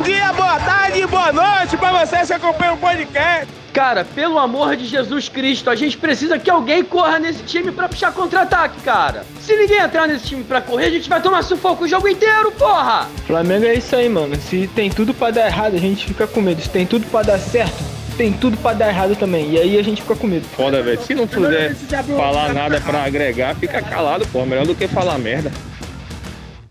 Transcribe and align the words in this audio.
Bom 0.00 0.04
dia, 0.04 0.32
boa 0.32 0.58
tarde, 0.58 1.06
boa 1.06 1.30
noite 1.30 1.76
pra 1.76 1.92
vocês 1.92 2.26
que 2.26 2.32
acompanham 2.32 2.72
o 2.72 2.78
podcast. 2.78 3.46
Cara, 3.70 4.02
pelo 4.02 4.38
amor 4.38 4.74
de 4.74 4.86
Jesus 4.86 5.28
Cristo, 5.28 5.68
a 5.68 5.76
gente 5.76 5.98
precisa 5.98 6.38
que 6.38 6.48
alguém 6.48 6.82
corra 6.82 7.18
nesse 7.18 7.42
time 7.42 7.70
pra 7.70 7.86
puxar 7.86 8.10
contra-ataque, 8.10 8.80
cara. 8.80 9.26
Se 9.40 9.54
ninguém 9.54 9.78
entrar 9.78 10.08
nesse 10.08 10.28
time 10.28 10.42
pra 10.42 10.62
correr, 10.62 10.86
a 10.86 10.90
gente 10.90 11.06
vai 11.06 11.20
tomar 11.20 11.42
sufoco 11.42 11.84
o 11.84 11.86
jogo 11.86 12.08
inteiro, 12.08 12.50
porra! 12.52 13.08
Flamengo 13.26 13.66
é 13.66 13.74
isso 13.74 13.94
aí, 13.94 14.08
mano. 14.08 14.36
Se 14.36 14.66
tem 14.68 14.88
tudo 14.88 15.12
pra 15.12 15.30
dar 15.32 15.48
errado, 15.48 15.74
a 15.74 15.78
gente 15.78 16.06
fica 16.06 16.26
com 16.26 16.40
medo. 16.40 16.62
Se 16.62 16.70
tem 16.70 16.86
tudo 16.86 17.04
pra 17.08 17.20
dar 17.20 17.38
certo, 17.38 17.84
tem 18.16 18.32
tudo 18.32 18.56
pra 18.56 18.72
dar 18.72 18.88
errado 18.88 19.14
também. 19.16 19.50
E 19.50 19.58
aí 19.58 19.78
a 19.78 19.82
gente 19.82 20.00
fica 20.00 20.16
com 20.16 20.26
medo. 20.26 20.46
Foda, 20.46 20.82
velho. 20.82 21.02
Se 21.02 21.14
não 21.14 21.26
puder 21.26 21.74
falar 22.16 22.54
nada 22.54 22.80
pra 22.80 23.04
agregar, 23.04 23.54
fica 23.54 23.82
calado, 23.82 24.26
pô. 24.28 24.46
Melhor 24.46 24.66
do 24.66 24.74
que 24.74 24.88
falar 24.88 25.18
merda. 25.18 25.52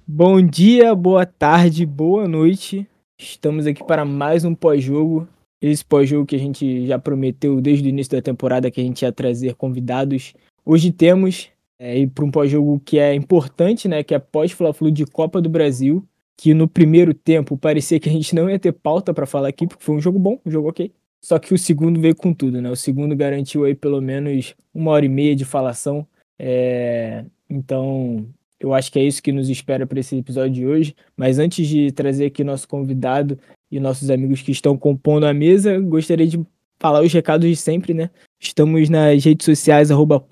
Bom 0.07 0.41
dia, 0.41 0.96
boa 0.96 1.27
tarde, 1.27 1.86
boa 1.86 2.27
noite. 2.27 2.88
Estamos 3.21 3.67
aqui 3.67 3.83
para 3.83 4.05
mais 4.05 4.46
um 4.46 4.55
pós-jogo. 4.55 5.27
Esse 5.61 5.83
pós-jogo 5.83 6.25
que 6.25 6.37
a 6.37 6.39
gente 6.39 6.87
já 6.87 6.97
prometeu 6.97 7.60
desde 7.60 7.86
o 7.86 7.89
início 7.89 8.14
da 8.14 8.21
temporada 8.21 8.71
que 8.71 8.79
a 8.79 8.83
gente 8.83 9.01
ia 9.01 9.11
trazer 9.11 9.55
convidados. 9.55 10.33
Hoje 10.65 10.89
temos 10.89 11.50
é, 11.77 12.07
para 12.07 12.24
um 12.24 12.32
pós-jogo 12.32 12.79
que 12.79 12.97
é 12.97 13.13
importante, 13.13 13.89
né? 13.89 14.04
Que 14.04 14.15
é 14.15 14.19
pós-Fla-Flu 14.19 14.89
de 14.89 15.05
Copa 15.05 15.41
do 15.41 15.50
Brasil. 15.50 16.01
Que 16.37 16.54
no 16.54 16.65
primeiro 16.65 17.13
tempo 17.13 17.57
parecia 17.57 18.00
que 18.00 18.07
a 18.07 18.11
gente 18.11 18.33
não 18.33 18.50
ia 18.50 18.57
ter 18.57 18.71
pauta 18.71 19.13
para 19.13 19.25
falar 19.25 19.49
aqui, 19.49 19.68
porque 19.68 19.83
foi 19.83 19.96
um 19.96 19.99
jogo 19.99 20.18
bom, 20.18 20.39
um 20.46 20.49
jogo 20.49 20.69
ok. 20.69 20.89
Só 21.21 21.38
que 21.38 21.54
o 21.54 21.57
segundo 21.57 21.99
veio 21.99 22.15
com 22.15 22.33
tudo, 22.33 22.61
né? 22.61 22.71
O 22.71 22.75
segundo 22.77 23.13
garantiu 23.18 23.65
aí 23.65 23.75
pelo 23.75 23.99
menos 23.99 24.55
uma 24.74 24.91
hora 24.91 25.05
e 25.05 25.10
meia 25.10 25.36
de 25.36 25.43
falação. 25.43 26.07
É... 26.39 27.25
Então, 27.49 28.25
eu 28.59 28.73
acho 28.73 28.91
que 28.91 28.99
é 28.99 29.04
isso 29.04 29.23
que 29.23 29.31
nos 29.31 29.49
espera 29.49 29.87
para 29.87 29.99
esse 29.99 30.18
episódio 30.18 30.51
de 30.51 30.68
hoje. 30.68 30.95
Mas 31.15 31.39
antes 31.39 31.68
de 31.68 31.91
trazer 31.91 32.25
aqui 32.25 32.44
nosso 32.44 32.67
convidado 32.67 33.39
e 33.72 33.80
nossos 33.80 34.09
amigos 34.09 34.41
que 34.41 34.52
estão 34.52 34.77
compondo 34.77 35.25
a 35.25 35.33
mesa, 35.33 35.79
gostaria 35.79 36.27
de 36.27 36.45
falar 36.79 37.01
os 37.01 37.11
recados 37.13 37.47
de 37.47 37.55
sempre, 37.55 37.93
né? 37.93 38.09
Estamos 38.39 38.89
nas 38.89 39.23
redes 39.23 39.45
sociais, 39.45 39.91
arroba 39.91 40.23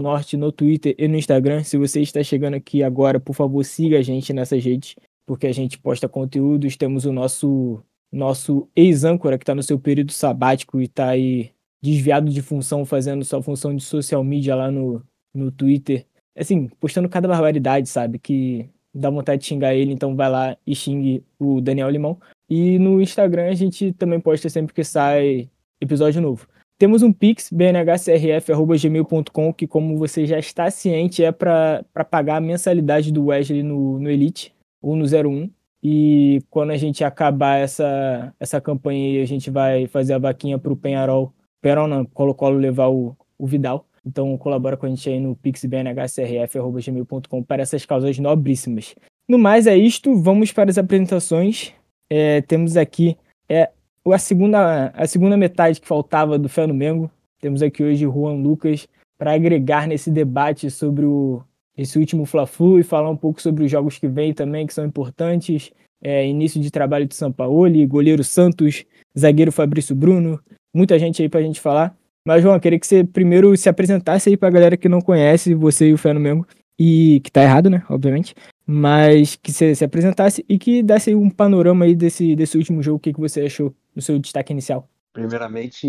Norte, 0.00 0.36
no 0.36 0.52
Twitter 0.52 0.94
e 0.98 1.08
no 1.08 1.16
Instagram. 1.16 1.62
Se 1.64 1.76
você 1.76 2.00
está 2.00 2.22
chegando 2.22 2.54
aqui 2.54 2.82
agora, 2.82 3.20
por 3.20 3.34
favor, 3.34 3.64
siga 3.64 3.98
a 3.98 4.02
gente 4.02 4.32
nessas 4.32 4.64
redes, 4.64 4.96
porque 5.26 5.46
a 5.46 5.52
gente 5.52 5.78
posta 5.78 6.08
conteúdos. 6.08 6.76
Temos 6.76 7.04
o 7.04 7.12
nosso 7.12 7.82
nosso 8.12 8.68
ex-âncora 8.76 9.36
que 9.36 9.42
está 9.42 9.56
no 9.56 9.62
seu 9.62 9.76
período 9.76 10.12
sabático 10.12 10.80
e 10.80 10.84
está 10.84 11.08
aí 11.08 11.50
desviado 11.82 12.30
de 12.30 12.40
função, 12.40 12.84
fazendo 12.84 13.24
sua 13.24 13.42
função 13.42 13.74
de 13.74 13.82
social 13.82 14.22
media 14.22 14.54
lá 14.54 14.70
no, 14.70 15.02
no 15.34 15.50
Twitter. 15.50 16.06
Assim, 16.36 16.68
postando 16.80 17.08
cada 17.08 17.28
barbaridade, 17.28 17.88
sabe? 17.88 18.18
Que 18.18 18.68
dá 18.94 19.10
vontade 19.10 19.42
de 19.42 19.48
xingar 19.48 19.74
ele, 19.74 19.92
então 19.92 20.14
vai 20.14 20.30
lá 20.30 20.56
e 20.66 20.74
xingue 20.74 21.24
o 21.38 21.60
Daniel 21.60 21.90
Limão. 21.90 22.18
E 22.48 22.78
no 22.78 23.00
Instagram 23.00 23.48
a 23.48 23.54
gente 23.54 23.92
também 23.92 24.20
posta 24.20 24.48
sempre 24.48 24.74
que 24.74 24.84
sai 24.84 25.48
episódio 25.80 26.20
novo. 26.20 26.46
Temos 26.78 27.02
um 27.02 27.12
Pix, 27.12 27.50
bnhcrf.gmail.com, 27.52 29.52
que 29.52 29.66
como 29.66 29.96
você 29.96 30.26
já 30.26 30.38
está 30.38 30.70
ciente, 30.70 31.22
é 31.22 31.30
para 31.30 31.84
pagar 32.10 32.36
a 32.36 32.40
mensalidade 32.40 33.12
do 33.12 33.26
Wesley 33.26 33.62
no, 33.62 33.98
no 33.98 34.10
Elite 34.10 34.52
ou 34.82 34.96
no 34.96 35.04
01. 35.04 35.50
E 35.82 36.42
quando 36.50 36.70
a 36.70 36.76
gente 36.76 37.04
acabar 37.04 37.58
essa, 37.58 38.34
essa 38.40 38.60
campanha 38.60 39.04
aí, 39.04 39.22
a 39.22 39.26
gente 39.26 39.50
vai 39.50 39.86
fazer 39.86 40.14
a 40.14 40.18
vaquinha 40.18 40.58
para 40.58 40.72
o 40.72 40.76
Penharol. 40.76 41.32
Penharol 41.60 41.86
não, 41.86 42.04
Colo-Colo 42.06 42.58
levar 42.58 42.88
o, 42.88 43.16
o 43.38 43.46
Vidal. 43.46 43.86
Então 44.04 44.36
colabora 44.36 44.76
com 44.76 44.86
a 44.86 44.88
gente 44.88 45.08
aí 45.08 45.18
no 45.18 45.34
pixbnhcrf.gmail.com 45.36 47.42
para 47.42 47.62
essas 47.62 47.86
causas 47.86 48.18
nobríssimas. 48.18 48.94
No 49.28 49.38
mais 49.38 49.66
é 49.66 49.76
isto, 49.76 50.14
vamos 50.14 50.52
para 50.52 50.70
as 50.70 50.76
apresentações. 50.76 51.72
É, 52.10 52.42
temos 52.42 52.76
aqui 52.76 53.16
é, 53.48 53.70
a, 54.12 54.18
segunda, 54.18 54.88
a 54.88 55.06
segunda 55.06 55.36
metade 55.36 55.80
que 55.80 55.86
faltava 55.86 56.38
do 56.38 56.48
Fé 56.48 56.66
no 56.66 56.74
Mengo. 56.74 57.10
Temos 57.40 57.62
aqui 57.62 57.82
hoje 57.82 58.04
Juan 58.04 58.34
Lucas 58.34 58.86
para 59.16 59.32
agregar 59.32 59.86
nesse 59.86 60.10
debate 60.10 60.70
sobre 60.70 61.06
o, 61.06 61.42
esse 61.76 61.98
último 61.98 62.26
Fla-Flu 62.26 62.78
e 62.78 62.82
falar 62.82 63.10
um 63.10 63.16
pouco 63.16 63.40
sobre 63.40 63.64
os 63.64 63.70
jogos 63.70 63.98
que 63.98 64.06
vêm 64.06 64.34
também, 64.34 64.66
que 64.66 64.74
são 64.74 64.84
importantes. 64.84 65.72
É, 66.02 66.26
início 66.26 66.60
de 66.60 66.70
trabalho 66.70 67.06
de 67.06 67.14
Sampaoli, 67.14 67.86
goleiro 67.86 68.22
Santos, 68.22 68.84
zagueiro 69.18 69.50
Fabrício 69.50 69.96
Bruno, 69.96 70.38
muita 70.74 70.98
gente 70.98 71.22
aí 71.22 71.30
para 71.30 71.40
a 71.40 71.42
gente 71.42 71.60
falar. 71.60 71.96
Mas, 72.26 72.42
João, 72.42 72.58
queria 72.58 72.78
que 72.78 72.86
você 72.86 73.04
primeiro 73.04 73.54
se 73.56 73.68
apresentasse 73.68 74.30
aí 74.30 74.36
para 74.36 74.48
a 74.48 74.52
galera 74.52 74.76
que 74.76 74.88
não 74.88 75.00
conhece 75.00 75.54
você 75.54 75.88
e 75.88 75.92
o 75.92 75.98
Fé 75.98 76.12
no 76.12 76.20
Mengo, 76.20 76.46
e 76.78 77.20
que 77.22 77.30
tá 77.30 77.42
errado, 77.42 77.68
né, 77.68 77.84
obviamente, 77.88 78.34
mas 78.66 79.36
que 79.36 79.52
você 79.52 79.74
se 79.74 79.84
apresentasse 79.84 80.44
e 80.48 80.58
que 80.58 80.82
desse 80.82 81.14
um 81.14 81.30
panorama 81.30 81.84
aí 81.84 81.94
desse, 81.94 82.34
desse 82.34 82.56
último 82.56 82.82
jogo, 82.82 82.96
o 82.96 83.00
que, 83.00 83.12
que 83.12 83.20
você 83.20 83.42
achou 83.42 83.74
no 83.94 84.02
seu 84.02 84.18
destaque 84.18 84.52
inicial. 84.52 84.88
Primeiramente, 85.12 85.86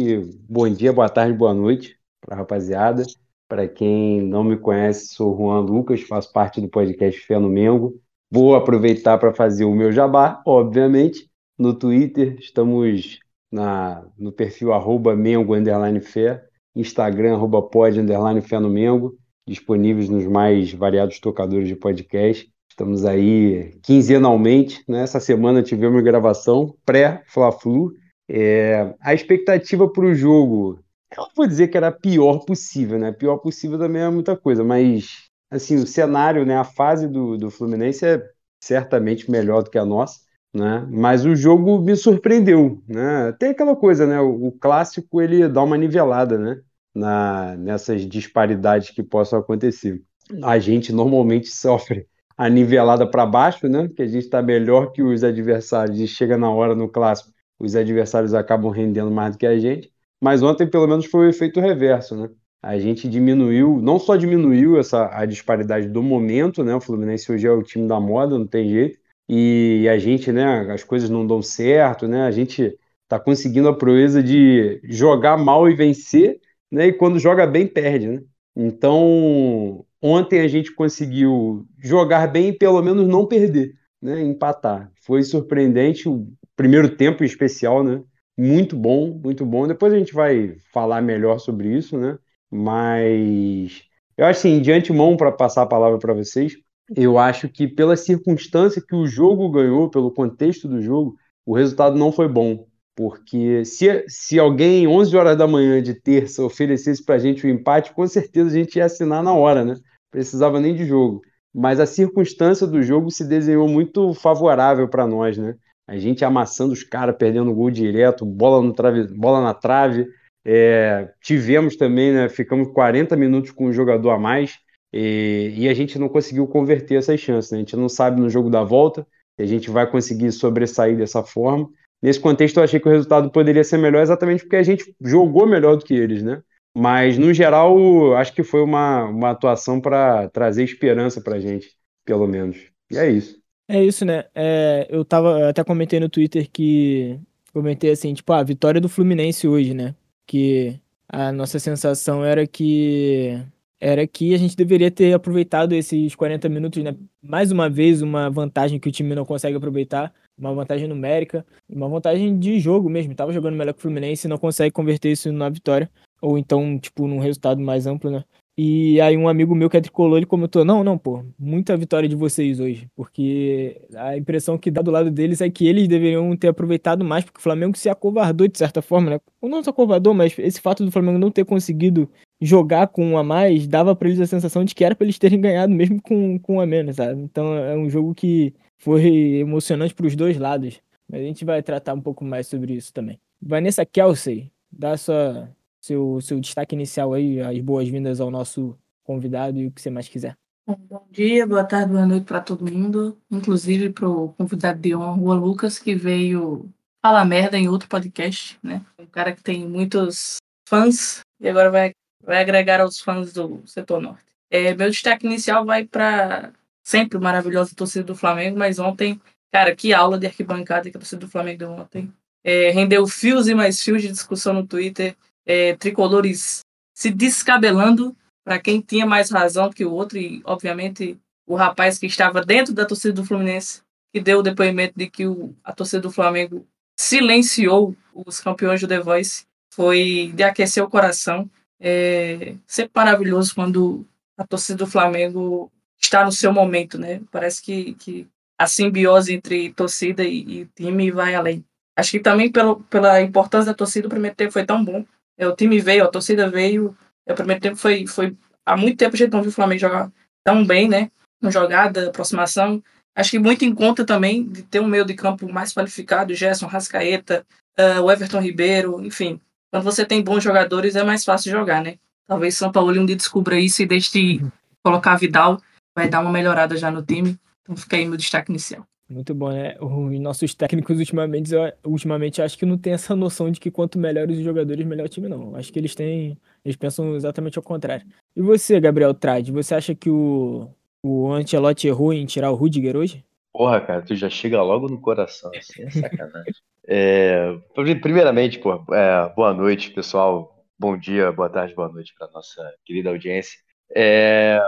bom 0.47 0.69
dia, 0.69 0.93
boa 0.93 1.09
tarde, 1.09 1.33
boa 1.33 1.53
noite 1.53 1.97
para 2.21 2.35
a 2.35 2.37
rapaziada. 2.39 3.03
Para 3.47 3.67
quem 3.67 4.21
não 4.21 4.43
me 4.43 4.57
conhece, 4.57 5.13
sou 5.13 5.35
Juan 5.37 5.61
Lucas, 5.61 6.01
faço 6.01 6.33
parte 6.33 6.59
do 6.59 6.67
podcast 6.67 7.19
Fé 7.21 7.39
no 7.39 7.49
Mengo. 7.49 7.99
Vou 8.29 8.55
aproveitar 8.55 9.17
para 9.17 9.33
fazer 9.33 9.65
o 9.65 9.75
meu 9.75 9.91
jabá, 9.91 10.41
obviamente. 10.45 11.29
No 11.57 11.73
Twitter, 11.73 12.37
estamos 12.39 13.19
na, 13.55 14.05
no 14.17 14.31
perfil 14.31 14.73
arroba 14.73 15.15
Mengo 15.15 15.55
underline 15.55 16.01
fé, 16.01 16.43
Instagram 16.75 17.33
arroba 17.33 17.61
pod 17.61 17.99
underline 17.99 18.41
fé 18.41 18.59
no 18.59 18.69
Mengo, 18.69 19.15
disponíveis 19.47 20.09
nos 20.09 20.25
mais 20.25 20.73
variados 20.73 21.19
tocadores 21.19 21.67
de 21.67 21.75
podcast. 21.75 22.47
Estamos 22.69 23.05
aí 23.05 23.79
quinzenalmente, 23.83 24.83
né? 24.87 25.03
Essa 25.03 25.19
semana 25.19 25.63
tivemos 25.63 26.03
gravação 26.03 26.75
pré-Fla-Flu. 26.85 27.93
É, 28.29 28.93
a 28.99 29.13
expectativa 29.13 29.87
para 29.89 30.05
o 30.05 30.13
jogo 30.13 30.79
eu 31.17 31.27
vou 31.35 31.47
dizer 31.47 31.69
que 31.69 31.77
era 31.77 31.87
a 31.87 31.91
pior 31.91 32.39
possível, 32.39 32.99
né? 32.99 33.11
Pior 33.11 33.37
possível 33.37 33.77
também 33.79 34.01
é 34.01 34.09
muita 34.09 34.35
coisa, 34.35 34.63
mas 34.63 35.29
assim, 35.49 35.75
o 35.77 35.87
cenário, 35.87 36.45
né, 36.45 36.57
a 36.57 36.63
fase 36.63 37.07
do, 37.07 37.37
do 37.37 37.49
Fluminense 37.49 38.05
é 38.05 38.21
certamente 38.61 39.29
melhor 39.29 39.63
do 39.63 39.69
que 39.69 39.77
a 39.77 39.85
nossa, 39.85 40.19
né? 40.55 40.87
Mas 40.89 41.25
o 41.25 41.35
jogo 41.35 41.79
me 41.81 41.95
surpreendeu, 41.97 42.81
né? 42.87 43.33
Tem 43.33 43.49
aquela 43.49 43.75
coisa, 43.75 44.07
né? 44.07 44.19
O, 44.21 44.51
clássico 44.53 45.21
ele 45.21 45.47
dá 45.49 45.61
uma 45.61 45.77
nivelada, 45.77 46.37
né? 46.37 46.61
Na, 46.93 47.57
nessas 47.57 48.07
disparidades 48.07 48.91
que 48.91 49.03
possam 49.03 49.37
acontecer. 49.39 50.01
A 50.41 50.57
gente 50.57 50.93
normalmente 50.93 51.47
sofre 51.51 52.07
a 52.37 52.49
nivelada 52.49 53.05
para 53.05 53.25
baixo, 53.25 53.67
né? 53.67 53.89
Que 53.89 54.03
a 54.03 54.07
gente 54.07 54.23
está 54.23 54.41
melhor 54.41 54.93
que 54.93 55.03
os 55.03 55.23
adversários 55.25 55.99
e 55.99 56.07
chega 56.07 56.37
na 56.37 56.49
hora 56.49 56.73
no 56.73 56.87
clássico, 56.87 57.31
os 57.59 57.75
adversários 57.75 58.33
acabam 58.33 58.71
rendendo 58.71 59.11
mais 59.11 59.35
do 59.35 59.39
que 59.39 59.45
a 59.45 59.59
gente. 59.59 59.91
Mas 60.21 60.41
ontem, 60.41 60.67
pelo 60.67 60.87
menos, 60.87 61.05
foi 61.05 61.27
o 61.27 61.29
efeito 61.29 61.59
reverso, 61.59 62.15
né? 62.15 62.29
A 62.63 62.79
gente 62.79 63.07
diminuiu, 63.09 63.79
não 63.81 63.99
só 63.99 64.15
diminuiu 64.15 64.79
essa 64.79 65.09
a 65.13 65.25
disparidade 65.25 65.87
do 65.89 66.01
momento, 66.01 66.63
né? 66.63 66.73
O 66.73 66.81
Fluminense 66.81 67.31
hoje 67.31 67.45
é 67.45 67.51
o 67.51 67.61
time 67.61 67.87
da 67.87 67.99
moda, 67.99 68.39
não 68.39 68.47
tem 68.47 68.69
jeito. 68.69 68.97
E 69.27 69.87
a 69.89 69.97
gente, 69.97 70.31
né? 70.31 70.71
As 70.71 70.83
coisas 70.83 71.09
não 71.09 71.25
dão 71.25 71.41
certo, 71.41 72.07
né? 72.07 72.23
A 72.23 72.31
gente 72.31 72.77
tá 73.07 73.19
conseguindo 73.19 73.67
a 73.69 73.77
proeza 73.77 74.21
de 74.23 74.79
jogar 74.83 75.37
mal 75.37 75.69
e 75.69 75.75
vencer, 75.75 76.39
né? 76.71 76.87
E 76.87 76.93
quando 76.93 77.19
joga 77.19 77.45
bem, 77.47 77.67
perde, 77.67 78.07
né? 78.07 78.23
Então, 78.55 79.85
ontem 80.01 80.41
a 80.41 80.47
gente 80.47 80.73
conseguiu 80.73 81.67
jogar 81.79 82.27
bem 82.27 82.49
e 82.49 82.57
pelo 82.57 82.81
menos 82.81 83.07
não 83.07 83.27
perder, 83.27 83.73
né? 84.01 84.21
Empatar. 84.21 84.91
Foi 85.01 85.23
surpreendente 85.23 86.07
o 86.09 86.27
primeiro 86.55 86.95
tempo 86.95 87.23
em 87.23 87.27
especial, 87.27 87.83
né? 87.83 88.03
muito 88.37 88.75
bom, 88.75 89.11
muito 89.23 89.45
bom. 89.45 89.67
Depois 89.67 89.93
a 89.93 89.97
gente 89.97 90.13
vai 90.13 90.57
falar 90.73 91.01
melhor 91.01 91.39
sobre 91.39 91.69
isso, 91.75 91.97
né? 91.97 92.17
Mas 92.51 93.83
eu 94.17 94.25
acho 94.25 94.39
assim, 94.39 94.61
de 94.61 94.71
antemão, 94.71 95.17
para 95.17 95.31
passar 95.31 95.63
a 95.63 95.65
palavra 95.67 95.99
para 95.99 96.13
vocês, 96.13 96.53
eu 96.95 97.17
acho 97.17 97.47
que 97.49 97.67
pela 97.67 97.95
circunstância 97.95 98.81
que 98.81 98.95
o 98.95 99.07
jogo 99.07 99.49
ganhou, 99.49 99.89
pelo 99.89 100.11
contexto 100.11 100.67
do 100.67 100.81
jogo, 100.81 101.15
o 101.45 101.55
resultado 101.55 101.97
não 101.97 102.11
foi 102.11 102.27
bom. 102.27 102.67
Porque 102.95 103.65
se, 103.65 104.05
se 104.07 104.39
alguém, 104.39 104.87
11 104.87 105.15
horas 105.17 105.37
da 105.37 105.47
manhã 105.47 105.81
de 105.81 105.93
terça, 105.93 106.43
oferecesse 106.43 107.03
para 107.03 107.15
a 107.15 107.19
gente 107.19 107.45
o 107.45 107.49
um 107.49 107.53
empate, 107.53 107.93
com 107.93 108.07
certeza 108.07 108.49
a 108.49 108.53
gente 108.53 108.77
ia 108.77 108.85
assinar 108.85 109.21
na 109.23 109.33
hora, 109.33 109.65
né? 109.65 109.75
Precisava 110.11 110.59
nem 110.59 110.73
de 110.73 110.85
jogo. 110.85 111.21
Mas 111.53 111.79
a 111.79 111.85
circunstância 111.85 112.65
do 112.67 112.81
jogo 112.81 113.11
se 113.11 113.25
desenhou 113.27 113.67
muito 113.67 114.13
favorável 114.13 114.87
para 114.87 115.07
nós, 115.07 115.37
né? 115.37 115.55
a 115.87 115.97
gente 115.97 116.25
amassando 116.25 116.73
os 116.73 116.83
caras, 116.83 117.15
perdendo 117.17 117.53
gol 117.53 117.69
direto, 117.69 118.25
bola, 118.25 118.61
no 118.61 118.73
trave, 118.73 119.07
bola 119.07 119.41
na 119.41 119.53
trave. 119.53 120.07
É, 120.43 121.11
tivemos 121.21 121.75
também, 121.75 122.13
né, 122.13 122.29
ficamos 122.29 122.71
40 122.71 123.15
minutos 123.15 123.51
com 123.51 123.67
um 123.67 123.73
jogador 123.73 124.11
a 124.11 124.19
mais 124.19 124.59
e, 124.97 125.53
e 125.57 125.67
a 125.67 125.73
gente 125.73 125.99
não 125.99 126.07
conseguiu 126.07 126.47
converter 126.47 126.95
essas 126.95 127.19
chances. 127.19 127.51
Né? 127.51 127.57
A 127.57 127.59
gente 127.59 127.75
não 127.75 127.89
sabe 127.89 128.21
no 128.21 128.29
jogo 128.29 128.49
da 128.49 128.63
volta 128.63 129.05
se 129.35 129.43
a 129.43 129.45
gente 129.45 129.69
vai 129.69 129.85
conseguir 129.89 130.31
sobressair 130.31 130.97
dessa 130.97 131.21
forma. 131.21 131.69
Nesse 132.01 132.17
contexto, 132.19 132.57
eu 132.57 132.63
achei 132.63 132.79
que 132.79 132.87
o 132.87 132.91
resultado 132.91 133.29
poderia 133.29 133.63
ser 133.63 133.77
melhor 133.77 134.01
exatamente 134.01 134.43
porque 134.43 134.55
a 134.55 134.63
gente 134.63 134.95
jogou 135.01 135.45
melhor 135.45 135.75
do 135.75 135.83
que 135.83 135.93
eles, 135.93 136.23
né? 136.23 136.41
Mas, 136.73 137.17
no 137.17 137.33
geral, 137.33 138.15
acho 138.15 138.33
que 138.33 138.43
foi 138.43 138.61
uma, 138.61 139.03
uma 139.05 139.31
atuação 139.31 139.81
para 139.81 140.29
trazer 140.29 140.63
esperança 140.63 141.19
para 141.19 141.35
a 141.35 141.39
gente, 141.39 141.75
pelo 142.05 142.27
menos. 142.27 142.57
E 142.89 142.97
é 142.97 143.09
isso. 143.09 143.37
É 143.67 143.83
isso, 143.83 144.05
né? 144.05 144.25
É, 144.33 144.87
eu 144.89 145.03
tava, 145.03 145.49
até 145.49 145.61
comentei 145.63 145.99
no 145.99 146.07
Twitter 146.07 146.49
que 146.49 147.19
comentei 147.51 147.91
assim, 147.91 148.13
tipo, 148.13 148.31
a 148.31 148.43
vitória 148.43 148.79
do 148.79 148.87
Fluminense 148.87 149.45
hoje, 149.47 149.73
né? 149.73 149.93
Que 150.25 150.79
a 151.09 151.31
nossa 151.31 151.59
sensação 151.59 152.23
era 152.23 152.45
que 152.47 153.41
era 153.79 154.07
que 154.07 154.33
a 154.33 154.37
gente 154.37 154.55
deveria 154.55 154.89
ter 154.89 155.13
aproveitado 155.13 155.73
esses 155.73 156.15
40 156.15 156.47
minutos, 156.49 156.83
né? 156.83 156.95
Mais 157.21 157.51
uma 157.51 157.69
vez, 157.69 158.01
uma 158.01 158.29
vantagem 158.29 158.79
que 158.79 158.89
o 158.89 158.91
time 158.91 159.15
não 159.15 159.25
consegue 159.25 159.57
aproveitar, 159.57 160.13
uma 160.37 160.53
vantagem 160.53 160.87
numérica, 160.87 161.45
uma 161.69 161.87
vantagem 161.87 162.37
de 162.37 162.59
jogo 162.59 162.89
mesmo. 162.89 163.15
Tava 163.15 163.33
jogando 163.33 163.55
melhor 163.55 163.73
que 163.73 163.79
o 163.79 163.81
Fluminense 163.81 164.27
e 164.27 164.29
não 164.29 164.37
consegue 164.37 164.71
converter 164.71 165.11
isso 165.11 165.31
na 165.31 165.49
vitória, 165.49 165.89
ou 166.21 166.37
então, 166.37 166.79
tipo, 166.79 167.07
num 167.07 167.19
resultado 167.19 167.61
mais 167.61 167.85
amplo, 167.87 168.09
né? 168.09 168.23
E 168.57 169.01
aí 169.01 169.17
um 169.17 169.27
amigo 169.27 169.53
meu 169.53 169.69
que 169.69 169.75
é 169.75 169.81
tricolor, 169.81 170.15
ele 170.17 170.25
comentou, 170.25 170.63
não, 170.63 170.81
não, 170.81 170.97
pô, 170.97 171.25
muita 171.37 171.75
vitória 171.75 172.07
de 172.07 172.15
vocês 172.15 172.57
hoje, 172.57 172.87
porque 172.95 173.81
a 173.93 174.15
impressão 174.17 174.57
que 174.57 174.71
dá 174.71 174.81
do 174.81 174.91
lado 174.91 175.11
deles 175.11 175.41
é 175.41 175.49
que 175.49 175.67
eles 175.67 175.89
deveriam 175.89 176.33
ter 176.37 176.47
aproveitado 176.47 177.03
mais, 177.03 177.25
porque 177.25 177.39
o 177.39 177.41
Flamengo 177.43 177.77
se 177.77 177.89
acovardou 177.89 178.47
de 178.47 178.57
certa 178.57 178.81
forma, 178.81 179.09
né? 179.09 179.19
Ou 179.41 179.49
não 179.49 179.61
se 179.61 179.69
acovardou, 179.69 180.13
mas 180.13 180.39
esse 180.39 180.61
fato 180.61 180.85
do 180.85 180.91
Flamengo 180.91 181.19
não 181.19 181.29
ter 181.31 181.43
conseguido 181.43 182.09
jogar 182.41 182.87
com 182.87 183.05
um 183.05 183.17
a 183.17 183.23
mais, 183.23 183.67
dava 183.67 183.95
para 183.95 184.07
eles 184.07 184.19
a 184.19 184.27
sensação 184.27 184.63
de 184.63 184.75
que 184.75 184.83
era 184.83 184.95
para 184.95 185.05
eles 185.05 185.17
terem 185.17 185.39
ganhado 185.39 185.73
mesmo 185.73 186.01
com, 186.01 186.37
com 186.39 186.55
um 186.55 186.61
a 186.61 186.65
menos, 186.65 186.97
sabe? 186.97 187.21
Então 187.21 187.55
é 187.55 187.75
um 187.75 187.89
jogo 187.89 188.13
que 188.13 188.53
foi 188.77 189.37
emocionante 189.37 189.93
para 189.93 190.05
os 190.05 190.15
dois 190.15 190.37
lados, 190.37 190.81
mas 191.09 191.21
a 191.21 191.23
gente 191.23 191.45
vai 191.45 191.63
tratar 191.63 191.93
um 191.93 192.01
pouco 192.01 192.25
mais 192.25 192.47
sobre 192.47 192.73
isso 192.73 192.93
também. 192.93 193.19
Vanessa 193.41 193.85
Kelsey, 193.85 194.51
dá 194.71 194.97
sua 194.97 195.49
seu, 195.85 196.19
seu 196.19 196.39
destaque 196.39 196.73
inicial 196.73 197.13
aí, 197.13 197.39
as 197.39 197.59
boas-vindas 197.59 198.19
ao 198.19 198.31
nosso 198.31 198.75
convidado 199.03 199.59
e 199.59 199.67
o 199.67 199.71
que 199.71 199.79
você 199.79 199.91
mais 199.91 200.07
quiser. 200.07 200.35
Bom 200.67 201.05
dia, 201.11 201.45
boa 201.45 201.63
tarde, 201.63 201.91
boa 201.91 202.07
noite 202.07 202.25
para 202.25 202.41
todo 202.41 202.71
mundo, 202.71 203.15
inclusive 203.29 203.91
para 203.91 204.09
o 204.09 204.29
convidado 204.29 204.79
de 204.79 204.95
honra, 204.95 205.21
o 205.21 205.33
Lucas, 205.35 205.77
que 205.77 205.93
veio 205.93 206.67
falar 207.03 207.23
merda 207.23 207.55
em 207.55 207.69
outro 207.69 207.87
podcast, 207.87 208.57
né? 208.63 208.83
Um 208.97 209.05
cara 209.05 209.31
que 209.31 209.43
tem 209.43 209.69
muitos 209.69 210.37
fãs 210.67 211.21
e 211.39 211.47
agora 211.47 211.69
vai, 211.69 211.91
vai 212.25 212.41
agregar 212.41 212.81
aos 212.81 212.99
fãs 212.99 213.33
do 213.33 213.61
setor 213.65 214.01
norte. 214.01 214.25
É, 214.49 214.73
meu 214.73 214.89
destaque 214.89 215.25
inicial 215.25 215.65
vai 215.65 215.85
para 215.85 216.51
sempre 216.83 217.17
maravilhosa 217.19 217.75
torcida 217.75 218.05
do 218.05 218.15
Flamengo, 218.15 218.57
mas 218.57 218.79
ontem, 218.79 219.19
cara, 219.51 219.75
que 219.75 219.93
aula 219.93 220.17
de 220.17 220.27
arquibancada 220.27 220.89
que 220.89 220.97
a 220.97 220.99
torcida 220.99 221.21
do 221.21 221.31
Flamengo 221.31 221.59
deu 221.59 221.71
ontem. 221.71 222.13
É, 222.43 222.69
rendeu 222.69 223.07
fios 223.07 223.47
e 223.47 223.55
mais 223.55 223.81
fios 223.81 224.01
de 224.01 224.11
discussão 224.11 224.53
no 224.53 224.67
Twitter 224.67 225.15
é, 225.45 225.75
tricolores 225.75 226.61
se 226.93 227.11
descabelando 227.11 228.15
para 228.43 228.59
quem 228.59 228.81
tinha 228.81 229.05
mais 229.05 229.29
razão 229.29 229.71
que 229.71 229.85
o 229.85 229.91
outro, 229.91 230.17
e 230.17 230.41
obviamente 230.45 231.19
o 231.47 231.55
rapaz 231.55 231.99
que 231.99 232.05
estava 232.05 232.41
dentro 232.41 232.73
da 232.73 232.85
torcida 232.85 233.13
do 233.13 233.25
Fluminense, 233.25 233.81
que 234.13 234.19
deu 234.19 234.39
o 234.39 234.43
depoimento 234.43 234.93
de 234.97 235.09
que 235.09 235.27
o, 235.27 235.53
a 235.63 235.73
torcida 235.73 236.01
do 236.01 236.11
Flamengo 236.11 236.65
silenciou 236.97 237.95
os 238.13 238.39
campeões 238.39 238.81
do 238.81 238.87
The 238.87 238.99
Voice, 238.99 239.45
foi 239.73 240.31
de 240.33 240.43
aquecer 240.43 240.83
o 240.83 240.89
coração. 240.89 241.49
É 241.79 242.55
sempre 242.65 242.91
maravilhoso 242.95 243.53
quando 243.53 244.05
a 244.37 244.45
torcida 244.45 244.79
do 244.79 244.87
Flamengo 244.87 245.71
está 245.99 246.23
no 246.23 246.31
seu 246.31 246.51
momento, 246.53 246.97
né? 246.97 247.21
Parece 247.31 247.61
que, 247.61 247.93
que 247.95 248.27
a 248.57 248.67
simbiose 248.67 249.33
entre 249.33 249.73
torcida 249.73 250.23
e, 250.23 250.61
e 250.61 250.65
time 250.75 251.11
vai 251.11 251.35
além. 251.35 251.65
Acho 251.97 252.11
que 252.11 252.19
também 252.19 252.51
pelo, 252.51 252.81
pela 252.83 253.21
importância 253.21 253.71
da 253.71 253.77
torcida, 253.77 254.07
o 254.07 254.09
primeiro 254.09 254.35
tempo 254.35 254.51
foi 254.51 254.65
tão 254.65 254.83
bom 254.83 255.05
é, 255.37 255.47
o 255.47 255.55
time 255.55 255.79
veio, 255.79 256.03
a 256.03 256.07
torcida 256.07 256.49
veio. 256.49 256.95
É, 257.25 257.33
o 257.33 257.35
primeiro 257.35 257.61
tempo 257.61 257.75
foi, 257.75 258.07
foi. 258.07 258.35
Há 258.65 258.75
muito 258.77 258.97
tempo 258.97 259.15
a 259.15 259.17
gente 259.17 259.31
não 259.31 259.41
viu 259.41 259.49
o 259.49 259.53
Flamengo 259.53 259.81
jogar 259.81 260.11
tão 260.43 260.65
bem, 260.65 260.87
né? 260.87 261.11
Com 261.41 261.51
jogada, 261.51 262.07
aproximação. 262.07 262.81
Acho 263.15 263.31
que 263.31 263.39
muito 263.39 263.63
em 263.63 263.73
conta 263.73 264.05
também 264.05 264.47
de 264.47 264.63
ter 264.63 264.79
um 264.79 264.87
meio 264.87 265.05
de 265.05 265.13
campo 265.13 265.51
mais 265.51 265.73
qualificado, 265.73 266.33
Gerson, 266.33 266.67
Rascaeta, 266.67 267.45
uh, 267.79 268.01
o 268.01 268.11
Everton 268.11 268.39
Ribeiro, 268.41 269.03
enfim. 269.05 269.39
Quando 269.71 269.83
você 269.83 270.05
tem 270.05 270.23
bons 270.23 270.43
jogadores 270.43 270.95
é 270.95 271.03
mais 271.03 271.23
fácil 271.23 271.51
jogar, 271.51 271.83
né? 271.83 271.97
Talvez 272.27 272.55
São 272.55 272.71
Paulo 272.71 272.91
um 272.99 273.05
dia 273.05 273.15
descubra 273.15 273.59
isso 273.59 273.81
e 273.81 273.85
deixe 273.85 274.11
de 274.11 274.45
colocar 274.83 275.15
Vidal, 275.15 275.61
vai 275.95 276.09
dar 276.09 276.21
uma 276.21 276.31
melhorada 276.31 276.75
já 276.77 276.89
no 276.89 277.03
time. 277.03 277.37
Então 277.61 277.75
fica 277.75 277.97
aí 277.97 278.05
meu 278.05 278.17
destaque 278.17 278.51
inicial. 278.51 278.85
Muito 279.07 279.35
bom, 279.35 279.51
né? 279.51 279.75
Os 279.79 280.19
nossos 280.19 280.55
técnicos 280.55 280.97
ultimamente, 280.97 281.51
ultimamente 281.83 282.41
acho 282.41 282.57
que 282.57 282.65
não 282.65 282.77
tem 282.77 282.93
essa 282.93 283.15
noção 283.15 283.51
de 283.51 283.59
que 283.59 283.69
quanto 283.69 283.99
melhores 283.99 284.37
os 284.37 284.43
jogadores, 284.43 284.85
melhor 284.85 285.05
o 285.05 285.09
time, 285.09 285.29
não. 285.29 285.55
Acho 285.55 285.71
que 285.71 285.77
eles 285.77 285.93
têm. 285.93 286.37
Eles 286.63 286.75
pensam 286.75 287.15
exatamente 287.15 287.57
ao 287.57 287.63
contrário. 287.63 288.05
E 288.35 288.41
você, 288.41 288.79
Gabriel 288.79 289.13
Trade, 289.13 289.51
você 289.51 289.75
acha 289.75 289.93
que 289.93 290.09
o, 290.09 290.67
o 291.03 291.31
Ancelotti 291.31 291.87
errou 291.87 292.13
em 292.13 292.25
tirar 292.25 292.49
o 292.49 292.55
Rudiger 292.55 292.97
hoje? 292.97 293.23
Porra, 293.57 293.79
cara, 293.79 294.01
tu 294.01 294.13
já 294.15 294.29
chega 294.29 294.61
logo 294.61 294.89
no 294.89 294.99
coração, 294.99 295.49
assim, 295.55 295.83
é 295.83 295.89
sacanagem. 295.89 296.53
é, 296.85 297.57
primeiramente, 298.01 298.59
pô, 298.59 298.83
é, 298.93 299.33
boa 299.33 299.53
noite, 299.53 299.91
pessoal. 299.91 300.53
Bom 300.77 300.97
dia, 300.97 301.31
boa 301.31 301.49
tarde, 301.49 301.73
boa 301.73 301.87
noite 301.87 302.13
para 302.17 302.29
nossa 302.31 302.61
querida 302.83 303.11
audiência. 303.11 303.57
É, 303.95 304.59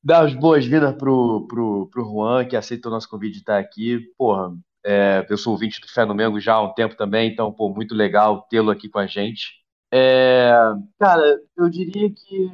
dar 0.00 0.24
as 0.24 0.32
boas-vindas 0.32 0.94
pro, 0.94 1.44
pro, 1.48 1.88
pro 1.90 2.04
Juan, 2.04 2.44
que 2.44 2.54
aceitou 2.54 2.92
o 2.92 2.94
nosso 2.94 3.08
convite 3.08 3.32
de 3.32 3.38
estar 3.40 3.58
aqui. 3.58 3.98
Porra, 4.16 4.56
é, 4.84 5.26
eu 5.28 5.36
sou 5.36 5.52
ouvinte 5.52 5.80
do 5.80 5.88
Fé 5.88 6.06
já 6.38 6.54
há 6.54 6.62
um 6.62 6.72
tempo 6.72 6.96
também, 6.96 7.28
então, 7.28 7.52
pô, 7.52 7.68
muito 7.68 7.96
legal 7.96 8.46
tê-lo 8.48 8.70
aqui 8.70 8.88
com 8.88 9.00
a 9.00 9.08
gente. 9.08 9.54
É, 9.92 10.52
cara, 11.00 11.40
eu 11.56 11.68
diria 11.68 12.08
que, 12.10 12.48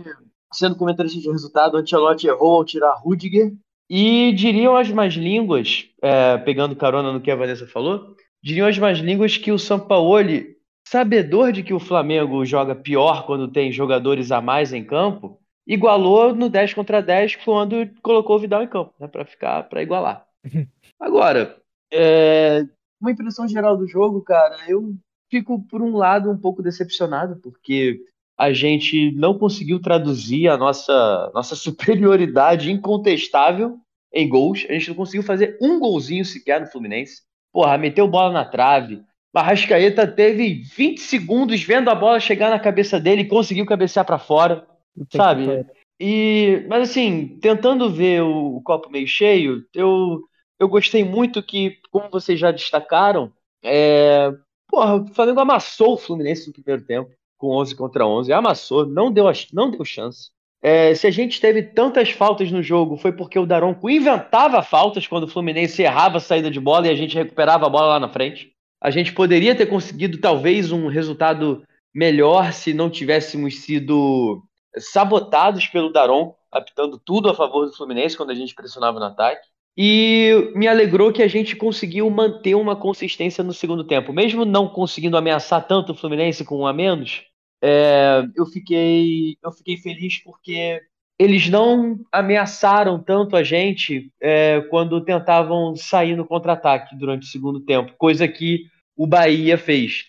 sendo 0.54 0.74
comentarista 0.74 1.20
de 1.20 1.30
resultado, 1.30 1.74
o 1.74 1.76
Ancelotti 1.76 2.28
errou 2.28 2.56
ao 2.56 2.64
tirar 2.64 2.94
Rudiger. 2.94 3.52
E 3.94 4.32
diriam 4.32 4.74
as 4.74 4.90
mais 4.90 5.12
línguas, 5.12 5.90
é, 6.00 6.38
pegando 6.38 6.74
carona 6.74 7.12
no 7.12 7.20
que 7.20 7.30
a 7.30 7.36
Vanessa 7.36 7.66
falou, 7.66 8.16
diriam 8.42 8.66
as 8.66 8.78
mais 8.78 8.96
línguas 9.00 9.36
que 9.36 9.52
o 9.52 9.58
Sampaoli, 9.58 10.56
sabedor 10.88 11.52
de 11.52 11.62
que 11.62 11.74
o 11.74 11.78
Flamengo 11.78 12.42
joga 12.46 12.74
pior 12.74 13.26
quando 13.26 13.52
tem 13.52 13.70
jogadores 13.70 14.32
a 14.32 14.40
mais 14.40 14.72
em 14.72 14.82
campo, 14.82 15.38
igualou 15.66 16.34
no 16.34 16.48
10 16.48 16.72
contra 16.72 17.02
10 17.02 17.36
quando 17.44 17.86
colocou 18.00 18.36
o 18.36 18.38
Vidal 18.38 18.62
em 18.62 18.66
campo, 18.66 18.94
né, 18.98 19.06
para 19.06 19.26
ficar 19.26 19.64
para 19.64 19.82
igualar. 19.82 20.26
Agora, 20.98 21.58
é, 21.92 22.64
uma 22.98 23.10
impressão 23.10 23.46
geral 23.46 23.76
do 23.76 23.86
jogo, 23.86 24.22
cara, 24.22 24.56
eu 24.70 24.94
fico 25.30 25.62
por 25.68 25.82
um 25.82 25.98
lado 25.98 26.30
um 26.30 26.38
pouco 26.38 26.62
decepcionado 26.62 27.38
porque 27.42 28.00
a 28.38 28.54
gente 28.54 29.12
não 29.12 29.38
conseguiu 29.38 29.82
traduzir 29.82 30.48
a 30.48 30.56
nossa 30.56 31.30
nossa 31.34 31.54
superioridade 31.56 32.72
incontestável 32.72 33.78
em 34.12 34.28
gols. 34.28 34.66
A 34.68 34.72
gente 34.72 34.88
não 34.88 34.96
conseguiu 34.96 35.22
fazer 35.22 35.56
um 35.60 35.78
golzinho 35.78 36.24
sequer 36.24 36.60
no 36.60 36.66
Fluminense. 36.66 37.22
Porra, 37.52 37.78
meteu 37.78 38.08
bola 38.08 38.32
na 38.32 38.44
trave. 38.44 39.02
Arrascaeta 39.34 40.06
teve 40.06 40.62
20 40.74 41.00
segundos 41.00 41.62
vendo 41.62 41.88
a 41.88 41.94
bola 41.94 42.20
chegar 42.20 42.50
na 42.50 42.58
cabeça 42.58 43.00
dele 43.00 43.22
e 43.22 43.28
conseguiu 43.28 43.64
cabecear 43.64 44.04
para 44.04 44.18
fora 44.18 44.66
sabe? 45.10 45.66
E, 46.00 46.64
mas 46.68 46.90
assim, 46.90 47.38
tentando 47.40 47.90
ver 47.90 48.22
o, 48.22 48.56
o, 48.56 48.62
copo 48.62 48.90
meio 48.90 49.06
cheio, 49.06 49.64
eu, 49.74 50.20
eu 50.58 50.68
gostei 50.68 51.04
muito 51.04 51.42
que, 51.42 51.78
como 51.90 52.10
vocês 52.10 52.38
já 52.38 52.50
destacaram, 52.50 53.32
é, 53.62 54.32
porra, 54.68 54.96
o 54.96 55.06
Flamengo 55.08 55.40
amassou 55.40 55.94
o 55.94 55.98
Fluminense 55.98 56.48
no 56.48 56.52
primeiro 56.52 56.84
tempo, 56.84 57.10
com 57.38 57.48
11 57.56 57.76
contra 57.76 58.06
11, 58.06 58.32
amassou, 58.32 58.86
não 58.86 59.12
deu, 59.12 59.26
não 59.52 59.70
deu 59.70 59.84
chance. 59.84 60.30
É, 60.62 60.94
se 60.94 61.08
a 61.08 61.10
gente 61.10 61.40
teve 61.40 61.60
tantas 61.60 62.10
faltas 62.10 62.52
no 62.52 62.62
jogo, 62.62 62.96
foi 62.96 63.10
porque 63.10 63.36
o 63.36 63.44
Daronco 63.44 63.90
inventava 63.90 64.62
faltas 64.62 65.08
quando 65.08 65.24
o 65.24 65.28
Fluminense 65.28 65.82
errava 65.82 66.18
a 66.18 66.20
saída 66.20 66.48
de 66.48 66.60
bola 66.60 66.86
e 66.86 66.90
a 66.90 66.94
gente 66.94 67.16
recuperava 67.16 67.66
a 67.66 67.68
bola 67.68 67.88
lá 67.88 68.00
na 68.00 68.08
frente. 68.08 68.52
A 68.80 68.88
gente 68.88 69.12
poderia 69.12 69.56
ter 69.56 69.66
conseguido 69.66 70.18
talvez 70.18 70.70
um 70.70 70.86
resultado 70.86 71.64
melhor 71.92 72.52
se 72.52 72.72
não 72.72 72.88
tivéssemos 72.88 73.60
sido 73.60 74.42
sabotados 74.78 75.66
pelo 75.66 75.92
Daron, 75.92 76.34
apitando 76.50 76.98
tudo 77.04 77.28
a 77.28 77.34
favor 77.34 77.66
do 77.66 77.76
Fluminense 77.76 78.16
quando 78.16 78.30
a 78.30 78.34
gente 78.34 78.54
pressionava 78.54 79.00
no 79.00 79.06
ataque. 79.06 79.46
E 79.76 80.52
me 80.54 80.68
alegrou 80.68 81.12
que 81.12 81.22
a 81.22 81.28
gente 81.28 81.56
conseguiu 81.56 82.08
manter 82.08 82.54
uma 82.54 82.76
consistência 82.76 83.42
no 83.42 83.52
segundo 83.52 83.84
tempo. 83.84 84.12
Mesmo 84.12 84.44
não 84.44 84.68
conseguindo 84.68 85.16
ameaçar 85.16 85.66
tanto 85.66 85.92
o 85.92 85.94
Fluminense 85.94 86.44
com 86.44 86.58
um 86.58 86.66
a 86.66 86.72
menos, 86.72 87.24
é, 87.62 88.24
eu, 88.34 88.44
fiquei, 88.46 89.36
eu 89.42 89.52
fiquei 89.52 89.76
feliz 89.76 90.18
porque 90.18 90.82
eles 91.18 91.48
não 91.48 92.00
ameaçaram 92.10 93.00
tanto 93.00 93.36
a 93.36 93.44
gente 93.44 94.12
é, 94.20 94.60
quando 94.62 95.04
tentavam 95.04 95.76
sair 95.76 96.16
no 96.16 96.26
contra-ataque 96.26 96.96
durante 96.96 97.22
o 97.22 97.30
segundo 97.30 97.60
tempo, 97.60 97.94
coisa 97.96 98.26
que 98.26 98.66
o 98.96 99.06
Bahia 99.06 99.56
fez, 99.56 100.06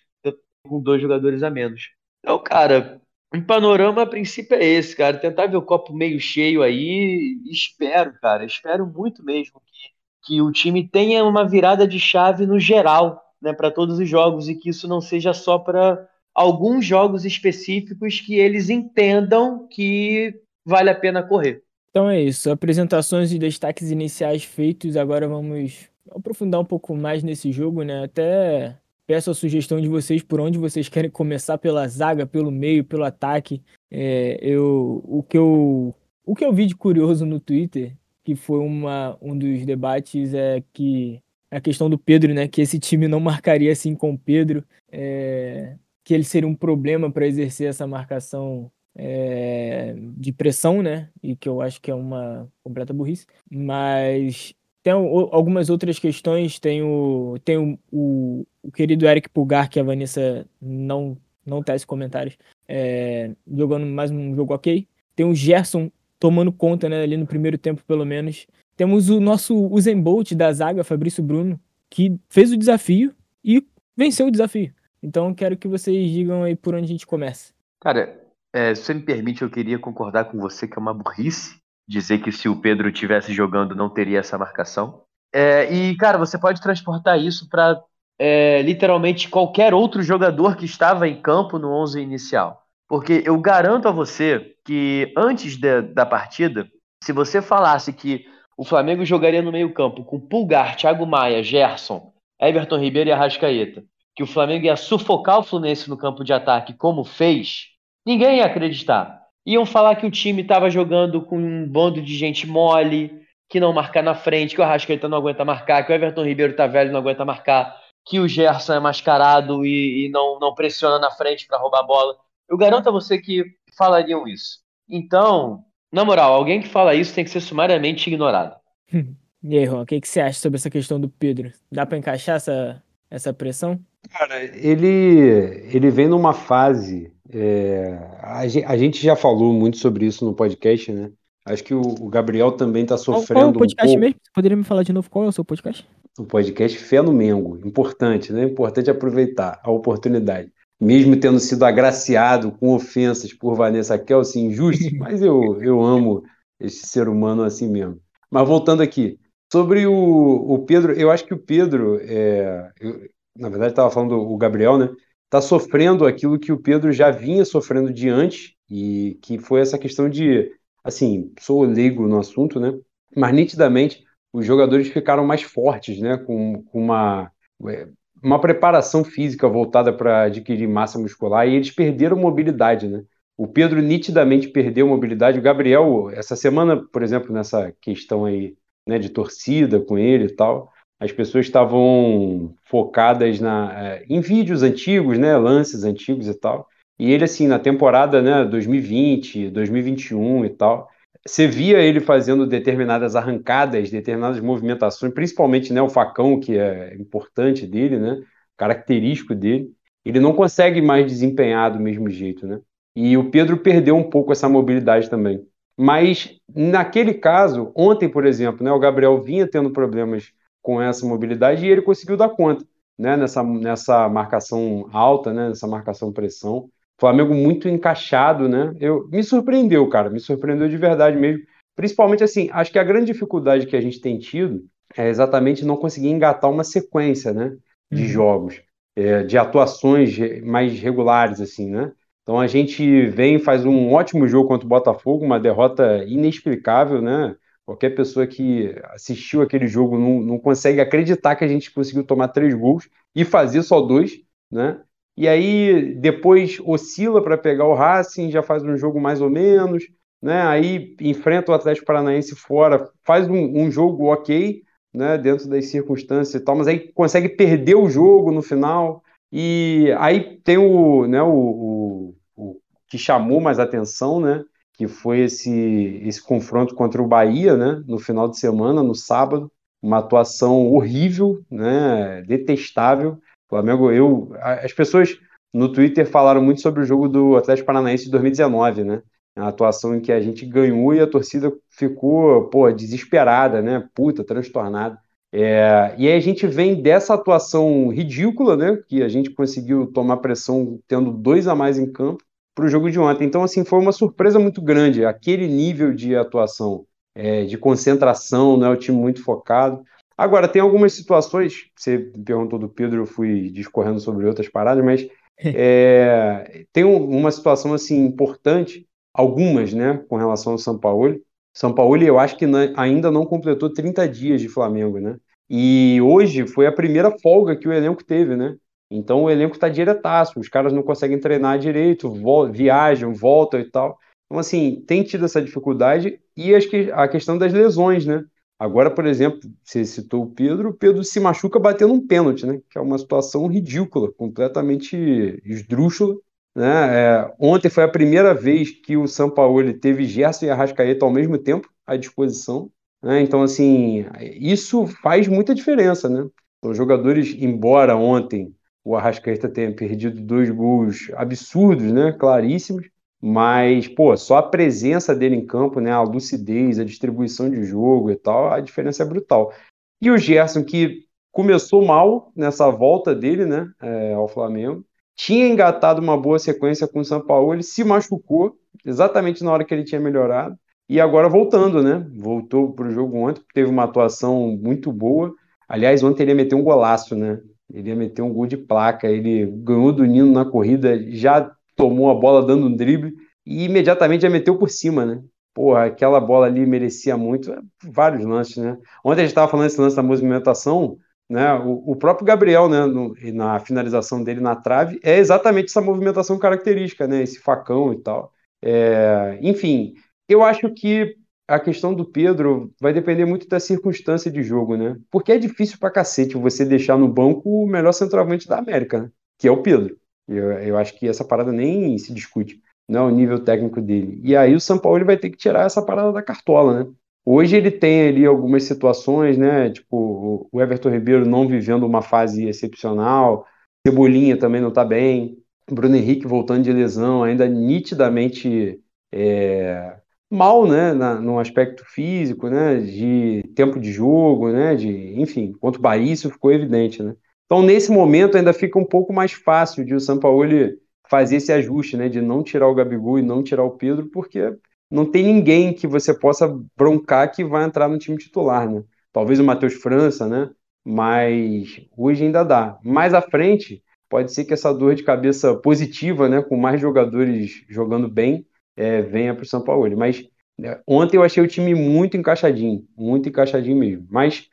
com 0.67 0.81
dois 0.81 1.01
jogadores 1.01 1.43
a 1.43 1.49
menos. 1.49 1.89
Então, 2.23 2.39
cara, 2.39 3.01
o 3.35 3.41
panorama 3.41 4.03
a 4.03 4.05
princípio 4.05 4.55
é 4.55 4.63
esse, 4.63 4.95
cara. 4.95 5.17
Tentar 5.17 5.47
ver 5.47 5.57
o 5.57 5.61
copo 5.61 5.93
meio 5.93 6.19
cheio 6.19 6.61
aí. 6.61 7.37
Espero, 7.45 8.13
cara. 8.19 8.45
Espero 8.45 8.85
muito 8.85 9.23
mesmo 9.23 9.61
que, 9.65 9.89
que 10.25 10.41
o 10.41 10.51
time 10.51 10.87
tenha 10.87 11.23
uma 11.25 11.47
virada 11.47 11.87
de 11.87 11.99
chave 11.99 12.45
no 12.45 12.59
geral, 12.59 13.21
né, 13.41 13.51
para 13.51 13.69
todos 13.71 13.99
os 13.99 14.07
jogos 14.07 14.47
e 14.47 14.55
que 14.55 14.69
isso 14.69 14.87
não 14.87 15.01
seja 15.01 15.33
só 15.33 15.59
para 15.59 16.07
alguns 16.33 16.85
jogos 16.85 17.25
específicos 17.25 18.19
que 18.19 18.35
eles 18.35 18.69
entendam 18.69 19.67
que 19.69 20.41
vale 20.65 20.89
a 20.89 20.95
pena 20.95 21.21
correr. 21.21 21.63
Então 21.89 22.09
é 22.09 22.21
isso. 22.21 22.49
Apresentações 22.49 23.31
e 23.31 23.37
destaques 23.37 23.91
iniciais 23.91 24.43
feitos. 24.43 24.97
Agora 24.97 25.27
vamos 25.27 25.89
aprofundar 26.09 26.59
um 26.59 26.65
pouco 26.65 26.95
mais 26.95 27.21
nesse 27.21 27.51
jogo, 27.51 27.83
né? 27.83 28.03
Até 28.03 28.75
peço 29.05 29.29
a 29.29 29.33
sugestão 29.33 29.79
de 29.79 29.87
vocês 29.87 30.23
por 30.23 30.39
onde 30.39 30.57
vocês 30.57 30.89
querem 30.89 31.11
começar 31.11 31.57
pela 31.57 31.87
zaga, 31.87 32.25
pelo 32.25 32.49
meio, 32.49 32.83
pelo 32.83 33.03
ataque. 33.03 33.61
É, 33.91 34.39
eu, 34.41 35.03
o 35.05 35.21
que 35.21 35.37
eu, 35.37 35.93
o 36.25 36.35
que 36.35 36.43
eu 36.43 36.51
vi 36.51 36.65
de 36.65 36.75
curioso 36.75 37.25
no 37.25 37.39
Twitter, 37.39 37.93
que 38.23 38.35
foi 38.35 38.59
uma, 38.59 39.17
um 39.21 39.37
dos 39.37 39.65
debates, 39.65 40.33
é 40.33 40.63
que 40.73 41.21
a 41.51 41.61
questão 41.61 41.89
do 41.89 41.97
Pedro, 41.99 42.33
né? 42.33 42.47
Que 42.47 42.61
esse 42.61 42.79
time 42.79 43.07
não 43.07 43.19
marcaria 43.19 43.71
assim 43.71 43.93
com 43.93 44.11
o 44.13 44.17
Pedro, 44.17 44.63
é, 44.91 45.75
que 46.03 46.13
ele 46.13 46.23
seria 46.23 46.47
um 46.47 46.55
problema 46.55 47.11
para 47.11 47.27
exercer 47.27 47.69
essa 47.69 47.87
marcação 47.87 48.71
é, 48.95 49.95
de 50.17 50.31
pressão, 50.31 50.81
né? 50.81 51.09
E 51.21 51.35
que 51.35 51.47
eu 51.47 51.61
acho 51.61 51.81
que 51.81 51.89
é 51.89 51.95
uma 51.95 52.47
completa 52.63 52.93
burrice. 52.93 53.25
Mas 53.49 54.53
tem 54.83 54.91
algumas 54.93 55.69
outras 55.69 55.97
questões. 55.97 56.59
Tem 56.59 56.83
o, 56.83 57.37
tem 57.43 57.57
o, 57.57 57.79
o, 57.91 58.45
o 58.61 58.71
querido 58.71 59.07
Eric 59.07 59.29
Pulgar, 59.29 59.69
que 59.69 59.79
a 59.79 59.83
Vanessa 59.83 60.45
não, 60.61 61.17
não 61.45 61.63
traz 61.63 61.85
comentários, 61.85 62.37
é, 62.67 63.31
jogando 63.51 63.85
mais 63.85 64.11
um 64.11 64.35
jogo 64.35 64.53
ok. 64.53 64.87
Tem 65.15 65.25
o 65.25 65.33
Gerson 65.33 65.89
tomando 66.19 66.51
conta 66.51 66.87
né, 66.89 67.01
ali 67.01 67.17
no 67.17 67.25
primeiro 67.25 67.57
tempo, 67.57 67.83
pelo 67.85 68.05
menos. 68.05 68.47
Temos 68.75 69.09
o 69.09 69.19
nosso 69.19 69.55
Usain 69.67 70.01
Bolt 70.01 70.33
da 70.33 70.51
zaga, 70.51 70.83
Fabrício 70.83 71.23
Bruno, 71.23 71.59
que 71.89 72.17
fez 72.29 72.51
o 72.51 72.57
desafio 72.57 73.13
e 73.43 73.63
venceu 73.95 74.27
o 74.27 74.31
desafio. 74.31 74.73
Então 75.03 75.33
quero 75.33 75.57
que 75.57 75.67
vocês 75.67 76.09
digam 76.09 76.43
aí 76.43 76.55
por 76.55 76.73
onde 76.73 76.85
a 76.85 76.87
gente 76.87 77.05
começa. 77.05 77.53
Cara, 77.81 78.17
é, 78.53 78.73
se 78.73 78.83
você 78.83 78.93
me 78.93 79.01
permite, 79.01 79.41
eu 79.41 79.49
queria 79.49 79.77
concordar 79.77 80.25
com 80.25 80.39
você 80.39 80.67
que 80.67 80.79
é 80.79 80.81
uma 80.81 80.93
burrice 80.93 81.61
dizer 81.87 82.19
que 82.19 82.31
se 82.31 82.47
o 82.47 82.55
Pedro 82.55 82.91
tivesse 82.91 83.33
jogando 83.33 83.75
não 83.75 83.89
teria 83.89 84.19
essa 84.19 84.37
marcação. 84.37 85.03
É, 85.33 85.71
e, 85.73 85.97
cara, 85.97 86.17
você 86.17 86.37
pode 86.37 86.61
transportar 86.61 87.19
isso 87.19 87.49
para 87.49 87.81
é, 88.17 88.61
literalmente 88.61 89.27
qualquer 89.27 89.73
outro 89.73 90.01
jogador 90.01 90.55
que 90.55 90.65
estava 90.65 91.07
em 91.07 91.21
campo 91.21 91.59
no 91.59 91.69
11 91.73 91.99
inicial. 91.99 92.63
Porque 92.87 93.23
eu 93.25 93.37
garanto 93.39 93.87
a 93.87 93.91
você 93.91 94.55
que 94.63 95.11
antes 95.17 95.57
de, 95.57 95.81
da 95.81 96.05
partida, 96.05 96.69
se 97.03 97.11
você 97.11 97.41
falasse 97.41 97.91
que 97.91 98.25
o 98.55 98.63
Flamengo 98.63 99.03
jogaria 99.03 99.41
no 99.41 99.51
meio-campo 99.51 100.03
com 100.05 100.19
Pulgar, 100.19 100.75
Thiago 100.75 101.05
Maia, 101.05 101.41
Gerson, 101.41 102.13
Everton 102.39 102.77
Ribeiro 102.77 103.09
e 103.09 103.13
Arrascaeta, 103.13 103.83
que 104.15 104.23
o 104.23 104.27
Flamengo 104.27 104.65
ia 104.65 104.75
sufocar 104.75 105.39
o 105.39 105.43
Fluminense 105.43 105.89
no 105.89 105.97
campo 105.97 106.23
de 106.23 106.33
ataque 106.33 106.73
como 106.73 107.03
fez, 107.03 107.73
Ninguém 108.05 108.37
ia 108.37 108.45
acreditar. 108.45 109.21
Iam 109.45 109.65
falar 109.65 109.95
que 109.95 110.05
o 110.05 110.11
time 110.11 110.41
estava 110.41 110.69
jogando 110.69 111.21
com 111.21 111.37
um 111.37 111.67
bando 111.67 112.01
de 112.01 112.15
gente 112.15 112.45
mole, 112.45 113.25
que 113.49 113.59
não 113.59 113.73
marca 113.73 114.01
na 114.01 114.15
frente, 114.15 114.55
que 114.55 114.61
o 114.61 114.63
Arrascaeta 114.63 115.07
não 115.07 115.17
aguenta 115.17 115.45
marcar, 115.45 115.85
que 115.85 115.91
o 115.91 115.95
Everton 115.95 116.23
Ribeiro 116.23 116.55
tá 116.55 116.67
velho 116.67 116.89
e 116.89 116.93
não 116.93 116.99
aguenta 116.99 117.25
marcar, 117.25 117.77
que 118.05 118.19
o 118.19 118.27
Gerson 118.27 118.73
é 118.73 118.79
mascarado 118.79 119.65
e, 119.65 120.05
e 120.05 120.09
não, 120.09 120.39
não 120.39 120.53
pressiona 120.53 120.99
na 120.99 121.11
frente 121.11 121.47
para 121.47 121.57
roubar 121.57 121.79
a 121.79 121.83
bola. 121.83 122.15
Eu 122.49 122.57
garanto 122.57 122.87
a 122.89 122.91
você 122.91 123.17
que 123.17 123.43
falariam 123.77 124.27
isso. 124.27 124.59
Então, 124.89 125.63
na 125.91 126.03
moral, 126.03 126.33
alguém 126.33 126.61
que 126.61 126.67
fala 126.67 126.95
isso 126.95 127.15
tem 127.15 127.23
que 127.23 127.29
ser 127.29 127.41
sumariamente 127.41 128.09
ignorado. 128.09 128.55
E 129.45 129.57
aí, 129.57 129.67
o 129.67 129.85
que, 129.85 129.99
que 129.99 130.07
você 130.07 130.21
acha 130.21 130.39
sobre 130.39 130.55
essa 130.55 130.69
questão 130.69 130.97
do 130.97 131.09
Pedro? 131.09 131.51
Dá 131.69 131.85
para 131.85 131.97
encaixar 131.97 132.37
essa, 132.37 132.81
essa 133.11 133.33
pressão? 133.33 133.77
Cara, 134.11 134.43
ele, 134.43 135.67
ele 135.71 135.89
vem 135.89 136.07
numa 136.07 136.33
fase 136.33 137.13
é, 137.35 137.97
a, 138.21 138.77
gente 138.77 139.01
já 139.01 139.15
falou 139.15 139.51
muito 139.51 139.77
sobre 139.77 140.05
isso 140.05 140.23
no 140.23 140.35
podcast, 140.35 140.91
né? 140.91 141.11
Acho 141.45 141.63
que 141.63 141.73
o, 141.73 141.81
o 141.81 142.07
Gabriel 142.07 142.51
também 142.51 142.83
está 142.83 142.95
sofrendo. 142.95 143.33
Qual 143.33 143.45
é 143.45 143.49
o 143.49 143.59
podcast 143.59 143.97
um 143.97 143.99
mesmo? 143.99 144.15
Você 144.23 144.31
poderia 144.33 144.57
me 144.57 144.63
falar 144.63 144.83
de 144.83 144.93
novo 144.93 145.09
qual 145.09 145.25
é 145.25 145.27
o 145.27 145.31
seu 145.31 145.43
podcast? 145.43 145.85
O 146.17 146.25
podcast 146.25 146.77
Fé 146.77 147.01
no 147.01 147.11
Mengo. 147.11 147.59
Importante, 147.65 148.31
né? 148.31 148.43
Importante 148.43 148.89
aproveitar 148.89 149.59
a 149.63 149.71
oportunidade. 149.71 150.51
Mesmo 150.79 151.15
tendo 151.15 151.39
sido 151.39 151.63
agraciado 151.63 152.51
com 152.51 152.75
ofensas 152.75 153.33
por 153.33 153.55
Vanessa 153.55 153.97
Kelsey, 153.97 154.43
injusto, 154.43 154.85
mas 154.97 155.21
eu, 155.21 155.61
eu 155.61 155.81
amo 155.81 156.23
esse 156.59 156.87
ser 156.87 157.09
humano 157.09 157.43
assim 157.43 157.67
mesmo. 157.67 157.99
Mas 158.29 158.47
voltando 158.47 158.83
aqui, 158.83 159.17
sobre 159.51 159.87
o, 159.87 159.93
o 159.93 160.59
Pedro, 160.65 160.93
eu 160.93 161.09
acho 161.09 161.25
que 161.25 161.33
o 161.33 161.39
Pedro, 161.39 161.99
é, 162.01 162.69
eu, 162.79 163.01
na 163.35 163.49
verdade 163.49 163.71
estava 163.71 163.91
falando 163.91 164.15
o 164.15 164.37
Gabriel, 164.37 164.77
né? 164.77 164.89
está 165.33 165.41
sofrendo 165.41 166.05
aquilo 166.05 166.37
que 166.37 166.51
o 166.51 166.59
Pedro 166.59 166.91
já 166.91 167.09
vinha 167.09 167.43
sofrendo 167.43 167.91
de 167.91 168.07
antes, 168.07 168.53
e 168.69 169.17
que 169.21 169.39
foi 169.39 169.61
essa 169.61 169.79
questão 169.79 170.07
de, 170.07 170.51
assim, 170.83 171.33
sou 171.39 171.63
leigo 171.63 172.07
no 172.07 172.19
assunto, 172.19 172.59
né? 172.59 172.71
Mas 173.15 173.33
nitidamente 173.33 174.03
os 174.31 174.45
jogadores 174.45 174.89
ficaram 174.89 175.25
mais 175.25 175.41
fortes, 175.41 175.99
né? 175.99 176.17
Com, 176.17 176.63
com 176.63 176.79
uma, 176.79 177.31
é, 177.67 177.87
uma 178.23 178.39
preparação 178.39 179.03
física 179.03 179.47
voltada 179.47 179.91
para 179.91 180.23
adquirir 180.23 180.67
massa 180.67 180.99
muscular 180.99 181.47
e 181.47 181.55
eles 181.55 181.71
perderam 181.71 182.17
mobilidade, 182.17 182.87
né? 182.87 183.03
O 183.35 183.47
Pedro 183.47 183.81
nitidamente 183.81 184.47
perdeu 184.47 184.87
mobilidade. 184.87 185.39
O 185.39 185.41
Gabriel, 185.41 186.11
essa 186.11 186.35
semana, 186.35 186.77
por 186.91 187.01
exemplo, 187.01 187.33
nessa 187.33 187.73
questão 187.81 188.25
aí 188.25 188.55
né, 188.87 188.99
de 188.99 189.09
torcida 189.09 189.79
com 189.81 189.97
ele 189.97 190.25
e 190.25 190.35
tal, 190.35 190.71
as 191.03 191.11
pessoas 191.11 191.45
estavam 191.45 192.55
focadas 192.63 193.39
na, 193.39 193.73
é, 193.77 194.05
em 194.09 194.21
vídeos 194.21 194.63
antigos, 194.63 195.17
né, 195.17 195.35
lances 195.37 195.83
antigos 195.83 196.27
e 196.27 196.33
tal. 196.33 196.67
E 196.97 197.11
ele, 197.11 197.25
assim, 197.25 197.45
na 197.45 197.59
temporada 197.59 198.21
né, 198.21 198.45
2020, 198.45 199.49
2021 199.49 200.45
e 200.45 200.49
tal, 200.49 200.89
você 201.25 201.45
via 201.45 201.79
ele 201.79 201.99
fazendo 201.99 202.47
determinadas 202.47 203.15
arrancadas, 203.17 203.89
determinadas 203.89 204.39
movimentações, 204.39 205.13
principalmente 205.13 205.73
né, 205.73 205.81
o 205.81 205.89
facão, 205.89 206.39
que 206.39 206.57
é 206.57 206.95
importante 206.95 207.67
dele, 207.67 207.99
né, 207.99 208.21
característico 208.57 209.35
dele. 209.35 209.71
Ele 210.05 210.19
não 210.19 210.33
consegue 210.33 210.81
mais 210.81 211.05
desempenhar 211.05 211.71
do 211.71 211.79
mesmo 211.79 212.09
jeito, 212.09 212.47
né? 212.47 212.59
E 212.95 213.17
o 213.17 213.29
Pedro 213.29 213.57
perdeu 213.57 213.95
um 213.95 214.09
pouco 214.09 214.31
essa 214.31 214.47
mobilidade 214.47 215.09
também. 215.09 215.45
Mas 215.77 216.37
naquele 216.53 217.13
caso, 217.13 217.71
ontem, 217.75 218.07
por 218.07 218.25
exemplo, 218.25 218.63
né, 218.63 218.71
o 218.71 218.79
Gabriel 218.79 219.21
vinha 219.21 219.47
tendo 219.47 219.71
problemas 219.71 220.31
com 220.63 220.81
essa 220.81 221.05
mobilidade 221.05 221.63
e 221.63 221.69
ele 221.69 221.81
conseguiu 221.81 222.17
dar 222.17 222.29
conta, 222.29 222.65
né, 222.97 223.17
nessa, 223.17 223.43
nessa 223.43 224.09
marcação 224.09 224.89
alta, 224.91 225.31
né, 225.31 225.49
nessa 225.49 225.67
marcação 225.67 226.11
pressão. 226.11 226.69
Flamengo 226.99 227.35
muito 227.35 227.67
encaixado, 227.67 228.47
né? 228.47 228.73
Eu 228.79 229.07
me 229.09 229.21
surpreendeu, 229.21 229.87
cara, 229.89 230.09
me 230.09 230.19
surpreendeu 230.19 230.69
de 230.69 230.77
verdade 230.77 231.17
mesmo. 231.17 231.43
Principalmente 231.75 232.23
assim, 232.23 232.49
acho 232.53 232.71
que 232.71 232.79
a 232.79 232.83
grande 232.83 233.07
dificuldade 233.07 233.67
que 233.67 233.75
a 233.75 233.81
gente 233.81 233.99
tem 233.99 234.17
tido 234.17 234.63
é 234.95 235.09
exatamente 235.09 235.65
não 235.65 235.75
conseguir 235.75 236.09
engatar 236.09 236.49
uma 236.49 236.63
sequência, 236.63 237.33
né, 237.33 237.57
de 237.91 238.03
uhum. 238.03 238.07
jogos, 238.07 238.61
é, 238.95 239.23
de 239.23 239.37
atuações 239.37 240.17
mais 240.43 240.79
regulares 240.79 241.41
assim, 241.41 241.69
né? 241.69 241.91
Então 242.21 242.39
a 242.39 242.47
gente 242.47 243.07
vem 243.07 243.37
faz 243.37 243.65
um 243.65 243.91
ótimo 243.91 244.27
jogo 244.27 244.47
contra 244.47 244.65
o 244.65 244.69
Botafogo, 244.69 245.25
uma 245.25 245.39
derrota 245.39 246.05
inexplicável, 246.07 247.01
né? 247.01 247.35
Qualquer 247.65 247.91
pessoa 247.91 248.27
que 248.27 248.75
assistiu 248.91 249.41
aquele 249.41 249.67
jogo 249.67 249.97
não, 249.97 250.21
não 250.21 250.39
consegue 250.39 250.81
acreditar 250.81 251.35
que 251.35 251.45
a 251.45 251.47
gente 251.47 251.71
conseguiu 251.71 252.03
tomar 252.03 252.27
três 252.29 252.53
gols 252.53 252.89
e 253.15 253.23
fazer 253.23 253.63
só 253.63 253.79
dois, 253.81 254.19
né? 254.51 254.81
E 255.15 255.27
aí 255.27 255.95
depois 255.95 256.59
oscila 256.65 257.23
para 257.23 257.37
pegar 257.37 257.65
o 257.65 257.73
Racing, 257.75 258.31
já 258.31 258.41
faz 258.41 258.63
um 258.63 258.75
jogo 258.75 258.99
mais 258.99 259.21
ou 259.21 259.29
menos, 259.29 259.85
né? 260.21 260.41
Aí 260.41 260.95
enfrenta 260.99 261.51
o 261.51 261.55
Atlético 261.55 261.85
Paranaense 261.85 262.35
fora, 262.35 262.89
faz 263.03 263.29
um, 263.29 263.63
um 263.63 263.71
jogo 263.71 264.11
ok, 264.11 264.63
né? 264.93 265.17
Dentro 265.17 265.47
das 265.47 265.67
circunstâncias 265.67 266.41
e 266.41 266.43
tal, 266.43 266.55
mas 266.55 266.67
aí 266.67 266.91
consegue 266.93 267.29
perder 267.29 267.75
o 267.75 267.89
jogo 267.89 268.31
no 268.31 268.41
final. 268.41 269.03
E 269.31 269.93
aí 269.99 270.37
tem 270.41 270.57
o, 270.57 271.07
né, 271.07 271.21
o, 271.23 271.29
o, 271.29 272.15
o 272.35 272.61
que 272.87 272.97
chamou 272.97 273.41
mais 273.41 273.57
atenção, 273.59 274.19
né? 274.19 274.43
Que 274.73 274.87
foi 274.87 275.21
esse, 275.21 276.01
esse 276.03 276.21
confronto 276.21 276.75
contra 276.75 277.01
o 277.01 277.07
Bahia, 277.07 277.55
né, 277.55 277.83
no 277.87 277.99
final 277.99 278.27
de 278.27 278.37
semana, 278.39 278.81
no 278.81 278.95
sábado, 278.95 279.51
uma 279.81 279.99
atuação 279.99 280.67
horrível, 280.67 281.43
né, 281.49 282.23
detestável. 282.23 283.19
Flamengo, 283.49 283.91
eu, 283.91 284.31
as 284.39 284.73
pessoas 284.73 285.17
no 285.53 285.71
Twitter 285.71 286.07
falaram 286.09 286.41
muito 286.41 286.61
sobre 286.61 286.81
o 286.81 286.85
jogo 286.85 287.07
do 287.07 287.37
Atlético 287.37 287.67
Paranaense 287.67 288.05
de 288.05 288.11
2019, 288.11 288.83
né, 288.83 289.03
a 289.35 289.47
atuação 289.47 289.95
em 289.95 290.01
que 290.01 290.11
a 290.11 290.19
gente 290.19 290.45
ganhou 290.45 290.93
e 290.93 290.99
a 290.99 291.07
torcida 291.07 291.51
ficou, 291.69 292.49
pô, 292.49 292.71
desesperada, 292.71 293.61
né, 293.61 293.87
puta, 293.93 294.23
transtornada. 294.23 294.97
É, 295.31 295.95
e 295.97 296.07
aí 296.07 296.15
a 296.15 296.19
gente 296.19 296.45
vem 296.45 296.79
dessa 296.79 297.15
atuação 297.15 297.89
ridícula, 297.89 298.55
né, 298.55 298.79
que 298.87 299.01
a 299.03 299.09
gente 299.09 299.31
conseguiu 299.31 299.87
tomar 299.91 300.17
pressão 300.17 300.79
tendo 300.87 301.11
dois 301.11 301.47
a 301.47 301.55
mais 301.55 301.77
em 301.77 301.91
campo, 301.91 302.23
para 302.55 302.65
o 302.65 302.67
jogo 302.67 302.89
de 302.89 302.99
ontem. 302.99 303.25
Então, 303.25 303.43
assim, 303.43 303.63
foi 303.63 303.79
uma 303.79 303.91
surpresa 303.91 304.39
muito 304.39 304.61
grande, 304.61 305.05
aquele 305.05 305.47
nível 305.47 305.93
de 305.93 306.15
atuação, 306.15 306.85
é, 307.15 307.45
de 307.45 307.57
concentração, 307.57 308.57
né, 308.57 308.69
o 308.69 308.75
time 308.75 308.97
muito 308.97 309.23
focado. 309.23 309.83
Agora, 310.17 310.47
tem 310.47 310.61
algumas 310.61 310.93
situações, 310.93 311.69
você 311.75 312.11
perguntou 312.25 312.59
do 312.59 312.69
Pedro, 312.69 313.01
eu 313.01 313.05
fui 313.05 313.49
discorrendo 313.49 313.99
sobre 313.99 314.25
outras 314.27 314.47
paradas, 314.47 314.83
mas 314.83 315.07
é, 315.43 316.65
tem 316.71 316.83
uma 316.83 317.31
situação, 317.31 317.73
assim, 317.73 318.05
importante, 318.05 318.87
algumas, 319.13 319.73
né, 319.73 320.03
com 320.07 320.17
relação 320.17 320.53
ao 320.53 320.57
São 320.57 320.77
Paulo, 320.77 321.19
São 321.53 321.73
Paulo, 321.73 322.01
eu 322.01 322.19
acho 322.19 322.37
que 322.37 322.45
ainda 322.75 323.11
não 323.11 323.25
completou 323.25 323.71
30 323.71 324.07
dias 324.07 324.41
de 324.41 324.49
Flamengo, 324.49 324.99
né? 324.99 325.17
E 325.49 325.99
hoje 326.01 326.47
foi 326.47 326.65
a 326.65 326.71
primeira 326.71 327.11
folga 327.19 327.55
que 327.55 327.67
o 327.67 327.73
elenco 327.73 328.03
teve, 328.03 328.35
né? 328.35 328.55
Então 328.95 329.23
o 329.23 329.29
elenco 329.29 329.55
está 329.55 329.69
diretaço, 329.69 330.39
os 330.39 330.49
caras 330.49 330.73
não 330.73 330.83
conseguem 330.83 331.19
treinar 331.19 331.59
direito, 331.59 332.09
vo 332.13 332.51
viajam, 332.51 333.13
voltam 333.13 333.59
e 333.59 333.69
tal. 333.69 333.97
Então, 334.25 334.39
assim, 334.39 334.83
tem 334.87 335.03
tido 335.03 335.25
essa 335.25 335.41
dificuldade 335.41 336.19
e 336.35 336.57
que, 336.61 336.91
a 336.91 337.07
questão 337.07 337.37
das 337.37 337.53
lesões, 337.53 338.05
né? 338.05 338.23
Agora, 338.57 338.89
por 338.89 339.05
exemplo, 339.05 339.39
você 339.63 339.83
citou 339.85 340.23
o 340.23 340.31
Pedro, 340.31 340.69
o 340.69 340.73
Pedro 340.73 341.03
se 341.03 341.19
machuca 341.19 341.59
batendo 341.59 341.93
um 341.93 342.05
pênalti, 342.05 342.45
né? 342.45 342.59
Que 342.69 342.77
é 342.77 342.81
uma 342.81 342.97
situação 342.97 343.45
ridícula, 343.47 344.11
completamente 344.13 345.39
esdrúxula. 345.45 346.15
Né? 346.55 346.65
É, 346.65 347.33
ontem 347.39 347.69
foi 347.69 347.83
a 347.83 347.87
primeira 347.87 348.33
vez 348.33 348.71
que 348.71 348.95
o 348.95 349.07
São 349.07 349.29
Paulo 349.29 349.73
teve 349.73 350.05
Gerson 350.05 350.45
e 350.45 350.49
Arrascaeta 350.49 351.05
ao 351.05 351.11
mesmo 351.11 351.37
tempo 351.37 351.69
à 351.85 351.95
disposição. 351.95 352.71
Né? 353.03 353.21
Então, 353.21 353.41
assim, 353.41 354.05
isso 354.39 354.87
faz 354.87 355.27
muita 355.27 355.53
diferença, 355.53 356.07
né? 356.07 356.25
Os 356.61 356.77
jogadores, 356.77 357.35
embora 357.37 357.95
ontem 357.97 358.55
o 358.83 358.95
Arrascaeta 358.95 359.49
tenha 359.49 359.73
perdido 359.73 360.21
dois 360.21 360.49
gols 360.49 361.09
absurdos, 361.15 361.91
né? 361.91 362.11
Claríssimos, 362.11 362.89
mas, 363.21 363.87
pô, 363.87 364.15
só 364.17 364.37
a 364.37 364.43
presença 364.43 365.15
dele 365.15 365.35
em 365.35 365.45
campo, 365.45 365.79
né? 365.79 365.91
A 365.91 366.01
lucidez, 366.01 366.79
a 366.79 366.83
distribuição 366.83 367.49
de 367.49 367.63
jogo 367.63 368.11
e 368.11 368.15
tal, 368.15 368.51
a 368.51 368.59
diferença 368.59 369.03
é 369.03 369.05
brutal. 369.05 369.53
E 370.01 370.11
o 370.11 370.17
Gerson, 370.17 370.63
que 370.63 371.05
começou 371.31 371.85
mal 371.85 372.31
nessa 372.35 372.69
volta 372.69 373.15
dele, 373.15 373.45
né? 373.45 373.71
É, 373.81 374.13
ao 374.13 374.27
Flamengo, 374.27 374.85
tinha 375.15 375.47
engatado 375.47 376.01
uma 376.01 376.17
boa 376.17 376.37
sequência 376.37 376.87
com 376.87 376.99
o 376.99 377.05
São 377.05 377.21
Paulo, 377.21 377.53
ele 377.53 377.63
se 377.63 377.83
machucou 377.83 378.57
exatamente 378.85 379.43
na 379.43 379.51
hora 379.51 379.63
que 379.63 379.73
ele 379.73 379.83
tinha 379.83 380.01
melhorado 380.01 380.57
e 380.89 380.99
agora 380.99 381.29
voltando, 381.29 381.81
né? 381.81 382.05
Voltou 382.15 382.73
para 382.73 382.87
o 382.87 382.91
jogo 382.91 383.17
ontem, 383.17 383.41
teve 383.53 383.69
uma 383.69 383.85
atuação 383.85 384.57
muito 384.61 384.91
boa. 384.91 385.33
Aliás, 385.67 386.03
ontem 386.03 386.23
ele 386.23 386.31
ia 386.31 386.35
meter 386.35 386.55
um 386.55 386.63
golaço, 386.63 387.15
né? 387.15 387.39
Ele 387.73 387.89
ia 387.89 387.95
meter 387.95 388.21
um 388.21 388.31
gol 388.31 388.45
de 388.45 388.55
placa. 388.55 389.07
Ele 389.07 389.45
ganhou 389.45 389.91
do 389.91 390.05
Nino 390.05 390.31
na 390.31 390.45
corrida, 390.45 390.97
já 391.11 391.51
tomou 391.75 392.11
a 392.11 392.15
bola 392.15 392.45
dando 392.45 392.67
um 392.67 392.75
drible 392.75 393.13
e 393.45 393.65
imediatamente 393.65 394.21
já 394.21 394.29
meteu 394.29 394.57
por 394.57 394.69
cima, 394.69 395.05
né? 395.05 395.21
Porra, 395.53 395.85
aquela 395.85 396.19
bola 396.19 396.45
ali 396.47 396.65
merecia 396.65 397.17
muito. 397.17 397.53
Vários 397.83 398.23
lances, 398.25 398.57
né? 398.57 398.77
Ontem 399.03 399.21
a 399.21 399.23
gente 399.23 399.31
estava 399.31 399.49
falando 399.49 399.67
desse 399.67 399.81
lance 399.81 399.95
da 399.95 400.03
movimentação, 400.03 400.97
né? 401.29 401.53
O, 401.55 401.91
o 401.91 401.95
próprio 401.95 402.25
Gabriel, 402.25 402.69
né? 402.69 402.85
No, 402.85 403.15
na 403.33 403.59
finalização 403.59 404.23
dele 404.23 404.39
na 404.39 404.55
trave, 404.55 404.99
é 405.03 405.17
exatamente 405.17 405.69
essa 405.69 405.81
movimentação 405.81 406.37
característica, 406.39 407.07
né? 407.07 407.23
Esse 407.23 407.39
facão 407.39 407.93
e 407.93 408.01
tal. 408.01 408.31
É, 408.63 409.37
enfim, 409.41 409.93
eu 410.29 410.43
acho 410.43 410.69
que 410.73 411.15
a 411.47 411.59
questão 411.59 411.93
do 411.93 412.05
Pedro 412.05 412.73
vai 412.79 412.93
depender 412.93 413.25
muito 413.25 413.47
da 413.47 413.59
circunstância 413.59 414.31
de 414.31 414.41
jogo, 414.43 414.77
né? 414.77 414.97
Porque 415.11 415.31
é 415.31 415.37
difícil 415.37 415.77
pra 415.77 415.91
cacete 415.91 416.35
você 416.37 416.63
deixar 416.65 416.97
no 416.97 417.07
banco 417.07 417.41
o 417.45 417.67
melhor 417.67 417.91
centroavante 417.91 418.47
da 418.47 418.57
América, 418.57 419.01
né? 419.03 419.11
que 419.37 419.47
é 419.47 419.51
o 419.51 419.61
Pedro. 419.61 419.97
Eu, 420.27 420.51
eu 420.53 420.77
acho 420.77 420.97
que 420.97 421.07
essa 421.07 421.25
parada 421.25 421.51
nem 421.51 421.97
se 421.97 422.13
discute, 422.13 422.61
não 422.87 423.09
é 423.09 423.11
o 423.11 423.15
nível 423.15 423.43
técnico 423.43 423.81
dele. 423.81 424.21
E 424.23 424.35
aí 424.35 424.55
o 424.55 424.59
São 424.59 424.77
Paulo 424.79 424.99
ele 424.99 425.05
vai 425.05 425.17
ter 425.17 425.29
que 425.29 425.37
tirar 425.37 425.65
essa 425.65 425.81
parada 425.81 426.13
da 426.13 426.21
cartola, 426.21 426.83
né? 426.83 426.91
Hoje 427.25 427.55
ele 427.55 427.71
tem 427.71 428.07
ali 428.07 428.25
algumas 428.25 428.63
situações, 428.63 429.37
né? 429.37 429.69
Tipo, 429.69 430.47
o 430.51 430.61
Everton 430.61 430.89
Ribeiro 430.89 431.25
não 431.25 431.47
vivendo 431.47 431.85
uma 431.85 432.01
fase 432.01 432.47
excepcional, 432.47 433.45
Cebolinha 433.85 434.37
também 434.37 434.61
não 434.61 434.71
tá 434.71 434.85
bem, 434.85 435.37
Bruno 435.69 435.95
Henrique 435.95 436.27
voltando 436.27 436.63
de 436.63 436.71
lesão, 436.71 437.23
ainda 437.23 437.47
nitidamente 437.47 438.81
é, 439.11 439.97
mal, 440.33 440.67
né, 440.67 440.93
na, 440.93 441.15
no 441.19 441.39
aspecto 441.39 441.83
físico, 441.85 442.49
né, 442.49 442.79
de 442.79 443.43
tempo 443.55 443.79
de 443.79 443.91
jogo, 443.91 444.51
né, 444.51 444.75
de, 444.75 445.19
enfim, 445.19 445.53
quanto 445.59 445.77
o 445.77 445.81
Bahia 445.81 446.11
isso 446.11 446.29
ficou 446.31 446.51
evidente, 446.51 447.03
né. 447.03 447.15
Então, 447.45 447.61
nesse 447.61 447.91
momento, 447.91 448.35
ainda 448.35 448.51
fica 448.51 448.79
um 448.79 448.85
pouco 448.85 449.13
mais 449.13 449.31
fácil 449.33 449.85
de 449.85 449.93
o 449.93 449.99
Sampaoli 449.99 450.77
fazer 451.07 451.35
esse 451.35 451.51
ajuste, 451.51 451.95
né, 451.97 452.09
de 452.09 452.21
não 452.21 452.41
tirar 452.41 452.67
o 452.67 452.73
Gabigol 452.73 453.19
e 453.19 453.21
não 453.21 453.43
tirar 453.43 453.63
o 453.63 453.77
Pedro, 453.77 454.07
porque 454.07 454.55
não 454.89 455.05
tem 455.05 455.23
ninguém 455.23 455.73
que 455.73 455.85
você 455.85 456.13
possa 456.13 456.47
broncar 456.75 457.31
que 457.31 457.43
vai 457.43 457.63
entrar 457.63 457.87
no 457.87 457.99
time 457.99 458.17
titular, 458.17 458.69
né. 458.69 458.83
Talvez 459.11 459.39
o 459.39 459.43
Matheus 459.43 459.75
França, 459.75 460.27
né, 460.27 460.49
mas 460.83 461.79
hoje 461.95 462.25
ainda 462.25 462.43
dá. 462.43 462.79
Mais 462.83 463.13
à 463.13 463.21
frente, 463.21 463.83
pode 464.09 464.33
ser 464.33 464.45
que 464.45 464.53
essa 464.53 464.73
dor 464.73 464.95
de 464.95 465.03
cabeça 465.03 465.55
positiva, 465.55 466.27
né, 466.27 466.41
com 466.41 466.57
mais 466.57 466.81
jogadores 466.81 467.63
jogando 467.69 468.07
bem, 468.09 468.45
é, 468.75 469.01
venha 469.01 469.33
para 469.33 469.43
o 469.43 469.47
São 469.47 469.63
Paulo. 469.63 469.95
Mas 469.97 470.23
né, 470.57 470.79
ontem 470.87 471.17
eu 471.17 471.23
achei 471.23 471.43
o 471.43 471.47
time 471.47 471.73
muito 471.75 472.17
encaixadinho, 472.17 472.85
muito 472.97 473.29
encaixadinho 473.29 473.77
mesmo. 473.77 474.07
Mas 474.09 474.49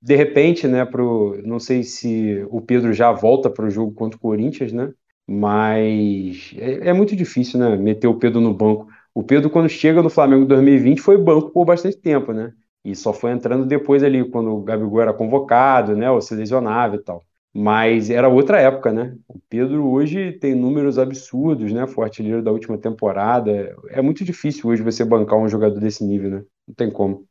de 0.00 0.16
repente, 0.16 0.66
né, 0.66 0.84
pro, 0.84 1.40
não 1.44 1.58
sei 1.58 1.82
se 1.82 2.46
o 2.50 2.60
Pedro 2.60 2.92
já 2.92 3.12
volta 3.12 3.50
para 3.50 3.66
o 3.66 3.70
jogo 3.70 3.92
contra 3.92 4.16
o 4.16 4.20
Corinthians, 4.20 4.72
né? 4.72 4.92
Mas 5.26 6.52
é, 6.56 6.88
é, 6.90 6.92
muito 6.92 7.16
difícil, 7.16 7.58
né, 7.58 7.76
meter 7.76 8.06
o 8.06 8.18
Pedro 8.18 8.40
no 8.40 8.54
banco. 8.54 8.86
O 9.14 9.22
Pedro, 9.22 9.50
quando 9.50 9.68
chega 9.68 10.02
no 10.02 10.10
Flamengo 10.10 10.44
em 10.44 10.46
2020, 10.46 11.00
foi 11.00 11.16
banco 11.16 11.50
por 11.50 11.64
bastante 11.64 11.96
tempo, 11.98 12.32
né? 12.32 12.52
E 12.84 12.94
só 12.94 13.12
foi 13.12 13.30
entrando 13.32 13.64
depois 13.64 14.02
ali, 14.02 14.28
quando 14.30 14.50
o 14.54 14.62
Gabigol 14.62 15.00
era 15.00 15.14
convocado, 15.14 15.96
né? 15.96 16.10
Ou 16.10 16.20
se 16.20 16.34
lesionava 16.34 16.96
e 16.96 16.98
tal. 17.02 17.22
Mas 17.56 18.10
era 18.10 18.28
outra 18.28 18.60
época, 18.60 18.92
né? 18.92 19.16
O 19.28 19.38
Pedro 19.48 19.88
hoje 19.88 20.32
tem 20.32 20.56
números 20.56 20.98
absurdos, 20.98 21.72
né? 21.72 21.86
Foi 21.86 22.04
artilheiro 22.04 22.42
da 22.42 22.50
última 22.50 22.76
temporada. 22.76 23.76
É 23.90 24.02
muito 24.02 24.24
difícil 24.24 24.68
hoje 24.68 24.82
você 24.82 25.04
bancar 25.04 25.38
um 25.38 25.48
jogador 25.48 25.78
desse 25.78 26.04
nível, 26.04 26.30
né? 26.30 26.44
Não 26.66 26.74
tem 26.74 26.90
como. 26.90 27.24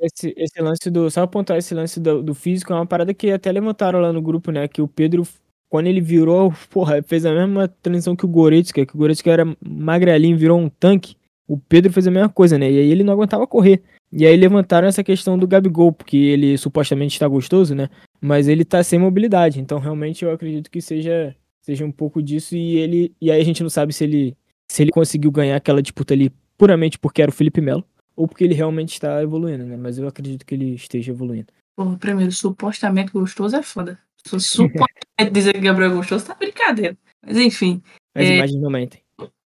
Esse, 0.00 0.32
esse 0.36 0.60
lance 0.60 0.88
do. 0.88 1.10
Só 1.10 1.22
apontar 1.22 1.58
esse 1.58 1.74
lance 1.74 1.98
do, 1.98 2.22
do, 2.22 2.34
físico 2.34 2.72
é 2.72 2.76
uma 2.76 2.86
parada 2.86 3.12
que 3.12 3.32
até 3.32 3.50
levantaram 3.50 3.98
lá 3.98 4.12
no 4.12 4.22
grupo, 4.22 4.52
né? 4.52 4.68
Que 4.68 4.80
o 4.80 4.86
Pedro, 4.86 5.26
quando 5.68 5.88
ele 5.88 6.00
virou, 6.00 6.52
porra, 6.70 7.02
fez 7.02 7.26
a 7.26 7.32
mesma 7.32 7.66
transição 7.66 8.14
que 8.14 8.24
o 8.24 8.28
Goretzka, 8.28 8.86
que 8.86 8.94
o 8.94 8.98
Goretzka 8.98 9.28
era 9.28 9.44
magrelinho, 9.60 10.38
virou 10.38 10.58
um 10.58 10.68
tanque. 10.68 11.16
O 11.48 11.58
Pedro 11.58 11.92
fez 11.92 12.06
a 12.06 12.10
mesma 12.12 12.28
coisa, 12.28 12.56
né? 12.56 12.70
E 12.70 12.78
aí 12.78 12.90
ele 12.90 13.02
não 13.02 13.14
aguentava 13.14 13.44
correr. 13.44 13.82
E 14.12 14.24
aí 14.24 14.36
levantaram 14.36 14.86
essa 14.86 15.02
questão 15.02 15.36
do 15.36 15.48
Gabigol, 15.48 15.92
porque 15.92 16.16
ele 16.16 16.56
supostamente 16.56 17.14
está 17.14 17.26
gostoso, 17.26 17.74
né? 17.74 17.90
Mas 18.20 18.48
ele 18.48 18.64
tá 18.64 18.82
sem 18.82 18.98
mobilidade. 18.98 19.60
Então 19.60 19.78
realmente 19.78 20.24
eu 20.24 20.32
acredito 20.32 20.70
que 20.70 20.80
seja, 20.80 21.34
seja 21.60 21.84
um 21.84 21.92
pouco 21.92 22.22
disso. 22.22 22.56
E 22.56 22.76
ele. 22.76 23.14
E 23.20 23.30
aí 23.30 23.40
a 23.40 23.44
gente 23.44 23.62
não 23.62 23.70
sabe 23.70 23.92
se 23.92 24.04
ele, 24.04 24.36
se 24.68 24.82
ele 24.82 24.90
conseguiu 24.90 25.30
ganhar 25.30 25.56
aquela 25.56 25.82
disputa 25.82 26.14
ali 26.14 26.30
puramente 26.56 26.98
porque 26.98 27.22
era 27.22 27.30
o 27.30 27.34
Felipe 27.34 27.60
Melo, 27.60 27.84
ou 28.16 28.26
porque 28.26 28.42
ele 28.42 28.54
realmente 28.54 28.94
está 28.94 29.22
evoluindo, 29.22 29.64
né? 29.64 29.76
Mas 29.76 29.98
eu 29.98 30.08
acredito 30.08 30.44
que 30.44 30.54
ele 30.54 30.74
esteja 30.74 31.12
evoluindo. 31.12 31.52
Pô, 31.76 31.96
primeiro, 31.96 32.32
supostamente 32.32 33.12
gostoso 33.12 33.54
é 33.54 33.62
foda. 33.62 33.98
Supostamente 34.26 34.98
dizer 35.32 35.52
que 35.52 35.60
Gabriel 35.60 35.92
é 35.92 35.94
gostoso 35.94 36.26
tá 36.26 36.34
brincadeira. 36.34 36.96
Mas 37.24 37.36
enfim. 37.36 37.80
As 38.14 38.26
é, 38.26 38.36
imagens 38.36 38.60
não 38.60 38.70
mentem. 38.70 39.00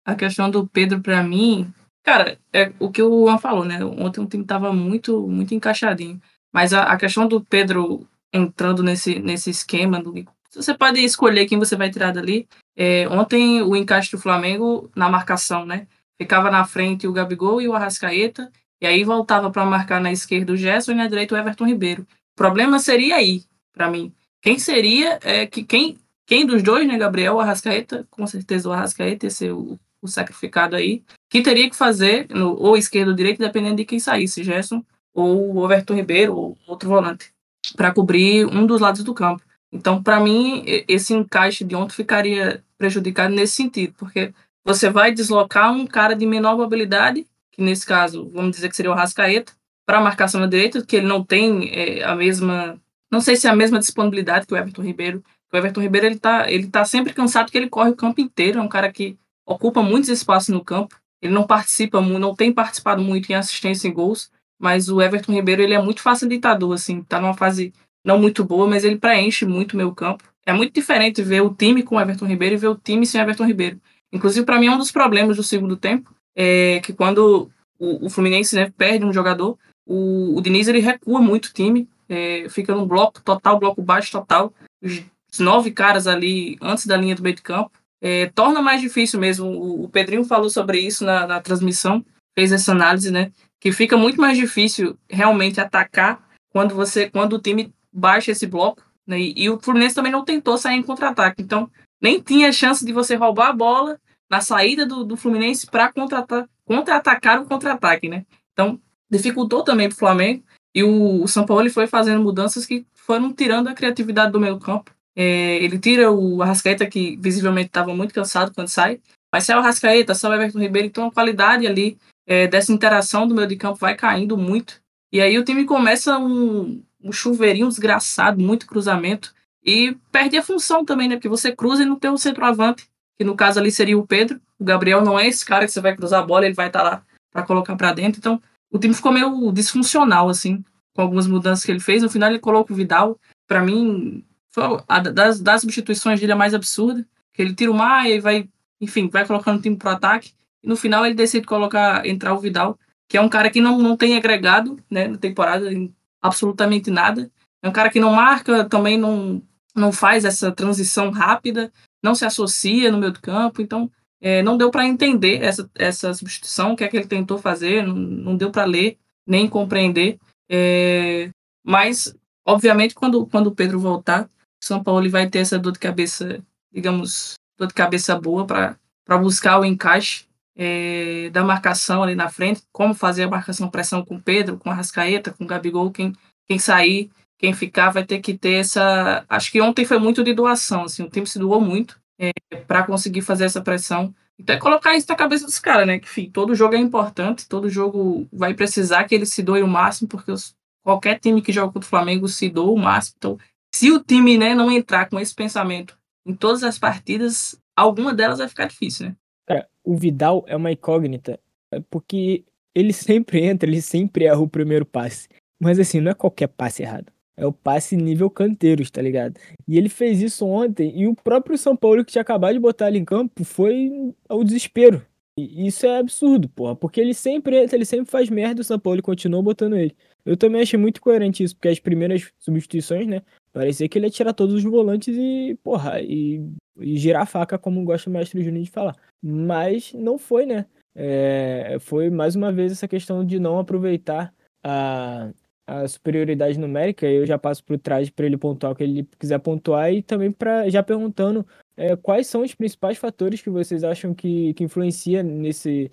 A 0.04 0.14
questão 0.14 0.50
do 0.50 0.66
Pedro, 0.66 1.00
para 1.00 1.22
mim, 1.22 1.72
Cara, 2.06 2.38
é 2.52 2.72
o 2.78 2.88
que 2.88 3.02
o 3.02 3.26
Juan 3.26 3.36
falou, 3.36 3.64
né? 3.64 3.84
Ontem 3.84 4.20
o 4.20 4.26
time 4.26 4.44
tava 4.44 4.72
muito, 4.72 5.26
muito 5.26 5.52
encaixadinho. 5.56 6.22
Mas 6.52 6.72
a, 6.72 6.84
a 6.84 6.96
questão 6.96 7.26
do 7.26 7.44
Pedro 7.44 8.08
entrando 8.36 8.82
nesse, 8.82 9.18
nesse 9.18 9.50
esquema, 9.50 10.02
do, 10.02 10.12
você 10.54 10.74
pode 10.74 11.00
escolher 11.00 11.46
quem 11.46 11.58
você 11.58 11.76
vai 11.76 11.90
tirar 11.90 12.12
dali. 12.12 12.48
É, 12.76 13.08
ontem 13.08 13.62
o 13.62 13.76
encaixe 13.76 14.10
do 14.10 14.18
Flamengo 14.18 14.90
na 14.94 15.08
marcação, 15.08 15.66
né? 15.66 15.86
Ficava 16.18 16.50
na 16.50 16.64
frente 16.64 17.06
o 17.06 17.12
Gabigol 17.12 17.60
e 17.60 17.68
o 17.68 17.74
Arrascaeta, 17.74 18.50
e 18.80 18.86
aí 18.86 19.04
voltava 19.04 19.50
para 19.50 19.64
marcar 19.64 20.00
na 20.00 20.12
esquerda 20.12 20.52
o 20.52 20.56
Gerson 20.56 20.92
e 20.92 20.94
na 20.94 21.06
direita 21.06 21.34
o 21.34 21.38
Everton 21.38 21.66
Ribeiro. 21.66 22.02
O 22.02 22.36
problema 22.36 22.78
seria 22.78 23.16
aí, 23.16 23.44
para 23.72 23.90
mim. 23.90 24.12
Quem 24.40 24.58
seria 24.58 25.18
é 25.22 25.46
que 25.46 25.62
quem 25.62 25.98
quem 26.26 26.44
dos 26.44 26.60
dois, 26.60 26.86
né, 26.88 26.98
Gabriel 26.98 27.34
ou 27.34 27.40
Arrascaeta, 27.40 28.04
com 28.10 28.26
certeza 28.26 28.68
o 28.68 28.72
Arrascaeta 28.72 29.26
ia 29.26 29.30
ser 29.30 29.52
o, 29.52 29.78
o 30.02 30.08
sacrificado 30.08 30.74
aí, 30.74 31.04
que 31.30 31.40
teria 31.40 31.70
que 31.70 31.76
fazer, 31.76 32.26
no, 32.30 32.60
ou 32.60 32.76
esquerdo 32.76 33.10
ou 33.10 33.14
direito, 33.14 33.38
dependendo 33.38 33.76
de 33.76 33.84
quem 33.84 34.00
saísse, 34.00 34.42
Gerson 34.42 34.84
ou 35.14 35.54
o 35.54 35.64
Everton 35.64 35.94
Ribeiro, 35.94 36.36
ou 36.36 36.58
outro 36.66 36.88
volante, 36.88 37.32
para 37.74 37.92
cobrir 37.92 38.46
um 38.46 38.66
dos 38.66 38.80
lados 38.80 39.02
do 39.02 39.14
campo. 39.14 39.42
Então, 39.72 40.02
para 40.02 40.20
mim, 40.20 40.62
esse 40.86 41.12
encaixe 41.12 41.64
de 41.64 41.74
ontem 41.74 41.94
ficaria 41.94 42.62
prejudicado 42.78 43.34
nesse 43.34 43.54
sentido, 43.54 43.94
porque 43.98 44.32
você 44.64 44.90
vai 44.90 45.12
deslocar 45.12 45.72
um 45.72 45.86
cara 45.86 46.14
de 46.14 46.26
menor 46.26 46.56
mobilidade, 46.56 47.26
que 47.52 47.62
nesse 47.62 47.86
caso, 47.86 48.28
vamos 48.32 48.52
dizer 48.52 48.68
que 48.68 48.76
seria 48.76 48.90
o 48.90 48.94
Rascaeta, 48.94 49.52
para 49.86 49.98
a 49.98 50.00
marcação 50.00 50.40
na 50.40 50.46
direita, 50.46 50.84
que 50.84 50.96
ele 50.96 51.06
não 51.06 51.22
tem 51.22 51.70
é, 51.72 52.02
a 52.02 52.14
mesma, 52.14 52.78
não 53.10 53.20
sei 53.20 53.36
se 53.36 53.46
é 53.46 53.50
a 53.50 53.56
mesma 53.56 53.78
disponibilidade 53.78 54.46
que 54.46 54.52
o 54.52 54.56
Everton 54.56 54.82
Ribeiro. 54.82 55.22
O 55.52 55.56
Everton 55.56 55.80
Ribeiro 55.80 56.06
ele 56.06 56.18
tá, 56.18 56.50
ele 56.50 56.66
tá 56.66 56.84
sempre 56.84 57.14
cansado 57.14 57.50
que 57.50 57.56
ele 57.56 57.68
corre 57.68 57.90
o 57.90 57.96
campo 57.96 58.20
inteiro, 58.20 58.58
é 58.58 58.62
um 58.62 58.68
cara 58.68 58.90
que 58.90 59.16
ocupa 59.46 59.82
muitos 59.82 60.10
espaços 60.10 60.48
no 60.48 60.64
campo. 60.64 60.96
Ele 61.22 61.32
não 61.32 61.46
participa, 61.46 62.00
não 62.00 62.34
tem 62.34 62.52
participado 62.52 63.00
muito 63.00 63.30
em 63.30 63.34
assistência 63.34 63.88
e 63.88 63.92
gols, 63.92 64.30
mas 64.58 64.88
o 64.88 65.00
Everton 65.00 65.32
Ribeiro 65.32 65.62
ele 65.62 65.74
é 65.74 65.82
muito 65.82 66.02
facilitador, 66.02 66.72
assim, 66.72 67.02
tá 67.02 67.20
numa 67.20 67.34
fase 67.34 67.72
não 68.04 68.18
muito 68.18 68.44
boa, 68.44 68.66
mas 68.66 68.84
ele 68.84 68.96
preenche 68.96 69.44
muito 69.44 69.74
o 69.74 69.76
meu 69.76 69.92
campo. 69.92 70.24
É 70.46 70.52
muito 70.52 70.72
diferente 70.72 71.22
ver 71.22 71.42
o 71.42 71.52
time 71.52 71.82
com 71.82 71.96
o 71.96 72.00
Everton 72.00 72.26
Ribeiro 72.26 72.54
e 72.54 72.58
ver 72.58 72.68
o 72.68 72.76
time 72.76 73.04
sem 73.04 73.20
o 73.20 73.24
Everton 73.24 73.44
Ribeiro. 73.44 73.80
Inclusive, 74.12 74.46
para 74.46 74.60
mim, 74.60 74.66
é 74.66 74.70
um 74.70 74.78
dos 74.78 74.92
problemas 74.92 75.36
do 75.36 75.42
segundo 75.42 75.76
tempo 75.76 76.14
é 76.36 76.80
que 76.80 76.92
quando 76.92 77.50
o, 77.78 78.06
o 78.06 78.10
Fluminense 78.10 78.54
né, 78.54 78.70
perde 78.76 79.04
um 79.04 79.12
jogador, 79.12 79.58
o, 79.86 80.36
o 80.36 80.40
Diniz 80.42 80.68
ele 80.68 80.80
recua 80.80 81.20
muito 81.20 81.46
o 81.46 81.52
time, 81.52 81.88
é, 82.08 82.46
fica 82.50 82.74
num 82.74 82.86
bloco 82.86 83.22
total, 83.22 83.58
bloco 83.58 83.82
baixo 83.82 84.12
total, 84.12 84.52
os, 84.82 85.02
os 85.32 85.38
nove 85.38 85.70
caras 85.70 86.06
ali 86.06 86.58
antes 86.60 86.86
da 86.86 86.96
linha 86.96 87.14
do 87.14 87.22
meio 87.22 87.34
de 87.34 87.42
campo, 87.42 87.70
é, 88.02 88.26
torna 88.26 88.60
mais 88.60 88.82
difícil 88.82 89.18
mesmo. 89.18 89.46
O, 89.46 89.84
o 89.84 89.88
Pedrinho 89.88 90.24
falou 90.24 90.50
sobre 90.50 90.78
isso 90.78 91.04
na, 91.04 91.26
na, 91.26 91.40
transmissão, 91.40 92.04
fez 92.38 92.52
essa 92.52 92.72
análise, 92.72 93.10
né? 93.10 93.32
Que 93.60 93.72
fica 93.72 93.96
muito 93.96 94.20
mais 94.20 94.36
difícil 94.36 94.98
realmente 95.08 95.60
atacar 95.60 96.26
quando 96.50 96.74
você, 96.74 97.08
quando 97.10 97.34
o 97.34 97.40
time 97.40 97.72
baixa 97.92 98.32
esse 98.32 98.46
bloco, 98.46 98.82
né? 99.06 99.18
E, 99.18 99.34
e 99.36 99.50
o 99.50 99.58
Fluminense 99.58 99.94
também 99.94 100.12
não 100.12 100.24
tentou 100.24 100.58
sair 100.58 100.76
em 100.76 100.82
contra-ataque, 100.82 101.42
então 101.42 101.70
nem 102.00 102.20
tinha 102.20 102.52
chance 102.52 102.84
de 102.84 102.92
você 102.92 103.14
roubar 103.14 103.48
a 103.48 103.52
bola 103.52 103.98
na 104.30 104.40
saída 104.40 104.84
do, 104.84 105.04
do 105.04 105.16
Fluminense 105.16 105.66
para 105.66 105.92
contra-atacar 105.92 106.48
contra 106.66 107.40
o 107.40 107.46
contra-ataque, 107.46 108.08
né? 108.08 108.24
Então 108.52 108.80
dificultou 109.10 109.62
também 109.62 109.88
para 109.88 109.94
o 109.94 109.98
Flamengo 109.98 110.42
e 110.74 110.82
o, 110.82 111.22
o 111.22 111.28
São 111.28 111.46
Paulo 111.46 111.70
foi 111.70 111.86
fazendo 111.86 112.22
mudanças 112.22 112.66
que 112.66 112.86
foram 112.94 113.32
tirando 113.32 113.68
a 113.68 113.74
criatividade 113.74 114.32
do 114.32 114.40
meio 114.40 114.58
campo 114.58 114.90
é, 115.16 115.56
ele 115.64 115.78
tira 115.78 116.12
o 116.12 116.42
Arrascaeta, 116.42 116.86
que 116.86 117.16
visivelmente 117.16 117.68
estava 117.68 117.96
muito 117.96 118.12
cansado 118.12 118.52
quando 118.54 118.68
sai, 118.68 119.00
mas 119.32 119.44
sai 119.44 119.56
o 119.56 119.60
Arrascaeta, 119.60 120.14
sai 120.14 120.30
o 120.30 120.34
Everton 120.34 120.58
Ribeiro, 120.58 120.88
então 120.88 121.06
a 121.06 121.12
qualidade 121.12 121.66
ali 121.66 121.96
é, 122.26 122.46
dessa 122.46 122.72
interação 122.72 123.26
do 123.26 123.34
meio 123.34 123.46
de 123.46 123.56
campo 123.56 123.78
vai 123.78 123.94
caindo 123.94 124.36
muito. 124.36 124.80
E 125.12 125.20
aí 125.20 125.38
o 125.38 125.44
time 125.44 125.64
começa 125.64 126.18
um, 126.18 126.82
um 127.02 127.12
chuveirinho 127.12 127.68
desgraçado, 127.68 128.42
muito 128.42 128.66
cruzamento, 128.66 129.32
e 129.64 129.96
perde 130.10 130.36
a 130.36 130.42
função 130.42 130.84
também, 130.84 131.08
né? 131.08 131.16
Porque 131.16 131.28
você 131.28 131.54
cruza 131.54 131.82
e 131.82 131.86
não 131.86 131.96
tem 131.96 132.10
um 132.10 132.16
centroavante, 132.16 132.88
que 133.16 133.24
no 133.24 133.36
caso 133.36 133.58
ali 133.58 133.70
seria 133.70 133.98
o 133.98 134.06
Pedro. 134.06 134.40
O 134.58 134.64
Gabriel 134.64 135.04
não 135.04 135.18
é 135.18 135.26
esse 135.26 135.44
cara 135.44 135.64
que 135.64 135.72
você 135.72 135.80
vai 135.80 135.96
cruzar 135.96 136.22
a 136.22 136.26
bola, 136.26 136.44
ele 136.44 136.54
vai 136.54 136.66
estar 136.66 136.80
tá 136.80 136.84
lá 136.84 137.02
para 137.32 137.42
colocar 137.44 137.76
para 137.76 137.92
dentro. 137.92 138.18
Então 138.18 138.40
o 138.70 138.78
time 138.78 138.94
ficou 138.94 139.12
meio 139.12 139.52
disfuncional, 139.52 140.28
assim, 140.28 140.64
com 140.94 141.02
algumas 141.02 141.26
mudanças 141.26 141.64
que 141.64 141.70
ele 141.70 141.80
fez. 141.80 142.02
No 142.02 142.10
final 142.10 142.30
ele 142.30 142.38
coloca 142.38 142.72
o 142.72 142.76
Vidal. 142.76 143.18
Para 143.46 143.62
mim, 143.62 144.24
foi 144.50 144.64
a 144.88 145.00
das, 145.00 145.40
das 145.40 145.60
substituições 145.60 146.20
dele 146.20 146.32
é 146.32 146.34
mais 146.36 146.54
absurda, 146.54 147.06
que 147.32 147.42
ele 147.42 147.54
tira 147.54 147.70
o 147.70 147.74
Maia 147.74 148.14
e 148.14 148.20
vai, 148.20 148.48
enfim, 148.80 149.08
vai 149.08 149.26
colocando 149.26 149.58
o 149.58 149.62
time 149.62 149.76
pro 149.76 149.90
ataque, 149.90 150.32
no 150.66 150.76
final 150.76 151.06
ele 151.06 151.14
decide 151.14 151.46
colocar, 151.46 152.04
entrar 152.04 152.34
o 152.34 152.40
Vidal, 152.40 152.76
que 153.08 153.16
é 153.16 153.20
um 153.20 153.28
cara 153.28 153.48
que 153.48 153.60
não, 153.60 153.78
não 153.78 153.96
tem 153.96 154.16
agregado, 154.16 154.76
né, 154.90 155.06
na 155.06 155.16
temporada, 155.16 155.72
em 155.72 155.94
absolutamente 156.20 156.90
nada, 156.90 157.30
é 157.62 157.68
um 157.68 157.72
cara 157.72 157.88
que 157.88 158.00
não 158.00 158.12
marca, 158.12 158.68
também 158.68 158.98
não, 158.98 159.40
não 159.74 159.92
faz 159.92 160.24
essa 160.24 160.50
transição 160.50 161.10
rápida, 161.10 161.72
não 162.02 162.16
se 162.16 162.24
associa 162.24 162.90
no 162.90 162.98
meio 162.98 163.12
do 163.12 163.20
campo, 163.20 163.62
então 163.62 163.88
é, 164.20 164.42
não 164.42 164.56
deu 164.56 164.68
para 164.68 164.84
entender 164.84 165.40
essa, 165.40 165.70
essa 165.76 166.12
substituição, 166.12 166.72
o 166.72 166.76
que 166.76 166.82
é 166.82 166.88
que 166.88 166.96
ele 166.96 167.06
tentou 167.06 167.38
fazer, 167.38 167.86
não, 167.86 167.94
não 167.94 168.36
deu 168.36 168.50
para 168.50 168.64
ler, 168.64 168.98
nem 169.24 169.48
compreender, 169.48 170.18
é, 170.48 171.30
mas, 171.64 172.12
obviamente, 172.44 172.92
quando, 172.92 173.24
quando 173.26 173.48
o 173.48 173.54
Pedro 173.54 173.78
voltar, 173.78 174.28
são 174.60 174.82
Paulo 174.82 175.08
vai 175.08 175.30
ter 175.30 175.38
essa 175.38 175.58
dor 175.60 175.72
de 175.72 175.78
cabeça, 175.78 176.42
digamos, 176.72 177.34
dor 177.56 177.68
de 177.68 177.74
cabeça 177.74 178.18
boa 178.18 178.44
para 178.44 179.18
buscar 179.18 179.60
o 179.60 179.64
encaixe 179.64 180.26
é, 180.56 181.28
da 181.30 181.44
marcação 181.44 182.02
ali 182.02 182.14
na 182.14 182.28
frente, 182.28 182.62
como 182.72 182.94
fazer 182.94 183.24
a 183.24 183.28
marcação 183.28 183.68
pressão 183.68 184.04
com 184.04 184.18
Pedro, 184.18 184.56
com 184.56 184.70
a 184.70 184.74
Rascaeta, 184.74 185.32
com 185.32 185.44
o 185.44 185.46
Gabigol, 185.46 185.90
quem, 185.90 186.12
quem 186.46 186.58
sair, 186.58 187.10
quem 187.38 187.52
ficar 187.52 187.90
vai 187.90 188.04
ter 188.04 188.20
que 188.20 188.36
ter 188.36 188.54
essa. 188.54 189.24
Acho 189.28 189.52
que 189.52 189.60
ontem 189.60 189.84
foi 189.84 189.98
muito 189.98 190.24
de 190.24 190.32
doação, 190.32 190.84
assim, 190.84 191.02
o 191.02 191.10
time 191.10 191.26
se 191.26 191.38
doou 191.38 191.60
muito 191.60 192.00
é, 192.18 192.32
para 192.66 192.82
conseguir 192.84 193.20
fazer 193.20 193.44
essa 193.44 193.60
pressão. 193.60 194.14
Então 194.38 194.54
é 194.54 194.58
colocar 194.58 194.94
isso 194.94 195.06
na 195.08 195.14
cabeça 195.14 195.46
dos 195.46 195.58
caras, 195.58 195.86
né? 195.86 195.98
Que 195.98 196.06
enfim, 196.06 196.30
todo 196.30 196.54
jogo 196.54 196.74
é 196.74 196.78
importante, 196.78 197.48
todo 197.48 197.70
jogo 197.70 198.26
vai 198.32 198.54
precisar 198.54 199.04
que 199.04 199.14
ele 199.14 199.26
se 199.26 199.42
doe 199.42 199.62
o 199.62 199.68
máximo, 199.68 200.08
porque 200.08 200.30
os, 200.30 200.54
qualquer 200.82 201.18
time 201.18 201.42
que 201.42 201.52
joga 201.52 201.72
contra 201.72 201.86
o 201.86 201.90
Flamengo 201.90 202.28
se 202.28 202.48
doa 202.48 202.70
o 202.70 202.78
máximo. 202.78 203.14
Então 203.18 203.38
se 203.74 203.90
o 203.90 204.02
time 204.02 204.38
né, 204.38 204.54
não 204.54 204.70
entrar 204.70 205.08
com 205.08 205.20
esse 205.20 205.34
pensamento 205.34 205.98
em 206.26 206.34
todas 206.34 206.62
as 206.64 206.78
partidas, 206.78 207.60
alguma 207.76 208.14
delas 208.14 208.38
vai 208.38 208.48
ficar 208.48 208.66
difícil, 208.66 209.08
né? 209.08 209.16
Cara, 209.46 209.68
o 209.84 209.96
Vidal 209.96 210.44
é 210.48 210.56
uma 210.56 210.72
incógnita, 210.72 211.38
é 211.70 211.80
porque 211.90 212.44
ele 212.74 212.92
sempre 212.94 213.42
entra, 213.44 213.68
ele 213.68 213.80
sempre 213.80 214.24
erra 214.26 214.40
o 214.40 214.48
primeiro 214.48 214.84
passe. 214.84 215.28
Mas 215.58 215.78
assim, 215.78 216.00
não 216.00 216.10
é 216.10 216.14
qualquer 216.14 216.48
passe 216.48 216.82
errado. 216.82 217.10
É 217.36 217.46
o 217.46 217.52
passe 217.52 217.96
nível 217.96 218.30
canteiros, 218.30 218.90
tá 218.90 219.00
ligado? 219.02 219.38
E 219.68 219.76
ele 219.76 219.88
fez 219.88 220.20
isso 220.22 220.46
ontem, 220.46 220.98
e 220.98 221.06
o 221.06 221.14
próprio 221.14 221.56
São 221.58 221.76
Paulo, 221.76 222.04
que 222.04 222.12
tinha 222.12 222.22
acabado 222.22 222.54
de 222.54 222.60
botar 222.60 222.88
ele 222.88 222.98
em 222.98 223.04
campo, 223.04 223.44
foi 223.44 223.90
ao 224.28 224.42
desespero. 224.42 225.04
E 225.38 225.66
isso 225.66 225.84
é 225.84 225.98
absurdo, 225.98 226.48
porra, 226.48 226.74
porque 226.74 226.98
ele 226.98 227.12
sempre 227.12 227.62
entra, 227.62 227.76
ele 227.76 227.84
sempre 227.84 228.10
faz 228.10 228.30
merda, 228.30 228.62
o 228.62 228.64
São 228.64 228.78
Paulo 228.78 229.02
continua 229.02 229.42
botando 229.42 229.76
ele. 229.76 229.94
Eu 230.24 230.34
também 230.34 230.62
achei 230.62 230.78
muito 230.78 230.98
coerente 230.98 231.42
isso, 231.44 231.54
porque 231.54 231.68
as 231.68 231.78
primeiras 231.78 232.32
substituições, 232.38 233.06
né, 233.06 233.20
Parecia 233.56 233.88
que 233.88 233.96
ele 233.96 234.04
ia 234.04 234.10
tirar 234.10 234.34
todos 234.34 234.54
os 234.54 234.62
volantes 234.62 235.16
e, 235.16 235.58
porra, 235.64 235.98
e, 236.02 236.46
e 236.78 236.98
girar 236.98 237.22
a 237.22 237.26
faca, 237.26 237.58
como 237.58 237.82
gosta 237.84 238.10
o 238.10 238.12
mestre 238.12 238.44
Júnior 238.44 238.62
de 238.62 238.70
falar. 238.70 238.94
Mas 239.22 239.92
não 239.92 240.18
foi, 240.18 240.46
né? 240.46 240.66
É, 240.94 241.76
foi 241.80 242.08
mais 242.10 242.34
uma 242.34 242.50
vez 242.50 242.72
essa 242.72 242.88
questão 242.88 243.24
de 243.24 243.38
não 243.38 243.58
aproveitar 243.58 244.32
a, 244.64 245.30
a 245.66 245.86
superioridade 245.88 246.58
numérica. 246.58 247.06
Eu 247.06 247.26
já 247.26 247.38
passo 247.38 247.62
por 247.64 247.78
trás 247.78 248.08
para 248.08 248.26
ele 248.26 248.36
pontuar 248.36 248.72
o 248.72 248.74
que 248.74 248.82
ele 248.82 249.08
quiser 249.18 249.38
pontuar 249.38 249.92
e 249.92 250.02
também 250.02 250.32
para 250.32 250.68
já 250.70 250.82
perguntando 250.82 251.46
é, 251.76 251.94
quais 251.96 252.26
são 252.26 252.42
os 252.42 252.54
principais 252.54 252.96
fatores 252.96 253.42
que 253.42 253.50
vocês 253.50 253.84
acham 253.84 254.14
que, 254.14 254.54
que 254.54 254.64
influencia 254.64 255.22
nesse 255.22 255.90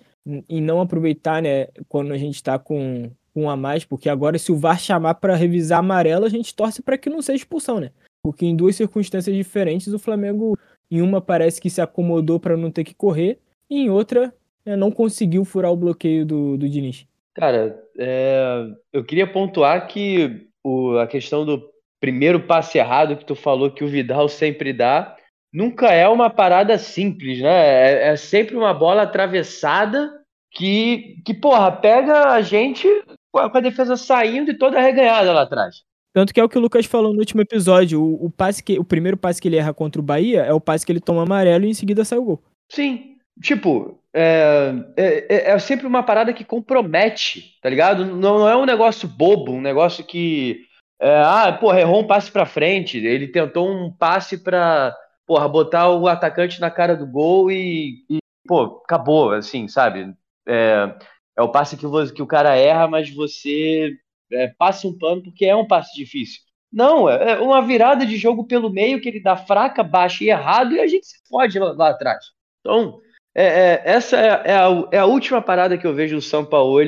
em 0.48 0.60
não 0.60 0.80
aproveitar, 0.80 1.42
né, 1.42 1.66
quando 1.86 2.12
a 2.12 2.16
gente 2.16 2.36
está 2.36 2.58
com 2.58 3.10
um 3.36 3.50
a 3.50 3.56
mais, 3.56 3.84
porque 3.84 4.08
agora 4.08 4.38
se 4.38 4.52
o 4.52 4.56
VAR 4.56 4.78
chamar 4.78 5.14
para 5.14 5.34
revisar 5.34 5.80
amarelo, 5.80 6.24
a 6.24 6.28
gente 6.28 6.54
torce 6.54 6.80
para 6.80 6.96
que 6.96 7.10
não 7.10 7.20
seja 7.20 7.38
expulsão, 7.38 7.80
né? 7.80 7.90
Porque 8.22 8.46
em 8.46 8.56
duas 8.56 8.76
circunstâncias 8.76 9.36
diferentes, 9.36 9.92
o 9.92 9.98
Flamengo, 9.98 10.56
em 10.94 11.02
uma 11.02 11.20
parece 11.20 11.60
que 11.60 11.70
se 11.70 11.80
acomodou 11.80 12.38
para 12.38 12.56
não 12.56 12.70
ter 12.70 12.84
que 12.84 12.94
correr, 12.94 13.38
e 13.68 13.80
em 13.80 13.90
outra 13.90 14.32
né, 14.64 14.76
não 14.76 14.90
conseguiu 14.90 15.44
furar 15.44 15.72
o 15.72 15.76
bloqueio 15.76 16.24
do, 16.24 16.56
do 16.56 16.68
Diniz. 16.68 17.06
Cara, 17.34 17.82
é, 17.98 18.66
eu 18.92 19.04
queria 19.04 19.26
pontuar 19.26 19.88
que 19.88 20.46
o, 20.62 20.96
a 20.98 21.06
questão 21.06 21.44
do 21.44 21.68
primeiro 22.00 22.40
passe 22.40 22.78
errado 22.78 23.16
que 23.16 23.24
tu 23.24 23.34
falou 23.34 23.70
que 23.70 23.82
o 23.82 23.88
Vidal 23.88 24.28
sempre 24.28 24.72
dá, 24.72 25.16
nunca 25.52 25.92
é 25.92 26.08
uma 26.08 26.30
parada 26.30 26.78
simples, 26.78 27.40
né? 27.40 27.48
É, 27.48 28.08
é 28.08 28.16
sempre 28.16 28.56
uma 28.56 28.74
bola 28.74 29.02
atravessada 29.02 30.10
que, 30.50 31.16
que, 31.24 31.34
porra, 31.34 31.72
pega 31.72 32.30
a 32.30 32.40
gente 32.40 32.86
com 33.32 33.40
a 33.40 33.60
defesa 33.60 33.96
saindo 33.96 34.52
e 34.52 34.58
toda 34.58 34.80
reganhada 34.80 35.32
lá 35.32 35.42
atrás. 35.42 35.82
Tanto 36.14 36.32
que 36.32 36.38
é 36.38 36.44
o 36.44 36.48
que 36.48 36.56
o 36.56 36.60
Lucas 36.60 36.86
falou 36.86 37.12
no 37.12 37.18
último 37.18 37.42
episódio. 37.42 38.00
O, 38.00 38.26
o, 38.26 38.30
passe 38.30 38.62
que, 38.62 38.78
o 38.78 38.84
primeiro 38.84 39.16
passe 39.16 39.42
que 39.42 39.48
ele 39.48 39.56
erra 39.56 39.74
contra 39.74 40.00
o 40.00 40.04
Bahia 40.04 40.42
é 40.42 40.52
o 40.52 40.60
passe 40.60 40.86
que 40.86 40.92
ele 40.92 41.00
toma 41.00 41.24
amarelo 41.24 41.64
e 41.64 41.70
em 41.70 41.74
seguida 41.74 42.04
sai 42.04 42.18
o 42.18 42.24
gol. 42.24 42.42
Sim. 42.70 43.16
Tipo, 43.42 43.98
é, 44.14 44.72
é, 44.96 45.26
é, 45.28 45.50
é 45.50 45.58
sempre 45.58 45.88
uma 45.88 46.04
parada 46.04 46.32
que 46.32 46.44
compromete, 46.44 47.58
tá 47.60 47.68
ligado? 47.68 48.06
Não, 48.06 48.38
não 48.38 48.48
é 48.48 48.56
um 48.56 48.64
negócio 48.64 49.08
bobo, 49.08 49.50
um 49.50 49.60
negócio 49.60 50.04
que. 50.04 50.60
É, 51.00 51.16
ah, 51.16 51.52
porra, 51.52 51.80
errou 51.80 52.02
um 52.02 52.06
passe 52.06 52.30
pra 52.30 52.46
frente. 52.46 52.96
Ele 52.96 53.26
tentou 53.26 53.68
um 53.68 53.90
passe 53.90 54.38
pra, 54.38 54.96
porra, 55.26 55.48
botar 55.48 55.90
o 55.90 56.06
atacante 56.06 56.60
na 56.60 56.70
cara 56.70 56.96
do 56.96 57.08
gol 57.08 57.50
e, 57.50 58.04
e 58.08 58.18
pô, 58.46 58.80
acabou, 58.84 59.32
assim, 59.32 59.66
sabe? 59.66 60.14
É, 60.46 60.94
é 61.36 61.42
o 61.42 61.50
passe 61.50 61.76
que, 61.76 61.88
você, 61.88 62.14
que 62.14 62.22
o 62.22 62.26
cara 62.26 62.54
erra, 62.54 62.86
mas 62.86 63.12
você 63.12 63.96
é, 64.32 64.48
passa 64.48 64.86
um 64.88 64.96
pano 64.96 65.22
porque 65.22 65.46
é 65.46 65.54
um 65.54 65.66
passe 65.66 65.94
difícil. 65.94 66.40
Não, 66.72 67.08
é, 67.08 67.32
é 67.32 67.38
uma 67.38 67.62
virada 67.62 68.04
de 68.04 68.16
jogo 68.16 68.46
pelo 68.46 68.68
meio 68.68 69.00
que 69.00 69.08
ele 69.08 69.20
dá 69.20 69.36
fraca, 69.36 69.82
baixa 69.82 70.24
e 70.24 70.30
errado 70.30 70.74
e 70.74 70.80
a 70.80 70.86
gente 70.86 71.06
se 71.06 71.16
fode 71.28 71.58
lá, 71.58 71.72
lá 71.72 71.90
atrás. 71.90 72.24
Então, 72.60 73.00
é, 73.34 73.44
é, 73.44 73.82
essa 73.84 74.16
é, 74.16 74.26
é, 74.26 74.54
a, 74.56 74.88
é, 74.92 74.98
a, 74.98 75.06
última 75.06 75.42
parada 75.42 75.76
que 75.76 75.86
eu 75.86 75.94
vejo 75.94 76.16
o 76.16 76.22
São 76.22 76.44
Paulo 76.44 76.80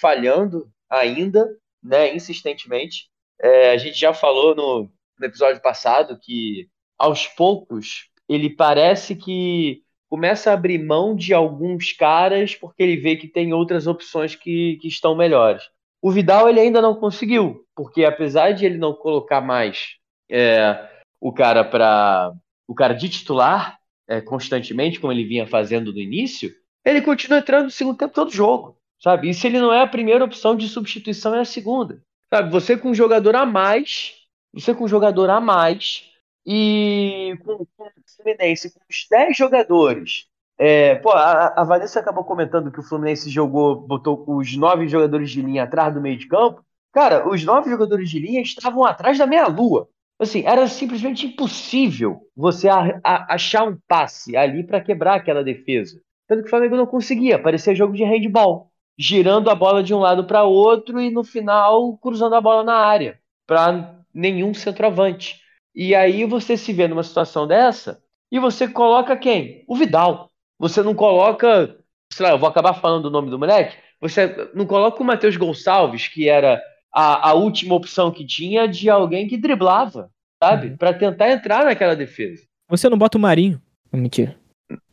falhando 0.00 0.70
ainda, 0.88 1.46
né, 1.82 2.14
insistentemente. 2.14 3.08
É, 3.40 3.70
a 3.72 3.76
gente 3.76 3.98
já 3.98 4.12
falou 4.12 4.54
no, 4.54 4.90
no 5.18 5.26
episódio 5.26 5.60
passado 5.62 6.18
que 6.20 6.68
aos 6.98 7.26
poucos 7.26 8.10
ele 8.28 8.50
parece 8.50 9.16
que 9.16 9.82
começa 10.08 10.50
a 10.50 10.54
abrir 10.54 10.78
mão 10.78 11.14
de 11.14 11.32
alguns 11.32 11.92
caras 11.92 12.54
porque 12.54 12.82
ele 12.82 12.96
vê 12.96 13.16
que 13.16 13.28
tem 13.28 13.52
outras 13.52 13.86
opções 13.86 14.34
que, 14.34 14.78
que 14.80 14.88
estão 14.88 15.14
melhores. 15.14 15.62
O 16.02 16.10
Vidal 16.10 16.48
ele 16.48 16.60
ainda 16.60 16.80
não 16.80 16.94
conseguiu, 16.94 17.64
porque 17.74 18.04
apesar 18.04 18.52
de 18.52 18.64
ele 18.64 18.78
não 18.78 18.94
colocar 18.94 19.40
mais 19.40 19.96
é, 20.30 20.88
o 21.20 21.32
cara 21.32 21.64
para 21.64 22.32
o 22.66 22.74
cara 22.74 22.94
de 22.94 23.08
titular 23.08 23.78
é, 24.08 24.20
constantemente, 24.20 24.98
como 24.98 25.12
ele 25.12 25.24
vinha 25.24 25.46
fazendo 25.46 25.92
no 25.92 25.98
início, 25.98 26.52
ele 26.84 27.02
continua 27.02 27.40
entrando 27.40 27.64
no 27.64 27.70
segundo 27.70 27.98
tempo 27.98 28.14
todo 28.14 28.30
jogo, 28.30 28.76
sabe? 28.98 29.28
E 29.28 29.34
se 29.34 29.46
ele 29.46 29.58
não 29.58 29.72
é 29.72 29.82
a 29.82 29.86
primeira 29.86 30.24
opção 30.24 30.56
de 30.56 30.68
substituição, 30.68 31.34
é 31.34 31.40
a 31.40 31.44
segunda. 31.44 32.02
Sabe? 32.32 32.50
Você 32.50 32.76
com 32.76 32.90
um 32.90 32.94
jogador 32.94 33.36
a 33.36 33.44
mais, 33.44 34.14
você 34.52 34.72
com 34.72 34.84
um 34.84 34.88
jogador 34.88 35.28
a 35.28 35.40
mais, 35.40 36.10
e 36.46 37.36
com, 37.44 37.66
com 37.76 37.84
o 37.84 37.92
Fluminense 38.16 38.72
com 38.72 38.80
os 38.88 39.06
10 39.10 39.36
jogadores 39.36 40.29
É, 40.62 40.96
pô, 40.96 41.08
a, 41.12 41.54
a, 41.56 41.64
Vanessa 41.64 42.00
acabou 42.00 42.22
comentando 42.22 42.70
que 42.70 42.80
o 42.80 42.82
Fluminense 42.82 43.30
jogou, 43.30 43.74
botou 43.74 44.22
os 44.26 44.54
nove 44.58 44.86
jogadores 44.88 45.30
de 45.30 45.40
linha 45.40 45.62
atrás 45.62 45.94
do 45.94 46.02
meio 46.02 46.18
de 46.18 46.28
campo. 46.28 46.62
Cara, 46.92 47.26
os 47.26 47.42
nove 47.42 47.70
jogadores 47.70 48.10
de 48.10 48.18
linha 48.18 48.42
estavam 48.42 48.84
atrás 48.84 49.16
da 49.16 49.26
meia-lua. 49.26 49.88
Assim, 50.18 50.44
era 50.44 50.68
simplesmente 50.68 51.24
impossível 51.24 52.20
você 52.36 52.68
a, 52.68 53.00
a, 53.02 53.34
achar 53.36 53.66
um 53.66 53.78
passe 53.88 54.36
ali 54.36 54.62
para 54.62 54.82
quebrar 54.82 55.14
aquela 55.14 55.42
defesa. 55.42 55.98
Tanto 56.28 56.42
que 56.42 56.48
o 56.48 56.50
Flamengo 56.50 56.76
não 56.76 56.86
conseguia, 56.86 57.38
parecia 57.38 57.74
jogo 57.74 57.94
de 57.94 58.04
handball, 58.04 58.70
girando 58.98 59.48
a 59.48 59.54
bola 59.54 59.82
de 59.82 59.94
um 59.94 59.98
lado 59.98 60.26
para 60.26 60.44
outro 60.44 61.00
e 61.00 61.10
no 61.10 61.24
final 61.24 61.96
cruzando 61.96 62.34
a 62.34 62.40
bola 62.40 62.62
na 62.62 62.74
área, 62.74 63.18
para 63.46 63.98
nenhum 64.12 64.52
centroavante. 64.52 65.40
E 65.74 65.94
aí 65.94 66.26
você 66.26 66.54
se 66.54 66.70
vê 66.70 66.86
numa 66.86 67.02
situação 67.02 67.46
dessa 67.46 68.02
e 68.30 68.38
você 68.38 68.68
coloca 68.68 69.16
quem? 69.16 69.64
O 69.66 69.74
Vidal. 69.74 70.29
Você 70.60 70.82
não 70.82 70.94
coloca, 70.94 71.74
sei 72.12 72.26
lá, 72.26 72.32
eu 72.32 72.38
vou 72.38 72.46
acabar 72.46 72.74
falando 72.74 73.06
o 73.06 73.10
nome 73.10 73.30
do 73.30 73.38
moleque, 73.38 73.78
você 73.98 74.50
não 74.54 74.66
coloca 74.66 75.02
o 75.02 75.06
Matheus 75.06 75.34
Gonçalves, 75.34 76.06
que 76.06 76.28
era 76.28 76.62
a, 76.92 77.30
a 77.30 77.32
última 77.32 77.74
opção 77.74 78.10
que 78.10 78.26
tinha 78.26 78.68
de 78.68 78.90
alguém 78.90 79.26
que 79.26 79.38
driblava, 79.38 80.10
sabe? 80.42 80.68
Uhum. 80.68 80.76
para 80.76 80.92
tentar 80.92 81.30
entrar 81.30 81.64
naquela 81.64 81.96
defesa. 81.96 82.44
Você 82.68 82.90
não 82.90 82.98
bota 82.98 83.16
o 83.16 83.20
Marinho? 83.20 83.60
Mentira. 83.90 84.36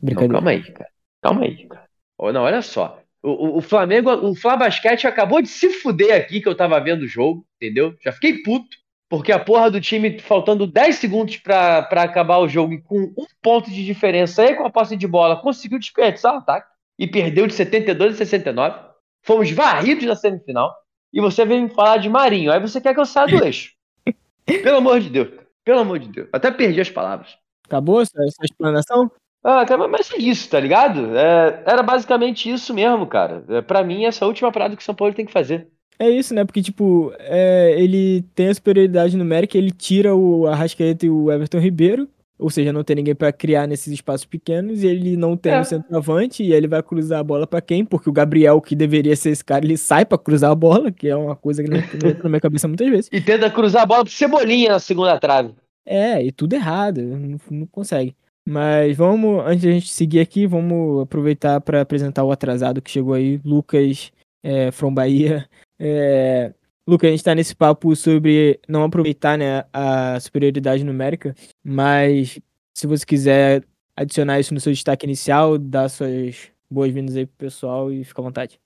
Brincadeira. 0.01 0.33
Não, 0.33 0.39
calma 0.39 0.51
aí, 0.51 0.71
cara. 0.71 0.89
Calma 1.21 1.41
aí, 1.43 1.67
cara. 1.67 1.87
Não, 2.33 2.41
olha 2.43 2.61
só. 2.61 3.01
O, 3.21 3.29
o, 3.29 3.57
o 3.57 3.61
Flamengo, 3.61 4.09
o 4.09 4.33
Flabasquete 4.35 5.05
acabou 5.05 5.41
de 5.41 5.49
se 5.49 5.69
fuder 5.69 6.15
aqui 6.15 6.39
que 6.39 6.47
eu 6.47 6.55
tava 6.55 6.79
vendo 6.79 7.01
o 7.01 7.07
jogo, 7.07 7.45
entendeu? 7.61 7.93
Já 8.01 8.13
fiquei 8.13 8.41
puto, 8.41 8.77
porque 9.09 9.31
a 9.31 9.39
porra 9.39 9.71
do 9.71 9.79
time 9.79 10.19
faltando 10.19 10.67
10 10.67 10.95
segundos 10.95 11.37
para 11.37 11.87
acabar 11.91 12.39
o 12.39 12.47
jogo 12.47 12.73
e 12.73 12.81
com 12.81 13.13
um 13.17 13.25
ponto 13.41 13.69
de 13.69 13.85
diferença 13.85 14.41
aí 14.41 14.55
com 14.55 14.65
a 14.65 14.69
posse 14.69 14.97
de 14.97 15.07
bola 15.07 15.41
conseguiu 15.41 15.79
desperdiçar 15.79 16.33
o 16.33 16.37
ataque 16.37 16.67
e 16.99 17.07
perdeu 17.07 17.47
de 17.47 17.53
72 17.53 18.15
a 18.15 18.17
69. 18.17 18.79
Fomos 19.23 19.51
varridos 19.51 20.05
na 20.05 20.15
semifinal 20.15 20.73
e 21.13 21.21
você 21.21 21.45
vem 21.45 21.63
me 21.63 21.69
falar 21.69 21.97
de 21.97 22.09
Marinho. 22.09 22.51
Aí 22.51 22.59
você 22.59 22.81
quer 22.81 22.93
que 22.93 22.99
eu 22.99 23.05
saia 23.05 23.27
do 23.27 23.43
eixo. 23.43 23.73
Pelo 24.45 24.77
amor 24.77 24.99
de 24.99 25.09
Deus. 25.09 25.29
Pelo 25.63 25.79
amor 25.79 25.99
de 25.99 26.09
Deus. 26.09 26.29
Até 26.31 26.51
perdi 26.51 26.81
as 26.81 26.89
palavras. 26.89 27.37
Acabou 27.65 28.01
essa, 28.01 28.17
essa 28.23 28.43
explanação? 28.43 29.11
Ah, 29.43 29.65
mas 29.89 30.11
é 30.11 30.17
isso, 30.17 30.49
tá 30.49 30.59
ligado? 30.59 31.17
É, 31.17 31.63
era 31.65 31.83
basicamente 31.83 32.51
isso 32.51 32.73
mesmo, 32.73 33.05
cara. 33.05 33.43
É, 33.49 33.61
para 33.61 33.83
mim, 33.83 34.05
essa 34.05 34.25
última 34.25 34.51
parada 34.51 34.75
que 34.75 34.81
o 34.81 34.85
São 34.85 34.95
Paulo 34.95 35.13
tem 35.13 35.25
que 35.25 35.31
fazer. 35.31 35.69
É 35.99 36.09
isso, 36.09 36.33
né? 36.33 36.45
Porque, 36.45 36.61
tipo, 36.61 37.11
é, 37.19 37.75
ele 37.77 38.23
tem 38.35 38.49
a 38.49 38.53
superioridade 38.53 39.17
numérica, 39.17 39.57
ele 39.57 39.71
tira 39.71 40.15
o 40.15 40.47
Arrascaeta 40.47 41.05
e 41.05 41.09
o 41.09 41.31
Everton 41.31 41.59
Ribeiro, 41.59 42.07
ou 42.37 42.51
seja, 42.51 42.71
não 42.71 42.83
tem 42.83 42.97
ninguém 42.97 43.15
para 43.15 43.31
criar 43.31 43.65
nesses 43.65 43.91
espaços 43.91 44.25
pequenos, 44.25 44.83
e 44.83 44.87
ele 44.87 45.17
não 45.17 45.35
tem 45.35 45.53
é. 45.53 45.59
um 45.59 45.63
centroavante, 45.63 46.43
e 46.43 46.53
ele 46.53 46.67
vai 46.67 46.83
cruzar 46.83 47.19
a 47.19 47.23
bola 47.23 47.47
para 47.47 47.61
quem? 47.61 47.83
Porque 47.83 48.09
o 48.09 48.13
Gabriel, 48.13 48.61
que 48.61 48.75
deveria 48.75 49.15
ser 49.15 49.31
esse 49.31 49.43
cara, 49.43 49.65
ele 49.65 49.75
sai 49.75 50.05
para 50.05 50.19
cruzar 50.19 50.51
a 50.51 50.55
bola, 50.55 50.91
que 50.91 51.07
é 51.07 51.15
uma 51.15 51.35
coisa 51.35 51.63
que 51.63 51.69
não 51.69 51.77
entra 51.77 51.97
na 52.23 52.29
minha 52.29 52.41
cabeça 52.41 52.67
muitas 52.67 52.87
vezes. 52.87 53.09
E 53.11 53.19
tenta 53.19 53.49
cruzar 53.49 53.81
a 53.81 53.85
bola 53.85 54.03
pro 54.03 54.13
Cebolinha 54.13 54.69
na 54.69 54.79
segunda 54.79 55.19
trave. 55.19 55.55
É, 55.83 56.23
e 56.23 56.31
tudo 56.31 56.53
errado, 56.53 57.01
não, 57.01 57.37
não 57.49 57.65
consegue. 57.65 58.15
Mas 58.47 58.95
vamos, 58.95 59.43
antes 59.45 59.63
da 59.63 59.71
gente 59.71 59.89
seguir 59.89 60.19
aqui, 60.19 60.45
vamos 60.45 61.01
aproveitar 61.01 61.59
para 61.59 61.81
apresentar 61.81 62.23
o 62.23 62.31
atrasado 62.31 62.81
que 62.81 62.91
chegou 62.91 63.13
aí, 63.13 63.41
Lucas 63.43 64.11
é, 64.43 64.71
From 64.71 64.93
Bahia. 64.93 65.49
É, 65.79 66.53
Lucas, 66.87 67.07
a 67.07 67.11
gente 67.11 67.19
está 67.19 67.35
nesse 67.35 67.55
papo 67.55 67.95
sobre 67.95 68.59
não 68.67 68.83
aproveitar 68.83 69.37
né, 69.37 69.65
a 69.73 70.19
superioridade 70.19 70.83
numérica, 70.83 71.35
mas 71.63 72.39
se 72.73 72.87
você 72.87 73.05
quiser 73.05 73.63
adicionar 73.95 74.39
isso 74.39 74.53
no 74.53 74.59
seu 74.59 74.71
destaque 74.71 75.05
inicial, 75.05 75.57
dá 75.57 75.89
suas 75.89 76.49
boas-vindas 76.69 77.15
aí 77.15 77.25
pro 77.25 77.47
pessoal 77.47 77.91
e 77.91 78.03
fica 78.03 78.21
à 78.21 78.23
vontade. 78.23 78.59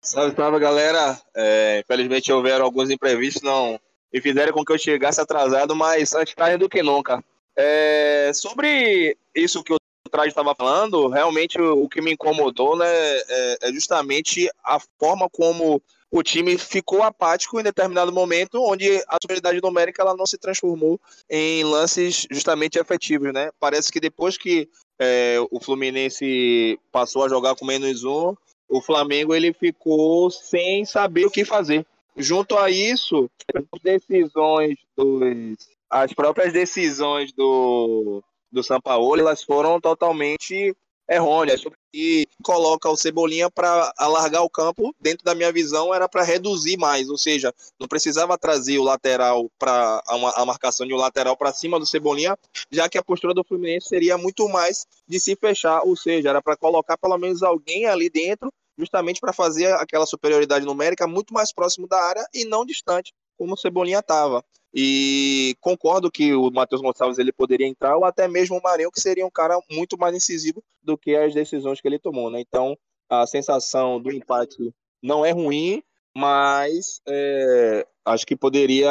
Salve, 0.00 0.34
salve 0.34 0.58
galera. 0.58 1.18
É, 1.34 1.80
infelizmente 1.80 2.32
houveram 2.32 2.64
alguns 2.64 2.90
imprevistos 2.90 3.42
não 3.42 3.78
e 4.12 4.20
fizeram 4.20 4.52
com 4.52 4.64
que 4.64 4.72
eu 4.72 4.78
chegasse 4.78 5.20
atrasado, 5.20 5.74
mas 5.74 6.14
antes 6.14 6.34
tarde 6.34 6.56
do 6.56 6.68
que 6.68 6.82
nunca. 6.82 7.22
É, 7.56 8.30
sobre 8.32 9.16
isso 9.34 9.62
que 9.64 9.72
o 9.72 9.78
Traje 10.10 10.28
estava 10.28 10.54
falando, 10.54 11.08
realmente 11.08 11.60
o, 11.60 11.82
o, 11.82 11.88
que 11.88 12.00
me 12.00 12.12
incomodou 12.12 12.76
né, 12.76 12.86
é, 12.86 13.58
é 13.62 13.72
justamente 13.72 14.48
a 14.64 14.78
forma 15.00 15.28
como 15.28 15.82
o 16.14 16.22
time 16.22 16.56
ficou 16.56 17.02
apático 17.02 17.58
em 17.58 17.64
determinado 17.64 18.12
momento, 18.12 18.62
onde 18.62 19.02
a 19.08 19.18
superioridade 19.20 19.60
numérica 19.60 20.00
ela 20.00 20.16
não 20.16 20.24
se 20.24 20.38
transformou 20.38 21.00
em 21.28 21.64
lances 21.64 22.24
justamente 22.30 22.78
efetivos, 22.78 23.32
né? 23.32 23.50
Parece 23.58 23.90
que 23.90 23.98
depois 23.98 24.38
que 24.38 24.68
é, 24.96 25.38
o 25.50 25.58
Fluminense 25.58 26.78
passou 26.92 27.24
a 27.24 27.28
jogar 27.28 27.56
com 27.56 27.66
menos 27.66 28.04
um, 28.04 28.32
o 28.68 28.80
Flamengo 28.80 29.34
ele 29.34 29.52
ficou 29.52 30.30
sem 30.30 30.84
saber 30.84 31.26
o 31.26 31.30
que 31.30 31.44
fazer. 31.44 31.84
Junto 32.16 32.56
a 32.56 32.70
isso, 32.70 33.28
as 33.52 33.82
decisões 33.82 34.76
dos, 34.96 35.56
as 35.90 36.12
próprias 36.12 36.52
decisões 36.52 37.32
do 37.32 38.22
do 38.52 38.62
Sampaoli, 38.62 39.20
elas 39.20 39.42
foram 39.42 39.80
totalmente 39.80 40.76
errôneas. 41.08 41.62
E 41.92 42.26
coloca 42.42 42.88
o 42.88 42.96
Cebolinha 42.96 43.50
para 43.50 43.92
alargar 43.96 44.42
o 44.42 44.50
campo, 44.50 44.94
dentro 45.00 45.24
da 45.24 45.34
minha 45.34 45.52
visão, 45.52 45.94
era 45.94 46.08
para 46.08 46.24
reduzir 46.24 46.76
mais, 46.76 47.08
ou 47.08 47.16
seja, 47.16 47.54
não 47.78 47.86
precisava 47.86 48.36
trazer 48.36 48.78
o 48.78 48.82
lateral 48.82 49.48
para 49.58 50.02
a, 50.06 50.44
marcação 50.44 50.86
de 50.86 50.92
um 50.92 50.96
lateral 50.96 51.36
para 51.36 51.52
cima 51.52 51.78
do 51.78 51.86
Cebolinha, 51.86 52.36
já 52.70 52.88
que 52.88 52.98
a 52.98 53.02
postura 53.02 53.32
do 53.32 53.44
Fluminense 53.44 53.88
seria 53.88 54.18
muito 54.18 54.48
mais 54.48 54.86
de 55.06 55.20
se 55.20 55.36
fechar, 55.36 55.82
ou 55.82 55.96
seja, 55.96 56.30
era 56.30 56.42
para 56.42 56.56
colocar 56.56 56.98
pelo 56.98 57.16
menos 57.16 57.42
alguém 57.42 57.86
ali 57.86 58.10
dentro, 58.10 58.52
justamente 58.76 59.20
para 59.20 59.32
fazer 59.32 59.72
aquela 59.74 60.06
superioridade 60.06 60.66
numérica 60.66 61.06
muito 61.06 61.32
mais 61.32 61.52
próximo 61.52 61.86
da 61.86 62.02
área 62.02 62.26
e 62.34 62.44
não 62.44 62.64
distante, 62.64 63.12
como 63.38 63.54
o 63.54 63.56
Cebolinha 63.56 64.00
estava. 64.00 64.44
E 64.74 65.54
concordo 65.60 66.10
que 66.10 66.34
o 66.34 66.50
Matheus 66.50 66.82
Gonçalves 66.82 67.18
ele 67.18 67.32
poderia 67.32 67.66
entrar, 67.66 67.96
ou 67.96 68.04
até 68.04 68.26
mesmo 68.26 68.58
o 68.58 68.62
Marinho, 68.62 68.90
que 68.90 69.00
seria 69.00 69.24
um 69.24 69.30
cara 69.30 69.56
muito 69.70 69.96
mais 69.96 70.16
incisivo 70.16 70.62
do 70.82 70.98
que 70.98 71.14
as 71.14 71.32
decisões 71.32 71.80
que 71.80 71.86
ele 71.86 71.98
tomou, 71.98 72.28
né? 72.28 72.40
Então, 72.40 72.76
a 73.08 73.24
sensação 73.24 74.00
do 74.00 74.10
empate 74.10 74.74
não 75.00 75.24
é 75.24 75.30
ruim, 75.30 75.80
mas 76.16 77.00
é, 77.08 77.86
acho 78.04 78.26
que 78.26 78.34
poderia 78.34 78.90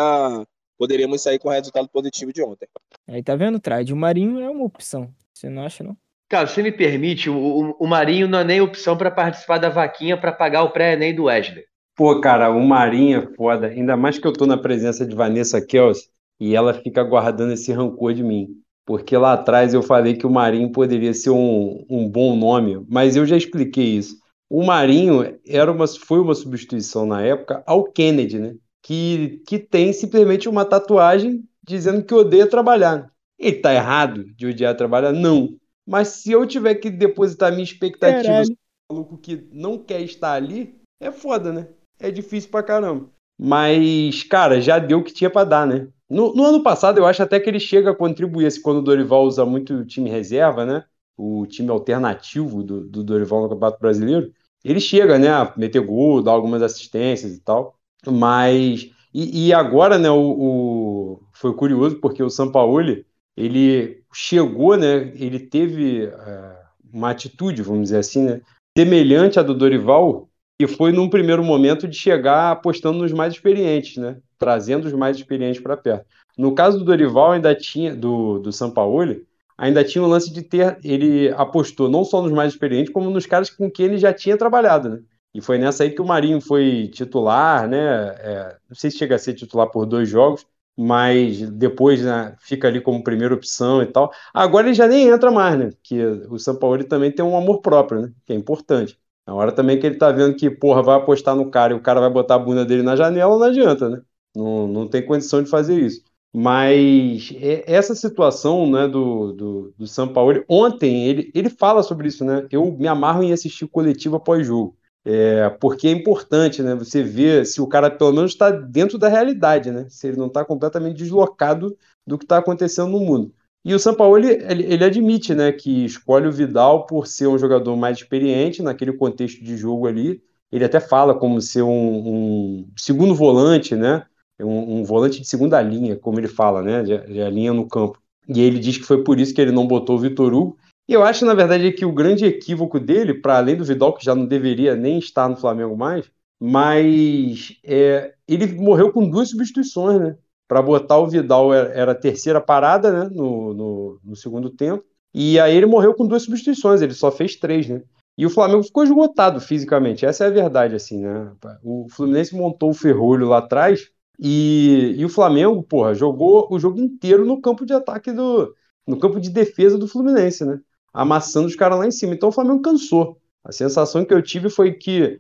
poderíamos 0.78 1.22
sair 1.22 1.40
com 1.40 1.50
o 1.50 1.52
resultado 1.52 1.88
positivo 1.90 2.32
de 2.34 2.42
ontem. 2.42 2.68
Aí 3.08 3.22
tá 3.22 3.36
vendo, 3.36 3.60
Trade? 3.60 3.94
O 3.94 3.98
Marinho 3.98 4.40
é 4.40 4.50
uma 4.50 4.66
opção. 4.66 5.14
Você 5.34 5.50
não 5.50 5.64
acha, 5.64 5.84
não? 5.84 5.98
Cara, 6.30 6.48
você 6.48 6.64
me 6.64 6.72
permite, 6.72 7.30
o, 7.30 7.76
o 7.80 7.88
Marinho 7.88 8.28
não 8.28 8.40
é 8.40 8.44
nem 8.44 8.62
opção 8.62 8.98
para 8.98 9.12
participar 9.12 9.60
da 9.60 9.70
vaquinha 9.70 10.18
para 10.18 10.32
pagar 10.32 10.64
o 10.64 10.72
pré-ENEM 10.72 11.16
do 11.16 11.26
Wesley. 11.26 11.66
Pô, 11.96 12.20
cara, 12.20 12.50
o 12.50 12.60
Marinho 12.66 13.20
é 13.20 13.36
foda. 13.36 13.68
Ainda 13.68 13.96
mais 13.96 14.18
que 14.18 14.26
eu 14.26 14.34
tô 14.34 14.46
na 14.46 14.58
presença 14.58 15.06
de 15.06 15.16
Vanessa 15.16 15.64
Kels 15.64 16.10
e 16.40 16.56
ela 16.56 16.74
fica 16.74 17.04
guardando 17.04 17.54
esse 17.54 17.72
rancor 17.72 18.14
de 18.14 18.24
mim. 18.24 18.48
Porque 18.86 19.16
lá 19.16 19.34
atrás 19.34 19.74
eu 19.74 19.82
falei 19.82 20.16
que 20.16 20.26
o 20.26 20.30
Marinho 20.30 20.72
poderia 20.72 21.14
ser 21.14 21.30
um, 21.30 21.86
um 21.90 22.10
bom 22.10 22.36
nome, 22.36 22.86
mas 22.90 23.16
eu 23.16 23.26
já 23.26 23.38
expliquei 23.38 23.98
isso. 23.98 24.18
O 24.50 24.64
Marinho 24.64 25.40
era 25.48 25.72
uma, 25.72 25.88
foi 25.88 26.20
uma 26.20 26.36
substituição 26.36 27.06
na 27.06 27.22
época 27.22 27.64
ao 27.66 27.86
Kennedy, 27.86 28.40
né? 28.40 28.56
Que, 28.84 29.42
que 29.48 29.58
tem 29.58 29.94
simplesmente 29.94 30.50
uma 30.50 30.66
tatuagem 30.66 31.44
dizendo 31.66 32.04
que 32.04 32.14
odeia 32.14 32.46
trabalhar. 32.46 33.10
Ele 33.40 33.56
tá 33.58 33.74
errado 33.74 34.26
de 34.36 34.48
odiar 34.48 34.76
trabalhar? 34.76 35.14
Não. 35.14 35.56
Mas 35.88 36.10
se 36.10 36.32
eu 36.32 36.46
tiver 36.46 36.76
que 36.76 36.90
depositar 36.90 37.52
minha 37.52 37.64
expectativa 37.64 38.42
no 38.42 38.56
maluco 38.92 39.18
que 39.18 39.48
não 39.52 39.78
quer 39.78 40.02
estar 40.02 40.34
ali, 40.34 40.76
é 41.00 41.12
foda, 41.12 41.52
né? 41.52 41.68
É 42.00 42.12
difícil 42.12 42.50
pra 42.50 42.64
caramba. 42.64 43.10
Mas, 43.38 44.24
cara, 44.24 44.62
já 44.62 44.80
deu 44.80 45.00
o 45.00 45.04
que 45.04 45.14
tinha 45.14 45.30
para 45.30 45.46
dar, 45.46 45.68
né? 45.68 45.88
No, 46.10 46.34
no, 46.34 46.46
ano 46.46 46.62
passado, 46.62 47.00
eu 47.00 47.06
acho 47.06 47.24
até 47.24 47.40
que 47.40 47.50
ele 47.50 47.60
chega 47.60 47.92
a 47.92 47.96
contribuir, 47.96 48.46
assim, 48.46 48.62
quando 48.62 48.78
o 48.78 48.82
Dorival 48.84 49.24
usa 49.24 49.46
muito 49.46 49.74
o 49.74 49.86
time 49.86 50.10
reserva, 50.10 50.66
né? 50.66 50.86
O 51.18 51.46
time 51.48 51.70
alternativo 51.70 52.64
do, 52.64 52.88
do 52.88 53.04
Dorival 53.04 53.42
no 53.42 53.50
Campeonato 53.50 53.80
Brasileiro. 53.80 54.32
Ele 54.64 54.80
chega, 54.80 55.18
né? 55.18 55.30
A 55.30 55.52
meter 55.58 55.82
gol, 55.82 56.22
dar 56.22 56.32
algumas 56.32 56.62
assistências 56.62 57.36
e 57.36 57.40
tal. 57.40 57.76
Mas. 58.06 58.92
E, 59.14 59.48
e 59.48 59.54
agora, 59.54 59.98
né? 59.98 60.10
O, 60.12 60.20
o, 60.20 61.24
foi 61.34 61.54
curioso 61.56 62.00
porque 62.00 62.22
o 62.22 62.30
Sampaoli 62.30 63.06
ele 63.36 64.04
chegou, 64.14 64.78
né? 64.78 65.12
Ele 65.16 65.40
teve 65.40 66.06
uh, 66.06 66.56
uma 66.94 67.10
atitude, 67.12 67.62
vamos 67.62 67.84
dizer 67.84 67.98
assim, 67.98 68.24
né? 68.24 68.42
Semelhante 68.78 69.40
à 69.40 69.44
do 69.44 69.56
Dorival, 69.56 70.30
e 70.60 70.68
foi 70.68 70.92
num 70.92 71.10
primeiro 71.10 71.44
momento 71.44 71.88
de 71.88 71.98
chegar 71.98 72.52
apostando 72.52 73.00
nos 73.00 73.12
mais 73.12 73.34
experientes, 73.34 73.98
né? 73.98 74.18
Trazendo 74.38 74.86
os 74.86 74.94
mais 74.94 75.18
experientes 75.18 75.62
para 75.62 75.76
perto. 75.78 76.06
No 76.38 76.54
caso 76.54 76.80
do 76.80 76.86
Dorival, 76.86 77.32
ainda 77.34 77.54
tinha, 77.56 77.96
do, 77.96 78.40
do 78.40 78.52
Sampaoli, 78.52 79.26
ainda 79.58 79.84
tinha 79.84 80.04
o 80.04 80.08
lance 80.08 80.32
de 80.32 80.42
ter. 80.42 80.78
Ele 80.84 81.30
apostou 81.36 81.90
não 81.90 82.04
só 82.04 82.22
nos 82.22 82.32
mais 82.32 82.54
experientes, 82.54 82.94
como 82.94 83.10
nos 83.10 83.26
caras 83.26 83.50
com 83.50 83.70
quem 83.70 83.88
ele 83.88 83.98
já 83.98 84.14
tinha 84.14 84.38
trabalhado, 84.38 84.90
né? 84.90 85.00
E 85.34 85.42
foi 85.42 85.58
nessa 85.58 85.84
aí 85.84 85.92
que 85.92 86.02
o 86.02 86.06
Marinho 86.06 86.40
foi 86.40 86.88
titular, 86.90 87.68
né? 87.68 87.78
É, 88.20 88.58
não 88.70 88.76
sei 88.76 88.92
se 88.92 88.98
chega 88.98 89.16
a 89.16 89.20
ser 89.20 89.34
titular 89.34 89.70
por 89.72 89.86
dois 89.86 90.08
jogos, 90.08 90.46
mas 90.78 91.50
depois 91.52 92.02
né, 92.02 92.36
fica 92.40 92.68
ali 92.68 92.80
como 92.82 93.04
primeira 93.04 93.34
opção 93.34 93.82
e 93.82 93.88
tal. 93.88 94.12
Agora 94.34 94.68
ele 94.68 94.76
já 94.76 94.88
nem 94.88 95.08
entra 95.08 95.32
mais, 95.32 95.58
né? 95.58 95.70
Que 95.82 96.04
o 96.06 96.38
São 96.38 96.56
Paulo 96.58 96.84
também 96.84 97.12
tem 97.12 97.26
um 97.26 97.38
amor 97.38 97.62
próprio, 97.62 98.02
né? 98.02 98.14
Que 98.26 98.34
é 98.34 98.36
importante. 98.36 98.98
Na 99.26 99.34
hora 99.34 99.52
também 99.54 99.80
que 99.80 99.86
ele 99.86 99.98
tá 99.98 100.12
vendo 100.12 100.36
que, 100.36 100.50
porra, 100.50 100.84
vai 100.84 100.96
apostar 100.98 101.36
no 101.36 101.50
cara 101.50 101.74
e 101.74 101.76
o 101.76 101.82
cara 101.82 102.02
vai 102.02 102.10
botar 102.10 102.36
a 102.36 102.40
bunda 102.40 102.66
dele 102.66 102.84
na 102.84 102.96
janela, 102.96 103.38
não 103.38 103.44
adianta, 103.48 103.90
né? 103.90 104.02
Não, 104.36 104.68
não 104.68 104.88
tem 104.88 105.06
condição 105.06 105.42
de 105.42 105.50
fazer 105.50 105.80
isso. 105.80 106.04
Mas 106.36 107.32
essa 107.68 107.94
situação 107.96 108.70
né, 108.70 108.88
do, 108.88 109.32
do, 109.34 109.74
do 109.78 109.88
São 109.88 110.12
Paulo, 110.12 110.44
ontem 110.50 111.08
ele, 111.08 111.32
ele 111.34 111.50
fala 111.50 111.84
sobre 111.84 112.08
isso, 112.08 112.26
né? 112.26 112.48
Eu 112.52 112.72
me 112.72 112.88
amarro 112.88 113.24
em 113.24 113.32
assistir 113.32 113.68
coletivo 113.68 114.16
após 114.16 114.46
jogo. 114.46 114.78
É, 115.06 115.50
porque 115.50 115.88
é 115.88 115.92
importante, 115.92 116.64
né? 116.64 116.74
Você 116.76 117.04
ver 117.04 117.46
se 117.46 117.62
o 117.62 117.68
cara 117.68 117.92
pelo 117.92 118.14
menos 118.14 118.32
está 118.32 118.50
dentro 118.50 118.98
da 118.98 119.08
realidade, 119.10 119.70
né? 119.72 119.86
Se 119.90 120.08
ele 120.08 120.18
não 120.18 120.28
está 120.28 120.44
completamente 120.44 120.98
deslocado 120.98 121.78
do 122.06 122.18
que 122.18 122.26
está 122.26 122.38
acontecendo 122.40 122.90
no 122.90 123.00
mundo. 123.00 123.34
E 123.66 123.74
o 123.74 124.18
ele, 124.18 124.28
ele, 124.28 124.64
ele, 124.74 124.84
admite, 124.84 125.34
né, 125.34 125.52
que 125.52 125.86
escolhe 125.86 126.28
o 126.28 126.32
Vidal 126.32 126.86
por 126.86 127.08
ser 127.08 127.28
um 127.28 127.38
jogador 127.38 127.76
mais 127.78 127.98
experiente 127.98 128.62
naquele 128.62 128.94
contexto 128.94 129.44
de 129.44 129.56
jogo 129.56 129.88
ali. 129.88 130.22
Ele 130.52 130.66
até 130.66 130.80
fala 130.80 131.16
como 131.16 131.42
ser 131.42 131.62
um, 131.62 131.70
um 131.70 132.72
segundo 132.78 133.16
volante, 133.16 133.76
né? 133.76 134.06
Um, 134.40 134.80
um, 134.80 134.84
volante 134.84 135.22
de 135.22 135.28
segunda 135.28 135.62
linha, 135.62 135.96
como 135.96 136.20
ele 136.20 136.28
fala, 136.28 136.62
né? 136.62 136.84
De, 136.84 136.98
de 136.98 137.30
linha 137.30 137.54
no 137.54 137.68
campo. 137.68 137.98
E 138.28 138.42
ele 138.42 138.60
diz 138.60 138.78
que 138.78 138.84
foi 138.84 139.04
por 139.04 139.20
isso 139.20 139.34
que 139.34 139.42
ele 139.42 139.52
não 139.52 139.66
botou 139.66 139.96
o 139.96 140.00
Vitor 140.00 140.34
Hugo, 140.34 140.58
e 140.88 140.94
eu 140.94 141.04
acho, 141.04 141.26
na 141.26 141.34
verdade, 141.34 141.72
que 141.72 141.86
o 141.86 141.94
grande 141.94 142.26
equívoco 142.26 142.80
dele, 142.80 143.14
para 143.14 143.38
além 143.38 143.56
do 143.56 143.64
Vidal, 143.64 143.94
que 143.94 144.04
já 144.04 144.14
não 144.14 144.26
deveria 144.26 144.76
nem 144.76 145.00
estar 145.00 145.30
no 145.30 145.38
Flamengo 145.38 145.78
mais, 145.78 146.10
mas 146.42 147.58
é, 147.64 148.14
ele 148.28 148.48
morreu 148.54 148.92
com 148.92 149.10
duas 149.10 149.30
substituições, 149.30 150.00
né? 150.00 150.18
Para 150.54 150.62
botar 150.62 151.00
o 151.00 151.08
Vidal 151.08 151.52
era 151.52 151.94
a 151.94 151.96
terceira 151.96 152.40
parada, 152.40 152.92
né? 152.92 153.10
No, 153.12 153.56
no, 153.56 154.00
no, 154.04 154.16
segundo 154.16 154.52
tempo. 154.52 154.84
E 155.12 155.40
aí 155.40 155.58
ele 155.58 155.66
morreu 155.66 155.96
com 155.96 156.06
duas 156.06 156.22
substituições, 156.22 156.80
ele 156.80 156.94
só 156.94 157.12
fez 157.12 157.36
três, 157.36 157.68
né? 157.68 157.82
E 158.16 158.24
o 158.24 158.30
Flamengo 158.30 158.62
ficou 158.62 158.84
esgotado 158.84 159.42
fisicamente, 159.42 160.06
essa 160.06 160.26
é 160.26 160.28
a 160.28 160.30
verdade, 160.30 160.76
assim, 160.76 161.00
né? 161.00 161.32
O 161.64 161.88
Fluminense 161.90 162.36
montou 162.36 162.70
o 162.70 162.74
ferrolho 162.76 163.30
lá 163.30 163.40
atrás 163.40 163.90
e, 164.20 164.94
e 164.96 165.04
o 165.04 165.10
Flamengo, 165.10 165.64
porra, 165.64 165.96
jogou 165.96 166.48
o 166.52 166.60
jogo 166.60 166.80
inteiro 166.80 167.26
no 167.26 167.42
campo 167.42 167.66
de 167.66 167.74
ataque 167.74 168.12
do. 168.12 168.54
no 168.88 169.00
campo 169.00 169.20
de 169.20 169.32
defesa 169.32 169.76
do 169.76 169.88
Fluminense, 169.88 170.46
né? 170.46 170.60
amassando 170.94 171.48
os 171.48 171.56
caras 171.56 171.80
lá 171.80 171.88
em 171.88 171.92
cima. 171.92 172.14
Então 172.14 172.30
o 172.30 172.32
Flamengo 172.32 172.62
cansou. 172.62 173.18
A 173.44 173.52
sensação 173.52 174.06
que 174.06 174.14
eu 174.14 174.22
tive 174.22 174.50
foi 174.50 174.72
que, 174.74 175.20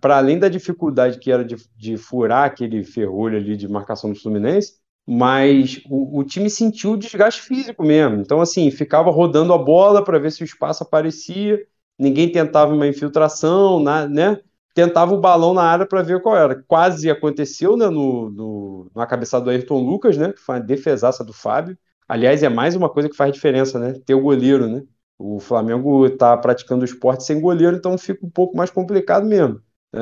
para 0.00 0.18
além 0.18 0.38
da 0.38 0.48
dificuldade 0.48 1.18
que 1.18 1.32
era 1.32 1.44
de, 1.44 1.56
de, 1.76 1.96
furar 1.96 2.44
aquele 2.44 2.84
ferrolho 2.84 3.36
ali 3.36 3.56
de 3.56 3.68
marcação 3.68 4.12
do 4.12 4.18
Fluminense, 4.18 4.74
mas 5.06 5.82
o, 5.90 6.20
o 6.20 6.24
time 6.24 6.48
sentiu 6.48 6.92
o 6.92 6.96
desgaste 6.96 7.42
físico 7.42 7.84
mesmo. 7.84 8.20
Então, 8.20 8.40
assim, 8.40 8.70
ficava 8.70 9.10
rodando 9.10 9.52
a 9.52 9.58
bola 9.58 10.02
para 10.04 10.18
ver 10.18 10.30
se 10.30 10.42
o 10.42 10.44
espaço 10.44 10.84
aparecia, 10.84 11.60
ninguém 11.98 12.30
tentava 12.30 12.72
uma 12.72 12.86
infiltração, 12.86 13.82
né? 13.82 14.40
Tentava 14.74 15.14
o 15.14 15.20
balão 15.20 15.54
na 15.54 15.62
área 15.62 15.86
para 15.86 16.02
ver 16.02 16.20
qual 16.22 16.36
era. 16.36 16.62
Quase 16.66 17.10
aconteceu 17.10 17.76
né, 17.76 17.88
no, 17.88 18.30
no, 18.30 18.90
na 18.94 19.06
cabeçada 19.06 19.44
do 19.44 19.50
Ayrton 19.50 19.78
Lucas, 19.78 20.16
né? 20.16 20.32
Que 20.32 20.40
foi 20.40 20.56
uma 20.56 20.60
defesaça 20.60 21.24
do 21.24 21.32
Fábio. 21.32 21.76
Aliás, 22.08 22.42
é 22.42 22.48
mais 22.48 22.74
uma 22.76 22.88
coisa 22.88 23.08
que 23.08 23.16
faz 23.16 23.32
diferença, 23.32 23.78
né? 23.78 23.94
Ter 24.04 24.14
o 24.14 24.20
goleiro, 24.20 24.68
né? 24.68 24.82
O 25.26 25.40
Flamengo 25.40 26.06
está 26.06 26.36
praticando 26.36 26.82
o 26.82 26.84
esporte 26.84 27.24
sem 27.24 27.40
goleiro, 27.40 27.76
então 27.76 27.96
fica 27.96 28.26
um 28.26 28.30
pouco 28.30 28.56
mais 28.56 28.70
complicado 28.70 29.26
mesmo. 29.26 29.60
Né, 29.90 30.00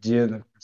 de, 0.00 0.16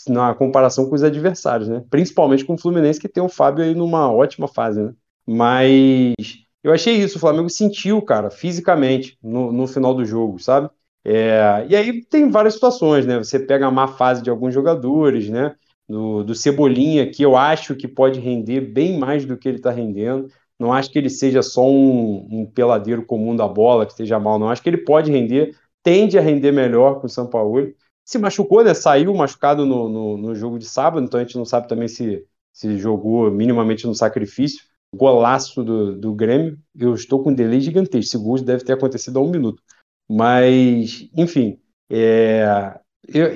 na 0.08 0.34
comparação 0.34 0.88
com 0.88 0.94
os 0.94 1.02
adversários, 1.02 1.68
né? 1.68 1.82
Principalmente 1.90 2.44
com 2.44 2.54
o 2.54 2.58
Fluminense, 2.58 3.00
que 3.00 3.08
tem 3.08 3.22
o 3.22 3.28
Fábio 3.28 3.64
aí 3.64 3.74
numa 3.74 4.12
ótima 4.12 4.46
fase, 4.46 4.80
né? 4.82 4.92
Mas 5.26 6.14
eu 6.62 6.72
achei 6.72 6.94
isso, 6.94 7.16
o 7.16 7.20
Flamengo 7.20 7.48
sentiu, 7.50 8.00
cara, 8.02 8.30
fisicamente, 8.30 9.18
no, 9.22 9.50
no 9.52 9.66
final 9.66 9.94
do 9.94 10.04
jogo, 10.04 10.38
sabe? 10.38 10.70
É, 11.04 11.66
e 11.68 11.74
aí 11.74 12.04
tem 12.04 12.30
várias 12.30 12.54
situações, 12.54 13.06
né? 13.06 13.18
Você 13.18 13.38
pega 13.40 13.66
a 13.66 13.70
má 13.70 13.88
fase 13.88 14.22
de 14.22 14.30
alguns 14.30 14.54
jogadores, 14.54 15.28
né? 15.28 15.56
Do, 15.88 16.22
do 16.22 16.34
Cebolinha, 16.34 17.10
que 17.10 17.22
eu 17.22 17.36
acho 17.36 17.74
que 17.74 17.88
pode 17.88 18.20
render 18.20 18.60
bem 18.60 18.98
mais 18.98 19.24
do 19.24 19.36
que 19.36 19.48
ele 19.48 19.56
está 19.56 19.70
rendendo. 19.70 20.28
Não 20.58 20.72
acho 20.72 20.90
que 20.90 20.98
ele 20.98 21.08
seja 21.08 21.40
só 21.40 21.68
um, 21.68 22.26
um, 22.30 22.46
peladeiro 22.46 23.04
comum 23.04 23.36
da 23.36 23.46
bola, 23.46 23.86
que 23.86 23.92
esteja 23.92 24.18
mal, 24.18 24.38
não. 24.38 24.48
Acho 24.48 24.62
que 24.62 24.68
ele 24.68 24.78
pode 24.78 25.10
render, 25.10 25.56
tende 25.82 26.18
a 26.18 26.20
render 26.20 26.50
melhor 26.50 27.00
com 27.00 27.06
o 27.06 27.10
São 27.10 27.28
Paulo. 27.28 27.72
Se 28.04 28.18
machucou, 28.18 28.64
né? 28.64 28.74
Saiu 28.74 29.14
machucado 29.14 29.64
no, 29.64 29.88
no, 29.88 30.16
no, 30.16 30.34
jogo 30.34 30.58
de 30.58 30.66
sábado, 30.66 31.04
então 31.04 31.20
a 31.20 31.22
gente 31.22 31.36
não 31.36 31.44
sabe 31.44 31.68
também 31.68 31.86
se, 31.86 32.24
se 32.52 32.76
jogou 32.76 33.30
minimamente 33.30 33.86
no 33.86 33.94
sacrifício. 33.94 34.66
Golaço 34.94 35.62
do, 35.62 35.94
do 35.94 36.14
Grêmio. 36.14 36.58
Eu 36.76 36.94
estou 36.94 37.22
com 37.22 37.30
um 37.30 37.34
delay 37.34 37.60
gigantesco. 37.60 38.08
Esse 38.08 38.18
gol 38.18 38.40
deve 38.42 38.64
ter 38.64 38.72
acontecido 38.72 39.18
há 39.18 39.22
um 39.22 39.30
minuto. 39.30 39.62
Mas, 40.10 41.08
enfim, 41.14 41.60
é, 41.90 42.80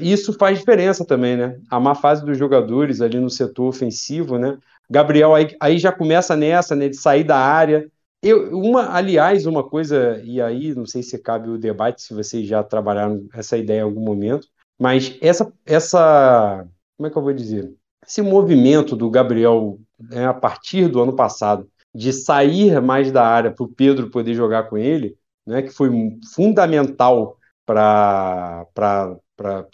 isso 0.00 0.32
faz 0.34 0.58
diferença 0.58 1.04
também, 1.04 1.36
né? 1.36 1.58
A 1.70 1.78
má 1.78 1.94
fase 1.94 2.24
dos 2.24 2.36
jogadores 2.36 3.00
ali 3.00 3.18
no 3.18 3.30
setor 3.30 3.68
ofensivo, 3.68 4.38
né? 4.38 4.58
Gabriel 4.92 5.34
aí, 5.34 5.56
aí 5.58 5.78
já 5.78 5.90
começa 5.90 6.36
nessa, 6.36 6.76
né, 6.76 6.86
de 6.86 6.96
sair 6.96 7.24
da 7.24 7.38
área. 7.38 7.90
Eu, 8.22 8.54
uma, 8.56 8.94
aliás, 8.94 9.46
uma 9.46 9.66
coisa, 9.66 10.20
e 10.22 10.38
aí 10.38 10.74
não 10.74 10.84
sei 10.84 11.02
se 11.02 11.18
cabe 11.18 11.48
o 11.48 11.56
debate, 11.56 12.02
se 12.02 12.12
vocês 12.12 12.46
já 12.46 12.62
trabalharam 12.62 13.26
essa 13.32 13.56
ideia 13.56 13.80
em 13.80 13.84
algum 13.84 14.02
momento, 14.02 14.46
mas 14.78 15.16
essa, 15.22 15.50
essa 15.64 16.68
como 16.96 17.06
é 17.06 17.10
que 17.10 17.16
eu 17.16 17.22
vou 17.22 17.32
dizer? 17.32 17.72
Esse 18.06 18.20
movimento 18.20 18.94
do 18.94 19.08
Gabriel 19.08 19.78
né, 19.98 20.26
a 20.26 20.34
partir 20.34 20.88
do 20.88 21.00
ano 21.00 21.14
passado, 21.14 21.66
de 21.94 22.12
sair 22.12 22.78
mais 22.82 23.10
da 23.10 23.26
área 23.26 23.50
para 23.50 23.64
o 23.64 23.68
Pedro 23.68 24.10
poder 24.10 24.34
jogar 24.34 24.68
com 24.68 24.76
ele, 24.76 25.16
né, 25.46 25.62
que 25.62 25.70
foi 25.70 25.90
fundamental 26.34 27.38
para 27.64 28.66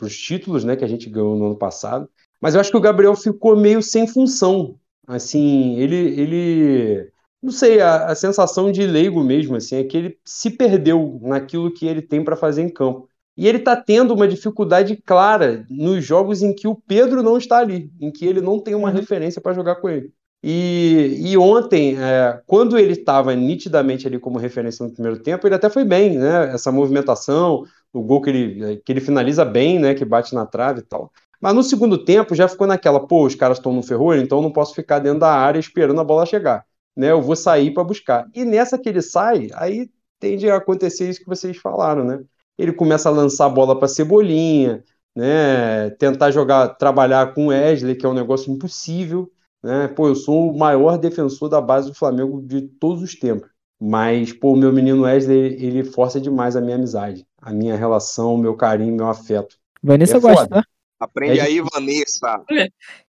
os 0.00 0.16
títulos 0.16 0.62
né, 0.62 0.76
que 0.76 0.85
a 0.85 0.88
gente 0.88 1.11
ganhou 1.11 1.37
no 1.37 1.46
ano 1.46 1.57
passado. 1.57 2.09
Mas 2.40 2.54
eu 2.54 2.61
acho 2.61 2.70
que 2.70 2.76
o 2.76 2.81
Gabriel 2.81 3.16
ficou 3.16 3.57
meio 3.57 3.83
sem 3.83 4.07
função 4.07 4.78
Assim, 5.09 5.77
ele, 5.79 5.97
ele 5.97 7.11
não 7.42 7.53
sei, 7.53 7.81
a, 7.81 8.07
a 8.07 8.14
sensação 8.14 8.71
de 8.71 8.87
leigo 8.87 9.23
mesmo, 9.23 9.57
assim, 9.57 9.77
é 9.77 9.85
que 9.85 9.97
ele 9.97 10.18
se 10.25 10.51
perdeu 10.51 11.18
naquilo 11.23 11.73
que 11.73 11.87
ele 11.87 12.03
tem 12.03 12.23
para 12.23 12.37
fazer 12.37 12.62
em 12.62 12.68
campo. 12.68 13.09
E 13.37 13.47
ele 13.47 13.59
está 13.59 13.77
tendo 13.77 14.12
uma 14.12 14.27
dificuldade 14.27 14.97
clara 14.97 15.64
nos 15.71 16.05
jogos 16.05 16.42
em 16.42 16.53
que 16.53 16.66
o 16.66 16.75
Pedro 16.75 17.23
não 17.23 17.38
está 17.38 17.59
ali, 17.59 17.90
em 18.01 18.11
que 18.11 18.27
ele 18.27 18.40
não 18.40 18.59
tem 18.61 18.75
uma 18.75 18.88
uhum. 18.88 18.94
referência 18.94 19.40
para 19.40 19.55
jogar 19.55 19.77
com 19.77 19.88
ele. 19.88 20.12
E, 20.42 21.21
e 21.25 21.37
ontem, 21.38 21.97
é, 21.97 22.40
quando 22.47 22.79
ele 22.79 22.92
estava 22.92 23.35
nitidamente 23.35 24.07
ali 24.07 24.18
como 24.18 24.38
referência 24.38 24.85
no 24.85 24.92
primeiro 24.92 25.21
tempo, 25.23 25.47
ele 25.47 25.55
até 25.55 25.71
foi 25.71 25.85
bem, 25.85 26.18
né? 26.18 26.53
Essa 26.53 26.71
movimentação, 26.73 27.64
o 27.92 28.03
gol 28.03 28.21
que 28.21 28.31
ele, 28.31 28.77
que 28.85 28.92
ele 28.92 29.01
finaliza 29.01 29.44
bem, 29.44 29.79
né? 29.79 29.94
Que 29.94 30.05
bate 30.05 30.35
na 30.35 30.47
trave 30.47 30.81
e 30.81 30.85
tal. 30.85 31.12
Mas 31.40 31.55
no 31.55 31.62
segundo 31.62 32.05
tempo 32.05 32.35
já 32.35 32.48
ficou 32.48 32.66
naquela, 32.66 33.07
pô, 33.07 33.24
os 33.27 33.35
caras 33.35 33.59
estão 33.59 33.72
no 33.72 33.83
ferrolho, 33.83 34.20
então 34.20 34.38
eu 34.38 34.42
não 34.42 34.53
posso 34.53 34.74
ficar 34.74 34.98
dentro 34.98 35.20
da 35.20 35.33
área 35.33 35.59
esperando 35.59 36.01
a 36.01 36.05
bola 36.05 36.27
chegar. 36.27 36.64
Né? 36.96 37.11
Eu 37.12 37.22
vou 37.22 37.37
sair 37.37 37.72
para 37.72 37.85
buscar. 37.85 38.27
E 38.35 38.44
nessa 38.44 38.79
que 38.79 38.88
ele 38.88 39.01
sai, 39.01 39.48
aí 39.55 39.88
tende 40.18 40.51
a 40.51 40.57
acontecer 40.57 41.09
isso 41.09 41.20
que 41.20 41.29
vocês 41.29 41.57
falaram, 41.57 42.05
né? 42.05 42.20
Ele 42.59 42.72
começa 42.72 43.09
a 43.09 43.12
lançar 43.12 43.46
a 43.46 43.51
bola 43.51 43.79
para 43.79 43.87
Cebolinha, 43.87 44.83
né? 45.14 45.90
Tentar 45.90 46.33
jogar, 46.33 46.70
trabalhar 46.70 47.33
com 47.35 47.46
o 47.46 47.48
Wesley, 47.48 47.94
que 47.94 48.05
é 48.05 48.09
um 48.09 48.14
negócio 48.14 48.53
impossível, 48.53 49.31
né? 49.62 49.87
Pô, 49.88 50.09
eu 50.09 50.16
sou 50.16 50.51
o 50.51 50.59
maior 50.59 50.98
defensor 50.98 51.48
da 51.48 51.61
base 51.61 51.88
do 51.88 51.94
Flamengo 51.94 52.42
de 52.42 52.62
todos 52.62 53.03
os 53.03 53.14
tempos. 53.14 53.48
Mas, 53.81 54.33
pô, 54.33 54.55
o 54.55 54.57
meu 54.57 54.72
menino 54.72 55.03
Wesley, 55.03 55.55
ele 55.62 55.85
força 55.85 56.20
demais 56.20 56.57
a 56.57 56.61
minha 56.61 56.74
amizade, 56.74 57.24
a 57.40 57.53
minha 57.53 57.77
relação, 57.77 58.35
o 58.35 58.38
meu 58.38 58.57
carinho, 58.57 58.96
meu 58.96 59.07
afeto. 59.07 59.57
Vanessa 59.81 60.16
é 60.16 60.20
gosta, 60.20 60.48
tá? 60.48 60.64
Aprende 61.00 61.38
é 61.38 61.42
aí, 61.42 61.61
Vanessa. 61.61 62.42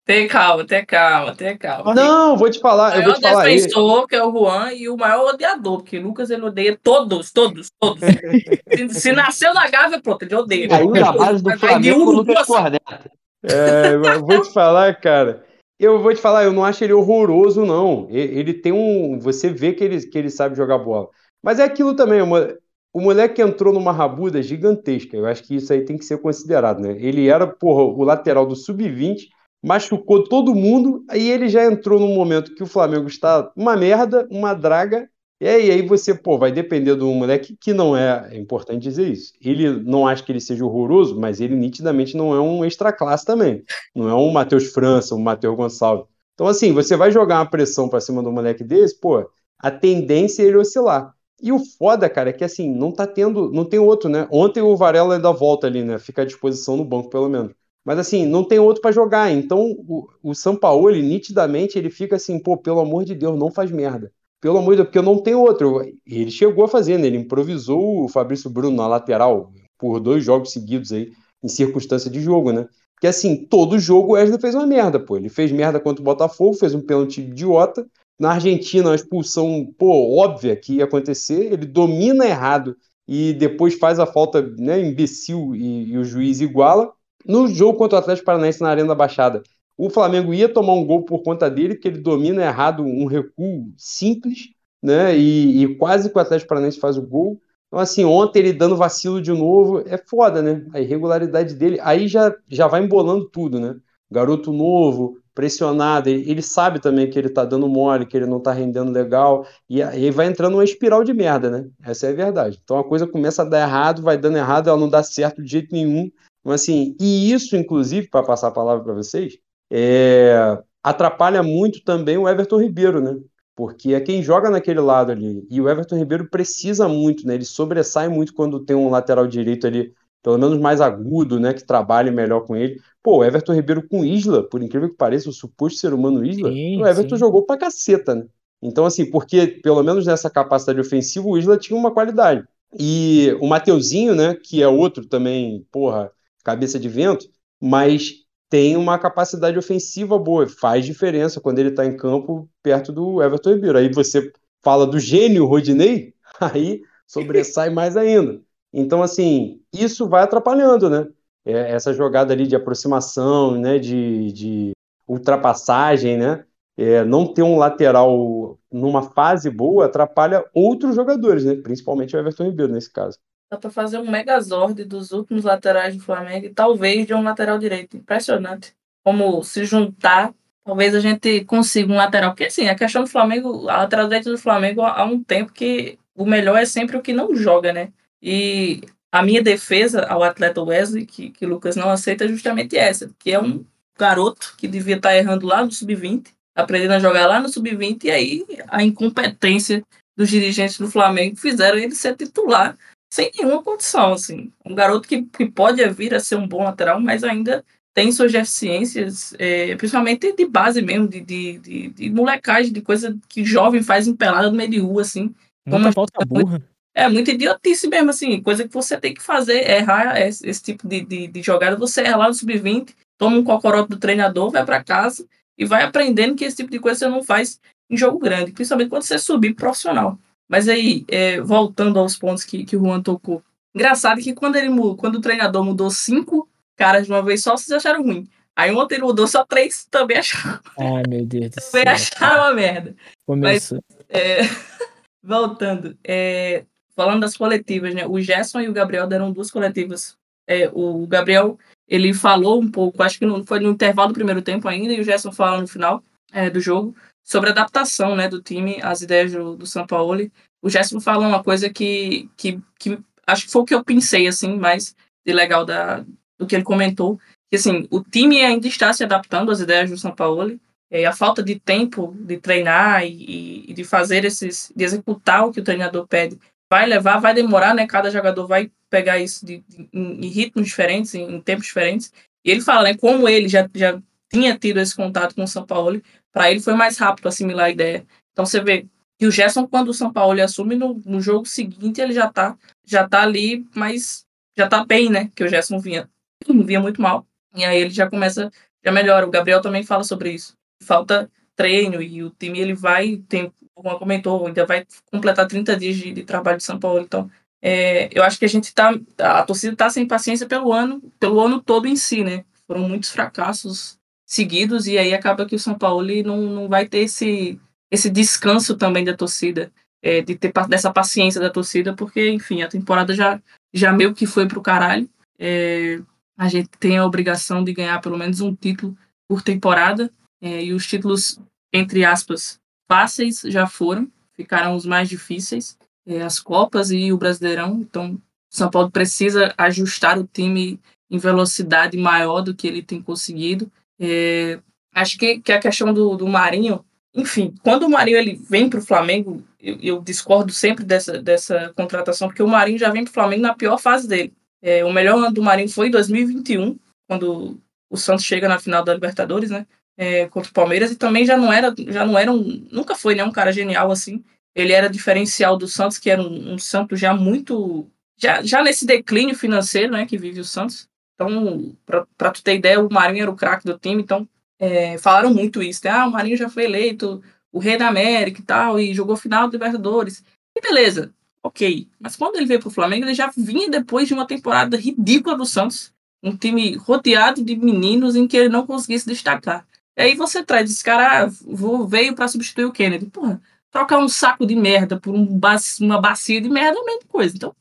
Tem 0.06 0.28
calma, 0.28 0.66
tem 0.66 0.86
calma, 0.86 1.36
tem 1.36 1.58
calma. 1.58 1.94
Não, 1.94 2.38
vou 2.38 2.50
te 2.50 2.60
falar. 2.60 2.98
O 2.98 3.02
maior 3.02 3.20
defensor, 3.20 4.08
que 4.08 4.16
é 4.16 4.24
o 4.24 4.32
Juan, 4.32 4.72
e 4.74 4.88
o 4.88 4.96
maior 4.96 5.34
odiador, 5.34 5.80
porque 5.80 6.00
Lucas 6.00 6.30
ele 6.30 6.44
odeia 6.44 6.80
todos, 6.82 7.32
todos, 7.32 7.70
todos. 7.78 8.00
se, 8.00 8.90
se, 9.02 9.12
nasceu 9.12 9.54
na 9.54 9.70
Gávea, 9.70 10.02
pronto, 10.02 10.24
ele 10.24 10.36
odeia. 10.36 10.68
Aí 10.72 10.88
na 10.88 11.12
base 11.12 11.44
do 11.44 11.58
Flamengo, 11.60 12.06
o 12.06 12.12
Lucas 12.12 12.48
Corneta. 12.48 13.12
É, 13.44 13.98
vou 14.20 14.42
te 14.42 14.52
falar, 14.54 15.00
cara. 15.00 15.46
Eu 15.80 16.02
vou 16.02 16.14
te 16.14 16.20
falar, 16.20 16.44
eu 16.44 16.54
não 16.54 16.66
acho 16.66 16.84
ele 16.84 16.94
horroroso, 16.94 17.66
não. 17.66 18.08
Ele, 18.10 18.40
ele 18.40 18.54
tem 18.54 18.72
um. 18.72 19.20
Você 19.20 19.50
vê 19.50 19.74
que 19.74 19.84
ele, 19.84 20.02
que 20.08 20.18
ele 20.18 20.30
sabe 20.30 20.56
jogar 20.56 20.80
bola. 20.80 21.10
Mas 21.44 21.60
é 21.60 21.64
aquilo 21.64 21.96
também, 21.96 22.22
uma, 22.22 22.58
o 22.98 23.00
moleque 23.00 23.44
entrou 23.44 23.72
numa 23.72 23.92
rabuda 23.92 24.42
gigantesca. 24.42 25.16
Eu 25.16 25.28
acho 25.28 25.44
que 25.44 25.56
isso 25.56 25.72
aí 25.72 25.86
tem 25.86 25.96
que 25.96 26.04
ser 26.04 26.18
considerado, 26.18 26.80
né? 26.80 26.98
Ele 27.00 27.28
era, 27.28 27.46
porra, 27.46 27.84
o 27.84 28.04
lateral 28.04 28.44
do 28.44 28.56
sub-20, 28.56 29.28
machucou 29.64 30.24
todo 30.24 30.56
mundo, 30.56 31.06
aí 31.08 31.30
ele 31.30 31.48
já 31.48 31.64
entrou 31.64 32.00
num 32.00 32.16
momento 32.16 32.56
que 32.56 32.64
o 32.64 32.68
Flamengo 32.68 33.08
está 33.08 33.52
uma 33.56 33.78
merda, 33.78 34.28
uma 34.32 34.56
draga, 34.56 35.08
e 35.40 35.48
aí, 35.48 35.70
aí 35.70 35.84
você, 35.84 36.16
pô, 36.16 36.40
vai 36.40 36.52
depender 36.52 36.96
do 36.96 37.06
moleque 37.14 37.56
que 37.62 37.72
não 37.72 37.96
é, 37.96 38.30
é 38.32 38.38
importante 38.40 38.82
dizer 38.82 39.08
isso. 39.12 39.34
Ele 39.40 39.80
não 39.84 40.08
acha 40.08 40.24
que 40.24 40.32
ele 40.32 40.42
seja 40.42 40.66
horroroso, 40.66 41.20
mas 41.20 41.40
ele 41.40 41.56
nitidamente 41.56 42.18
não 42.18 42.34
é 42.34 42.42
um 42.42 42.66
extra 42.66 42.92
classe 42.92 43.24
também. 43.24 43.64
Não 43.96 44.10
é 44.10 44.16
um 44.16 44.32
Matheus 44.32 44.74
França, 44.74 45.14
um 45.14 45.22
Matheus 45.22 45.56
Gonçalves. 45.56 46.08
Então, 46.34 46.48
assim, 46.48 46.74
você 46.74 46.98
vai 46.98 47.12
jogar 47.12 47.36
uma 47.36 47.50
pressão 47.50 47.88
pra 47.88 48.02
cima 48.02 48.24
do 48.24 48.32
moleque 48.32 48.64
desse, 48.64 49.00
pô, 49.00 49.30
a 49.60 49.70
tendência 49.70 50.42
é 50.42 50.48
ele 50.48 50.58
oscilar. 50.58 51.14
E 51.42 51.52
o 51.52 51.60
foda, 51.60 52.10
cara, 52.10 52.30
é 52.32 52.34
que 52.34 52.44
assim, 52.44 52.70
não 52.70 52.92
tá 52.92 53.06
tendo, 53.06 53.52
não 53.52 53.64
tem 53.64 53.80
outro, 53.80 54.10
né? 54.10 54.28
Ontem 54.32 54.62
o 54.62 54.76
Varela 54.76 55.16
ainda 55.16 55.32
volta 55.32 55.68
ali, 55.68 55.84
né? 55.84 56.00
Fica 56.00 56.24
à 56.24 56.26
disposição 56.26 56.76
no 56.78 56.84
banco, 56.84 57.10
pelo 57.10 57.30
menos. 57.30 57.54
Mas 57.86 58.00
assim, 58.00 58.26
não 58.26 58.44
tem 58.44 58.60
outro 58.60 58.82
para 58.82 58.92
jogar. 58.92 59.32
Então, 59.32 59.72
o, 59.88 60.10
o 60.24 60.90
ele, 60.90 61.02
nitidamente, 61.02 61.78
ele 61.78 61.90
fica 61.90 62.16
assim, 62.16 62.40
pô, 62.40 62.58
pelo 62.58 62.80
amor 62.80 63.06
de 63.06 63.16
Deus, 63.16 63.38
não 63.38 63.52
faz 63.52 63.72
merda. 63.72 64.12
Pelo 64.42 64.58
amor 64.58 64.72
de 64.72 64.78
Deus, 64.78 64.88
porque 64.88 65.02
não 65.02 65.22
tem 65.22 65.36
outro. 65.36 65.82
Ele 66.06 66.32
chegou 66.32 66.66
a 66.66 66.68
fazer, 66.68 66.98
né? 66.98 67.08
Ele 67.08 67.18
improvisou 67.18 68.04
o 68.04 68.10
Fabrício 68.10 68.50
Bruno 68.50 68.76
na 68.76 68.88
lateral 68.88 69.52
por 69.78 70.00
dois 70.00 70.24
jogos 70.24 70.52
seguidos 70.52 70.92
aí, 70.92 71.12
em 71.44 71.48
circunstância 71.48 72.10
de 72.10 72.20
jogo, 72.20 72.52
né? 72.52 72.68
Porque 72.94 73.08
assim, 73.08 73.46
todo 73.46 73.78
jogo 73.78 74.10
o 74.10 74.12
Wesley 74.14 74.40
fez 74.40 74.56
uma 74.56 74.66
merda, 74.66 75.00
pô. 75.00 75.16
Ele 75.18 75.30
fez 75.30 75.52
merda 75.52 75.80
contra 75.80 76.02
o 76.02 76.04
Botafogo, 76.04 76.56
fez 76.56 76.74
um 76.74 76.82
pênalti 76.82 77.22
idiota. 77.22 77.88
Na 78.20 78.32
Argentina, 78.32 78.90
uma 78.90 78.96
expulsão, 78.96 79.74
pô, 79.78 80.18
óbvia 80.18 80.56
que 80.56 80.76
ia 80.76 80.86
acontecer. 80.86 81.54
Ele 81.54 81.66
domina 81.66 82.26
errado 82.26 82.76
e 83.08 83.34
depois 83.34 83.76
faz 83.76 84.00
a 84.00 84.06
falta, 84.06 84.42
né, 84.58 84.82
imbecil 84.82 85.56
e, 85.56 85.92
e 85.92 85.98
o 85.98 86.04
juiz 86.04 86.42
iguala. 86.42 86.92
No 87.26 87.48
jogo 87.48 87.78
contra 87.78 87.98
o 87.98 88.00
Atlético 88.00 88.26
Paranaense 88.26 88.62
na 88.62 88.70
Arena 88.70 88.90
da 88.90 88.96
Baixada, 88.96 89.44
o 89.78 89.90
Flamengo 89.90 90.34
ia 90.34 90.52
tomar 90.52 90.74
um 90.74 90.86
gol 90.86 91.04
por 91.04 91.22
conta 91.22 91.50
dele, 91.50 91.76
porque 91.76 91.88
ele 91.90 92.00
domina 92.00 92.44
errado 92.44 92.84
um 92.84 93.06
recuo 93.06 93.72
simples, 93.78 94.50
né? 94.82 95.16
E, 95.18 95.64
e 95.64 95.76
quase 95.78 96.10
que 96.10 96.18
o 96.18 96.22
Atlético 96.22 96.50
Paranaense 96.50 96.80
faz 96.80 96.98
o 96.98 97.02
gol. 97.06 97.40
Então, 97.68 97.80
assim, 97.80 98.04
ontem 98.06 98.40
ele 98.40 98.54
dando 98.54 98.78
vacilo 98.78 99.22
de 99.22 99.32
novo, 99.32 99.84
é 99.86 99.98
foda, 99.98 100.42
né? 100.42 100.66
A 100.74 100.80
irregularidade 100.82 101.54
dele, 101.54 101.80
aí 101.82 102.08
já, 102.08 102.34
já 102.48 102.68
vai 102.68 102.84
embolando 102.84 103.30
tudo, 103.30 103.60
né? 103.60 103.76
Garoto 104.10 104.52
novo, 104.54 105.18
pressionado, 105.38 106.10
ele, 106.10 106.42
sabe 106.42 106.80
também 106.80 107.08
que 107.08 107.20
ele 107.20 107.30
tá 107.30 107.46
dando 107.46 107.68
mole, 107.68 108.08
que 108.08 108.18
ele 108.18 108.26
não 108.26 108.40
tá 108.40 108.52
rendendo 108.52 108.92
legal, 108.92 109.46
e 109.70 109.84
aí 109.84 110.10
vai 110.10 110.26
entrando 110.26 110.56
uma 110.56 110.64
espiral 110.64 111.04
de 111.04 111.14
merda, 111.14 111.52
né? 111.52 111.68
Essa 111.86 112.08
é 112.08 112.10
a 112.10 112.16
verdade. 112.16 112.60
Então 112.64 112.80
a 112.80 112.84
coisa 112.84 113.06
começa 113.06 113.44
a 113.44 113.46
dar 113.46 113.62
errado, 113.62 114.02
vai 114.02 114.18
dando 114.18 114.36
errado, 114.36 114.68
ela 114.68 114.80
não 114.80 114.90
dá 114.90 115.04
certo 115.04 115.44
de 115.44 115.48
jeito 115.48 115.72
nenhum. 115.72 116.10
Então, 116.40 116.52
assim, 116.52 116.96
e 117.00 117.32
isso, 117.32 117.56
inclusive, 117.56 118.10
para 118.10 118.26
passar 118.26 118.48
a 118.48 118.52
palavra 118.52 118.84
para 118.84 118.96
vocês, 118.96 119.38
é, 119.72 120.58
atrapalha 120.82 121.44
muito 121.44 121.84
também 121.84 122.18
o 122.18 122.28
Everton 122.28 122.60
Ribeiro, 122.60 123.00
né? 123.00 123.16
Porque 123.56 123.94
é 123.94 124.00
quem 124.02 124.24
joga 124.24 124.50
naquele 124.50 124.80
lado 124.80 125.12
ali. 125.12 125.46
E 125.52 125.62
o 125.62 125.70
Everton 125.70 125.98
Ribeiro 125.98 126.28
precisa 126.32 126.88
muito, 126.88 127.28
né? 127.28 127.36
Ele 127.36 127.46
sobressai 127.46 128.08
muito 128.08 128.34
quando 128.34 128.66
tem 128.66 128.76
um 128.76 128.90
lateral 128.90 129.28
direito 129.28 129.68
ali, 129.68 129.94
pelo 130.28 130.38
menos 130.38 130.60
mais 130.60 130.82
agudo, 130.82 131.40
né? 131.40 131.54
Que 131.54 131.66
trabalhe 131.66 132.12
melhor 132.12 132.42
com 132.42 132.54
ele. 132.54 132.82
Pô, 133.02 133.20
o 133.20 133.24
Everton 133.24 133.54
Ribeiro 133.54 133.88
com 133.88 134.04
Isla, 134.04 134.44
por 134.44 134.62
incrível 134.62 134.90
que 134.90 134.98
pareça, 134.98 135.30
o 135.30 135.32
suposto 135.32 135.80
ser 135.80 135.94
humano 135.94 136.26
Isla, 136.26 136.52
sim, 136.52 136.82
o 136.82 136.86
Everton 136.86 137.16
sim. 137.16 137.20
jogou 137.20 137.44
pra 137.44 137.56
caceta, 137.56 138.14
né? 138.14 138.26
Então, 138.62 138.86
assim, 138.86 139.10
porque 139.10 139.48
pelo 139.48 139.82
menos 139.82 140.06
nessa 140.06 140.30
capacidade 140.30 140.82
ofensiva, 140.82 141.26
o 141.26 141.38
Isla 141.38 141.58
tinha 141.58 141.80
uma 141.80 141.94
qualidade. 141.94 142.44
E 142.78 143.38
o 143.40 143.48
Mateuzinho, 143.48 144.14
né? 144.16 144.36
Que 144.36 144.62
é 144.62 144.68
outro 144.68 145.06
também, 145.06 145.66
porra, 145.72 146.12
cabeça 146.44 146.78
de 146.78 146.90
vento, 146.90 147.26
mas 147.58 148.16
tem 148.50 148.76
uma 148.76 149.00
capacidade 149.00 149.58
ofensiva 149.58 150.20
boa, 150.20 150.46
faz 150.46 150.86
diferença 150.86 151.40
quando 151.40 151.60
ele 151.60 151.70
está 151.70 151.86
em 151.86 151.96
campo 151.96 152.50
perto 152.62 152.92
do 152.92 153.24
Everton 153.24 153.52
Ribeiro. 153.52 153.78
Aí 153.78 153.90
você 153.94 154.30
fala 154.62 154.86
do 154.86 155.00
gênio 155.00 155.46
Rodinei, 155.46 156.14
aí 156.42 156.82
sobressai 157.08 157.70
mais 157.70 157.96
ainda. 157.96 158.42
Então, 158.74 159.02
assim, 159.02 159.62
isso 159.74 160.08
vai 160.08 160.24
atrapalhando, 160.24 160.90
né? 160.90 161.08
É, 161.46 161.72
essa 161.72 161.94
jogada 161.94 162.34
ali 162.34 162.46
de 162.46 162.56
aproximação, 162.56 163.52
né? 163.60 163.80
De, 163.80 164.32
de 164.32 164.72
ultrapassagem, 165.08 166.18
né? 166.18 166.44
É, 166.78 167.04
não 167.04 167.34
ter 167.34 167.42
um 167.42 167.58
lateral 167.58 168.60
numa 168.72 169.02
fase 169.02 169.50
boa 169.50 169.86
atrapalha 169.86 170.46
outros 170.54 170.96
jogadores, 170.96 171.44
né? 171.44 171.56
Principalmente 171.56 172.16
o 172.16 172.20
Everton 172.20 172.44
Ribeiro 172.44 172.74
nesse 172.74 172.92
caso. 172.92 173.18
Dá 173.50 173.58
para 173.58 173.72
fazer 173.72 173.98
um 173.98 174.12
megazord 174.12 174.84
dos 174.84 175.12
últimos 175.12 175.46
laterais 175.46 175.96
do 175.96 176.04
Flamengo 176.04 176.48
e 176.48 176.54
talvez 176.54 177.08
de 177.08 177.14
um 177.14 177.24
lateral 177.24 177.58
direito. 177.58 177.96
Impressionante. 177.96 178.76
Como 179.04 179.42
se 179.42 179.64
juntar, 179.64 180.34
talvez 180.66 180.94
a 180.94 181.00
gente 181.00 181.46
consiga 181.46 181.92
um 181.92 181.96
lateral. 181.96 182.32
Porque 182.32 182.44
assim, 182.44 182.68
a 182.68 182.76
questão 182.76 183.04
do 183.04 183.10
Flamengo, 183.10 183.70
a 183.70 183.78
lateral 183.78 184.06
direita 184.08 184.30
do 184.30 184.38
Flamengo 184.38 184.82
há 184.82 185.04
um 185.06 185.24
tempo 185.24 185.54
que 185.54 185.98
o 186.14 186.26
melhor 186.26 186.58
é 186.58 186.66
sempre 186.66 186.98
o 186.98 187.02
que 187.02 187.14
não 187.14 187.34
joga, 187.34 187.72
né? 187.72 187.94
E 188.22 188.82
a 189.12 189.24
minha 189.24 189.42
defesa 189.42 190.06
ao 190.06 190.24
atleta 190.24 190.62
Wesley, 190.62 191.06
que, 191.06 191.30
que 191.30 191.46
o 191.46 191.50
Lucas 191.50 191.76
não 191.76 191.90
aceita, 191.90 192.26
é 192.26 192.28
justamente 192.28 192.78
essa, 192.78 193.10
que 193.20 193.32
é 193.32 193.42
um 193.42 193.66
garoto 193.98 194.56
que 194.58 194.68
devia 194.68 194.96
estar 194.96 195.16
errando 195.16 195.48
lá 195.48 195.64
no 195.64 195.72
sub-20, 195.72 196.28
aprendendo 196.56 196.94
a 196.94 197.00
jogar 197.00 197.28
lá 197.28 197.40
no 197.40 197.50
sub-20, 197.50 198.06
e 198.06 198.12
aí 198.12 198.46
a 198.68 198.84
incompetência 198.84 199.84
dos 200.16 200.30
dirigentes 200.30 200.78
do 200.78 200.90
Flamengo 200.90 201.36
fizeram 201.36 201.78
ele 201.78 201.94
ser 201.94 202.16
titular 202.16 202.78
sem 203.10 203.32
nenhuma 203.36 203.64
condição, 203.64 204.14
assim. 204.14 204.52
Um 204.66 204.76
garoto 204.76 205.08
que, 205.08 205.24
que 205.24 205.46
pode 205.46 205.88
vir 205.90 206.14
a 206.14 206.20
ser 206.20 206.36
um 206.36 206.48
bom 206.48 206.64
lateral, 206.64 207.00
mas 207.00 207.24
ainda 207.24 207.64
tem 207.94 208.12
suas 208.12 208.32
deficiências, 208.32 209.34
é, 209.40 209.76
principalmente 209.76 210.32
de 210.34 210.46
base 210.46 210.82
mesmo, 210.82 211.08
de, 211.08 211.22
de, 211.22 211.58
de, 211.58 211.90
de, 211.90 212.10
molecagem, 212.10 212.72
de 212.72 212.82
coisa 212.82 213.18
que 213.28 213.44
jovem 213.44 213.82
faz 213.82 214.08
em 214.08 214.16
pelada 214.16 214.52
no 214.52 214.58
meio 214.58 214.70
de 214.70 214.80
rua, 214.80 215.02
assim. 215.02 215.34
Muita 215.66 215.92
falta 215.92 216.24
burra. 216.26 216.62
É, 216.98 217.08
muito 217.08 217.30
idiotice 217.30 217.88
mesmo, 217.88 218.10
assim, 218.10 218.42
coisa 218.42 218.68
que 218.68 218.74
você 218.74 219.00
tem 219.00 219.14
que 219.14 219.22
fazer, 219.22 219.70
errar 219.70 220.20
esse, 220.20 220.50
esse 220.50 220.64
tipo 220.64 220.88
de, 220.88 221.02
de, 221.02 221.28
de, 221.28 221.42
jogada, 221.44 221.76
você 221.76 222.02
erra 222.02 222.18
lá 222.18 222.28
no 222.28 222.34
sub-20, 222.34 222.90
toma 223.20 223.38
um 223.38 223.44
cocorote 223.44 223.90
do 223.90 224.00
treinador, 224.00 224.50
vai 224.50 224.66
para 224.66 224.84
casa 224.84 225.24
e 225.56 225.64
vai 225.64 225.84
aprendendo 225.84 226.34
que 226.34 226.44
esse 226.44 226.56
tipo 226.56 226.72
de 226.72 226.80
coisa 226.80 226.98
você 226.98 227.08
não 227.08 227.24
faz 227.24 227.60
em 227.88 227.96
jogo 227.96 228.18
grande, 228.18 228.52
principalmente 228.52 228.90
quando 228.90 229.04
você 229.04 229.20
subir 229.20 229.54
profissional. 229.54 230.18
Mas 230.50 230.68
aí, 230.68 231.06
é, 231.08 231.40
voltando 231.40 232.00
aos 232.00 232.18
pontos 232.18 232.44
que, 232.44 232.66
que 232.66 232.76
o 232.76 232.80
Juan 232.80 233.00
tocou. 233.00 233.44
Engraçado 233.76 234.20
que 234.20 234.34
quando, 234.34 234.56
ele, 234.56 234.72
quando 234.98 235.18
o 235.18 235.22
treinador 235.22 235.64
mudou 235.64 235.92
cinco 235.92 236.50
caras 236.76 237.06
de 237.06 237.12
uma 237.12 237.22
vez 237.22 237.44
só, 237.44 237.56
vocês 237.56 237.72
acharam 237.78 238.02
ruim. 238.02 238.28
Aí 238.56 238.74
ontem 238.74 238.96
ele 238.96 239.04
mudou 239.04 239.28
só 239.28 239.46
três, 239.46 239.86
também 239.86 240.18
acharam. 240.18 240.60
Ai, 240.80 241.04
meu 241.08 241.24
Deus 241.24 241.52
do 241.52 241.62
céu. 241.62 241.72
Também 241.74 241.94
acharam 241.94 242.42
uma 242.42 242.54
merda. 242.56 242.96
Começou. 243.24 243.84
Mas, 243.88 244.00
é, 244.10 244.40
voltando, 245.22 245.96
é, 246.04 246.66
falando 246.98 247.22
das 247.22 247.38
coletivas, 247.38 247.94
né? 247.94 248.08
O 248.08 248.20
Gerson 248.20 248.60
e 248.60 248.68
o 248.68 248.74
Gabriel 248.74 249.06
deram 249.06 249.32
duas 249.32 249.52
coletivas. 249.52 250.18
É, 250.48 250.68
o 250.74 251.06
Gabriel, 251.06 251.60
ele 251.88 252.12
falou 252.12 252.60
um 252.60 252.72
pouco, 252.72 253.04
acho 253.04 253.20
que 253.20 253.26
não 253.26 253.46
foi 253.46 253.60
no 253.60 253.70
intervalo 253.70 254.10
do 254.10 254.16
primeiro 254.16 254.42
tempo 254.42 254.68
ainda, 254.68 254.92
e 254.92 255.00
o 255.00 255.04
Gerson 255.04 255.32
fala 255.32 255.62
no 255.62 255.68
final 255.68 256.02
é, 256.34 256.50
do 256.50 256.60
jogo 256.60 256.96
sobre 257.24 257.50
a 257.50 257.52
adaptação 257.52 258.16
né, 258.16 258.28
do 258.28 258.42
time 258.42 258.80
às 258.82 259.02
ideias 259.02 259.32
do, 259.32 259.56
do 259.56 259.68
São 259.68 259.86
Paulo. 259.86 260.28
O 260.60 260.70
Gerson 260.70 261.00
falou 261.00 261.28
uma 261.28 261.44
coisa 261.44 261.70
que, 261.70 262.28
que, 262.36 262.60
que 262.80 262.98
acho 263.28 263.46
que 263.46 263.52
foi 263.52 263.62
o 263.62 263.66
que 263.66 263.76
eu 263.76 263.84
pensei, 263.84 264.28
assim, 264.28 264.58
mais 264.58 264.96
de 265.24 265.34
legal 265.34 265.64
da, 265.64 266.04
do 266.40 266.48
que 266.48 266.56
ele 266.56 266.64
comentou. 266.64 267.20
Que, 267.52 267.58
assim, 267.58 267.88
o 267.92 268.02
time 268.02 268.42
ainda 268.42 268.68
está 268.68 268.92
se 268.92 269.04
adaptando 269.04 269.52
às 269.52 269.60
ideias 269.60 269.92
do 269.92 269.98
São 269.98 270.16
Paulo. 270.16 270.60
E 270.90 271.06
a 271.06 271.12
falta 271.12 271.44
de 271.44 271.60
tempo 271.60 272.16
de 272.22 272.38
treinar 272.38 273.06
e, 273.06 273.70
e 273.70 273.74
de 273.74 273.84
fazer 273.84 274.24
esses, 274.24 274.72
de 274.74 274.86
executar 274.86 275.46
o 275.46 275.52
que 275.52 275.60
o 275.60 275.64
treinador 275.64 276.08
pede, 276.08 276.40
vai 276.70 276.86
levar, 276.86 277.20
vai 277.20 277.34
demorar, 277.34 277.74
né? 277.74 277.88
Cada 277.88 278.10
jogador 278.10 278.48
vai 278.48 278.72
pegar 278.90 279.20
isso 279.20 279.46
de, 279.46 279.64
de 279.68 279.90
em, 279.94 280.26
em, 280.26 280.28
ritmos 280.30 280.68
diferentes, 280.68 281.14
em, 281.16 281.36
em, 281.36 281.42
tempos 281.42 281.66
diferentes. 281.66 282.12
E 282.44 282.52
ele 282.52 282.62
fala, 282.62 282.84
né? 282.84 282.98
Como 282.98 283.28
ele 283.28 283.48
já, 283.48 283.70
já 283.74 284.02
tinha 284.30 284.58
tido 284.58 284.80
esse 284.80 284.96
contato 284.96 285.36
com 285.36 285.44
o 285.44 285.48
São 285.48 285.66
Paulo, 285.66 286.02
para 286.32 286.52
ele 286.52 286.60
foi 286.60 286.74
mais 286.74 286.98
rápido 286.98 287.28
assimilar 287.28 287.68
a 287.68 287.70
ideia. 287.70 288.06
Então 288.32 288.46
você 288.46 288.62
vê 288.62 288.86
que 289.18 289.26
o 289.26 289.32
Gerson, 289.32 289.68
quando 289.68 289.90
o 289.90 289.94
São 289.94 290.12
Paulo 290.12 290.42
assume 290.42 290.76
no, 290.76 291.02
no 291.06 291.20
jogo 291.20 291.46
seguinte, 291.46 292.00
ele 292.02 292.14
já 292.14 292.30
tá, 292.30 292.58
já 292.86 293.08
tá 293.08 293.24
ali, 293.24 293.66
mas 293.76 294.26
já 294.56 294.68
tá 294.68 294.86
bem, 294.86 295.10
né? 295.10 295.32
Que 295.36 295.44
o 295.44 295.48
Gerson 295.48 295.80
vinha, 295.80 296.10
vinha 296.48 296.80
muito 296.80 297.02
mal. 297.02 297.26
E 297.56 297.66
aí 297.66 297.80
ele 297.80 297.90
já 297.90 298.10
começa, 298.10 298.52
já 298.84 298.92
melhora. 298.92 299.26
O 299.26 299.32
Gabriel 299.32 299.62
também 299.62 299.84
fala 299.84 300.04
sobre 300.04 300.32
isso. 300.32 300.54
Falta 300.84 301.30
treino 301.56 302.02
e 302.02 302.24
o 302.24 302.30
time 302.30 302.60
ele 302.60 302.76
vai, 302.76 303.18
tem, 303.28 303.52
como 303.78 304.00
comentou, 304.00 304.48
ainda 304.48 304.66
vai 304.66 304.86
completar 305.12 305.48
30 305.48 305.78
dias 305.78 305.96
de, 305.96 306.12
de 306.12 306.24
trabalho 306.24 306.58
de 306.58 306.64
São 306.64 306.80
Paulo. 306.80 307.00
Então, 307.00 307.30
é, 307.62 308.10
eu 308.12 308.24
acho 308.24 308.40
que 308.40 308.46
a 308.46 308.50
gente 308.50 308.74
tá, 308.74 308.92
a 309.20 309.44
torcida 309.44 309.76
tá 309.76 309.90
sem 309.90 310.08
paciência 310.08 310.48
pelo 310.48 310.74
ano, 310.74 311.00
pelo 311.20 311.40
ano 311.40 311.62
todo 311.62 311.88
em 311.88 311.96
si, 311.96 312.24
né? 312.24 312.44
Foram 312.66 312.90
muitos 312.90 313.10
fracassos 313.10 313.98
seguidos, 314.26 314.88
e 314.88 314.98
aí 314.98 315.14
acaba 315.14 315.46
que 315.46 315.56
o 315.56 315.60
São 315.60 315.78
Paulo 315.78 316.06
não, 316.26 316.42
não 316.42 316.68
vai 316.68 316.88
ter 316.88 317.00
esse, 317.00 317.60
esse 317.92 318.10
descanso 318.10 318.76
também 318.76 319.06
da 319.06 319.16
torcida, 319.16 319.72
é, 320.02 320.22
de 320.22 320.36
ter 320.36 320.52
dessa 320.68 320.92
paciência 320.92 321.40
da 321.40 321.50
torcida, 321.50 321.96
porque, 321.96 322.30
enfim, 322.32 322.62
a 322.64 322.68
temporada 322.68 323.14
já, 323.14 323.42
já 323.74 323.94
meio 323.94 324.14
que 324.14 324.26
foi 324.26 324.48
pro 324.48 324.62
caralho. 324.62 325.08
É, 325.40 326.02
a 326.38 326.50
gente 326.50 326.70
tem 326.80 326.98
a 326.98 327.06
obrigação 327.06 327.64
de 327.64 327.74
ganhar 327.74 328.02
pelo 328.02 328.18
menos 328.18 328.42
um 328.42 328.56
título 328.56 328.98
por 329.30 329.42
temporada, 329.42 330.12
é, 330.42 330.64
e 330.64 330.74
os 330.74 330.86
títulos, 330.86 331.40
entre 331.74 332.04
aspas, 332.04 332.60
fáceis 332.88 333.42
já 333.46 333.68
foram, 333.68 334.12
ficaram 334.34 334.76
os 334.76 334.86
mais 334.86 335.10
difíceis, 335.10 335.78
é, 336.06 336.22
as 336.22 336.40
Copas 336.40 336.92
e 336.92 337.12
o 337.12 337.18
Brasileirão, 337.18 337.80
então 337.82 338.20
São 338.50 338.70
Paulo 338.70 338.90
precisa 338.90 339.54
ajustar 339.58 340.18
o 340.18 340.30
time 340.32 340.80
em 341.10 341.18
velocidade 341.18 341.98
maior 341.98 342.42
do 342.42 342.54
que 342.54 342.68
ele 342.68 342.82
tem 342.82 343.02
conseguido 343.02 343.72
é, 344.00 344.60
acho 344.94 345.18
que, 345.18 345.40
que 345.40 345.52
a 345.52 345.60
questão 345.60 345.94
do, 345.94 346.16
do 346.16 346.28
Marinho, 346.28 346.84
enfim, 347.14 347.54
quando 347.64 347.84
o 347.84 347.90
Marinho 347.90 348.18
ele 348.18 348.40
vem 348.50 348.70
para 348.70 348.80
o 348.80 348.86
Flamengo, 348.86 349.44
eu, 349.60 349.78
eu, 349.82 350.02
discordo 350.02 350.52
sempre 350.54 350.84
dessa, 350.84 351.22
dessa 351.22 351.74
contratação, 351.76 352.28
porque 352.28 352.44
o 352.44 352.48
Marinho 352.48 352.78
já 352.78 352.90
vem 352.90 353.04
para 353.04 353.12
o 353.12 353.14
Flamengo 353.14 353.42
na 353.42 353.56
pior 353.56 353.78
fase 353.78 354.08
dele. 354.08 354.34
É, 354.62 354.86
o 354.86 354.94
melhor 354.94 355.18
ano 355.18 355.34
do 355.34 355.42
Marinho 355.42 355.70
foi 355.70 355.88
em 355.88 355.92
2021, 355.92 356.78
quando 357.08 357.60
o 357.90 357.98
Santos 357.98 358.26
chega 358.26 358.48
na 358.48 358.60
final 358.60 358.84
da 358.84 358.94
Libertadores, 358.94 359.50
né? 359.50 359.66
É, 360.00 360.28
contra 360.28 360.52
o 360.52 360.54
Palmeiras, 360.54 360.92
e 360.92 360.96
também 360.96 361.26
já 361.26 361.36
não 361.36 361.52
era, 361.52 361.74
já 361.88 362.06
não 362.06 362.16
era 362.16 362.32
um, 362.32 362.68
nunca 362.72 362.94
foi 362.94 363.16
né, 363.16 363.24
um 363.24 363.32
cara 363.32 363.52
genial 363.52 363.92
assim. 363.92 364.24
Ele 364.54 364.72
era 364.72 364.90
diferencial 364.90 365.58
do 365.58 365.68
Santos, 365.68 365.98
que 365.98 366.10
era 366.10 366.22
um, 366.22 366.54
um 366.54 366.60
Santos 366.60 367.00
já 367.00 367.16
muito. 367.16 367.88
Já, 368.16 368.42
já 368.44 368.64
nesse 368.64 368.86
declínio 368.86 369.36
financeiro 369.36 369.94
né, 369.94 370.06
que 370.06 370.18
vive 370.18 370.40
o 370.40 370.46
Santos. 370.46 370.88
Então, 371.16 371.76
para 372.16 372.32
tu 372.32 372.44
ter 372.44 372.56
ideia, 372.56 372.80
o 372.80 372.92
Marinho 372.92 373.24
era 373.24 373.32
o 373.32 373.36
craque 373.36 373.66
do 373.66 373.78
time, 373.78 374.02
então 374.02 374.28
é, 374.60 374.98
falaram 375.00 375.34
muito 375.34 375.62
isso. 375.62 375.82
Né? 375.84 375.92
Ah, 375.92 376.08
o 376.08 376.12
Marinho 376.12 376.38
já 376.38 376.48
foi 376.48 376.66
eleito 376.66 377.22
o 377.52 377.60
rei 377.60 377.78
da 377.78 377.88
América 377.88 378.40
e 378.40 378.44
tal, 378.44 378.80
e 378.80 378.94
jogou 378.94 379.16
final 379.16 379.48
do 379.48 379.54
Libertadores. 379.54 380.24
E 380.56 380.62
beleza, 380.62 381.14
ok. 381.42 381.88
Mas 382.00 382.16
quando 382.16 382.36
ele 382.36 382.46
veio 382.46 382.60
para 382.60 382.70
o 382.70 382.72
Flamengo, 382.72 383.06
ele 383.06 383.14
já 383.14 383.32
vinha 383.36 383.70
depois 383.70 384.08
de 384.08 384.14
uma 384.14 384.28
temporada 384.28 384.78
ridícula 384.78 385.36
do 385.36 385.46
Santos, 385.46 385.94
um 386.22 386.36
time 386.36 386.76
rodeado 386.76 387.44
de 387.44 387.56
meninos 387.56 388.16
em 388.16 388.28
que 388.28 388.38
ele 388.38 388.50
não 388.50 388.66
conseguia 388.66 388.98
se 388.98 389.08
destacar. 389.08 389.67
E 389.98 390.02
aí 390.02 390.16
você 390.16 390.44
traz 390.44 390.70
esse 390.70 390.84
cara, 390.84 391.24
ah, 391.24 391.30
vou, 391.42 391.88
veio 391.88 392.14
para 392.14 392.28
substituir 392.28 392.66
o 392.66 392.72
Kennedy. 392.72 393.08
Porra, 393.08 393.42
trocar 393.72 393.98
um 393.98 394.08
saco 394.08 394.46
de 394.46 394.56
merda 394.56 395.00
por 395.00 395.14
um 395.14 395.26
bacia, 395.26 395.86
uma 395.86 396.00
bacia 396.00 396.40
de 396.40 396.50
merda 396.50 396.78
é 396.78 396.82
a 396.82 396.86
mesma 396.86 397.08
coisa. 397.08 397.36
Então, 397.36 397.56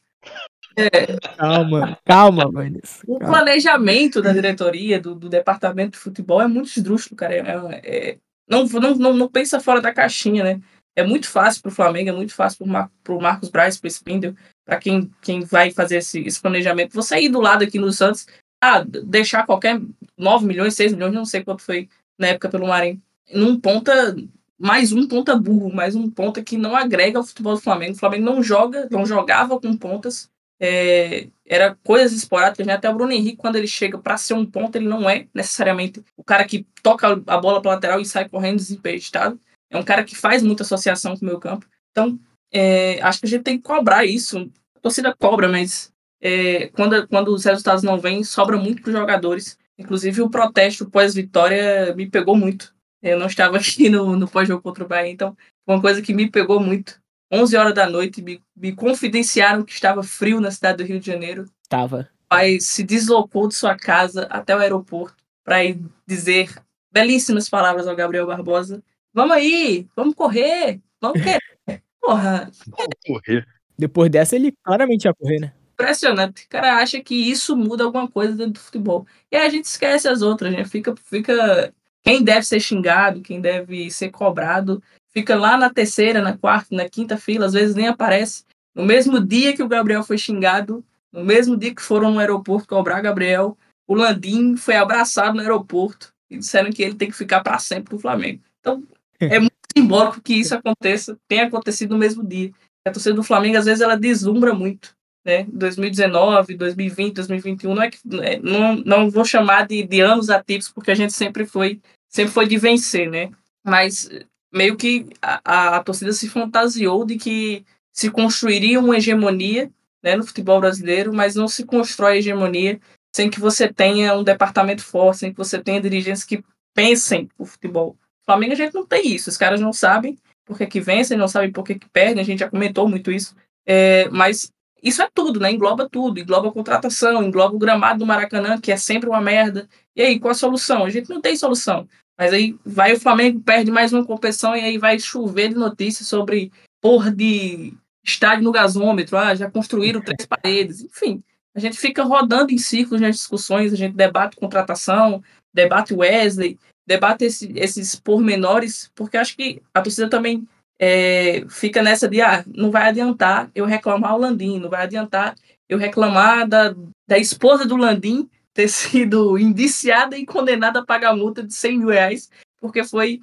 é, 0.76 1.16
calma, 1.38 1.98
calma, 2.04 2.52
mano. 2.52 2.78
O 3.06 3.18
planejamento 3.18 4.20
da 4.20 4.30
diretoria, 4.34 5.00
do, 5.00 5.14
do, 5.14 5.26
departamento 5.26 5.92
de 5.92 5.98
futebol 5.98 6.42
é 6.42 6.46
muito 6.46 6.68
esdrúxulo, 6.68 7.16
cara. 7.16 7.34
É, 7.34 7.80
é, 7.82 8.18
não, 8.46 8.64
não, 8.66 8.94
não, 8.94 9.12
não, 9.14 9.28
pensa 9.28 9.58
fora 9.58 9.80
da 9.80 9.92
caixinha, 9.92 10.44
né? 10.44 10.60
É 10.94 11.02
muito 11.02 11.28
fácil 11.30 11.62
para 11.62 11.70
o 11.70 11.74
Flamengo, 11.74 12.10
é 12.10 12.12
muito 12.12 12.34
fácil 12.34 12.66
para 13.02 13.14
o 13.14 13.20
Marcos 13.20 13.48
Braz, 13.48 13.78
para 13.78 13.86
o 13.86 13.90
Spindle, 13.90 14.34
para 14.66 14.78
quem, 14.78 15.10
quem 15.22 15.40
vai 15.40 15.70
fazer 15.70 15.96
esse, 15.96 16.20
esse 16.20 16.40
planejamento. 16.40 16.94
Você 16.94 17.20
ir 17.20 17.30
do 17.30 17.40
lado 17.40 17.64
aqui 17.64 17.78
no 17.78 17.90
Santos, 17.90 18.26
ah, 18.62 18.84
deixar 18.84 19.46
qualquer 19.46 19.80
9 20.18 20.46
milhões, 20.46 20.74
6 20.74 20.92
milhões, 20.92 21.14
não 21.14 21.24
sei 21.24 21.42
quanto 21.42 21.62
foi 21.62 21.88
na 22.18 22.28
época 22.28 22.48
pelo 22.48 22.68
Marinho, 22.68 23.00
num 23.32 23.58
ponta, 23.58 24.16
mais 24.58 24.92
um 24.92 25.06
ponta 25.06 25.36
burro, 25.36 25.72
mais 25.72 25.94
um 25.94 26.10
ponta 26.10 26.42
que 26.42 26.56
não 26.56 26.76
agrega 26.76 27.18
ao 27.18 27.24
futebol 27.24 27.54
do 27.54 27.60
Flamengo. 27.60 27.94
O 27.94 27.98
Flamengo 27.98 28.24
não 28.24 28.42
joga, 28.42 28.88
não 28.90 29.04
jogava 29.04 29.60
com 29.60 29.76
pontas 29.76 30.30
é, 30.58 31.28
era 31.44 31.76
coisas 31.84 32.12
esporádicas, 32.12 32.66
né? 32.66 32.74
Até 32.74 32.88
o 32.88 32.94
Bruno 32.94 33.12
Henrique, 33.12 33.36
quando 33.36 33.56
ele 33.56 33.66
chega 33.66 33.98
para 33.98 34.16
ser 34.16 34.34
um 34.34 34.46
ponto, 34.46 34.76
ele 34.76 34.88
não 34.88 35.08
é 35.08 35.26
necessariamente 35.34 36.02
o 36.16 36.24
cara 36.24 36.44
que 36.44 36.66
toca 36.82 37.08
a 37.26 37.38
bola 37.38 37.60
para 37.60 37.72
lateral 37.72 38.00
e 38.00 38.06
sai 38.06 38.28
correndo 38.28 38.56
desempestado. 38.56 39.38
É 39.70 39.76
um 39.76 39.82
cara 39.82 40.04
que 40.04 40.16
faz 40.16 40.42
muita 40.42 40.62
associação 40.62 41.16
com 41.16 41.24
o 41.24 41.28
meu 41.28 41.38
campo. 41.38 41.66
Então, 41.90 42.18
é, 42.52 43.00
acho 43.02 43.20
que 43.20 43.26
a 43.26 43.28
gente 43.28 43.42
tem 43.42 43.58
que 43.58 43.64
cobrar 43.64 44.04
isso. 44.04 44.50
A 44.76 44.80
torcida 44.80 45.14
cobra, 45.14 45.48
mas 45.48 45.92
é, 46.20 46.68
quando, 46.68 47.06
quando 47.08 47.28
os 47.28 47.44
resultados 47.44 47.82
não 47.82 47.98
vêm, 47.98 48.24
sobra 48.24 48.56
muito 48.56 48.82
para 48.82 48.90
os 48.90 48.96
jogadores. 48.96 49.58
Inclusive, 49.78 50.22
o 50.22 50.30
protesto 50.30 50.88
pós-vitória 50.88 51.94
me 51.94 52.08
pegou 52.08 52.36
muito. 52.36 52.74
Eu 53.02 53.18
não 53.18 53.26
estava 53.26 53.56
aqui 53.58 53.88
no, 53.88 54.16
no 54.16 54.28
pós-jogo 54.28 54.62
contra 54.62 54.84
o 54.84 54.88
Bahia, 54.88 55.10
então 55.10 55.36
foi 55.64 55.74
uma 55.74 55.80
coisa 55.80 56.02
que 56.02 56.14
me 56.14 56.30
pegou 56.30 56.60
muito. 56.60 57.00
11 57.30 57.56
horas 57.56 57.74
da 57.74 57.88
noite, 57.88 58.22
me, 58.22 58.40
me 58.56 58.72
confidenciaram 58.72 59.64
que 59.64 59.72
estava 59.72 60.02
frio 60.02 60.40
na 60.40 60.50
cidade 60.50 60.78
do 60.78 60.86
Rio 60.86 61.00
de 61.00 61.06
Janeiro. 61.06 61.44
Estava. 61.62 62.08
O 62.24 62.28
pai 62.28 62.58
se 62.60 62.84
deslocou 62.84 63.48
de 63.48 63.54
sua 63.54 63.76
casa 63.76 64.26
até 64.30 64.54
o 64.54 64.60
aeroporto 64.60 65.16
para 65.44 65.64
ir 65.64 65.80
dizer 66.06 66.54
belíssimas 66.92 67.48
palavras 67.48 67.86
ao 67.86 67.96
Gabriel 67.96 68.26
Barbosa. 68.26 68.82
Vamos 69.12 69.36
aí, 69.36 69.86
vamos 69.96 70.14
correr, 70.14 70.80
vamos 71.00 71.20
querer. 71.20 71.82
Porra. 72.00 72.50
Vamos 72.66 72.94
correr. 73.06 73.46
Depois 73.78 74.10
dessa, 74.10 74.36
ele 74.36 74.52
claramente 74.62 75.04
ia 75.04 75.14
correr, 75.14 75.40
né? 75.40 75.52
Impressionante. 75.78 76.44
O 76.44 76.48
cara 76.48 76.78
acha 76.78 77.00
que 77.02 77.14
isso 77.14 77.54
muda 77.54 77.84
alguma 77.84 78.08
coisa 78.08 78.34
dentro 78.34 78.54
do 78.54 78.60
futebol. 78.60 79.06
E 79.30 79.36
aí 79.36 79.46
a 79.46 79.50
gente 79.50 79.66
esquece 79.66 80.08
as 80.08 80.22
outras, 80.22 80.50
né? 80.50 80.64
Fica, 80.64 80.94
fica 80.96 81.72
quem 82.02 82.24
deve 82.24 82.46
ser 82.46 82.60
xingado, 82.60 83.20
quem 83.20 83.40
deve 83.40 83.90
ser 83.90 84.10
cobrado, 84.10 84.82
fica 85.12 85.36
lá 85.36 85.56
na 85.58 85.68
terceira, 85.68 86.22
na 86.22 86.36
quarta, 86.36 86.74
na 86.74 86.88
quinta 86.88 87.18
fila, 87.18 87.46
às 87.46 87.52
vezes 87.52 87.74
nem 87.74 87.88
aparece. 87.88 88.44
No 88.74 88.84
mesmo 88.84 89.20
dia 89.20 89.54
que 89.54 89.62
o 89.62 89.68
Gabriel 89.68 90.02
foi 90.02 90.16
xingado, 90.16 90.82
no 91.12 91.24
mesmo 91.24 91.56
dia 91.56 91.74
que 91.74 91.82
foram 91.82 92.10
no 92.10 92.20
aeroporto 92.20 92.68
cobrar 92.68 93.02
Gabriel, 93.02 93.58
o 93.86 93.94
Landim 93.94 94.56
foi 94.56 94.76
abraçado 94.76 95.34
no 95.34 95.40
aeroporto 95.40 96.12
e 96.30 96.38
disseram 96.38 96.70
que 96.70 96.82
ele 96.82 96.94
tem 96.94 97.10
que 97.10 97.16
ficar 97.16 97.42
para 97.42 97.58
sempre 97.58 97.94
no 97.94 98.00
Flamengo. 98.00 98.40
Então, 98.60 98.82
é 99.20 99.38
muito 99.38 99.52
simbólico 99.76 100.22
que 100.22 100.34
isso 100.34 100.54
aconteça, 100.54 101.18
tenha 101.28 101.46
acontecido 101.46 101.90
no 101.90 101.98
mesmo 101.98 102.26
dia. 102.26 102.50
A 102.86 102.90
torcida 102.90 103.14
do 103.14 103.22
Flamengo, 103.22 103.58
às 103.58 103.64
vezes, 103.64 103.80
ela 103.80 103.96
deslumbra 103.96 104.54
muito. 104.54 104.95
Né? 105.26 105.44
2019, 105.52 106.54
2020, 106.54 107.14
2021, 107.14 107.74
não 107.74 107.82
é 107.82 107.90
que 107.90 107.98
é, 108.22 108.38
não, 108.38 108.76
não 108.76 109.10
vou 109.10 109.24
chamar 109.24 109.66
de, 109.66 109.82
de 109.82 110.00
anos 110.00 110.30
ativos, 110.30 110.68
porque 110.68 110.92
a 110.92 110.94
gente 110.94 111.12
sempre 111.12 111.44
foi, 111.44 111.80
sempre 112.08 112.32
foi 112.32 112.46
de 112.46 112.56
vencer, 112.56 113.10
né? 113.10 113.30
Mas 113.64 114.08
meio 114.52 114.76
que 114.76 115.08
a, 115.20 115.78
a 115.78 115.82
torcida 115.82 116.12
se 116.12 116.28
fantasiou 116.28 117.04
de 117.04 117.16
que 117.16 117.64
se 117.92 118.08
construiria 118.08 118.78
uma 118.78 118.98
hegemonia 118.98 119.68
né, 120.00 120.14
no 120.14 120.24
futebol 120.24 120.60
brasileiro, 120.60 121.12
mas 121.12 121.34
não 121.34 121.48
se 121.48 121.64
constrói 121.64 122.18
hegemonia 122.18 122.78
sem 123.12 123.28
que 123.28 123.40
você 123.40 123.66
tenha 123.66 124.14
um 124.14 124.22
departamento 124.22 124.84
forte, 124.84 125.18
sem 125.18 125.32
que 125.32 125.38
você 125.38 125.58
tenha 125.60 125.80
dirigentes 125.80 126.22
que 126.22 126.44
pensem 126.72 127.28
o 127.36 127.44
futebol. 127.44 127.96
Flamengo 128.24 128.52
a 128.52 128.56
gente 128.56 128.74
não 128.74 128.86
tem 128.86 129.12
isso, 129.12 129.28
os 129.28 129.36
caras 129.36 129.60
não 129.60 129.72
sabem 129.72 130.16
por 130.44 130.56
que, 130.56 130.66
que 130.68 130.80
vencem, 130.80 131.18
não 131.18 131.26
sabem 131.26 131.50
por 131.50 131.64
que, 131.64 131.74
que 131.74 131.88
perdem, 131.88 132.20
a 132.20 132.24
gente 132.24 132.38
já 132.38 132.48
comentou 132.48 132.88
muito 132.88 133.10
isso, 133.10 133.34
é, 133.66 134.08
mas 134.10 134.52
isso 134.82 135.02
é 135.02 135.08
tudo, 135.12 135.40
né? 135.40 135.50
Engloba 135.50 135.88
tudo, 135.88 136.20
engloba 136.20 136.48
a 136.48 136.52
contratação, 136.52 137.22
engloba 137.22 137.54
o 137.54 137.58
gramado 137.58 138.00
do 138.00 138.06
Maracanã, 138.06 138.60
que 138.60 138.70
é 138.70 138.76
sempre 138.76 139.08
uma 139.08 139.20
merda. 139.20 139.68
E 139.94 140.02
aí, 140.02 140.20
qual 140.20 140.32
a 140.32 140.34
solução? 140.34 140.84
A 140.84 140.90
gente 140.90 141.08
não 141.08 141.20
tem 141.20 141.36
solução. 141.36 141.88
Mas 142.18 142.32
aí 142.32 142.56
vai 142.64 142.94
o 142.94 143.00
Flamengo, 143.00 143.40
perde 143.40 143.70
mais 143.70 143.92
uma 143.92 144.04
competição 144.04 144.56
e 144.56 144.60
aí 144.60 144.78
vai 144.78 144.98
chover 144.98 145.50
de 145.50 145.54
notícias 145.54 146.08
sobre 146.08 146.50
porra 146.80 147.10
de 147.10 147.74
estádio 148.04 148.44
no 148.44 148.52
gasômetro, 148.52 149.16
ah, 149.16 149.34
já 149.34 149.50
construíram 149.50 150.00
três 150.00 150.24
paredes, 150.26 150.82
enfim. 150.82 151.22
A 151.54 151.58
gente 151.58 151.76
fica 151.76 152.04
rodando 152.04 152.52
em 152.52 152.58
círculos 152.58 153.00
nas 153.00 153.16
discussões, 153.16 153.72
a 153.72 153.76
gente 153.76 153.96
debate 153.96 154.36
contratação, 154.36 155.22
debate 155.52 155.92
Wesley, 155.92 156.58
debate 156.86 157.24
esse, 157.24 157.52
esses 157.56 157.96
pormenores, 157.96 158.90
porque 158.94 159.16
acho 159.16 159.36
que 159.36 159.60
a 159.74 159.82
torcida 159.82 160.08
também 160.08 160.46
é, 160.78 161.44
fica 161.48 161.82
nessa 161.82 162.08
de, 162.08 162.20
ah, 162.20 162.44
não 162.46 162.70
vai 162.70 162.88
adiantar 162.88 163.50
eu 163.54 163.64
reclamar 163.64 164.14
o 164.14 164.18
Landim, 164.18 164.58
não 164.58 164.68
vai 164.68 164.82
adiantar 164.82 165.34
eu 165.68 165.78
reclamar 165.78 166.46
da, 166.46 166.74
da 167.08 167.18
esposa 167.18 167.64
do 167.64 167.76
Landim 167.76 168.28
ter 168.52 168.68
sido 168.68 169.38
indiciada 169.38 170.16
e 170.16 170.26
condenada 170.26 170.80
a 170.80 170.84
pagar 170.84 171.16
multa 171.16 171.42
de 171.42 171.54
100 171.54 171.78
mil 171.78 171.88
reais 171.88 172.30
porque 172.60 172.84
foi 172.84 173.20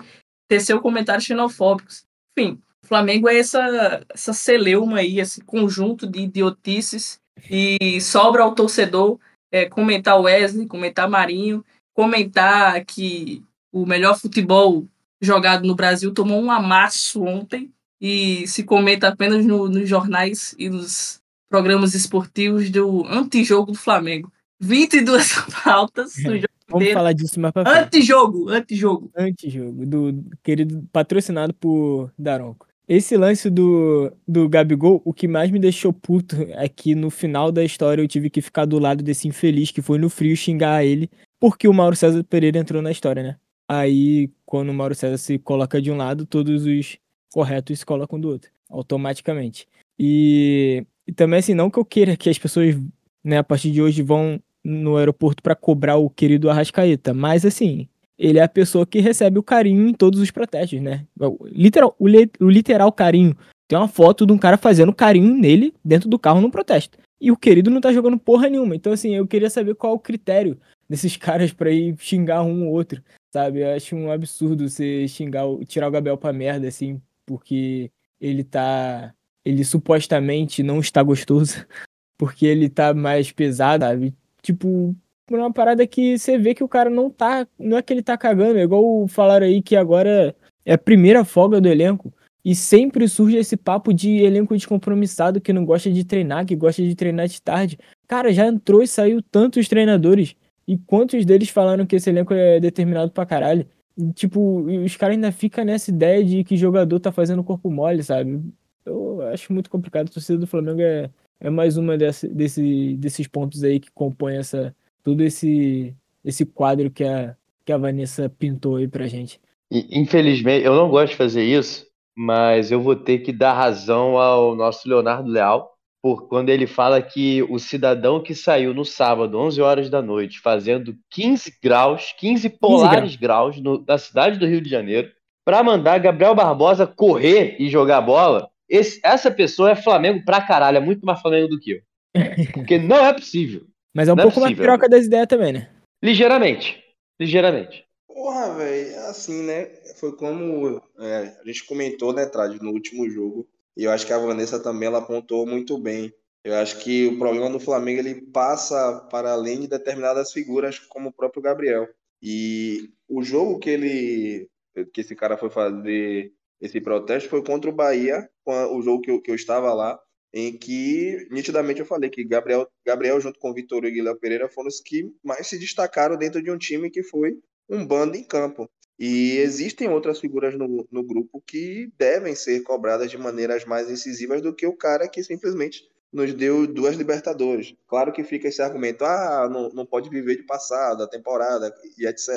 tecer 0.48 0.80
comentários 0.80 1.26
xenofóbicos. 1.26 2.04
Enfim, 2.38 2.62
o 2.84 2.88
Flamengo 2.88 3.28
é 3.28 3.38
essa, 3.38 4.06
essa 4.10 4.34
celeuma 4.34 5.00
aí, 5.00 5.20
esse 5.20 5.42
conjunto 5.42 6.08
de 6.08 6.22
idiotices 6.22 7.20
e 7.50 8.00
sobra 8.00 8.44
ao 8.44 8.56
torcedor 8.56 9.20
é, 9.52 9.66
comentar 9.68 10.20
Wesley, 10.20 10.68
comentar 10.68 11.10
Marinho, 11.10 11.64
comentar 11.94 12.84
que 12.86 13.44
o 13.72 13.86
melhor 13.86 14.18
futebol 14.20 14.88
jogado 15.24 15.66
no 15.66 15.76
Brasil 15.76 16.14
tomou 16.14 16.42
um 16.42 16.52
amasso 16.52 17.24
ontem 17.24 17.72
e 18.00 18.46
se 18.48 18.64
comenta 18.64 19.08
apenas 19.08 19.46
no, 19.46 19.70
nos 19.70 19.88
jornais 19.88 20.54
e 20.60 20.70
nos 20.70 21.22
programas 21.50 21.94
esportivos 21.94 22.70
do 22.70 23.06
antijogo 23.08 23.72
do 23.72 23.78
Flamengo. 23.78 24.32
22 24.60 25.32
faltas 25.64 26.16
no 26.18 26.36
jogo 26.36 26.48
Vamos 26.68 26.84
inteiro. 26.86 26.94
falar 26.94 27.14
disso 27.14 27.40
mais 27.40 27.54
pra 27.54 27.64
frente. 27.64 27.86
Antijogo, 27.86 28.50
antijogo. 28.50 29.12
Antijogo, 29.16 29.86
do 29.86 30.24
querido 30.42 30.84
patrocinado 30.92 31.54
por 31.54 32.12
Daronco. 32.18 32.68
Esse 32.88 33.16
lance 33.16 33.50
do, 33.50 34.12
do 34.28 34.50
Gabigol, 34.50 35.02
o 35.06 35.14
que 35.14 35.28
mais 35.28 35.50
me 35.50 35.60
deixou 35.60 35.94
puto 35.94 36.36
é 36.50 36.68
que 36.68 36.96
no 36.96 37.10
final 37.10 37.52
da 37.52 37.64
história 37.64 38.02
eu 38.02 38.08
tive 38.08 38.30
que 38.30 38.42
ficar 38.42 38.66
do 38.66 38.78
lado 38.78 39.02
desse 39.04 39.28
infeliz 39.28 39.72
que 39.72 39.82
foi 39.82 39.98
no 39.98 40.10
frio 40.10 40.36
xingar 40.36 40.84
ele, 40.84 41.10
porque 41.40 41.68
o 41.68 41.74
Mauro 41.74 41.96
César 41.96 42.24
Pereira 42.24 42.60
entrou 42.60 42.82
na 42.82 42.92
história, 42.92 43.24
né? 43.24 43.38
Aí, 43.68 44.30
quando 44.46 44.70
o 44.70 44.74
Mauro 44.74 44.96
César 44.96 45.18
se 45.18 45.40
coloca 45.40 45.82
de 45.82 45.92
um 45.92 45.98
lado, 45.98 46.26
todos 46.26 46.66
os 46.66 46.98
corretos 47.34 47.80
se 47.80 47.86
colocam 47.86 48.20
do 48.20 48.30
outro, 48.30 48.52
automaticamente. 48.70 49.68
E, 49.98 50.86
e 51.08 51.12
também, 51.12 51.40
assim, 51.40 51.54
não 51.54 51.70
que 51.70 51.80
eu 51.80 51.86
queira 51.86 52.18
que 52.18 52.30
as 52.30 52.38
pessoas, 52.38 52.76
né, 53.24 53.38
a 53.38 53.44
partir 53.44 53.72
de 53.72 53.82
hoje 53.82 54.02
vão 54.02 54.40
no 54.64 54.98
aeroporto 54.98 55.42
para 55.42 55.56
cobrar 55.56 55.98
o 55.98 56.10
querido 56.10 56.50
Arrascaeta, 56.50 57.14
mas 57.14 57.46
assim, 57.46 57.88
ele 58.18 58.40
é 58.40 58.44
a 58.44 58.48
pessoa 58.48 58.86
que 58.86 59.00
recebe 59.00 59.38
o 59.38 59.44
carinho 59.44 59.88
em 59.88 59.94
todos 59.94 60.20
os 60.20 60.32
protestos, 60.32 60.80
né? 60.82 61.06
Literal, 61.52 61.96
o, 62.00 62.08
li, 62.08 62.32
o 62.40 62.50
literal 62.50 62.92
carinho. 62.92 63.36
Tem 63.68 63.78
uma 63.78 63.88
foto 63.88 64.26
de 64.26 64.32
um 64.32 64.38
cara 64.38 64.58
fazendo 64.58 64.94
carinho 64.94 65.36
nele 65.36 65.74
dentro 65.84 66.08
do 66.08 66.20
carro 66.20 66.40
no 66.40 66.52
protesto. 66.52 66.98
E 67.20 67.32
o 67.32 67.38
querido 67.38 67.72
não 67.72 67.82
tá 67.82 67.92
jogando 67.92 68.18
porra 68.18 68.50
nenhuma. 68.50 68.76
Então, 68.76 68.94
assim, 68.94 69.16
eu 69.16 69.26
queria 69.26 69.50
saber 69.50 69.76
qual 69.76 69.94
o 69.94 70.00
critério 70.00 70.58
desses 70.88 71.16
caras 71.18 71.52
para 71.52 71.72
ir 71.72 71.96
xingar 72.00 72.44
um 72.44 72.68
ou 72.68 72.74
outro. 72.74 73.02
Sabe? 73.34 73.62
Eu 73.62 73.76
acho 73.76 73.96
um 73.96 74.12
absurdo 74.12 74.70
você 74.70 75.08
xingar, 75.08 75.44
tirar 75.68 75.88
o 75.88 75.92
Gabriel 75.92 76.18
pra 76.18 76.32
merda, 76.32 76.68
assim, 76.68 77.02
porque 77.26 77.92
ele 78.22 78.44
tá. 78.44 79.14
Ele 79.44 79.66
supostamente 79.66 80.64
não 80.64 80.80
está 80.80 81.04
gostoso, 81.04 81.66
porque 82.18 82.46
ele 82.46 82.70
tá 82.70 82.94
mais 82.94 83.32
pesado, 83.32 83.84
sabe? 83.84 84.16
Tipo, 84.42 84.96
por 85.26 85.40
uma 85.40 85.52
parada 85.52 85.86
que 85.88 86.18
você 86.18 86.38
vê 86.38 86.54
que 86.54 86.64
o 86.64 86.68
cara 86.70 86.90
não 86.90 87.10
tá. 87.10 87.48
Não 87.60 87.78
é 87.78 87.82
que 87.82 87.92
ele 87.92 88.04
tá 88.04 88.18
cagando, 88.18 88.60
é 88.60 88.64
igual 88.64 89.08
falaram 89.08 89.48
aí 89.48 89.62
que 89.62 89.76
agora 89.76 90.36
é 90.66 90.74
a 90.74 90.78
primeira 90.78 91.26
folga 91.26 91.60
do 91.60 91.68
elenco. 91.68 92.14
E 92.46 92.54
sempre 92.54 93.08
surge 93.08 93.38
esse 93.38 93.56
papo 93.56 93.94
de 93.94 94.18
elenco 94.18 94.54
descompromissado 94.54 95.40
que 95.40 95.54
não 95.54 95.66
gosta 95.66 95.90
de 95.90 96.04
treinar, 96.04 96.46
que 96.46 96.56
gosta 96.58 96.84
de 96.84 96.94
treinar 96.94 97.28
de 97.28 97.42
tarde. 97.42 97.80
Cara, 98.06 98.34
já 98.34 98.46
entrou 98.46 98.84
e 98.84 98.88
saiu 98.88 99.22
tantos 99.22 99.68
treinadores. 99.70 100.36
E 100.68 100.78
quantos 100.78 101.26
deles 101.26 101.50
falaram 101.50 101.86
que 101.86 101.96
esse 101.96 102.10
elenco 102.10 102.34
é 102.34 102.60
determinado 102.60 103.12
pra 103.12 103.26
caralho? 103.26 103.68
E, 103.98 104.12
tipo, 104.14 104.62
os 104.62 104.96
caras 104.96 105.16
ainda 105.16 105.32
ficam 105.32 105.64
nessa 105.64 105.92
ideia 105.92 106.24
de 106.24 106.44
que 106.44 106.58
jogador 106.58 107.00
tá 107.00 107.12
fazendo 107.12 107.44
corpo 107.44 107.70
mole, 107.70 108.04
sabe? 108.04 108.42
Eu 108.86 109.22
acho 109.28 109.54
muito 109.54 109.70
complicado. 109.70 110.08
A 110.08 110.12
torcida 110.12 110.40
do 110.40 110.48
Flamengo 110.48 110.82
é, 110.82 111.10
é 111.40 111.50
mais 111.50 111.78
uma 111.78 111.98
desse, 111.98 112.28
desse, 112.28 112.96
desses 112.98 113.28
pontos 113.28 113.64
aí 113.64 113.80
que 113.80 113.92
compõe 113.92 114.38
essa, 114.38 114.76
todo 115.04 115.22
esse, 115.22 115.96
esse 116.24 116.46
quadro 116.46 116.90
que 116.90 117.04
a, 117.04 117.36
que 117.66 117.72
a 117.72 117.78
Vanessa 117.78 118.30
pintou 118.30 118.78
aí 118.78 118.88
pra 118.88 119.08
gente. 119.08 119.40
Infelizmente, 119.72 120.66
eu 120.66 120.76
não 120.76 120.90
gosto 120.90 121.12
de 121.12 121.18
fazer 121.18 121.44
isso, 121.44 121.88
mas 122.16 122.72
eu 122.72 122.82
vou 122.82 122.96
ter 122.96 123.20
que 123.20 123.32
dar 123.32 123.54
razão 123.54 124.18
ao 124.18 124.56
nosso 124.56 124.88
Leonardo 124.88 125.30
Leal, 125.30 125.73
por 126.04 126.28
quando 126.28 126.50
ele 126.50 126.68
fala 126.68 127.02
que 127.02 127.42
o 127.44 127.58
cidadão 127.58 128.22
que 128.22 128.36
saiu 128.36 128.74
no 128.74 128.84
sábado, 128.84 129.40
11 129.40 129.62
horas 129.62 129.90
da 129.90 130.02
noite, 130.02 130.42
fazendo 130.42 130.98
15 131.10 131.58
graus, 131.64 132.14
15 132.20 132.50
polares 132.50 133.16
graus 133.16 133.58
no- 133.62 133.84
na 133.88 133.98
cidade 133.98 134.38
do 134.38 134.46
Rio 134.46 134.60
de 134.60 134.70
Janeiro, 134.70 135.10
para 135.46 135.64
mandar 135.64 135.98
Gabriel 136.00 136.36
Barbosa 136.36 136.86
correr 136.86 137.56
e 137.58 137.70
jogar 137.70 138.02
bola, 138.02 138.50
esse- 138.70 139.00
essa 139.02 139.32
pessoa 139.32 139.72
é 139.72 139.76
Flamengo 139.76 140.26
pra 140.26 140.42
caralho, 140.42 140.78
é 140.78 140.82
muito 140.82 141.06
mais 141.06 141.22
Flamengo 141.22 141.48
do 141.48 141.60
que 141.60 141.72
eu. 141.72 141.82
Porque 142.54 142.78
não 142.78 142.98
é 143.06 143.14
possível. 143.14 143.62
Mas 143.96 144.10
é 144.10 144.14
um 144.14 144.16
Não 144.16 144.24
é 144.24 144.26
pouco 144.26 144.42
mais 144.42 144.52
possível. 144.52 144.66
piroca 144.72 144.90
das 144.90 145.06
ideias 145.06 145.28
também, 145.28 145.54
né? 145.54 145.70
Ligeiramente. 146.04 146.84
Ligeiramente. 147.20 147.86
Porra, 148.08 148.54
velho, 148.56 149.00
assim, 149.10 149.44
né? 149.44 149.66
Foi 150.00 150.16
como 150.18 150.82
é, 151.00 151.34
a 151.42 151.48
gente 151.48 151.66
comentou, 151.66 152.14
né, 152.14 152.26
Trad, 152.26 152.60
no 152.62 152.72
último 152.72 153.10
jogo. 153.10 153.48
E 153.76 153.84
eu 153.86 153.92
acho 153.92 154.06
que 154.06 154.14
a 154.14 154.18
Vanessa 154.18 154.60
também 154.60 154.88
ela 154.88 155.00
apontou 155.00 155.46
muito 155.46 155.78
bem. 155.78 156.14
Eu 156.44 156.56
acho 156.56 156.80
que 156.80 157.08
o 157.08 157.18
problema 157.18 157.50
do 157.50 157.60
Flamengo 157.60 158.00
ele 158.00 158.22
passa 158.22 159.08
para 159.10 159.32
além 159.32 159.62
de 159.62 159.68
determinadas 159.68 160.32
figuras, 160.32 160.78
como 160.78 161.10
o 161.10 161.14
próprio 161.14 161.42
Gabriel. 161.42 161.88
E 162.22 162.90
o 163.08 163.24
jogo 163.24 163.60
que 163.60 163.70
ele, 163.70 164.50
que 164.94 165.02
esse 165.02 165.16
cara 165.16 165.38
foi 165.38 165.50
fazer 165.50 166.34
esse 166.60 166.80
protesto 166.80 167.30
foi 167.30 167.44
contra 167.44 167.70
o 167.70 167.74
Bahia, 167.74 168.30
o 168.46 168.82
jogo 168.82 169.02
que 169.02 169.12
eu, 169.12 169.22
que 169.22 169.30
eu 169.30 169.36
estava 169.36 169.74
lá, 169.74 170.00
em 170.34 170.58
que 170.58 171.28
nitidamente 171.30 171.82
eu 171.82 171.86
falei 171.86 172.10
que 172.10 172.24
Gabriel, 172.24 172.68
Gabriel 172.86 173.20
junto 173.20 173.38
com 173.38 173.54
Vitor 173.54 173.86
e 173.86 174.02
Léo 174.02 174.18
Pereira 174.18 174.50
foram 174.50 174.70
os 174.70 174.80
que 174.80 175.14
mais 175.22 175.48
se 175.48 175.60
destacaram 175.60 176.18
dentro 176.18 176.42
de 176.42 176.50
um 176.50 176.58
time 176.58 176.90
que 176.90 177.04
foi 177.04 177.38
um 177.70 177.86
bando 177.86 178.16
em 178.16 178.24
campo. 178.24 178.70
E 179.00 179.38
existem 179.38 179.90
outras 179.90 180.20
figuras 180.20 180.56
no, 180.58 180.88
no 180.92 181.04
grupo 181.04 181.42
que 181.46 181.92
devem 181.98 182.36
ser 182.36 182.62
cobradas 182.62 183.10
de 183.10 183.18
maneiras 183.18 183.66
mais 183.66 183.90
incisivas 183.90 184.42
do 184.42 184.54
que 184.54 184.68
o 184.68 184.78
cara 184.78 185.08
que 185.08 185.24
simplesmente 185.24 185.90
nos 186.14 186.32
deu 186.34 186.68
duas 186.68 186.96
Libertadores. 186.96 187.74
Claro 187.88 188.14
que 188.14 188.24
fica 188.24 188.48
esse 188.48 188.62
argumento, 188.62 189.04
ah, 189.04 189.50
não, 189.52 189.70
não 189.70 189.86
pode 189.86 190.10
viver 190.10 190.38
de 190.38 190.44
passado, 190.44 191.04
a 191.04 191.08
temporada 191.08 191.74
e 191.98 192.06
etc. 192.06 192.30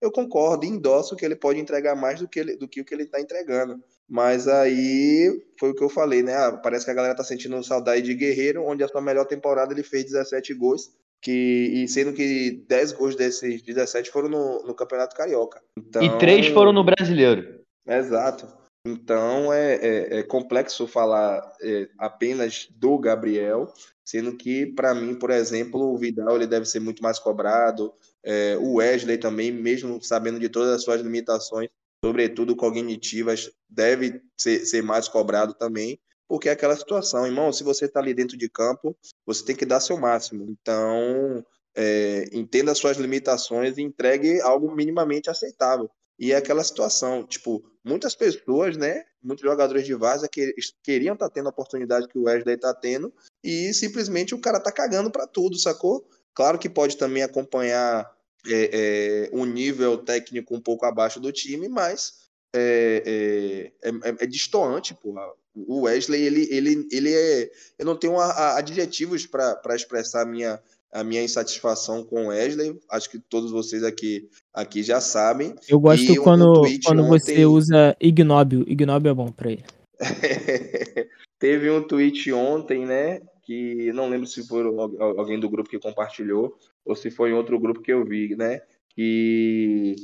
Eu 0.00 0.12
concordo 0.12 0.64
e 0.64 0.68
endosso 0.68 1.16
que 1.16 1.24
ele 1.24 1.34
pode 1.34 1.58
entregar 1.58 1.96
mais 1.96 2.20
do 2.20 2.28
que, 2.28 2.38
ele, 2.38 2.56
do 2.56 2.68
que 2.68 2.80
o 2.80 2.84
que 2.84 2.94
ele 2.94 3.02
está 3.02 3.20
entregando. 3.20 3.82
Mas 4.08 4.46
aí 4.46 5.44
foi 5.58 5.70
o 5.70 5.74
que 5.74 5.82
eu 5.82 5.88
falei, 5.88 6.22
né? 6.22 6.36
Ah, 6.36 6.52
parece 6.56 6.84
que 6.84 6.90
a 6.92 6.94
galera 6.94 7.16
tá 7.16 7.24
sentindo 7.24 7.60
saudade 7.64 8.02
de 8.02 8.14
Guerreiro, 8.14 8.64
onde 8.64 8.84
a 8.84 8.88
sua 8.88 9.00
melhor 9.00 9.24
temporada 9.24 9.72
ele 9.72 9.82
fez 9.82 10.04
17 10.04 10.54
gols, 10.54 10.92
que, 11.22 11.72
e 11.74 11.88
sendo 11.88 12.12
que 12.12 12.64
10 12.68 12.92
gols 12.92 13.16
desses 13.16 13.62
17 13.62 14.10
foram 14.10 14.28
no, 14.28 14.62
no 14.64 14.74
Campeonato 14.74 15.16
Carioca. 15.16 15.60
Então, 15.78 16.02
E 16.02 16.18
três 16.18 16.48
foram 16.48 16.72
no 16.72 16.84
brasileiro. 16.84 17.60
Exato. 17.86 18.46
Então 18.86 19.52
é, 19.52 19.74
é, 19.74 20.18
é 20.18 20.22
complexo 20.22 20.86
falar 20.86 21.42
é, 21.60 21.88
apenas 21.98 22.68
do 22.70 22.96
Gabriel, 22.98 23.72
sendo 24.04 24.36
que, 24.36 24.66
para 24.66 24.94
mim, 24.94 25.16
por 25.16 25.30
exemplo, 25.30 25.92
o 25.92 25.98
Vidal 25.98 26.36
ele 26.36 26.46
deve 26.46 26.66
ser 26.66 26.78
muito 26.78 27.02
mais 27.02 27.18
cobrado, 27.18 27.92
é, 28.24 28.56
o 28.56 28.74
Wesley 28.74 29.18
também, 29.18 29.50
mesmo 29.50 30.00
sabendo 30.00 30.38
de 30.38 30.48
todas 30.48 30.72
as 30.72 30.84
suas 30.84 31.00
limitações, 31.00 31.68
sobretudo 32.04 32.54
cognitivas, 32.54 33.50
deve 33.68 34.20
ser, 34.38 34.60
ser 34.64 34.82
mais 34.82 35.08
cobrado 35.08 35.54
também, 35.54 35.98
porque 36.28 36.48
é 36.48 36.52
aquela 36.52 36.76
situação, 36.76 37.26
irmão, 37.26 37.52
se 37.52 37.62
você 37.62 37.84
está 37.86 38.00
ali 38.00 38.12
dentro 38.12 38.36
de 38.36 38.48
campo, 38.48 38.96
você 39.24 39.44
tem 39.44 39.56
que 39.56 39.66
dar 39.66 39.80
seu 39.80 39.96
máximo. 39.96 40.46
Então, 40.48 41.44
é, 41.74 42.28
entenda 42.32 42.72
as 42.72 42.78
suas 42.78 42.96
limitações 42.96 43.76
e 43.78 43.82
entregue 43.82 44.40
algo 44.40 44.74
minimamente 44.74 45.30
aceitável. 45.30 45.90
E 46.18 46.32
é 46.32 46.36
aquela 46.36 46.64
situação, 46.64 47.26
tipo, 47.26 47.62
muitas 47.84 48.14
pessoas, 48.14 48.76
né, 48.76 49.04
muitos 49.22 49.44
jogadores 49.44 49.84
de 49.84 49.94
Vaza 49.94 50.28
que 50.28 50.54
queriam 50.82 51.12
estar 51.12 51.28
tá 51.28 51.34
tendo 51.34 51.46
a 51.46 51.50
oportunidade 51.50 52.08
que 52.08 52.18
o 52.18 52.22
Wesley 52.22 52.54
está 52.54 52.72
tendo 52.72 53.12
e 53.44 53.72
simplesmente 53.74 54.34
o 54.34 54.40
cara 54.40 54.58
tá 54.58 54.72
cagando 54.72 55.10
para 55.10 55.26
tudo, 55.26 55.58
sacou? 55.58 56.08
Claro 56.34 56.58
que 56.58 56.70
pode 56.70 56.96
também 56.96 57.22
acompanhar 57.22 58.10
é, 58.46 58.70
é, 58.72 59.30
um 59.32 59.44
nível 59.44 59.98
técnico 59.98 60.54
um 60.54 60.60
pouco 60.60 60.86
abaixo 60.86 61.20
do 61.20 61.30
time, 61.30 61.68
mas 61.68 62.26
é, 62.54 63.72
é, 63.82 63.88
é, 63.88 64.24
é 64.24 64.94
porra. 64.94 65.32
O 65.56 65.82
Wesley, 65.82 66.22
ele, 66.22 66.46
ele, 66.50 66.86
ele 66.92 67.12
é. 67.12 67.50
Eu 67.78 67.86
não 67.86 67.96
tenho 67.96 68.18
a, 68.18 68.26
a, 68.26 68.58
adjetivos 68.58 69.26
para 69.26 69.74
expressar 69.74 70.22
a 70.22 70.26
minha, 70.26 70.60
a 70.92 71.02
minha 71.02 71.22
insatisfação 71.22 72.04
com 72.04 72.26
o 72.26 72.28
Wesley. 72.28 72.78
Acho 72.90 73.08
que 73.10 73.18
todos 73.18 73.50
vocês 73.50 73.82
aqui, 73.82 74.28
aqui 74.52 74.82
já 74.82 75.00
sabem. 75.00 75.54
Eu 75.68 75.80
gosto 75.80 76.02
E 76.12 76.16
quando, 76.16 76.62
quando 76.84 77.02
ontem- 77.04 77.08
você 77.08 77.46
usa 77.46 77.96
ignóbil. 78.00 78.64
Ignóbil 78.68 79.10
é 79.10 79.14
bom 79.14 79.32
pra 79.32 79.50
ele. 79.52 79.64
Teve 81.38 81.70
um 81.70 81.82
tweet 81.82 82.32
ontem, 82.32 82.84
né? 82.86 83.20
Que 83.42 83.92
não 83.92 84.08
lembro 84.08 84.26
se 84.26 84.46
foi 84.46 84.62
al- 84.62 85.18
alguém 85.18 85.38
do 85.38 85.48
grupo 85.48 85.70
que 85.70 85.78
compartilhou 85.78 86.56
ou 86.84 86.94
se 86.96 87.10
foi 87.10 87.30
em 87.30 87.34
outro 87.34 87.58
grupo 87.58 87.80
que 87.80 87.92
eu 87.92 88.04
vi, 88.04 88.34
né? 88.36 88.60
Que 88.94 89.94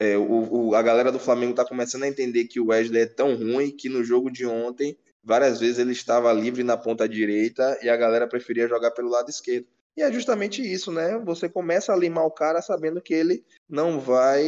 é, 0.00 0.16
o, 0.16 0.68
o- 0.70 0.74
a 0.74 0.82
galera 0.82 1.12
do 1.12 1.18
Flamengo 1.20 1.54
tá 1.54 1.64
começando 1.64 2.02
a 2.04 2.08
entender 2.08 2.44
que 2.46 2.58
o 2.58 2.68
Wesley 2.68 3.02
é 3.02 3.06
tão 3.06 3.34
ruim 3.36 3.70
que 3.70 3.88
no 3.88 4.02
jogo 4.02 4.30
de 4.30 4.46
ontem, 4.46 4.96
várias 5.22 5.60
vezes 5.60 5.78
ele 5.78 5.92
estava 5.92 6.32
livre 6.32 6.64
na 6.64 6.76
ponta 6.76 7.08
direita 7.08 7.78
e 7.82 7.88
a 7.88 7.96
galera 7.96 8.26
preferia 8.26 8.66
jogar 8.66 8.90
pelo 8.92 9.10
lado 9.10 9.28
esquerdo. 9.30 9.66
E 9.96 10.02
é 10.02 10.10
justamente 10.10 10.62
isso, 10.62 10.90
né? 10.90 11.18
Você 11.24 11.48
começa 11.48 11.92
a 11.92 11.96
limar 11.96 12.24
o 12.24 12.30
cara 12.30 12.62
sabendo 12.62 13.00
que 13.02 13.12
ele 13.12 13.44
não 13.68 14.00
vai 14.00 14.46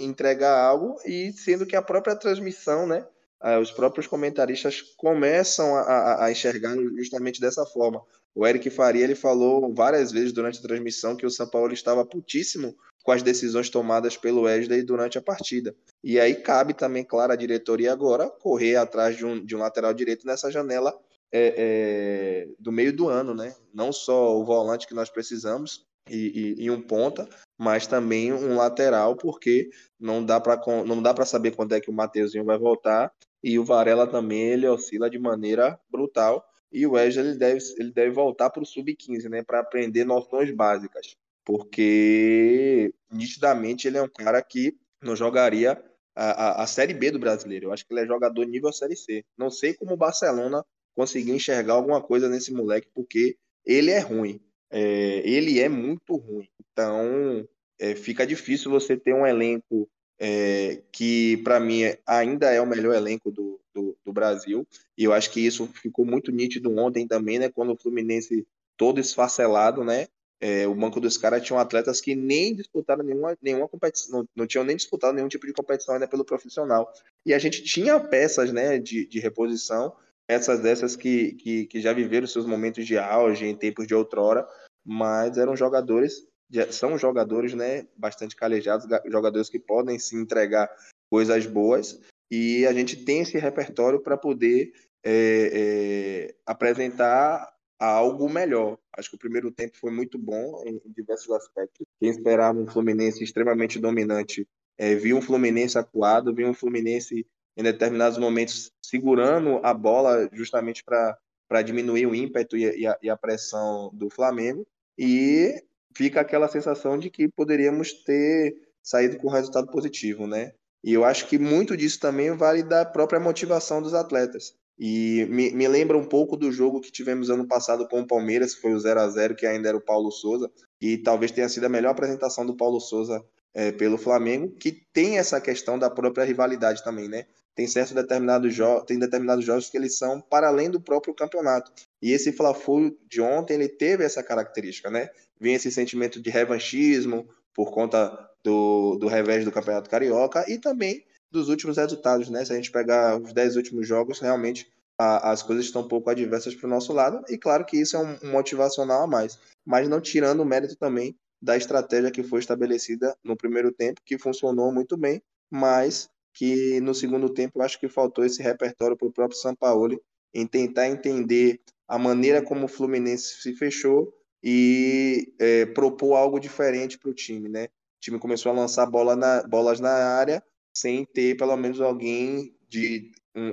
entregar 0.00 0.58
algo 0.58 0.96
e 1.04 1.32
sendo 1.32 1.66
que 1.66 1.76
a 1.76 1.82
própria 1.82 2.16
transmissão, 2.16 2.86
né? 2.86 3.04
ah, 3.40 3.58
os 3.60 3.70
próprios 3.70 4.06
comentaristas 4.06 4.80
começam 4.96 5.76
a, 5.76 5.80
a- 5.82 6.24
a 6.26 6.32
enxergar 6.32 6.74
justamente 6.96 7.40
dessa 7.40 7.66
forma. 7.66 8.00
O 8.34 8.46
Eric 8.46 8.70
Faria 8.70 9.04
ele 9.04 9.14
falou 9.14 9.72
várias 9.74 10.10
vezes 10.10 10.32
durante 10.32 10.58
a 10.58 10.62
transmissão 10.62 11.14
que 11.16 11.26
o 11.26 11.30
São 11.30 11.46
Paulo 11.48 11.72
estava 11.72 12.04
putíssimo 12.04 12.74
com 13.06 13.12
as 13.12 13.22
decisões 13.22 13.70
tomadas 13.70 14.16
pelo 14.16 14.42
Wesley 14.42 14.82
durante 14.82 15.16
a 15.16 15.22
partida. 15.22 15.72
E 16.02 16.18
aí 16.18 16.34
cabe 16.34 16.74
também, 16.74 17.04
claro, 17.04 17.32
a 17.32 17.36
diretoria 17.36 17.92
agora 17.92 18.28
correr 18.28 18.74
atrás 18.74 19.16
de 19.16 19.24
um, 19.24 19.42
de 19.44 19.54
um 19.54 19.60
lateral 19.60 19.94
direito 19.94 20.26
nessa 20.26 20.50
janela 20.50 20.92
é, 21.32 21.54
é, 21.56 22.48
do 22.58 22.72
meio 22.72 22.92
do 22.92 23.08
ano, 23.08 23.32
né? 23.32 23.54
Não 23.72 23.92
só 23.92 24.36
o 24.36 24.44
volante 24.44 24.88
que 24.88 24.94
nós 24.94 25.08
precisamos 25.08 25.86
e, 26.10 26.56
e- 26.58 26.64
e 26.64 26.70
um 26.70 26.82
ponta, 26.82 27.28
mas 27.56 27.86
também 27.86 28.32
um 28.32 28.56
lateral, 28.56 29.14
porque 29.14 29.70
não 30.00 30.24
dá 30.24 30.40
para 30.40 30.60
não 30.84 31.00
dá 31.00 31.14
para 31.14 31.24
saber 31.24 31.52
quando 31.52 31.74
é 31.76 31.80
que 31.80 31.90
o 31.90 31.94
Mateuzinho 31.94 32.44
vai 32.44 32.58
voltar 32.58 33.12
e 33.40 33.56
o 33.56 33.64
Varela 33.64 34.08
também 34.08 34.48
ele 34.48 34.66
oscila 34.66 35.08
de 35.08 35.18
maneira 35.18 35.78
brutal 35.88 36.44
e 36.72 36.84
o 36.84 36.92
Wesley 36.92 37.28
ele 37.28 37.38
deve, 37.38 37.60
ele 37.78 37.92
deve 37.92 38.10
voltar 38.10 38.50
para 38.50 38.64
o 38.64 38.66
sub-15, 38.66 39.28
né, 39.28 39.44
para 39.44 39.60
aprender 39.60 40.04
noções 40.04 40.50
básicas, 40.50 41.14
porque 41.46 42.92
nitidamente 43.10 43.86
ele 43.86 43.96
é 43.96 44.02
um 44.02 44.08
cara 44.08 44.42
que 44.42 44.76
não 45.00 45.14
jogaria 45.14 45.80
a, 46.14 46.30
a, 46.30 46.62
a 46.64 46.66
Série 46.66 46.92
B 46.92 47.12
do 47.12 47.20
brasileiro. 47.20 47.66
Eu 47.66 47.72
acho 47.72 47.86
que 47.86 47.94
ele 47.94 48.00
é 48.00 48.06
jogador 48.06 48.44
nível 48.44 48.72
Série 48.72 48.96
C. 48.96 49.24
Não 49.38 49.48
sei 49.48 49.72
como 49.72 49.94
o 49.94 49.96
Barcelona 49.96 50.64
conseguiu 50.94 51.36
enxergar 51.36 51.74
alguma 51.74 52.02
coisa 52.02 52.28
nesse 52.28 52.52
moleque, 52.52 52.88
porque 52.92 53.36
ele 53.64 53.92
é 53.92 54.00
ruim. 54.00 54.40
É, 54.70 55.22
ele 55.24 55.60
é 55.60 55.68
muito 55.68 56.16
ruim. 56.16 56.48
Então, 56.72 57.46
é, 57.78 57.94
fica 57.94 58.26
difícil 58.26 58.70
você 58.70 58.96
ter 58.96 59.14
um 59.14 59.26
elenco 59.26 59.88
é, 60.18 60.82
que, 60.90 61.36
para 61.44 61.60
mim, 61.60 61.82
ainda 62.04 62.50
é 62.50 62.60
o 62.60 62.66
melhor 62.66 62.94
elenco 62.94 63.30
do, 63.30 63.60
do, 63.72 63.96
do 64.04 64.12
Brasil. 64.12 64.66
E 64.98 65.04
eu 65.04 65.12
acho 65.12 65.30
que 65.30 65.40
isso 65.40 65.68
ficou 65.68 66.04
muito 66.04 66.32
nítido 66.32 66.76
ontem 66.76 67.06
também, 67.06 67.38
né? 67.38 67.48
Quando 67.48 67.72
o 67.72 67.76
Fluminense 67.76 68.44
todo 68.76 68.98
esfacelado, 68.98 69.84
né? 69.84 70.08
É, 70.40 70.66
o 70.66 70.74
banco 70.74 71.00
dos 71.00 71.16
caras 71.16 71.42
tinham 71.42 71.58
atletas 71.58 72.00
que 72.00 72.14
nem 72.14 72.54
disputaram 72.54 73.02
nenhuma, 73.02 73.36
nenhuma 73.40 73.68
competição, 73.68 74.18
não, 74.18 74.28
não, 74.36 74.46
tinham 74.46 74.64
nem 74.64 74.76
disputado 74.76 75.14
nenhum 75.14 75.28
tipo 75.28 75.46
de 75.46 75.52
competição 75.52 75.94
ainda 75.94 76.06
pelo 76.06 76.24
profissional. 76.24 76.92
E 77.24 77.32
a 77.32 77.38
gente 77.38 77.62
tinha 77.62 77.98
peças 77.98 78.52
né, 78.52 78.78
de, 78.78 79.06
de 79.06 79.18
reposição, 79.18 79.94
peças 80.26 80.60
dessas 80.60 80.94
que, 80.94 81.32
que, 81.34 81.66
que 81.66 81.80
já 81.80 81.92
viveram 81.92 82.26
seus 82.26 82.44
momentos 82.44 82.86
de 82.86 82.98
auge 82.98 83.46
em 83.46 83.56
tempos 83.56 83.86
de 83.86 83.94
outrora, 83.94 84.46
mas 84.84 85.38
eram 85.38 85.56
jogadores, 85.56 86.26
são 86.70 86.98
jogadores 86.98 87.54
né, 87.54 87.86
bastante 87.96 88.36
calejados, 88.36 88.86
jogadores 89.06 89.48
que 89.48 89.58
podem 89.58 89.98
se 89.98 90.16
entregar 90.16 90.70
coisas 91.10 91.46
boas, 91.46 91.98
e 92.30 92.66
a 92.66 92.72
gente 92.72 93.04
tem 93.04 93.20
esse 93.20 93.38
repertório 93.38 94.00
para 94.00 94.16
poder 94.16 94.72
é, 95.04 95.50
é, 95.52 96.34
apresentar 96.44 97.55
algo 97.78 98.28
melhor. 98.28 98.78
Acho 98.96 99.10
que 99.10 99.16
o 99.16 99.18
primeiro 99.18 99.50
tempo 99.50 99.76
foi 99.76 99.90
muito 99.90 100.18
bom 100.18 100.62
em, 100.64 100.80
diversos 100.86 101.30
aspectos. 101.30 101.86
Quem 102.00 102.10
esperava 102.10 102.58
um 102.58 102.66
Fluminense 102.66 103.22
extremamente 103.22 103.78
dominante 103.78 104.46
é, 104.78 104.94
viu 104.94 105.16
um 105.16 105.22
Fluminense 105.22 105.78
acuado, 105.78 106.34
viu 106.34 106.48
um 106.48 106.54
Fluminense 106.54 107.26
em 107.56 107.62
determinados 107.62 108.18
momentos 108.18 108.70
segurando 108.82 109.60
a 109.62 109.72
bola 109.72 110.28
justamente 110.32 110.84
para 110.84 111.62
diminuir 111.62 112.06
o 112.06 112.14
ímpeto 112.14 112.56
e, 112.56 112.80
e, 112.80 112.86
a, 112.86 112.98
e 113.02 113.08
a 113.08 113.16
pressão 113.16 113.90
do 113.92 114.10
Flamengo. 114.10 114.66
E 114.98 115.62
fica 115.94 116.20
aquela 116.20 116.48
sensação 116.48 116.98
de 116.98 117.10
que 117.10 117.28
poderíamos 117.28 117.92
ter 118.04 118.54
saído 118.82 119.18
com 119.18 119.28
um 119.28 119.32
resultado 119.32 119.66
positivo, 119.68 120.26
né? 120.26 120.52
E 120.84 120.92
eu 120.92 121.04
acho 121.04 121.26
que 121.26 121.38
muito 121.38 121.76
disso 121.76 121.98
também 121.98 122.30
vale 122.36 122.62
da 122.62 122.84
própria 122.84 123.18
motivação 123.18 123.82
dos 123.82 123.94
atletas. 123.94 124.54
E 124.78 125.26
me, 125.30 125.50
me, 125.52 125.66
lembra 125.66 125.96
um 125.96 126.04
pouco 126.04 126.36
do 126.36 126.52
jogo 126.52 126.80
que 126.80 126.92
tivemos 126.92 127.30
ano 127.30 127.46
passado 127.46 127.88
com 127.88 128.00
o 128.00 128.06
Palmeiras, 128.06 128.54
que 128.54 128.60
foi 128.60 128.74
o 128.74 128.78
0 128.78 129.00
a 129.00 129.08
0 129.08 129.34
que 129.34 129.46
ainda 129.46 129.68
era 129.68 129.76
o 129.76 129.80
Paulo 129.80 130.10
Souza, 130.10 130.50
e 130.80 130.98
talvez 130.98 131.30
tenha 131.30 131.48
sido 131.48 131.64
a 131.64 131.68
melhor 131.68 131.90
apresentação 131.90 132.44
do 132.44 132.56
Paulo 132.56 132.78
Souza 132.78 133.24
é, 133.54 133.72
pelo 133.72 133.96
Flamengo, 133.96 134.50
que 134.50 134.72
tem 134.92 135.16
essa 135.18 135.40
questão 135.40 135.78
da 135.78 135.88
própria 135.88 136.24
rivalidade 136.24 136.84
também, 136.84 137.08
né? 137.08 137.24
Tem 137.54 137.66
certos 137.66 137.94
determinados 137.94 138.54
jogos, 138.54 138.84
tem 138.84 138.98
determinados 138.98 139.42
jogos 139.42 139.70
que 139.70 139.78
eles 139.78 139.96
são 139.96 140.20
para 140.20 140.48
além 140.48 140.70
do 140.70 140.78
próprio 140.78 141.14
campeonato. 141.14 141.72
E 142.02 142.12
esse 142.12 142.30
Fla-Flu 142.30 142.94
de 143.08 143.22
ontem, 143.22 143.54
ele 143.54 143.68
teve 143.68 144.04
essa 144.04 144.22
característica, 144.22 144.90
né? 144.90 145.08
Vem 145.40 145.54
esse 145.54 145.72
sentimento 145.72 146.20
de 146.20 146.28
revanchismo 146.28 147.26
por 147.54 147.70
conta 147.70 148.14
do, 148.44 148.96
do 148.96 149.08
revés 149.08 149.46
do 149.46 149.50
Campeonato 149.50 149.88
Carioca 149.88 150.44
e 150.46 150.58
também 150.58 151.02
dos 151.30 151.48
últimos 151.48 151.76
resultados, 151.76 152.28
né? 152.30 152.44
Se 152.44 152.52
a 152.52 152.56
gente 152.56 152.70
pegar 152.70 153.20
os 153.20 153.32
10 153.32 153.56
últimos 153.56 153.86
jogos, 153.86 154.20
realmente 154.20 154.70
a, 154.98 155.30
as 155.30 155.42
coisas 155.42 155.66
estão 155.66 155.82
um 155.82 155.88
pouco 155.88 156.10
adversas 156.10 156.54
para 156.54 156.66
o 156.66 156.70
nosso 156.70 156.92
lado, 156.92 157.22
e 157.28 157.36
claro 157.36 157.64
que 157.64 157.76
isso 157.76 157.96
é 157.96 158.00
um, 158.00 158.18
um 158.24 158.32
motivacional 158.32 159.02
a 159.02 159.06
mais, 159.06 159.38
mas 159.64 159.88
não 159.88 160.00
tirando 160.00 160.40
o 160.40 160.44
mérito 160.44 160.76
também 160.76 161.16
da 161.40 161.56
estratégia 161.56 162.10
que 162.10 162.22
foi 162.22 162.40
estabelecida 162.40 163.16
no 163.22 163.36
primeiro 163.36 163.70
tempo, 163.70 164.00
que 164.04 164.18
funcionou 164.18 164.72
muito 164.72 164.96
bem, 164.96 165.22
mas 165.50 166.08
que 166.32 166.80
no 166.80 166.94
segundo 166.94 167.28
tempo 167.30 167.58
eu 167.58 167.62
acho 167.62 167.78
que 167.78 167.88
faltou 167.88 168.24
esse 168.24 168.42
repertório 168.42 168.96
para 168.96 169.08
o 169.08 169.12
próprio 169.12 169.38
Sampaoli 169.38 169.98
em 170.34 170.46
tentar 170.46 170.88
entender 170.88 171.60
a 171.88 171.98
maneira 171.98 172.42
como 172.42 172.66
o 172.66 172.68
Fluminense 172.68 173.40
se 173.40 173.54
fechou 173.54 174.12
e 174.42 175.32
é, 175.38 175.66
propor 175.66 176.14
algo 176.14 176.38
diferente 176.38 176.98
para 176.98 177.10
o 177.10 177.14
time, 177.14 177.48
né? 177.48 177.64
O 177.64 178.00
time 178.00 178.18
começou 178.18 178.52
a 178.52 178.54
lançar 178.54 178.86
bola 178.86 179.16
na, 179.16 179.42
bolas 179.44 179.80
na 179.80 179.90
área 179.90 180.42
sem 180.76 181.06
ter 181.06 181.36
pelo 181.36 181.56
menos 181.56 181.80
alguém 181.80 182.54
de, 182.68 183.10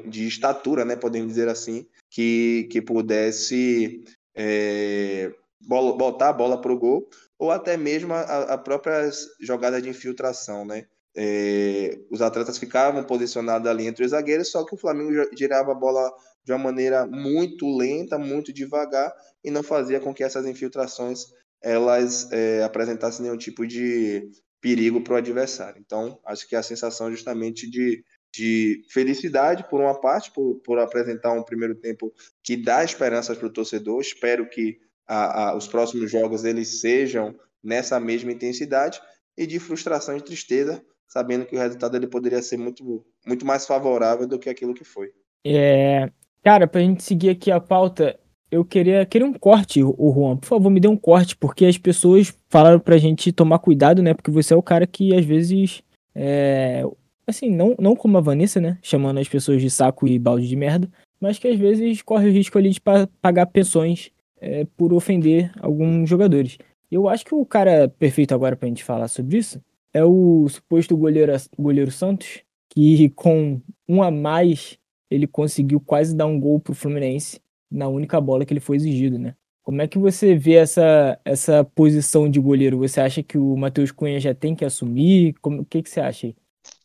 de 0.10 0.28
estatura, 0.28 0.84
né, 0.84 0.96
podemos 0.98 1.30
dizer 1.30 1.48
assim, 1.48 1.88
que, 2.10 2.68
que 2.70 2.82
pudesse 2.82 4.04
é, 4.36 5.34
botar 5.62 6.30
a 6.30 6.34
bola 6.34 6.60
para 6.60 6.74
o 6.74 6.78
gol, 6.78 7.10
ou 7.40 7.50
até 7.50 7.78
mesmo 7.78 8.14
a, 8.14 8.54
a 8.54 8.58
própria 8.58 9.10
jogada 9.40 9.82
de 9.82 9.90
infiltração, 9.90 10.66
né? 10.66 10.86
É, 11.16 12.00
os 12.10 12.22
atletas 12.22 12.58
ficavam 12.58 13.04
posicionados 13.04 13.70
ali 13.70 13.86
entre 13.88 14.04
os 14.04 14.12
zagueiros, 14.12 14.50
só 14.50 14.66
que 14.66 14.74
o 14.74 14.78
Flamengo 14.78 15.12
girava 15.38 15.72
a 15.72 15.76
bola 15.76 16.12
de 16.44 16.52
uma 16.52 16.58
maneira 16.58 17.06
muito 17.06 17.78
lenta, 17.78 18.18
muito 18.18 18.52
devagar, 18.52 19.14
e 19.44 19.50
não 19.50 19.64
fazia 19.64 20.00
com 20.00 20.14
que 20.14 20.24
essas 20.24 20.46
infiltrações 20.46 21.28
elas 21.62 22.30
é, 22.32 22.64
apresentassem 22.64 23.24
nenhum 23.24 23.38
tipo 23.38 23.66
de 23.66 24.30
perigo 24.64 25.02
para 25.02 25.16
o 25.16 25.18
adversário. 25.18 25.82
Então, 25.86 26.18
acho 26.26 26.48
que 26.48 26.56
é 26.56 26.58
a 26.58 26.64
sensação 26.64 27.12
justamente 27.12 27.70
de, 27.70 28.02
de 28.34 28.82
felicidade, 28.90 29.68
por 29.70 29.82
uma 29.82 30.00
parte, 30.00 30.32
por, 30.32 30.56
por 30.62 30.80
apresentar 30.80 31.34
um 31.34 31.44
primeiro 31.44 31.76
tempo 31.76 32.14
que 32.42 32.56
dá 32.56 32.82
esperanças 32.82 33.38
para 33.38 33.48
o 33.48 33.52
torcedor. 33.52 34.00
Espero 34.00 34.50
que 34.50 34.80
a, 35.06 35.50
a, 35.50 35.58
os 35.58 35.68
próximos 35.68 36.10
jogos 36.10 36.46
eles 36.46 36.80
sejam 36.80 37.36
nessa 37.62 38.00
mesma 38.00 38.32
intensidade 38.32 39.02
e 39.38 39.46
de 39.46 39.60
frustração 39.60 40.16
e 40.16 40.22
tristeza, 40.22 40.82
sabendo 41.10 41.46
que 41.46 41.58
o 41.58 41.60
resultado 41.60 41.98
ele 41.98 42.08
poderia 42.08 42.42
ser 42.42 42.56
muito, 42.56 43.06
muito 43.28 43.46
mais 43.46 43.68
favorável 43.68 44.26
do 44.26 44.40
que 44.40 44.50
aquilo 44.50 44.74
que 44.74 44.86
foi. 44.86 45.12
É, 45.46 46.10
cara, 46.42 46.68
para 46.68 46.80
a 46.80 46.84
gente 46.84 47.04
seguir 47.04 47.32
aqui 47.32 47.52
a 47.52 47.60
pauta, 47.60 48.18
eu 48.54 48.64
queria, 48.64 49.04
queria 49.04 49.26
um 49.26 49.34
corte, 49.34 49.84
o 49.84 50.14
Juan. 50.14 50.38
Por 50.38 50.46
favor, 50.46 50.70
me 50.70 50.80
dê 50.80 50.88
um 50.88 50.96
corte, 50.96 51.36
porque 51.36 51.66
as 51.66 51.76
pessoas 51.76 52.38
falaram 52.50 52.80
pra 52.80 53.00
gente 53.00 53.32
tomar 53.32 53.58
cuidado, 53.58 54.04
né? 54.04 54.14
Porque 54.14 54.30
você 54.30 54.54
é 54.54 54.58
o 54.58 54.62
cara 54.62 54.86
que 54.86 55.16
às 55.16 55.26
vezes. 55.26 55.82
É, 56.14 56.84
assim, 57.26 57.50
não, 57.50 57.76
não 57.80 57.96
como 57.96 58.16
a 58.18 58.22
Vanessa, 58.22 58.62
né? 58.62 58.78
Chamando 58.84 59.20
as 59.20 59.28
pessoas 59.28 59.60
de 59.60 59.72
saco 59.72 60.08
e 60.08 60.20
balde 60.20 60.48
de 60.48 60.56
merda, 60.56 60.88
mas 61.20 61.40
que 61.40 61.48
às 61.48 61.58
vezes 61.58 62.04
corre 62.04 62.30
o 62.30 62.32
risco 62.32 62.58
ali 62.60 62.70
de 62.70 62.80
pagar 63.22 63.48
pensões 63.48 64.12
é, 64.40 64.66
por 64.78 64.94
ofender 64.94 65.52
alguns 65.60 66.08
jogadores. 66.08 66.60
Eu 66.92 67.10
acho 67.10 67.26
que 67.26 67.34
o 67.34 67.44
cara 67.44 67.90
perfeito 67.98 68.36
agora 68.36 68.56
pra 68.56 68.68
gente 68.68 68.84
falar 68.84 69.08
sobre 69.08 69.38
isso 69.38 69.60
é 69.92 70.04
o 70.04 70.48
suposto 70.48 70.96
goleiro, 70.96 71.34
goleiro 71.58 71.90
Santos, 71.90 72.44
que 72.70 73.10
com 73.10 73.60
um 73.90 74.04
a 74.04 74.12
mais 74.12 74.78
ele 75.10 75.26
conseguiu 75.26 75.80
quase 75.80 76.16
dar 76.16 76.28
um 76.28 76.40
gol 76.40 76.60
pro 76.60 76.76
Fluminense 76.76 77.40
na 77.74 77.88
única 77.88 78.22
bola 78.22 78.46
que 78.46 78.54
ele 78.54 78.60
foi 78.60 78.78
exigido, 78.78 79.18
né? 79.18 79.36
Como 79.64 79.82
é 79.82 79.88
que 79.88 79.98
você 79.98 80.36
vê 80.36 80.56
essa, 80.56 81.18
essa 81.24 81.64
posição 81.64 82.30
de 82.30 82.40
goleiro? 82.40 82.80
Você 82.80 83.00
acha 83.00 83.24
que 83.24 83.38
o 83.38 83.56
Matheus 83.56 83.92
Cunha 83.92 84.20
já 84.20 84.36
tem 84.36 84.56
que 84.56 84.66
assumir? 84.66 85.36
Como, 85.42 85.62
o 85.62 85.66
que, 85.66 85.82
que 85.82 85.90
você 85.90 86.02
acha 86.02 86.28
aí? 86.28 86.36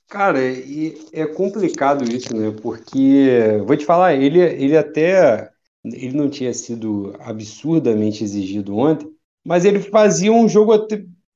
Cara, 0.09 0.39
é 0.41 1.27
complicado 1.27 2.05
isso, 2.05 2.35
né? 2.35 2.55
Porque, 2.63 3.61
vou 3.67 3.77
te 3.77 3.85
falar, 3.85 4.15
ele, 4.15 4.41
ele 4.41 4.77
até 4.77 5.51
ele 5.85 6.17
não 6.17 6.29
tinha 6.29 6.53
sido 6.53 7.15
absurdamente 7.21 8.25
exigido 8.25 8.77
ontem, 8.77 9.09
mas 9.45 9.65
ele 9.65 9.81
fazia 9.81 10.33
um 10.33 10.49
jogo 10.49 10.73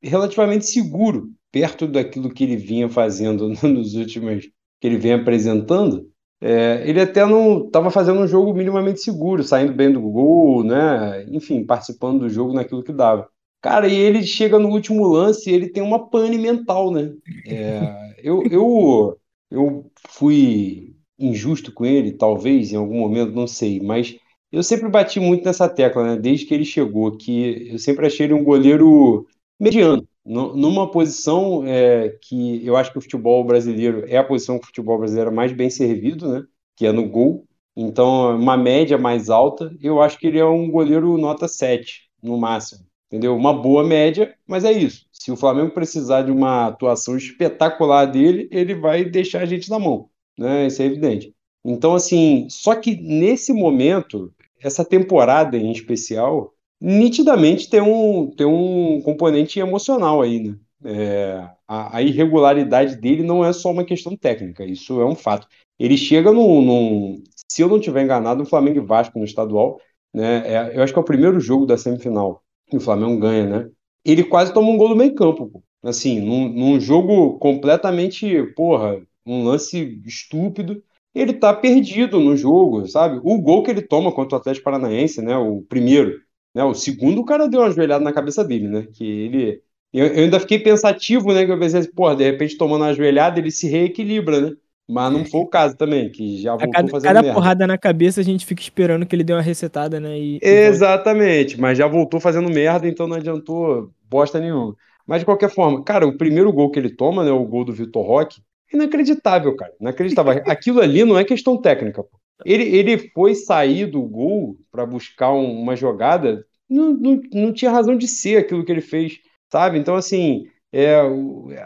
relativamente 0.03 0.67
seguro, 0.67 1.31
perto 1.51 1.87
daquilo 1.87 2.33
que 2.33 2.45
ele 2.45 2.57
vinha 2.57 2.89
fazendo 2.89 3.49
nos 3.63 3.95
últimos 3.95 4.45
que 4.81 4.87
ele 4.87 4.99
vem 4.99 5.15
apresentando. 5.15 6.11
É, 6.45 6.83
ele 6.85 7.01
até 7.01 7.25
não 7.25 7.67
estava 7.67 7.89
fazendo 7.89 8.19
um 8.19 8.27
jogo 8.27 8.53
minimamente 8.53 9.01
seguro, 9.01 9.45
saindo 9.45 9.73
bem 9.73 9.93
do 9.93 10.01
gol, 10.01 10.65
né? 10.65 11.25
Enfim, 11.29 11.65
participando 11.65 12.21
do 12.21 12.29
jogo 12.29 12.53
naquilo 12.53 12.83
que 12.83 12.93
dava. 12.93 13.29
Cara, 13.61 13.87
e 13.87 13.95
ele 13.95 14.25
chega 14.25 14.59
no 14.59 14.69
último 14.69 15.07
lance 15.07 15.49
e 15.49 15.55
ele 15.55 15.69
tem 15.69 15.81
uma 15.81 16.11
pane 16.11 16.37
mental, 16.37 16.91
né? 16.91 17.13
É, 17.47 18.17
eu, 18.19 18.43
eu, 18.51 19.17
eu 19.49 19.91
fui 20.09 20.97
injusto 21.17 21.73
com 21.73 21.87
ele, 21.87 22.11
talvez, 22.11 22.73
em 22.73 22.77
algum 22.77 22.99
momento, 22.99 23.31
não 23.31 23.47
sei, 23.47 23.81
mas 23.81 24.17
eu 24.51 24.65
sempre 24.65 24.89
bati 24.89 25.21
muito 25.21 25.45
nessa 25.45 25.69
tecla, 25.69 26.03
né? 26.03 26.21
Desde 26.21 26.45
que 26.45 26.53
ele 26.55 26.65
chegou, 26.65 27.17
que 27.17 27.69
eu 27.71 27.79
sempre 27.79 28.05
achei 28.05 28.27
ele 28.27 28.35
um 28.35 28.43
goleiro 28.43 29.29
mediano, 29.61 30.05
numa 30.25 30.91
posição 30.91 31.67
é, 31.67 32.11
que 32.21 32.65
eu 32.65 32.77
acho 32.77 32.93
que 32.93 32.99
o 32.99 33.03
futebol 33.03 33.45
brasileiro 33.45 34.05
é 34.07 34.17
a 34.17 34.25
posição 34.25 34.59
que 34.59 34.65
o 34.65 34.67
futebol 34.69 34.99
brasileiro 34.99 35.31
é 35.31 35.35
mais 35.35 35.53
bem 35.53 35.69
servido, 35.69 36.29
né? 36.29 36.45
Que 36.77 36.87
é 36.87 36.93
no 36.93 37.09
gol. 37.09 37.45
Então, 37.77 38.37
uma 38.37 38.57
média 38.57 38.99
mais 38.99 39.31
alta, 39.31 39.75
eu 39.81 40.01
acho 40.01 40.19
que 40.19 40.27
ele 40.27 40.39
é 40.39 40.45
um 40.45 40.71
goleiro 40.71 41.17
nota 41.19 41.49
7, 41.49 42.09
no 42.23 42.37
máximo. 42.37 42.85
Entendeu? 43.09 43.37
Uma 43.37 43.53
boa 43.53 43.85
média, 43.85 44.35
mas 44.47 44.65
é 44.65 44.73
isso. 44.73 45.07
Se 45.13 45.31
o 45.31 45.37
Flamengo 45.37 45.73
precisar 45.73 46.23
de 46.23 46.31
uma 46.31 46.67
atuação 46.67 47.17
espetacular 47.17 48.07
dele, 48.07 48.49
ele 48.51 48.75
vai 48.75 49.05
deixar 49.05 49.43
a 49.43 49.47
gente 49.47 49.71
na 49.71 49.79
mão. 49.79 50.09
Né? 50.39 50.67
Isso 50.67 50.83
é 50.83 50.87
evidente. 50.87 51.35
Então, 51.65 51.95
assim, 51.95 52.47
só 52.49 52.75
que 52.75 52.97
nesse 52.97 53.53
momento, 53.53 54.33
essa 54.61 54.85
temporada 54.85 55.57
em 55.57 55.71
especial, 55.71 56.53
nitidamente 56.83 57.71
tem 57.71 57.81
um, 57.81 58.29
tem 58.31 58.45
um 58.45 59.01
componente 59.03 59.61
emocional 59.61 60.21
aí, 60.21 60.41
né? 60.41 60.57
É, 60.85 61.49
a, 61.69 61.99
a, 61.99 62.03
irregularidade 62.03 62.97
dele 62.97 63.23
não 63.23 63.45
é 63.45 63.53
só 63.53 63.71
uma 63.71 63.85
questão 63.85 64.17
técnica, 64.17 64.65
isso 64.65 65.01
é 65.01 65.07
um 65.07 65.15
fato. 65.15 65.47
Ele 65.79 65.97
chega 65.97 66.33
num, 66.33 67.23
se 67.49 67.63
eu 67.63 67.69
não 67.69 67.77
estiver 67.77 68.03
enganado, 68.03 68.41
no 68.41 68.49
Flamengo 68.49 68.79
e 68.79 68.85
Vasco 68.85 69.17
no 69.17 69.25
estadual, 69.25 69.81
né? 70.13 70.43
É, 70.45 70.77
eu 70.77 70.83
acho 70.83 70.93
que 70.93 70.99
é 70.99 71.03
o 71.03 71.05
primeiro 71.05 71.39
jogo 71.39 71.67
da 71.67 71.79
semifinal 71.79 72.43
que 72.69 72.77
o 72.77 72.81
Flamengo 72.81 73.21
ganha, 73.21 73.47
né? 73.47 73.71
Ele 74.05 74.25
quase 74.25 74.53
toma 74.53 74.69
um 74.71 74.77
gol 74.77 74.89
no 74.89 74.97
meio 74.97 75.15
campo, 75.15 75.49
pô. 75.49 75.63
assim, 75.85 76.21
num, 76.21 76.49
num 76.49 76.81
jogo 76.81 77.39
completamente, 77.39 78.43
porra, 78.57 79.01
um 79.25 79.45
lance 79.45 80.03
estúpido. 80.05 80.83
Ele 81.15 81.33
tá 81.33 81.55
perdido 81.55 82.19
no 82.19 82.37
jogo, 82.37 82.89
sabe? 82.89 83.21
O 83.23 83.41
gol 83.41 83.63
que 83.63 83.71
ele 83.71 83.83
toma 83.83 84.11
contra 84.11 84.37
o 84.37 84.41
Atlético 84.41 84.65
Paranaense, 84.65 85.23
né? 85.23 85.37
O 85.37 85.63
primeiro, 85.63 86.19
Né? 86.55 86.65
O 86.65 86.75
segundo, 86.75 87.21
o 87.21 87.25
cara 87.25 87.49
deu 87.49 87.61
uma 87.61 87.71
joelhada 87.71 88.05
na 88.05 88.13
cabeça 88.13 88.45
dele, 88.45 88.69
né? 88.69 88.87
Que 88.93 89.05
ele. 89.05 89.63
Eu, 89.93 90.07
eu 90.07 90.25
ainda 90.25 90.41
fiquei 90.41 90.59
pensativo, 90.59 91.33
né? 91.33 91.45
Que 91.45 91.53
eu 91.53 91.59
pensei 91.59 91.81
assim, 91.81 91.93
pô, 91.93 92.15
de 92.15 92.25
repente 92.25 92.57
tomando 92.57 92.83
uma 92.83 92.95
joelhada, 92.95 93.39
ele 93.39 93.51
se 93.51 93.69
reequilibra, 93.69 94.41
né? 94.41 94.57
Mas 94.89 95.13
não 95.13 95.25
foi 95.25 95.41
o 95.41 95.47
caso 95.47 95.77
também, 95.77 96.11
que 96.11 96.43
já 96.43 96.53
voltou 96.53 96.71
cada, 96.73 96.89
fazendo 96.89 97.09
cada 97.09 97.23
merda. 97.23 97.35
porrada 97.35 97.67
na 97.67 97.79
cabeça 97.79 98.21
a 98.21 98.25
gente 98.25 98.45
fica 98.45 98.61
esperando 98.61 99.07
que 99.07 99.15
ele 99.15 99.25
dê 99.25 99.33
uma 99.33 99.41
resetada, 99.41 100.01
né? 100.01 100.19
E, 100.19 100.37
e 100.37 100.41
Exatamente, 100.43 101.59
mas 101.59 101.79
já 101.79 101.87
voltou 101.87 102.21
fazendo 102.21 102.51
merda, 102.51 102.89
então 102.89 103.07
não 103.07 103.17
adiantou 103.17 103.91
bosta 104.11 104.41
nenhuma. 104.41 104.77
Mas 105.07 105.21
de 105.21 105.25
qualquer 105.25 105.51
forma, 105.51 105.83
cara, 105.83 106.07
o 106.07 106.17
primeiro 106.17 106.53
gol 106.53 106.71
que 106.71 106.79
ele 106.79 106.95
toma, 106.95 107.25
né, 107.25 107.31
o 107.31 107.45
gol 107.45 107.65
do 107.65 107.73
Vitor 107.73 108.05
Roque, 108.05 108.43
inacreditável, 108.73 109.55
cara, 109.57 109.73
inacreditável. 109.81 110.43
Aquilo 110.47 110.81
ali 110.81 111.05
não 111.05 111.19
é 111.19 111.25
questão 111.25 111.61
técnica, 111.61 112.03
pô. 112.03 112.22
Ele, 112.45 112.65
ele 112.65 112.99
foi 113.11 113.35
sair 113.35 113.87
do 113.87 114.03
gol 114.03 114.57
para 114.71 114.85
buscar 114.87 115.33
um- 115.33 115.61
uma 115.61 115.77
jogada, 115.77 116.45
não, 116.69 116.93
não, 116.93 117.21
não 117.33 117.53
tinha 117.53 117.71
razão 117.71 117.97
de 117.97 118.09
ser 118.09 118.39
aquilo 118.39 118.65
que 118.65 118.73
ele 118.73 118.81
fez, 118.81 119.19
sabe? 119.51 119.79
Então, 119.79 119.95
assim, 119.95 120.45
é, 120.73 120.97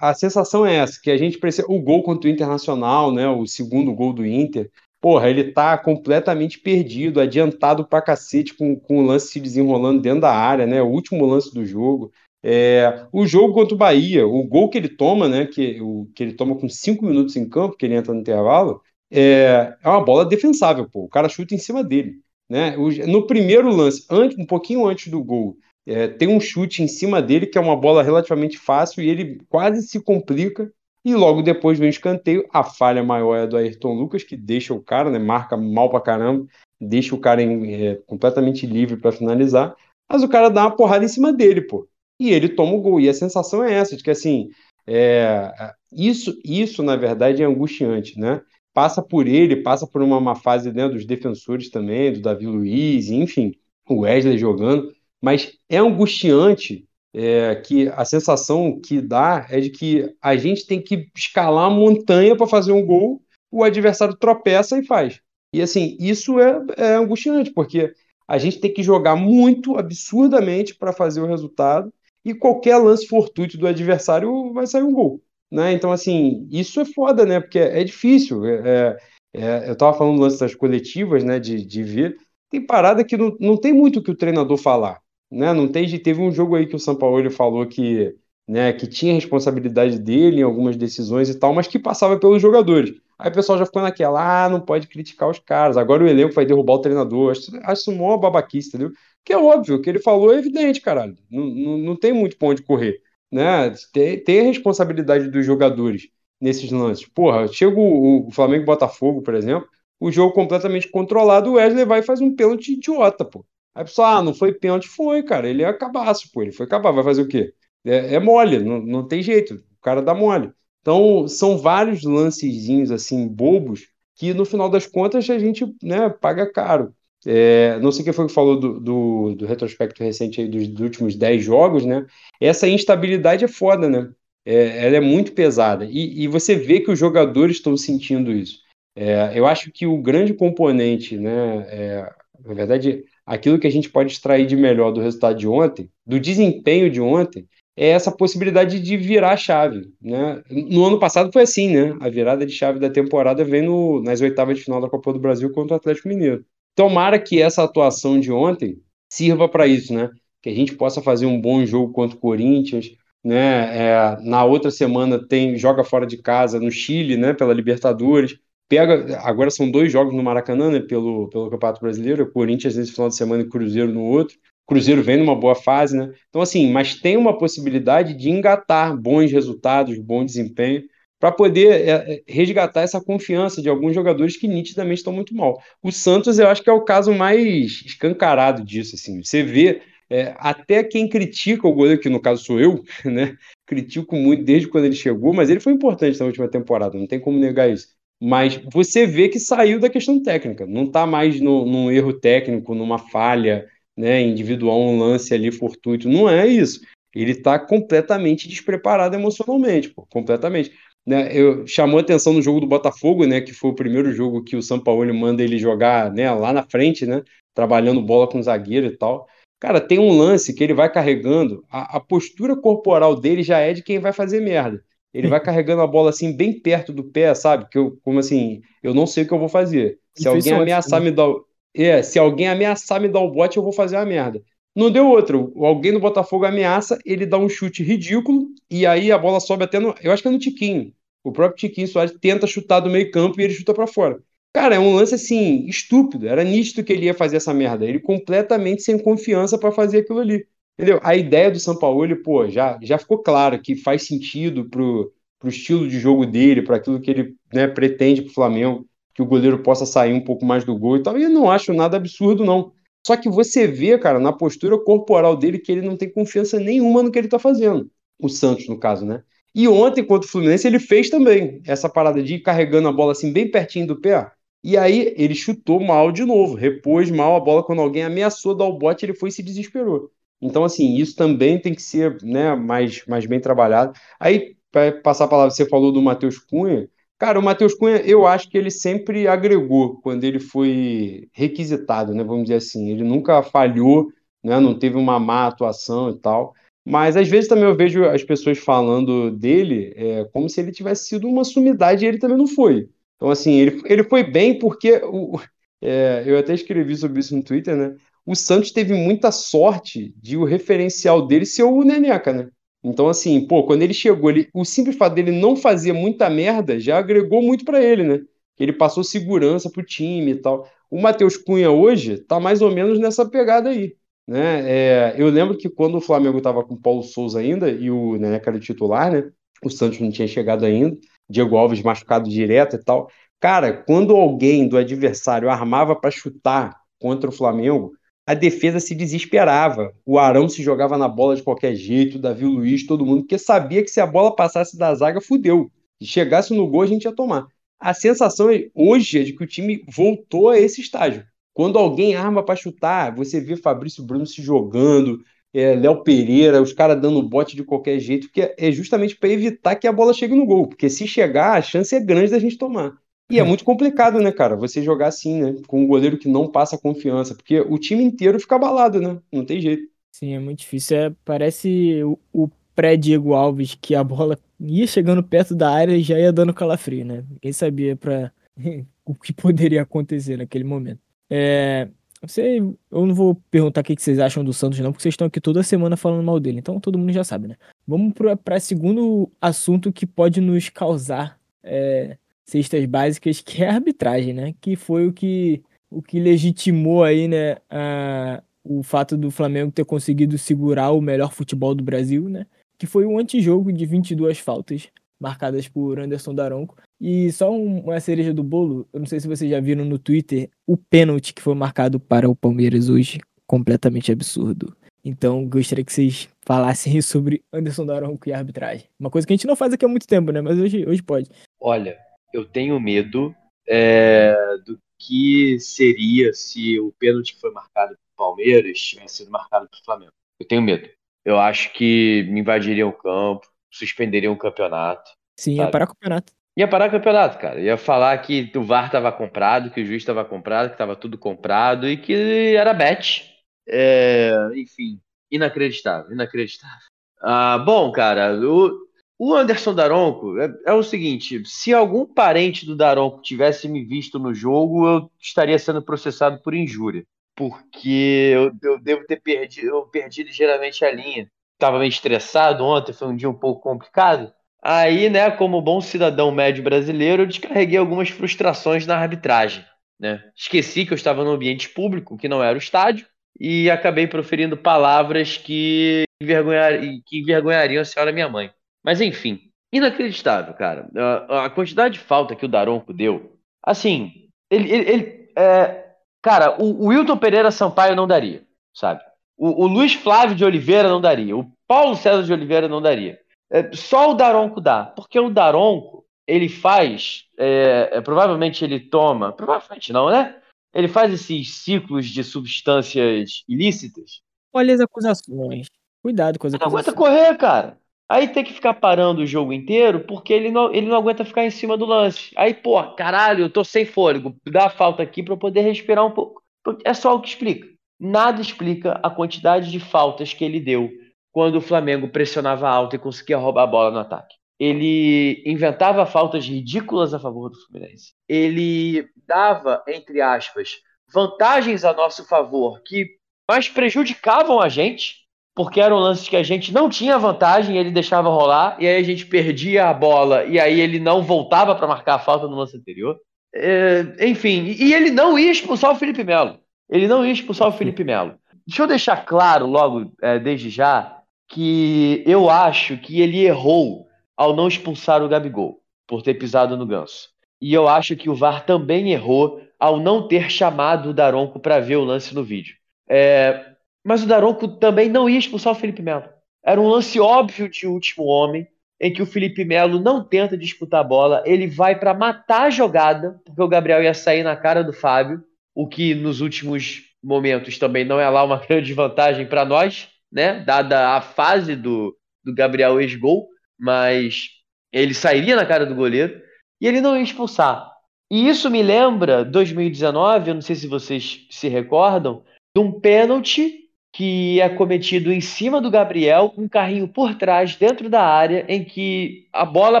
a 0.00 0.14
sensação 0.14 0.64
é 0.66 0.76
essa, 0.76 0.98
que 1.02 1.10
a 1.10 1.16
gente 1.16 1.38
precisa. 1.38 1.66
O 1.70 1.80
gol 1.80 2.02
contra 2.02 2.28
o 2.28 2.32
Internacional, 2.32 3.12
né? 3.12 3.28
O 3.28 3.46
segundo 3.46 3.94
gol 3.94 4.12
do 4.12 4.24
Inter, 4.26 4.70
porra, 5.00 5.28
ele 5.30 5.52
tá 5.52 5.76
completamente 5.78 6.58
perdido, 6.60 7.20
adiantado 7.20 7.86
pra 7.86 8.02
cacete, 8.02 8.54
com, 8.54 8.76
com 8.78 8.98
o 8.98 9.06
lance 9.06 9.28
se 9.32 9.40
desenrolando 9.40 10.00
dentro 10.00 10.20
da 10.22 10.32
área, 10.34 10.66
né? 10.66 10.82
O 10.82 10.88
último 10.88 11.24
lance 11.26 11.52
do 11.52 11.64
jogo. 11.64 12.12
É, 12.42 13.06
o 13.12 13.26
jogo 13.26 13.52
contra 13.52 13.74
o 13.74 13.78
Bahia, 13.78 14.26
o 14.26 14.42
gol 14.44 14.70
que 14.70 14.78
ele 14.78 14.88
toma, 14.88 15.28
né? 15.28 15.46
Que, 15.46 15.80
o, 15.80 16.06
que 16.14 16.22
ele 16.22 16.32
toma 16.34 16.56
com 16.56 16.68
cinco 16.68 17.04
minutos 17.04 17.36
em 17.36 17.48
campo, 17.48 17.76
que 17.76 17.84
ele 17.86 17.94
entra 17.94 18.12
no 18.14 18.20
intervalo, 18.20 18.82
é, 19.10 19.74
é 19.82 19.88
uma 19.88 20.04
bola 20.04 20.24
defensável, 20.24 20.88
pô. 20.88 21.04
O 21.04 21.08
cara 21.08 21.28
chuta 21.28 21.54
em 21.54 21.58
cima 21.58 21.82
dele. 21.82 22.20
Né? 22.48 22.76
No 23.06 23.26
primeiro 23.26 23.68
lance, 23.70 24.04
antes, 24.10 24.36
um 24.38 24.44
pouquinho 24.46 24.86
antes 24.86 25.08
do 25.10 25.22
gol, 25.22 25.56
é, 25.86 26.08
tem 26.08 26.28
um 26.28 26.40
chute 26.40 26.82
em 26.82 26.88
cima 26.88 27.22
dele, 27.22 27.46
que 27.46 27.56
é 27.56 27.60
uma 27.60 27.76
bola 27.76 28.02
relativamente 28.02 28.58
fácil, 28.58 29.02
e 29.02 29.08
ele 29.08 29.40
quase 29.48 29.86
se 29.86 30.00
complica. 30.00 30.70
E 31.04 31.14
logo 31.14 31.40
depois 31.42 31.78
vem 31.78 31.88
o 31.88 31.90
escanteio. 31.90 32.46
A 32.52 32.62
falha 32.62 33.02
maior 33.02 33.36
é 33.36 33.46
do 33.46 33.56
Ayrton 33.56 33.94
Lucas, 33.94 34.22
que 34.22 34.36
deixa 34.36 34.74
o 34.74 34.82
cara, 34.82 35.10
né? 35.10 35.18
Marca 35.18 35.56
mal 35.56 35.88
pra 35.88 36.00
caramba, 36.00 36.46
deixa 36.80 37.14
o 37.14 37.18
cara 37.18 37.42
em- 37.42 37.72
é, 37.72 37.94
completamente 38.06 38.66
livre 38.66 38.96
para 38.98 39.10
finalizar. 39.12 39.74
Mas 40.10 40.22
o 40.22 40.28
cara 40.28 40.50
dá 40.50 40.62
uma 40.62 40.76
porrada 40.76 41.04
em 41.04 41.08
cima 41.08 41.32
dele, 41.32 41.62
pô. 41.62 41.88
E 42.20 42.30
ele 42.30 42.50
toma 42.50 42.74
o 42.74 42.80
gol. 42.82 43.00
E 43.00 43.08
a 43.08 43.14
sensação 43.14 43.64
é 43.64 43.72
essa, 43.72 43.96
de 43.96 44.02
que 44.02 44.10
assim, 44.10 44.50
é, 44.86 45.50
isso, 45.92 46.38
isso 46.44 46.82
na 46.82 46.96
verdade 46.96 47.42
é 47.42 47.46
angustiante, 47.46 48.18
né? 48.18 48.42
Passa 48.72 49.02
por 49.02 49.26
ele, 49.26 49.56
passa 49.56 49.86
por 49.86 50.02
uma 50.02 50.20
má 50.20 50.34
fase 50.34 50.72
né, 50.72 50.88
dos 50.88 51.04
defensores 51.04 51.70
também, 51.70 52.12
do 52.12 52.20
Davi 52.20 52.46
Luiz, 52.46 53.10
enfim, 53.10 53.52
o 53.88 54.00
Wesley 54.00 54.38
jogando, 54.38 54.92
mas 55.20 55.52
é 55.68 55.78
angustiante 55.78 56.86
é, 57.12 57.56
que 57.56 57.88
a 57.88 58.04
sensação 58.04 58.80
que 58.80 59.00
dá 59.00 59.46
é 59.50 59.60
de 59.60 59.70
que 59.70 60.14
a 60.22 60.36
gente 60.36 60.66
tem 60.66 60.80
que 60.80 61.08
escalar 61.16 61.66
a 61.66 61.74
montanha 61.74 62.36
para 62.36 62.46
fazer 62.46 62.72
um 62.72 62.84
gol, 62.84 63.20
o 63.50 63.64
adversário 63.64 64.16
tropeça 64.16 64.78
e 64.78 64.86
faz. 64.86 65.20
E 65.52 65.60
assim, 65.60 65.96
isso 65.98 66.38
é, 66.38 66.64
é 66.76 66.94
angustiante, 66.94 67.50
porque 67.52 67.92
a 68.26 68.38
gente 68.38 68.60
tem 68.60 68.72
que 68.72 68.82
jogar 68.82 69.16
muito 69.16 69.76
absurdamente 69.76 70.76
para 70.76 70.92
fazer 70.92 71.20
o 71.20 71.26
resultado, 71.26 71.92
e 72.24 72.34
qualquer 72.34 72.76
lance 72.76 73.06
fortuito 73.06 73.58
do 73.58 73.66
adversário 73.66 74.52
vai 74.52 74.66
sair 74.66 74.82
um 74.82 74.92
gol. 74.92 75.20
Né? 75.50 75.72
Então, 75.72 75.90
assim, 75.92 76.46
isso 76.50 76.80
é 76.80 76.84
foda, 76.84 77.26
né? 77.26 77.40
Porque 77.40 77.58
é 77.58 77.82
difícil. 77.84 78.44
É, 78.46 78.96
é, 79.34 79.70
eu 79.70 79.76
tava 79.76 79.96
falando 79.96 80.16
do 80.16 80.22
lance 80.22 80.38
das 80.38 80.54
coletivas, 80.54 81.24
né? 81.24 81.38
De, 81.40 81.64
de 81.64 81.82
ver. 81.82 82.16
Tem 82.50 82.64
parada 82.64 83.04
que 83.04 83.16
não, 83.16 83.36
não 83.40 83.56
tem 83.56 83.72
muito 83.72 84.00
o 84.00 84.02
que 84.02 84.10
o 84.10 84.16
treinador 84.16 84.56
falar. 84.56 85.00
Né? 85.30 85.52
Não 85.52 85.68
tem, 85.68 85.86
teve 86.00 86.20
um 86.20 86.32
jogo 86.32 86.56
aí 86.56 86.66
que 86.66 86.74
o 86.76 86.78
Sampaoli 86.78 87.30
falou 87.30 87.66
que, 87.66 88.14
né, 88.48 88.72
que 88.72 88.86
tinha 88.86 89.14
responsabilidade 89.14 89.98
dele 89.98 90.40
em 90.40 90.42
algumas 90.42 90.76
decisões 90.76 91.28
e 91.28 91.38
tal, 91.38 91.54
mas 91.54 91.68
que 91.68 91.78
passava 91.78 92.18
pelos 92.18 92.42
jogadores. 92.42 92.92
Aí 93.18 93.30
o 93.30 93.34
pessoal 93.34 93.58
já 93.58 93.66
ficou 93.66 93.82
naquela, 93.82 94.44
ah, 94.46 94.48
não 94.48 94.60
pode 94.60 94.88
criticar 94.88 95.28
os 95.30 95.38
caras, 95.38 95.76
agora 95.76 96.02
o 96.02 96.08
elenco 96.08 96.34
vai 96.34 96.44
derrubar 96.46 96.74
o 96.74 96.78
treinador. 96.80 97.30
Acho, 97.32 97.50
acho 97.62 97.92
mó 97.92 98.16
babaquice, 98.16 98.68
entendeu? 98.68 98.90
Que 99.24 99.32
é 99.32 99.38
óbvio, 99.38 99.76
o 99.76 99.82
que 99.82 99.88
ele 99.90 100.00
falou 100.00 100.32
é 100.32 100.38
evidente, 100.38 100.80
caralho. 100.80 101.16
Não, 101.30 101.44
não, 101.46 101.78
não 101.78 101.96
tem 101.96 102.12
muito 102.12 102.36
pra 102.38 102.48
onde 102.48 102.62
correr. 102.62 103.00
Né? 103.30 103.70
Tem, 103.92 104.22
tem 104.22 104.40
a 104.40 104.44
responsabilidade 104.44 105.30
dos 105.30 105.44
jogadores 105.46 106.08
nesses 106.40 106.70
lances. 106.70 107.06
Porra, 107.06 107.46
chega 107.48 107.78
o, 107.78 108.28
o 108.28 108.30
Flamengo 108.32 108.62
e 108.62 108.66
Botafogo, 108.66 109.22
por 109.22 109.34
exemplo, 109.34 109.68
o 109.98 110.10
jogo 110.10 110.32
completamente 110.34 110.88
controlado, 110.90 111.50
o 111.50 111.54
Wesley 111.54 111.84
vai 111.84 112.00
e 112.00 112.02
faz 112.02 112.20
um 112.20 112.34
pênalti 112.34 112.72
idiota, 112.72 113.24
pô. 113.24 113.44
Aí 113.74 113.82
a 113.82 113.84
pessoa, 113.84 114.16
ah, 114.18 114.22
não 114.22 114.34
foi 114.34 114.52
pênalti? 114.52 114.88
Foi, 114.88 115.22
cara. 115.22 115.48
Ele 115.48 115.62
é 115.62 115.72
cabaço, 115.72 116.30
pô. 116.32 116.42
Ele 116.42 116.52
foi 116.52 116.66
cabaço. 116.66 116.94
Vai 116.94 117.04
fazer 117.04 117.22
o 117.22 117.28
quê? 117.28 117.52
É, 117.84 118.14
é 118.14 118.20
mole, 118.20 118.58
não, 118.58 118.80
não 118.80 119.06
tem 119.06 119.22
jeito. 119.22 119.54
O 119.54 119.80
cara 119.82 120.02
dá 120.02 120.14
mole. 120.14 120.52
Então, 120.80 121.28
são 121.28 121.58
vários 121.58 122.02
lancezinhos, 122.02 122.90
assim, 122.90 123.28
bobos, 123.28 123.88
que 124.16 124.32
no 124.34 124.44
final 124.44 124.68
das 124.68 124.86
contas 124.86 125.28
a 125.30 125.38
gente 125.38 125.64
né, 125.82 126.08
paga 126.08 126.50
caro. 126.50 126.94
É, 127.26 127.78
não 127.80 127.92
sei 127.92 128.04
quem 128.04 128.12
foi 128.12 128.26
que 128.26 128.32
falou 128.32 128.58
do, 128.58 128.80
do, 128.80 129.34
do 129.34 129.46
retrospecto 129.46 130.02
recente 130.02 130.40
aí 130.40 130.48
dos, 130.48 130.66
dos, 130.68 130.80
últimos 130.80 131.16
10 131.16 131.44
jogos, 131.44 131.84
né? 131.84 132.06
Essa 132.40 132.68
instabilidade 132.68 133.44
é 133.44 133.48
foda, 133.48 133.88
né? 133.88 134.10
É, 134.44 134.86
ela 134.86 134.96
é 134.96 135.00
muito 135.00 135.32
pesada. 135.32 135.84
E, 135.84 136.22
e, 136.22 136.28
você 136.28 136.54
vê 136.54 136.80
que 136.80 136.90
os 136.90 136.98
jogadores 136.98 137.56
estão 137.56 137.76
sentindo 137.76 138.32
isso. 138.32 138.60
É, 138.96 139.32
eu 139.38 139.46
acho 139.46 139.70
que 139.70 139.86
o 139.86 140.00
grande 140.00 140.32
componente, 140.34 141.18
né? 141.18 141.66
É, 141.68 142.12
na 142.44 142.54
verdade, 142.54 143.04
aquilo 143.26 143.58
que 143.58 143.66
a 143.66 143.70
gente 143.70 143.90
pode 143.90 144.12
extrair 144.12 144.46
de 144.46 144.56
melhor 144.56 144.90
do 144.92 145.00
resultado 145.00 145.38
de 145.38 145.46
ontem, 145.46 145.90
do 146.06 146.18
desempenho 146.18 146.90
de 146.90 147.00
ontem, 147.00 147.46
é 147.76 147.88
essa 147.88 148.10
possibilidade 148.10 148.80
de 148.80 148.96
virar 148.96 149.32
a 149.32 149.36
chave. 149.36 149.92
Né? 150.00 150.42
No 150.50 150.84
ano 150.84 150.98
passado 150.98 151.30
foi 151.32 151.42
assim, 151.42 151.68
né? 151.74 151.96
A 152.00 152.08
virada 152.08 152.44
de 152.44 152.52
chave 152.52 152.78
da 152.78 152.90
temporada 152.90 153.44
vem 153.44 153.62
no, 153.62 154.02
nas 154.02 154.20
oitavas 154.20 154.58
de 154.58 154.64
final 154.64 154.80
da 154.80 154.88
Copa 154.88 155.12
do 155.12 155.18
Brasil 155.18 155.50
contra 155.52 155.74
o 155.74 155.76
Atlético 155.76 156.08
Mineiro. 156.08 156.44
Tomara 156.80 157.18
que 157.18 157.42
essa 157.42 157.62
atuação 157.62 158.18
de 158.18 158.32
ontem 158.32 158.78
sirva 159.06 159.46
para 159.46 159.66
isso, 159.66 159.92
né? 159.92 160.08
Que 160.40 160.48
a 160.48 160.54
gente 160.54 160.74
possa 160.74 161.02
fazer 161.02 161.26
um 161.26 161.38
bom 161.38 161.66
jogo 161.66 161.92
contra 161.92 162.16
o 162.16 162.20
Corinthians, 162.20 162.86
né? 163.22 163.76
É, 163.76 164.18
na 164.22 164.46
outra 164.46 164.70
semana 164.70 165.22
tem 165.28 165.58
joga 165.58 165.84
fora 165.84 166.06
de 166.06 166.16
casa 166.16 166.58
no 166.58 166.70
Chile, 166.70 167.18
né? 167.18 167.34
Pela 167.34 167.52
Libertadores. 167.52 168.38
Pega, 168.66 169.18
agora 169.18 169.50
são 169.50 169.70
dois 169.70 169.92
jogos 169.92 170.14
no 170.14 170.22
Maracanã, 170.22 170.70
né? 170.70 170.80
Pelo, 170.80 171.28
pelo 171.28 171.50
Campeonato 171.50 171.82
Brasileiro, 171.82 172.32
Corinthians 172.32 172.76
nesse 172.76 172.92
final 172.92 173.10
de 173.10 173.16
semana 173.16 173.42
e 173.42 173.48
Cruzeiro 173.50 173.92
no 173.92 174.02
outro. 174.02 174.38
Cruzeiro 174.66 175.02
vem 175.02 175.18
numa 175.18 175.36
boa 175.36 175.54
fase, 175.54 175.94
né? 175.94 176.10
Então, 176.30 176.40
assim, 176.40 176.72
mas 176.72 176.94
tem 176.94 177.14
uma 177.14 177.36
possibilidade 177.36 178.14
de 178.14 178.30
engatar 178.30 178.96
bons 178.96 179.30
resultados, 179.30 179.98
bom 179.98 180.24
desempenho, 180.24 180.82
para 181.20 181.30
poder 181.30 181.86
é, 181.86 182.22
resgatar 182.26 182.80
essa 182.80 183.00
confiança 183.00 183.60
de 183.60 183.68
alguns 183.68 183.94
jogadores 183.94 184.38
que 184.38 184.48
nitidamente 184.48 185.00
estão 185.00 185.12
muito 185.12 185.34
mal. 185.34 185.62
O 185.82 185.92
Santos, 185.92 186.38
eu 186.38 186.48
acho 186.48 186.62
que 186.62 186.70
é 186.70 186.72
o 186.72 186.84
caso 186.84 187.12
mais 187.12 187.82
escancarado 187.84 188.64
disso, 188.64 188.94
assim. 188.94 189.22
Você 189.22 189.42
vê 189.42 189.82
é, 190.08 190.34
até 190.38 190.82
quem 190.82 191.06
critica 191.06 191.68
o 191.68 191.74
goleiro, 191.74 192.00
que 192.00 192.08
no 192.08 192.20
caso 192.20 192.42
sou 192.42 192.58
eu, 192.58 192.82
né? 193.04 193.36
Critico 193.66 194.16
muito 194.16 194.42
desde 194.42 194.66
quando 194.66 194.86
ele 194.86 194.96
chegou, 194.96 195.34
mas 195.34 195.50
ele 195.50 195.60
foi 195.60 195.74
importante 195.74 196.18
na 196.18 196.26
última 196.26 196.48
temporada, 196.48 196.98
não 196.98 197.06
tem 197.06 197.20
como 197.20 197.38
negar 197.38 197.70
isso. 197.70 197.88
Mas 198.22 198.60
você 198.72 199.06
vê 199.06 199.28
que 199.28 199.38
saiu 199.38 199.78
da 199.78 199.88
questão 199.88 200.22
técnica, 200.22 200.66
não 200.66 200.84
está 200.84 201.06
mais 201.06 201.40
no, 201.40 201.64
num 201.64 201.90
erro 201.90 202.12
técnico, 202.12 202.74
numa 202.74 202.98
falha 202.98 203.66
né, 203.96 204.20
individual, 204.22 204.80
um 204.80 204.98
lance 204.98 205.32
ali 205.34 205.52
fortuito. 205.52 206.08
Não 206.08 206.28
é 206.28 206.46
isso. 206.46 206.80
Ele 207.14 207.32
está 207.32 207.58
completamente 207.58 208.48
despreparado 208.48 209.16
emocionalmente, 209.16 209.90
pô, 209.90 210.06
completamente. 210.06 210.72
Né, 211.06 211.30
eu, 211.32 211.66
chamou 211.66 211.98
atenção 211.98 212.32
no 212.32 212.42
jogo 212.42 212.60
do 212.60 212.66
Botafogo, 212.66 213.26
né, 213.26 213.40
que 213.40 213.52
foi 213.52 213.70
o 213.70 213.74
primeiro 213.74 214.12
jogo 214.12 214.44
que 214.44 214.54
o 214.54 214.62
São 214.62 214.78
Paulo 214.78 215.12
manda 215.14 215.42
ele 215.42 215.58
jogar 215.58 216.12
né, 216.12 216.30
lá 216.30 216.52
na 216.52 216.62
frente, 216.62 217.06
né, 217.06 217.22
trabalhando 217.54 218.02
bola 218.02 218.28
com 218.28 218.42
zagueiro 218.42 218.86
e 218.86 218.96
tal. 218.96 219.26
Cara, 219.58 219.80
tem 219.80 219.98
um 219.98 220.16
lance 220.16 220.54
que 220.54 220.64
ele 220.64 220.74
vai 220.74 220.90
carregando, 220.90 221.64
a, 221.70 221.96
a 221.96 222.00
postura 222.00 222.56
corporal 222.56 223.14
dele 223.18 223.42
já 223.42 223.58
é 223.58 223.72
de 223.72 223.82
quem 223.82 223.98
vai 223.98 224.12
fazer 224.12 224.40
merda. 224.40 224.82
Ele 225.12 225.28
vai 225.28 225.40
carregando 225.42 225.82
a 225.82 225.86
bola 225.86 226.10
assim 226.10 226.34
bem 226.36 226.58
perto 226.60 226.92
do 226.92 227.04
pé, 227.04 227.34
sabe? 227.34 227.68
Que 227.70 227.78
eu, 227.78 227.98
como 228.02 228.18
assim, 228.18 228.60
eu 228.82 228.94
não 228.94 229.06
sei 229.06 229.24
o 229.24 229.26
que 229.26 229.34
eu 229.34 229.38
vou 229.38 229.48
fazer. 229.48 229.98
Se 230.14 230.28
alguém 230.28 230.52
ameaçar 230.52 231.00
me 231.00 231.10
dar, 231.10 231.28
é, 231.74 232.02
se 232.02 232.18
alguém 232.18 232.48
ameaçar 232.48 233.00
me 233.00 233.08
dar 233.08 233.20
o 233.20 233.30
bote, 233.30 233.56
eu 233.56 233.62
vou 233.62 233.72
fazer 233.72 233.96
a 233.96 234.06
merda. 234.06 234.42
Não 234.74 234.90
deu 234.90 235.08
outra. 235.08 235.36
Alguém 235.36 235.92
no 235.92 236.00
Botafogo 236.00 236.44
ameaça, 236.44 236.98
ele 237.04 237.26
dá 237.26 237.38
um 237.38 237.48
chute 237.48 237.82
ridículo 237.82 238.48
e 238.70 238.86
aí 238.86 239.10
a 239.10 239.18
bola 239.18 239.40
sobe 239.40 239.64
até 239.64 239.78
no, 239.78 239.94
eu 240.02 240.12
acho 240.12 240.22
que 240.22 240.28
é 240.28 240.30
no 240.30 240.38
Tiquinho. 240.38 240.92
O 241.22 241.32
próprio 241.32 241.58
Tiquinho 241.58 241.88
Soares 241.88 242.16
tenta 242.20 242.46
chutar 242.46 242.80
do 242.80 242.90
meio-campo 242.90 243.40
e 243.40 243.44
ele 243.44 243.52
chuta 243.52 243.74
para 243.74 243.86
fora. 243.86 244.18
Cara, 244.52 244.74
é 244.74 244.78
um 244.78 244.94
lance 244.94 245.14
assim, 245.14 245.66
estúpido. 245.66 246.26
Era 246.26 246.42
nítido 246.42 246.82
que 246.82 246.92
ele 246.92 247.06
ia 247.06 247.14
fazer 247.14 247.36
essa 247.36 247.54
merda. 247.54 247.84
Ele 247.84 248.00
completamente 248.00 248.82
sem 248.82 248.98
confiança 248.98 249.58
para 249.58 249.70
fazer 249.70 249.98
aquilo 249.98 250.20
ali. 250.20 250.46
Entendeu? 250.78 250.98
A 251.02 251.14
ideia 251.14 251.50
do 251.50 251.60
São 251.60 251.78
Paulo, 251.78 252.16
pô, 252.22 252.48
já, 252.48 252.78
já 252.82 252.98
ficou 252.98 253.18
claro 253.18 253.60
que 253.60 253.76
faz 253.76 254.06
sentido 254.06 254.68
pro, 254.68 255.12
pro 255.38 255.50
estilo 255.50 255.86
de 255.86 256.00
jogo 256.00 256.24
dele, 256.24 256.62
para 256.62 256.76
aquilo 256.76 257.00
que 257.00 257.10
ele 257.10 257.34
né, 257.52 257.68
pretende 257.68 258.22
pro 258.22 258.32
Flamengo, 258.32 258.86
que 259.14 259.22
o 259.22 259.26
goleiro 259.26 259.62
possa 259.62 259.84
sair 259.84 260.14
um 260.14 260.24
pouco 260.24 260.44
mais 260.44 260.64
do 260.64 260.76
gol 260.76 260.96
e 260.96 261.02
tal. 261.02 261.18
E 261.18 261.24
eu 261.24 261.30
não 261.30 261.50
acho 261.50 261.72
nada 261.74 261.96
absurdo, 261.96 262.44
não. 262.44 262.72
Só 263.06 263.16
que 263.16 263.28
você 263.28 263.66
vê, 263.66 263.98
cara, 263.98 264.18
na 264.20 264.32
postura 264.32 264.78
corporal 264.78 265.36
dele 265.36 265.58
que 265.58 265.72
ele 265.72 265.82
não 265.82 265.96
tem 265.96 266.10
confiança 266.10 266.58
nenhuma 266.58 267.02
no 267.02 267.10
que 267.10 267.18
ele 267.18 267.28
tá 267.28 267.38
fazendo. 267.38 267.90
O 268.18 268.28
Santos, 268.28 268.68
no 268.68 268.78
caso, 268.78 269.04
né? 269.06 269.22
E 269.54 269.66
ontem, 269.66 270.04
contra 270.04 270.26
o 270.28 270.30
Fluminense, 270.30 270.66
ele 270.66 270.78
fez 270.78 271.10
também 271.10 271.60
essa 271.66 271.88
parada 271.88 272.22
de 272.22 272.34
ir 272.34 272.40
carregando 272.40 272.88
a 272.88 272.92
bola 272.92 273.12
assim, 273.12 273.32
bem 273.32 273.50
pertinho 273.50 273.86
do 273.86 274.00
pé. 274.00 274.30
E 274.62 274.76
aí 274.76 275.14
ele 275.16 275.34
chutou 275.34 275.80
mal 275.80 276.12
de 276.12 276.24
novo, 276.24 276.54
repôs 276.54 277.10
mal 277.10 277.34
a 277.36 277.40
bola 277.40 277.64
quando 277.64 277.80
alguém 277.80 278.02
ameaçou 278.04 278.54
dar 278.54 278.64
o 278.66 278.78
bote, 278.78 279.04
ele 279.06 279.14
foi 279.14 279.30
e 279.30 279.32
se 279.32 279.42
desesperou. 279.42 280.10
Então, 280.40 280.64
assim, 280.64 280.96
isso 280.96 281.16
também 281.16 281.60
tem 281.60 281.74
que 281.74 281.82
ser 281.82 282.22
né, 282.22 282.54
mais, 282.54 283.04
mais 283.06 283.26
bem 283.26 283.40
trabalhado. 283.40 283.92
Aí, 284.18 284.56
para 284.70 284.92
passar 285.00 285.24
a 285.24 285.28
palavra, 285.28 285.50
você 285.50 285.66
falou 285.68 285.92
do 285.92 286.00
Matheus 286.02 286.38
Cunha. 286.38 286.88
Cara, 287.20 287.38
o 287.38 287.42
Matheus 287.42 287.74
Cunha, 287.74 287.98
eu 287.98 288.26
acho 288.26 288.48
que 288.48 288.56
ele 288.56 288.70
sempre 288.70 289.28
agregou 289.28 290.00
quando 290.00 290.24
ele 290.24 290.40
foi 290.40 291.28
requisitado, 291.34 292.14
né? 292.14 292.24
Vamos 292.24 292.44
dizer 292.44 292.54
assim. 292.54 292.90
Ele 292.90 293.04
nunca 293.04 293.42
falhou, 293.42 294.10
né? 294.42 294.58
Não 294.58 294.78
teve 294.78 294.96
uma 294.96 295.20
má 295.20 295.46
atuação 295.46 296.08
e 296.08 296.18
tal. 296.18 296.54
Mas 296.82 297.18
às 297.18 297.28
vezes 297.28 297.46
também 297.46 297.64
eu 297.64 297.76
vejo 297.76 298.06
as 298.06 298.24
pessoas 298.24 298.58
falando 298.58 299.30
dele 299.32 299.92
é, 299.96 300.24
como 300.32 300.48
se 300.48 300.62
ele 300.62 300.72
tivesse 300.72 301.08
sido 301.08 301.28
uma 301.28 301.44
sumidade 301.44 302.06
e 302.06 302.08
ele 302.08 302.18
também 302.18 302.38
não 302.38 302.46
foi. 302.46 302.88
Então, 303.16 303.28
assim, 303.28 303.52
ele, 303.52 303.82
ele 303.84 304.02
foi 304.04 304.24
bem 304.24 304.58
porque 304.58 304.96
o, 305.04 305.38
é, 305.82 306.24
eu 306.26 306.38
até 306.38 306.54
escrevi 306.54 306.96
sobre 306.96 307.20
isso 307.20 307.36
no 307.36 307.42
Twitter, 307.44 307.76
né? 307.76 307.96
O 308.24 308.34
Santos 308.34 308.72
teve 308.72 308.94
muita 308.94 309.30
sorte 309.30 310.14
de 310.16 310.38
o 310.38 310.44
referencial 310.44 311.26
dele 311.26 311.44
ser 311.44 311.64
o 311.64 311.84
Neneca, 311.84 312.32
né? 312.32 312.48
Então, 312.82 313.08
assim, 313.08 313.46
pô, 313.46 313.64
quando 313.64 313.82
ele 313.82 313.92
chegou, 313.92 314.30
ele, 314.30 314.48
o 314.54 314.64
simples 314.64 314.96
fato 314.96 315.14
dele 315.14 315.30
não 315.30 315.54
fazer 315.54 315.92
muita 315.92 316.30
merda 316.30 316.80
já 316.80 316.98
agregou 316.98 317.42
muito 317.42 317.64
para 317.64 317.82
ele, 317.82 318.04
né? 318.04 318.20
Ele 318.58 318.72
passou 318.72 319.02
segurança 319.02 319.70
pro 319.70 319.82
time 319.84 320.32
e 320.32 320.36
tal. 320.36 320.68
O 320.90 321.00
Matheus 321.00 321.36
Cunha 321.36 321.70
hoje 321.70 322.18
tá 322.18 322.38
mais 322.38 322.60
ou 322.60 322.70
menos 322.70 322.98
nessa 322.98 323.28
pegada 323.28 323.70
aí. 323.70 323.96
Né? 324.26 324.70
É, 324.70 325.14
eu 325.18 325.28
lembro 325.28 325.56
que 325.56 325.68
quando 325.68 325.96
o 325.96 326.00
Flamengo 326.00 326.38
estava 326.38 326.62
com 326.62 326.74
o 326.74 326.80
Paulo 326.80 327.02
Souza 327.02 327.40
ainda 327.40 327.70
e 327.70 327.90
o 327.90 328.16
Neneca 328.16 328.50
era 328.50 328.60
titular, 328.60 329.10
né? 329.10 329.30
O 329.64 329.70
Santos 329.70 329.98
não 329.98 330.10
tinha 330.10 330.28
chegado 330.28 330.64
ainda. 330.64 330.96
Diego 331.28 331.56
Alves 331.56 331.82
machucado 331.82 332.28
direto 332.28 332.76
e 332.76 332.84
tal. 332.84 333.08
Cara, 333.40 333.72
quando 333.72 334.14
alguém 334.14 334.68
do 334.68 334.76
adversário 334.76 335.48
armava 335.48 335.96
para 335.96 336.10
chutar 336.10 336.76
contra 336.98 337.30
o 337.30 337.32
Flamengo, 337.32 337.92
a 338.30 338.34
defesa 338.34 338.78
se 338.78 338.94
desesperava. 338.94 339.92
O 340.06 340.16
Arão 340.16 340.48
se 340.48 340.62
jogava 340.62 340.96
na 340.96 341.08
bola 341.08 341.34
de 341.34 341.42
qualquer 341.42 341.74
jeito, 341.74 342.16
Davi 342.16 342.44
Luiz, 342.44 342.86
todo 342.86 343.04
mundo, 343.04 343.22
porque 343.22 343.36
sabia 343.36 343.82
que 343.82 343.90
se 343.90 344.00
a 344.00 344.06
bola 344.06 344.36
passasse 344.36 344.78
da 344.78 344.94
zaga, 344.94 345.20
fudeu. 345.20 345.68
Se 346.00 346.06
chegasse 346.06 346.54
no 346.54 346.68
gol, 346.68 346.82
a 346.82 346.86
gente 346.86 347.06
ia 347.06 347.12
tomar. 347.12 347.48
A 347.80 347.92
sensação 347.92 348.48
é, 348.48 348.68
hoje 348.72 349.18
é 349.18 349.22
de 349.24 349.32
que 349.32 349.42
o 349.42 349.46
time 349.48 349.82
voltou 349.88 350.48
a 350.48 350.56
esse 350.56 350.80
estágio. 350.80 351.24
Quando 351.52 351.76
alguém 351.76 352.14
arma 352.14 352.44
para 352.44 352.54
chutar, 352.54 353.12
você 353.12 353.40
vê 353.40 353.56
Fabrício 353.56 354.04
Bruno 354.04 354.24
se 354.24 354.40
jogando, 354.40 355.18
é, 355.52 355.74
Léo 355.74 356.04
Pereira, 356.04 356.62
os 356.62 356.72
caras 356.72 357.00
dando 357.00 357.20
bote 357.24 357.56
de 357.56 357.64
qualquer 357.64 357.98
jeito, 357.98 358.30
que 358.30 358.54
é 358.56 358.70
justamente 358.70 359.16
para 359.16 359.28
evitar 359.30 359.74
que 359.74 359.88
a 359.88 359.92
bola 359.92 360.14
chegue 360.14 360.36
no 360.36 360.46
gol, 360.46 360.68
porque 360.68 360.88
se 360.88 361.04
chegar, 361.04 361.58
a 361.58 361.62
chance 361.62 361.92
é 361.96 361.98
grande 361.98 362.30
da 362.30 362.38
gente 362.38 362.56
tomar. 362.56 362.96
E 363.30 363.38
é 363.38 363.44
muito 363.44 363.64
complicado, 363.64 364.20
né, 364.20 364.32
cara, 364.32 364.56
você 364.56 364.82
jogar 364.82 365.08
assim, 365.08 365.42
né, 365.42 365.56
com 365.66 365.82
um 365.82 365.86
goleiro 365.86 366.18
que 366.18 366.28
não 366.28 366.48
passa 366.48 366.76
confiança, 366.76 367.34
porque 367.34 367.60
o 367.60 367.78
time 367.78 368.02
inteiro 368.02 368.40
fica 368.40 368.56
abalado, 368.56 369.00
né, 369.00 369.18
não 369.32 369.44
tem 369.44 369.60
jeito. 369.60 369.84
Sim, 370.10 370.34
é 370.34 370.38
muito 370.38 370.58
difícil. 370.58 370.96
É, 370.96 371.12
parece 371.24 372.02
o, 372.02 372.18
o 372.32 372.50
pré-Diego 372.74 373.34
Alves, 373.34 373.76
que 373.80 373.94
a 373.94 374.02
bola 374.02 374.38
ia 374.58 374.86
chegando 374.86 375.22
perto 375.22 375.54
da 375.54 375.70
área 375.70 375.96
e 375.96 376.02
já 376.02 376.18
ia 376.18 376.32
dando 376.32 376.52
calafrio, 376.52 377.04
né? 377.04 377.24
Ninguém 377.30 377.52
sabia 377.52 377.96
para 377.96 378.32
o 379.04 379.14
que 379.14 379.32
poderia 379.32 379.82
acontecer 379.82 380.36
naquele 380.36 380.64
momento. 380.64 381.00
É, 381.28 381.88
sei, 382.26 382.58
eu 382.58 383.06
não 383.06 383.14
vou 383.14 383.34
perguntar 383.50 383.80
o 383.80 383.84
que 383.84 383.96
vocês 383.96 384.18
acham 384.18 384.44
do 384.44 384.52
Santos, 384.52 384.78
não, 384.80 384.92
porque 384.92 385.02
vocês 385.02 385.12
estão 385.12 385.26
aqui 385.26 385.40
toda 385.40 385.62
semana 385.62 385.96
falando 385.96 386.24
mal 386.24 386.38
dele, 386.38 386.58
então 386.58 386.80
todo 386.80 386.98
mundo 386.98 387.12
já 387.12 387.24
sabe, 387.24 387.48
né? 387.48 387.56
Vamos 387.86 388.12
para 388.44 388.60
segundo 388.60 389.30
assunto 389.40 389.92
que 389.92 390.06
pode 390.06 390.40
nos 390.40 390.68
causar 390.68 391.38
é, 391.62 392.16
cestas 392.50 392.84
básicas, 392.84 393.40
que 393.40 393.62
é 393.62 393.68
a 393.68 393.74
arbitragem, 393.74 394.34
né? 394.34 394.54
Que 394.60 394.76
foi 394.76 395.06
o 395.06 395.12
que, 395.12 395.62
o 395.90 396.02
que 396.02 396.20
legitimou 396.20 397.04
aí, 397.04 397.28
né, 397.28 397.56
a, 397.70 398.42
o 398.64 398.82
fato 398.82 399.16
do 399.16 399.30
Flamengo 399.30 399.72
ter 399.72 399.84
conseguido 399.84 400.36
segurar 400.36 400.90
o 400.92 401.00
melhor 401.00 401.32
futebol 401.32 401.74
do 401.74 401.84
Brasil, 401.84 402.28
né? 402.28 402.46
Que 402.78 402.86
foi 402.86 403.06
um 403.06 403.18
antijogo 403.18 403.72
de 403.72 403.86
22 403.86 404.38
faltas 404.38 404.88
marcadas 405.20 405.68
por 405.68 406.00
Anderson 406.00 406.34
Daronco. 406.34 406.76
E 407.00 407.30
só 407.32 407.54
uma 407.54 408.00
cereja 408.00 408.32
do 408.32 408.42
bolo, 408.42 408.88
eu 408.92 409.00
não 409.00 409.06
sei 409.06 409.20
se 409.20 409.28
vocês 409.28 409.50
já 409.50 409.60
viram 409.60 409.84
no 409.84 409.98
Twitter 409.98 410.50
o 410.66 410.76
pênalti 410.76 411.34
que 411.34 411.42
foi 411.42 411.54
marcado 411.54 412.00
para 412.00 412.28
o 412.28 412.34
Palmeiras 412.34 412.88
hoje, 412.88 413.20
completamente 413.46 414.10
absurdo. 414.10 414.74
Então, 415.04 415.46
gostaria 415.46 415.84
que 415.84 415.92
vocês 415.92 416.28
falassem 416.42 417.00
sobre 417.02 417.42
Anderson 417.52 417.86
Daronco 417.86 418.28
e 418.28 418.32
arbitragem. 418.32 418.86
Uma 418.98 419.10
coisa 419.10 419.26
que 419.26 419.32
a 419.32 419.36
gente 419.36 419.46
não 419.46 419.56
faz 419.56 419.72
aqui 419.72 419.84
há 419.84 419.88
muito 419.88 420.06
tempo, 420.06 420.30
né? 420.30 420.40
Mas 420.40 420.58
hoje, 420.58 420.86
hoje 420.86 421.02
pode. 421.02 421.30
Olha, 421.58 421.96
eu 422.32 422.44
tenho 422.44 422.78
medo 422.80 423.34
é, 423.68 424.34
do 424.64 424.78
que 424.98 425.58
seria 425.60 426.32
se 426.32 426.78
o 426.78 426.92
pênalti 426.98 427.34
que 427.34 427.40
foi 427.40 427.50
marcado 427.50 427.94
para 427.94 428.26
o 428.26 428.28
Palmeiras 428.28 428.78
tivesse 428.78 429.16
sido 429.18 429.30
marcado 429.30 429.68
para 429.68 429.78
o 429.78 429.84
Flamengo. 429.84 430.12
Eu 430.38 430.46
tenho 430.46 430.62
medo. 430.62 430.88
Eu 431.24 431.38
acho 431.38 431.72
que 431.72 432.26
invadiriam 432.28 432.88
o 432.88 432.92
campo, 432.92 433.46
suspenderiam 433.70 434.32
o 434.32 434.38
campeonato. 434.38 435.10
Sim, 435.38 435.56
sabe? 435.56 435.66
ia 435.66 435.70
parar 435.70 435.84
o 435.84 435.88
campeonato. 435.88 436.32
Ia 436.56 436.68
parar 436.68 436.88
o 436.88 436.90
campeonato, 436.90 437.38
cara. 437.38 437.60
Ia 437.60 437.76
falar 437.76 438.18
que 438.18 438.50
o 438.54 438.62
VAR 438.62 438.86
estava 438.86 439.12
comprado, 439.12 439.70
que 439.70 439.80
o 439.80 439.86
juiz 439.86 440.02
estava 440.02 440.24
comprado, 440.24 440.68
que 440.68 440.74
estava 440.74 440.96
tudo 440.96 441.16
comprado 441.16 441.88
e 441.88 441.96
que 441.96 442.54
era 442.56 442.74
bet. 442.74 443.30
É, 443.68 444.34
enfim, 444.56 445.00
inacreditável, 445.30 446.12
inacreditável. 446.12 446.90
Ah, 447.22 447.58
bom, 447.58 447.92
cara, 447.92 448.34
o, 448.34 448.89
o 449.22 449.34
Anderson 449.34 449.74
Daronco 449.74 450.40
é, 450.40 450.50
é, 450.64 450.72
o 450.72 450.82
seguinte: 450.82 451.42
se 451.44 451.74
algum 451.74 452.06
parente 452.06 452.64
do 452.64 452.74
Daronco 452.74 453.20
tivesse 453.20 453.68
me 453.68 453.84
visto 453.84 454.18
no 454.18 454.32
jogo, 454.32 454.88
eu 454.88 455.10
estaria 455.20 455.58
sendo 455.58 455.82
processado 455.82 456.40
por 456.42 456.54
injúria. 456.54 457.04
Porque 457.36 458.32
eu, 458.34 458.50
eu 458.62 458.80
devo 458.80 459.04
ter 459.06 459.20
perdido, 459.20 459.66
eu 459.68 459.82
perdi 459.82 460.22
ligeiramente 460.22 460.82
a 460.86 460.90
linha. 460.90 461.30
Estava 461.52 461.78
meio 461.78 461.90
estressado 461.90 462.64
ontem, 462.64 462.94
foi 462.94 463.08
um 463.08 463.16
dia 463.16 463.28
um 463.28 463.34
pouco 463.34 463.60
complicado. 463.60 464.32
Aí, 464.62 465.10
né, 465.10 465.30
como 465.30 465.60
bom 465.60 465.82
cidadão 465.82 466.30
médio 466.30 466.64
brasileiro, 466.64 467.22
eu 467.22 467.26
descarreguei 467.26 467.76
algumas 467.78 468.08
frustrações 468.08 468.86
na 468.86 468.96
arbitragem. 468.96 469.62
Né? 469.98 470.22
Esqueci 470.34 470.86
que 470.86 470.94
eu 470.94 470.96
estava 470.96 471.24
no 471.24 471.32
ambiente 471.32 471.68
público, 471.68 472.16
que 472.16 472.28
não 472.28 472.42
era 472.42 472.54
o 472.54 472.58
estádio, 472.58 473.06
e 473.38 473.70
acabei 473.70 474.06
proferindo 474.06 474.56
palavras 474.56 475.36
que, 475.36 476.04
envergonhar, 476.22 476.72
que 477.06 477.20
envergonhariam 477.20 477.82
a 477.82 477.84
senhora 477.84 478.12
minha 478.12 478.28
mãe. 478.28 478.50
Mas 478.84 479.00
enfim, 479.00 479.40
inacreditável, 479.72 480.54
cara. 480.54 480.88
A, 481.28 481.46
a 481.46 481.50
quantidade 481.50 481.94
de 481.94 482.00
falta 482.00 482.34
que 482.34 482.44
o 482.44 482.48
Daronco 482.48 482.92
deu, 482.92 483.38
assim, 483.62 484.28
ele, 484.50 484.72
ele, 484.72 484.90
ele 484.90 485.32
é, 485.36 485.94
cara, 486.22 486.60
o, 486.60 486.84
o 486.84 486.86
Wilton 486.88 487.16
Pereira 487.16 487.50
Sampaio 487.50 487.94
não 487.96 488.06
daria, 488.06 488.44
sabe? 488.74 489.02
O, 489.36 489.64
o 489.64 489.66
Luiz 489.66 489.94
Flávio 489.94 490.36
de 490.36 490.44
Oliveira 490.44 490.88
não 490.88 491.00
daria, 491.00 491.36
o 491.36 491.50
Paulo 491.66 491.96
César 491.96 492.22
de 492.22 492.32
Oliveira 492.32 492.68
não 492.68 492.82
daria. 492.82 493.18
É, 493.50 493.72
só 493.72 494.10
o 494.10 494.14
Daronco 494.14 494.60
dá, 494.60 494.84
porque 494.84 495.18
o 495.18 495.30
Daronco 495.30 496.04
ele 496.26 496.48
faz, 496.48 497.24
é, 497.36 497.90
é, 497.92 498.00
provavelmente 498.00 498.64
ele 498.64 498.78
toma, 498.78 499.32
provavelmente 499.32 499.92
não, 499.92 500.08
né? 500.08 500.36
Ele 500.72 500.86
faz 500.86 501.12
esses 501.12 501.56
ciclos 501.56 502.06
de 502.06 502.22
substâncias 502.22 503.42
ilícitas. 503.48 504.20
Olha 504.52 504.74
as 504.74 504.80
acusações. 504.80 505.66
Cuidado 506.00 506.38
com 506.38 506.46
as 506.46 506.54
acusações. 506.54 506.72
Não 506.72 506.92
aguenta 506.92 506.92
correr, 506.92 507.36
cara. 507.36 507.79
Aí 508.10 508.26
tem 508.26 508.42
que 508.42 508.52
ficar 508.52 508.74
parando 508.74 509.22
o 509.22 509.26
jogo 509.26 509.52
inteiro 509.52 510.00
porque 510.00 510.32
ele 510.32 510.50
não, 510.50 510.74
ele 510.74 510.88
não 510.88 510.96
aguenta 510.96 511.24
ficar 511.24 511.44
em 511.44 511.50
cima 511.50 511.76
do 511.76 511.86
lance. 511.86 512.32
Aí, 512.36 512.52
pô, 512.52 512.82
caralho, 512.94 513.44
eu 513.44 513.50
tô 513.50 513.62
sem 513.62 513.86
fôlego. 513.86 514.34
Dá 514.44 514.66
a 514.66 514.70
falta 514.70 515.00
aqui 515.00 515.22
para 515.22 515.34
eu 515.34 515.38
poder 515.38 515.60
respirar 515.60 516.04
um 516.04 516.10
pouco. 516.10 516.42
É 516.84 516.92
só 516.92 517.14
o 517.14 517.20
que 517.20 517.28
explica. 517.28 517.68
Nada 518.00 518.40
explica 518.40 518.98
a 519.00 519.10
quantidade 519.10 519.70
de 519.70 519.78
faltas 519.78 520.34
que 520.34 520.44
ele 520.44 520.58
deu 520.58 520.90
quando 521.30 521.54
o 521.56 521.60
Flamengo 521.60 522.08
pressionava 522.08 522.68
alto 522.68 522.96
e 522.96 522.98
conseguia 522.98 523.38
roubar 523.38 523.62
a 523.62 523.68
bola 523.68 523.92
no 523.92 524.00
ataque. 524.00 524.34
Ele 524.58 525.40
inventava 525.46 526.04
faltas 526.04 526.44
ridículas 526.44 527.14
a 527.14 527.20
favor 527.20 527.48
do 527.48 527.60
Fluminense. 527.60 528.12
Ele 528.28 529.08
dava, 529.24 529.84
entre 529.86 530.20
aspas, 530.20 530.80
vantagens 531.14 531.84
a 531.84 531.92
nosso 531.92 532.26
favor 532.26 532.82
que 532.84 533.06
mais 533.48 533.68
prejudicavam 533.68 534.60
a 534.60 534.68
gente, 534.68 535.20
porque 535.54 535.80
eram 535.80 535.98
lances 535.98 536.28
que 536.28 536.36
a 536.36 536.42
gente 536.42 536.72
não 536.72 536.88
tinha 536.88 537.18
vantagem 537.18 537.76
ele 537.76 537.90
deixava 537.90 538.28
rolar, 538.28 538.76
e 538.78 538.86
aí 538.86 538.96
a 538.96 539.02
gente 539.02 539.26
perdia 539.26 539.88
a 539.88 539.94
bola 539.94 540.44
e 540.44 540.58
aí 540.58 540.80
ele 540.80 540.98
não 540.98 541.22
voltava 541.22 541.74
para 541.74 541.86
marcar 541.86 542.14
a 542.14 542.18
falta 542.18 542.46
no 542.46 542.56
lance 542.56 542.76
anterior. 542.76 543.16
É, 543.54 544.26
enfim, 544.26 544.64
e 544.78 544.94
ele 544.94 545.10
não 545.10 545.38
ia 545.38 545.50
expulsar 545.50 545.90
o 545.90 545.96
Felipe 545.96 546.22
Melo. 546.22 546.58
Ele 546.88 547.08
não 547.08 547.24
ia 547.24 547.32
expulsar 547.32 547.68
o 547.68 547.72
Felipe 547.72 548.04
Melo. 548.04 548.34
Deixa 548.66 548.82
eu 548.82 548.86
deixar 548.86 549.24
claro 549.24 549.66
logo, 549.66 550.12
é, 550.22 550.38
desde 550.38 550.70
já, 550.70 551.20
que 551.48 552.22
eu 552.26 552.48
acho 552.48 552.96
que 552.96 553.20
ele 553.20 553.44
errou 553.44 554.06
ao 554.36 554.54
não 554.54 554.68
expulsar 554.68 555.22
o 555.22 555.28
Gabigol 555.28 555.80
por 556.06 556.22
ter 556.22 556.34
pisado 556.34 556.76
no 556.76 556.86
ganso. 556.86 557.28
E 557.60 557.74
eu 557.74 557.88
acho 557.88 558.16
que 558.16 558.30
o 558.30 558.34
VAR 558.34 558.64
também 558.64 559.12
errou 559.12 559.60
ao 559.78 559.98
não 560.00 560.26
ter 560.26 560.50
chamado 560.50 561.10
o 561.10 561.14
Daronco 561.14 561.60
para 561.60 561.80
ver 561.80 561.96
o 561.96 562.04
lance 562.04 562.34
no 562.34 562.42
vídeo. 562.42 562.76
É, 563.08 563.69
mas 564.04 564.22
o 564.22 564.26
Daronco 564.26 564.66
também 564.66 565.08
não 565.08 565.28
ia 565.28 565.38
expulsar 565.38 565.72
o 565.72 565.76
Felipe 565.76 566.02
Melo. 566.02 566.28
Era 566.64 566.80
um 566.80 566.88
lance 566.88 567.18
óbvio 567.18 567.68
de 567.68 567.86
último 567.86 568.24
homem, 568.24 568.66
em 569.00 569.12
que 569.12 569.22
o 569.22 569.26
Felipe 569.26 569.64
Melo 569.64 569.98
não 569.98 570.22
tenta 570.22 570.56
disputar 570.56 571.00
a 571.00 571.04
bola, 571.04 571.42
ele 571.46 571.66
vai 571.66 571.98
para 571.98 572.12
matar 572.12 572.62
a 572.62 572.70
jogada, 572.70 573.40
porque 573.44 573.62
o 573.62 573.68
Gabriel 573.68 574.02
ia 574.02 574.12
sair 574.12 574.42
na 574.42 574.54
cara 574.54 574.84
do 574.84 574.92
Fábio, 574.92 575.42
o 575.74 575.88
que 575.88 576.14
nos 576.14 576.40
últimos 576.40 577.02
momentos 577.22 577.78
também 577.78 578.04
não 578.04 578.20
é 578.20 578.28
lá 578.28 578.44
uma 578.44 578.58
grande 578.66 578.92
vantagem 578.92 579.46
para 579.46 579.64
nós, 579.64 580.08
né? 580.30 580.60
Dada 580.60 581.16
a 581.16 581.20
fase 581.20 581.74
do, 581.74 582.16
do 582.44 582.54
Gabriel 582.54 583.00
ex-gol, 583.00 583.48
mas 583.78 584.48
ele 584.92 585.14
sairia 585.14 585.56
na 585.56 585.64
cara 585.64 585.86
do 585.86 585.94
goleiro 585.94 586.40
e 586.80 586.86
ele 586.86 587.00
não 587.00 587.16
ia 587.16 587.22
expulsar. 587.22 587.90
E 588.30 588.48
isso 588.48 588.70
me 588.70 588.82
lembra 588.82 589.44
2019, 589.44 590.50
eu 590.50 590.54
não 590.54 590.62
sei 590.62 590.76
se 590.76 590.86
vocês 590.86 591.46
se 591.50 591.68
recordam, 591.68 592.44
de 592.76 592.80
um 592.80 593.00
pênalti 593.00 593.79
que 594.12 594.60
é 594.60 594.68
cometido 594.68 595.32
em 595.32 595.40
cima 595.40 595.80
do 595.80 595.90
Gabriel, 595.90 596.52
um 596.56 596.68
carrinho 596.68 597.06
por 597.06 597.34
trás, 597.34 597.76
dentro 597.76 598.08
da 598.08 598.22
área, 598.22 598.64
em 598.68 598.84
que 598.84 599.46
a 599.52 599.64
bola 599.64 600.00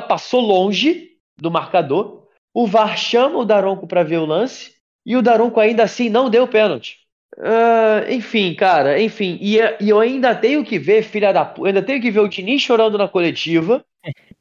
passou 0.00 0.40
longe 0.40 1.10
do 1.38 1.50
marcador. 1.50 2.26
O 2.52 2.66
VAR 2.66 2.96
chama 2.98 3.38
o 3.38 3.44
Daronco 3.44 3.86
para 3.86 4.02
ver 4.02 4.18
o 4.18 4.26
lance 4.26 4.74
e 5.06 5.16
o 5.16 5.22
Daronco 5.22 5.60
ainda 5.60 5.84
assim 5.84 6.08
não 6.08 6.28
deu 6.28 6.48
pênalti. 6.48 6.98
Uh, 7.38 8.10
enfim, 8.10 8.54
cara, 8.54 9.00
enfim. 9.00 9.38
E, 9.40 9.58
e, 9.80 9.88
eu 9.88 10.00
ainda 10.00 10.34
tenho 10.34 10.64
que 10.64 10.78
ver, 10.78 11.02
filha 11.02 11.32
da 11.32 11.44
puta, 11.44 11.68
ainda 11.68 11.82
tenho 11.82 12.00
que 12.00 12.10
ver 12.10 12.20
o 12.20 12.28
Diniz 12.28 12.60
chorando 12.60 12.98
na 12.98 13.06
coletiva, 13.06 13.84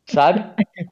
sabe? 0.05 0.43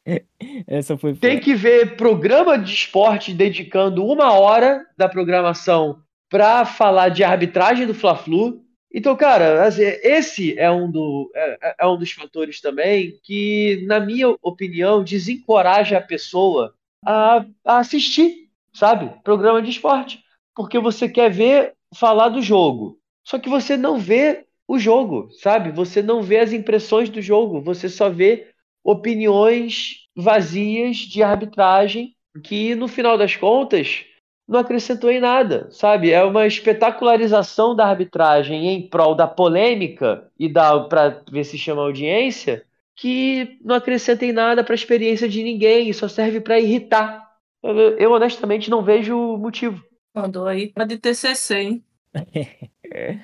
Essa 0.68 0.96
foi. 0.96 1.16
Tem 1.16 1.40
que 1.40 1.56
ver 1.56 1.96
programa 1.98 2.58
de 2.58 2.72
esporte 2.72 3.34
dedicando 3.34 4.06
uma 4.06 4.32
hora 4.34 4.86
da 4.96 5.10
programação 5.10 6.00
para 6.30 6.64
falar 6.66 7.10
de 7.10 7.24
arbitragem 7.24 7.88
do 7.88 7.96
Fla-Flu 7.96 8.62
então, 8.98 9.16
cara, 9.16 9.64
assim, 9.64 9.84
esse 9.84 10.58
é 10.58 10.72
um, 10.72 10.90
do, 10.90 11.32
é, 11.36 11.76
é, 11.82 11.86
um 11.86 12.00
dos 12.00 12.12
fatores 12.12 12.60
também 12.60 13.20
que, 13.22 13.86
na 13.86 14.00
minha 14.00 14.36
opinião, 14.42 15.04
desencoraja 15.04 16.00
a 16.00 16.02
pessoa 16.02 16.74
a, 17.06 17.46
a 17.64 17.78
assistir, 17.78 18.50
sabe? 18.74 19.12
Programa 19.24 19.62
de 19.62 19.70
esporte. 19.70 20.24
Porque 20.56 20.80
você 20.80 21.08
quer 21.08 21.30
ver 21.30 21.76
falar 21.94 22.30
do 22.30 22.42
jogo. 22.42 22.98
Só 23.24 23.38
que 23.38 23.48
você 23.48 23.78
não 23.78 24.00
vê 24.00 24.48
o 24.68 24.80
jogo, 24.80 25.30
sabe? 25.44 25.72
Você 25.74 26.02
não 26.02 26.24
vê 26.24 26.40
as 26.40 26.52
impressões 26.52 27.08
do 27.08 27.22
jogo. 27.22 27.62
Você 27.62 27.88
só 27.90 28.10
vê 28.10 28.48
opiniões 28.84 30.08
vazias 30.16 30.98
de 30.98 31.22
arbitragem 31.22 32.16
que, 32.44 32.74
no 32.74 32.88
final 32.88 33.16
das 33.16 33.36
contas, 33.36 34.06
não 34.48 34.60
acrescentou 34.60 35.12
em 35.12 35.20
nada, 35.20 35.68
sabe? 35.70 36.12
É 36.12 36.24
uma 36.24 36.48
espetacularização 36.48 37.76
da 37.76 37.86
arbitragem 37.86 38.68
em 38.68 38.88
prol 38.88 39.14
da 39.14 39.28
polêmica 39.28 40.32
e 40.40 40.48
da 40.48 40.80
para 40.80 41.22
ver 41.30 41.44
se 41.44 41.58
chama 41.58 41.82
audiência, 41.82 42.66
que 42.96 43.60
não 43.64 43.76
acrescenta 43.76 44.26
em 44.26 44.32
nada 44.32 44.64
para 44.64 44.74
a 44.74 44.76
experiência 44.76 45.28
de 45.28 45.44
ninguém, 45.44 45.92
só 45.92 46.08
serve 46.08 46.40
para 46.40 46.60
irritar. 46.60 47.28
Eu, 47.62 47.76
eu, 47.98 48.12
honestamente 48.12 48.70
não 48.70 48.82
vejo 48.82 49.38
motivo. 49.38 49.84
Mandou 50.16 50.48
aí 50.48 50.72
para 50.72 50.86
de 50.86 50.98
TCC, 50.98 51.56
hein? 51.56 51.84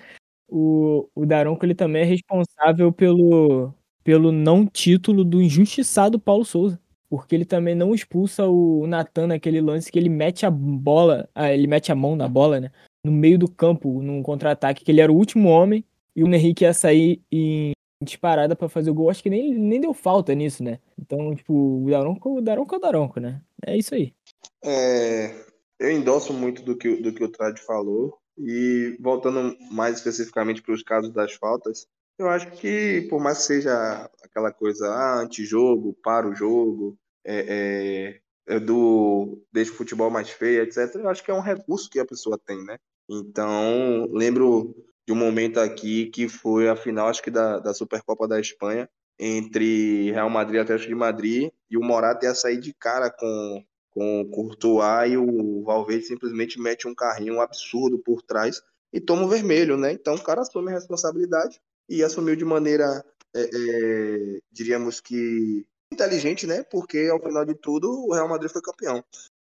o, 0.50 1.10
o 1.16 1.26
Daronco 1.26 1.66
ele 1.66 1.74
também 1.74 2.02
é 2.02 2.06
responsável 2.06 2.92
pelo, 2.92 3.74
pelo 4.04 4.32
não 4.32 4.68
título 4.68 5.24
do 5.24 5.42
injustiçado 5.42 6.20
Paulo 6.20 6.44
Souza 6.44 6.83
porque 7.14 7.36
ele 7.36 7.46
também 7.46 7.76
não 7.76 7.94
expulsa 7.94 8.48
o 8.48 8.88
Natan 8.88 9.28
naquele 9.28 9.62
lance 9.62 9.92
que 9.92 10.00
ele 10.00 10.10
mete 10.10 10.48
a 10.48 10.50
bola, 10.50 11.30
ah, 11.36 11.54
ele 11.54 11.68
mete 11.68 11.92
a 11.92 11.96
mão 11.96 12.16
na 12.16 12.28
bola, 12.28 12.60
né? 12.60 12.72
No 13.06 13.12
meio 13.12 13.38
do 13.38 13.48
campo, 13.48 14.02
num 14.02 14.24
contra-ataque, 14.24 14.84
que 14.84 14.90
ele 14.90 15.00
era 15.00 15.12
o 15.12 15.16
último 15.16 15.48
homem 15.48 15.86
e 16.16 16.24
o 16.24 16.28
Henrique 16.28 16.64
ia 16.64 16.74
sair 16.74 17.22
em 17.32 17.72
disparada 18.04 18.56
para 18.56 18.68
fazer 18.68 18.90
o 18.90 18.96
gol. 18.96 19.12
Acho 19.12 19.22
que 19.22 19.30
nem, 19.30 19.54
nem 19.54 19.80
deu 19.80 19.94
falta 19.94 20.34
nisso, 20.34 20.64
né? 20.64 20.80
Então, 21.00 21.36
tipo, 21.36 21.54
o 21.54 21.88
Daronco, 21.88 22.38
o 22.40 22.42
Daronco 22.42 22.74
é 22.74 22.78
o 22.80 22.82
Daronco, 22.82 23.20
né? 23.20 23.44
É 23.64 23.78
isso 23.78 23.94
aí. 23.94 24.12
É, 24.64 25.36
eu 25.80 25.92
endosso 25.92 26.34
muito 26.34 26.64
do 26.64 26.76
que, 26.76 26.96
do 26.96 27.14
que 27.14 27.24
o 27.24 27.30
Trad 27.30 27.60
falou. 27.60 28.18
E 28.40 28.98
voltando 29.00 29.56
mais 29.70 29.98
especificamente 29.98 30.64
para 30.64 30.74
os 30.74 30.82
casos 30.82 31.14
das 31.14 31.34
faltas, 31.34 31.86
eu 32.18 32.28
acho 32.28 32.50
que, 32.54 33.06
por 33.08 33.22
mais 33.22 33.38
que 33.38 33.44
seja 33.44 34.10
aquela 34.24 34.52
coisa 34.52 34.88
ah, 34.88 35.20
antijogo, 35.20 35.96
para 36.04 36.28
o 36.28 36.34
jogo, 36.34 36.98
é, 37.26 38.20
é, 38.48 38.56
é 38.56 38.60
do 38.60 39.42
deixa 39.52 39.72
o 39.72 39.76
futebol 39.76 40.10
mais 40.10 40.30
feio, 40.30 40.64
etc. 40.64 40.96
Eu 40.96 41.10
acho 41.10 41.24
que 41.24 41.32
é 41.32 41.34
um 41.34 41.42
recurso 41.42 41.90
que 41.90 42.00
a 42.00 42.06
pessoa 42.06 42.38
tem, 42.38 42.64
né? 42.64 42.78
Então, 43.10 44.08
lembro 44.12 44.76
de 45.06 45.14
um 45.14 45.16
momento 45.16 45.60
aqui 45.60 46.08
que 46.08 46.28
foi 46.30 46.70
a 46.70 46.76
final, 46.76 47.08
acho 47.08 47.22
que 47.22 47.32
da, 47.32 47.60
da 47.60 47.74
Supercopa 47.74 48.28
da 48.28 48.40
Espanha, 48.40 48.90
entre 49.20 50.12
Real 50.12 50.30
Madrid 50.30 50.56
e 50.56 50.60
Atlético 50.60 50.90
de 50.90 50.96
Madrid, 50.96 51.52
e 51.70 51.78
o 51.78 51.84
Morata 51.84 52.26
ia 52.26 52.34
sair 52.34 52.58
de 52.58 52.74
cara 52.74 53.10
com, 53.10 53.64
com 53.92 54.22
o 54.22 54.30
Courtois 54.30 55.12
e 55.12 55.18
o 55.18 55.64
Valverde 55.64 56.06
simplesmente 56.06 56.60
mete 56.60 56.88
um 56.88 56.96
carrinho 56.96 57.40
absurdo 57.40 58.00
por 58.00 58.22
trás 58.22 58.62
e 58.92 59.00
toma 59.00 59.24
o 59.24 59.28
vermelho, 59.28 59.78
né? 59.78 59.92
Então 59.92 60.16
o 60.16 60.24
cara 60.24 60.42
assume 60.42 60.72
a 60.72 60.76
responsabilidade 60.76 61.60
e 61.90 62.04
assumiu 62.04 62.36
de 62.36 62.46
maneira, 62.46 63.04
é, 63.36 63.42
é, 63.42 64.40
diríamos 64.52 65.02
que 65.02 65.66
inteligente, 65.94 66.46
né? 66.46 66.64
Porque 66.64 67.10
ao 67.12 67.22
final 67.22 67.46
de 67.46 67.56
tudo 67.56 67.90
o 67.90 68.14
Real 68.14 68.28
Madrid 68.28 68.52
foi 68.52 68.62
campeão. 68.62 69.04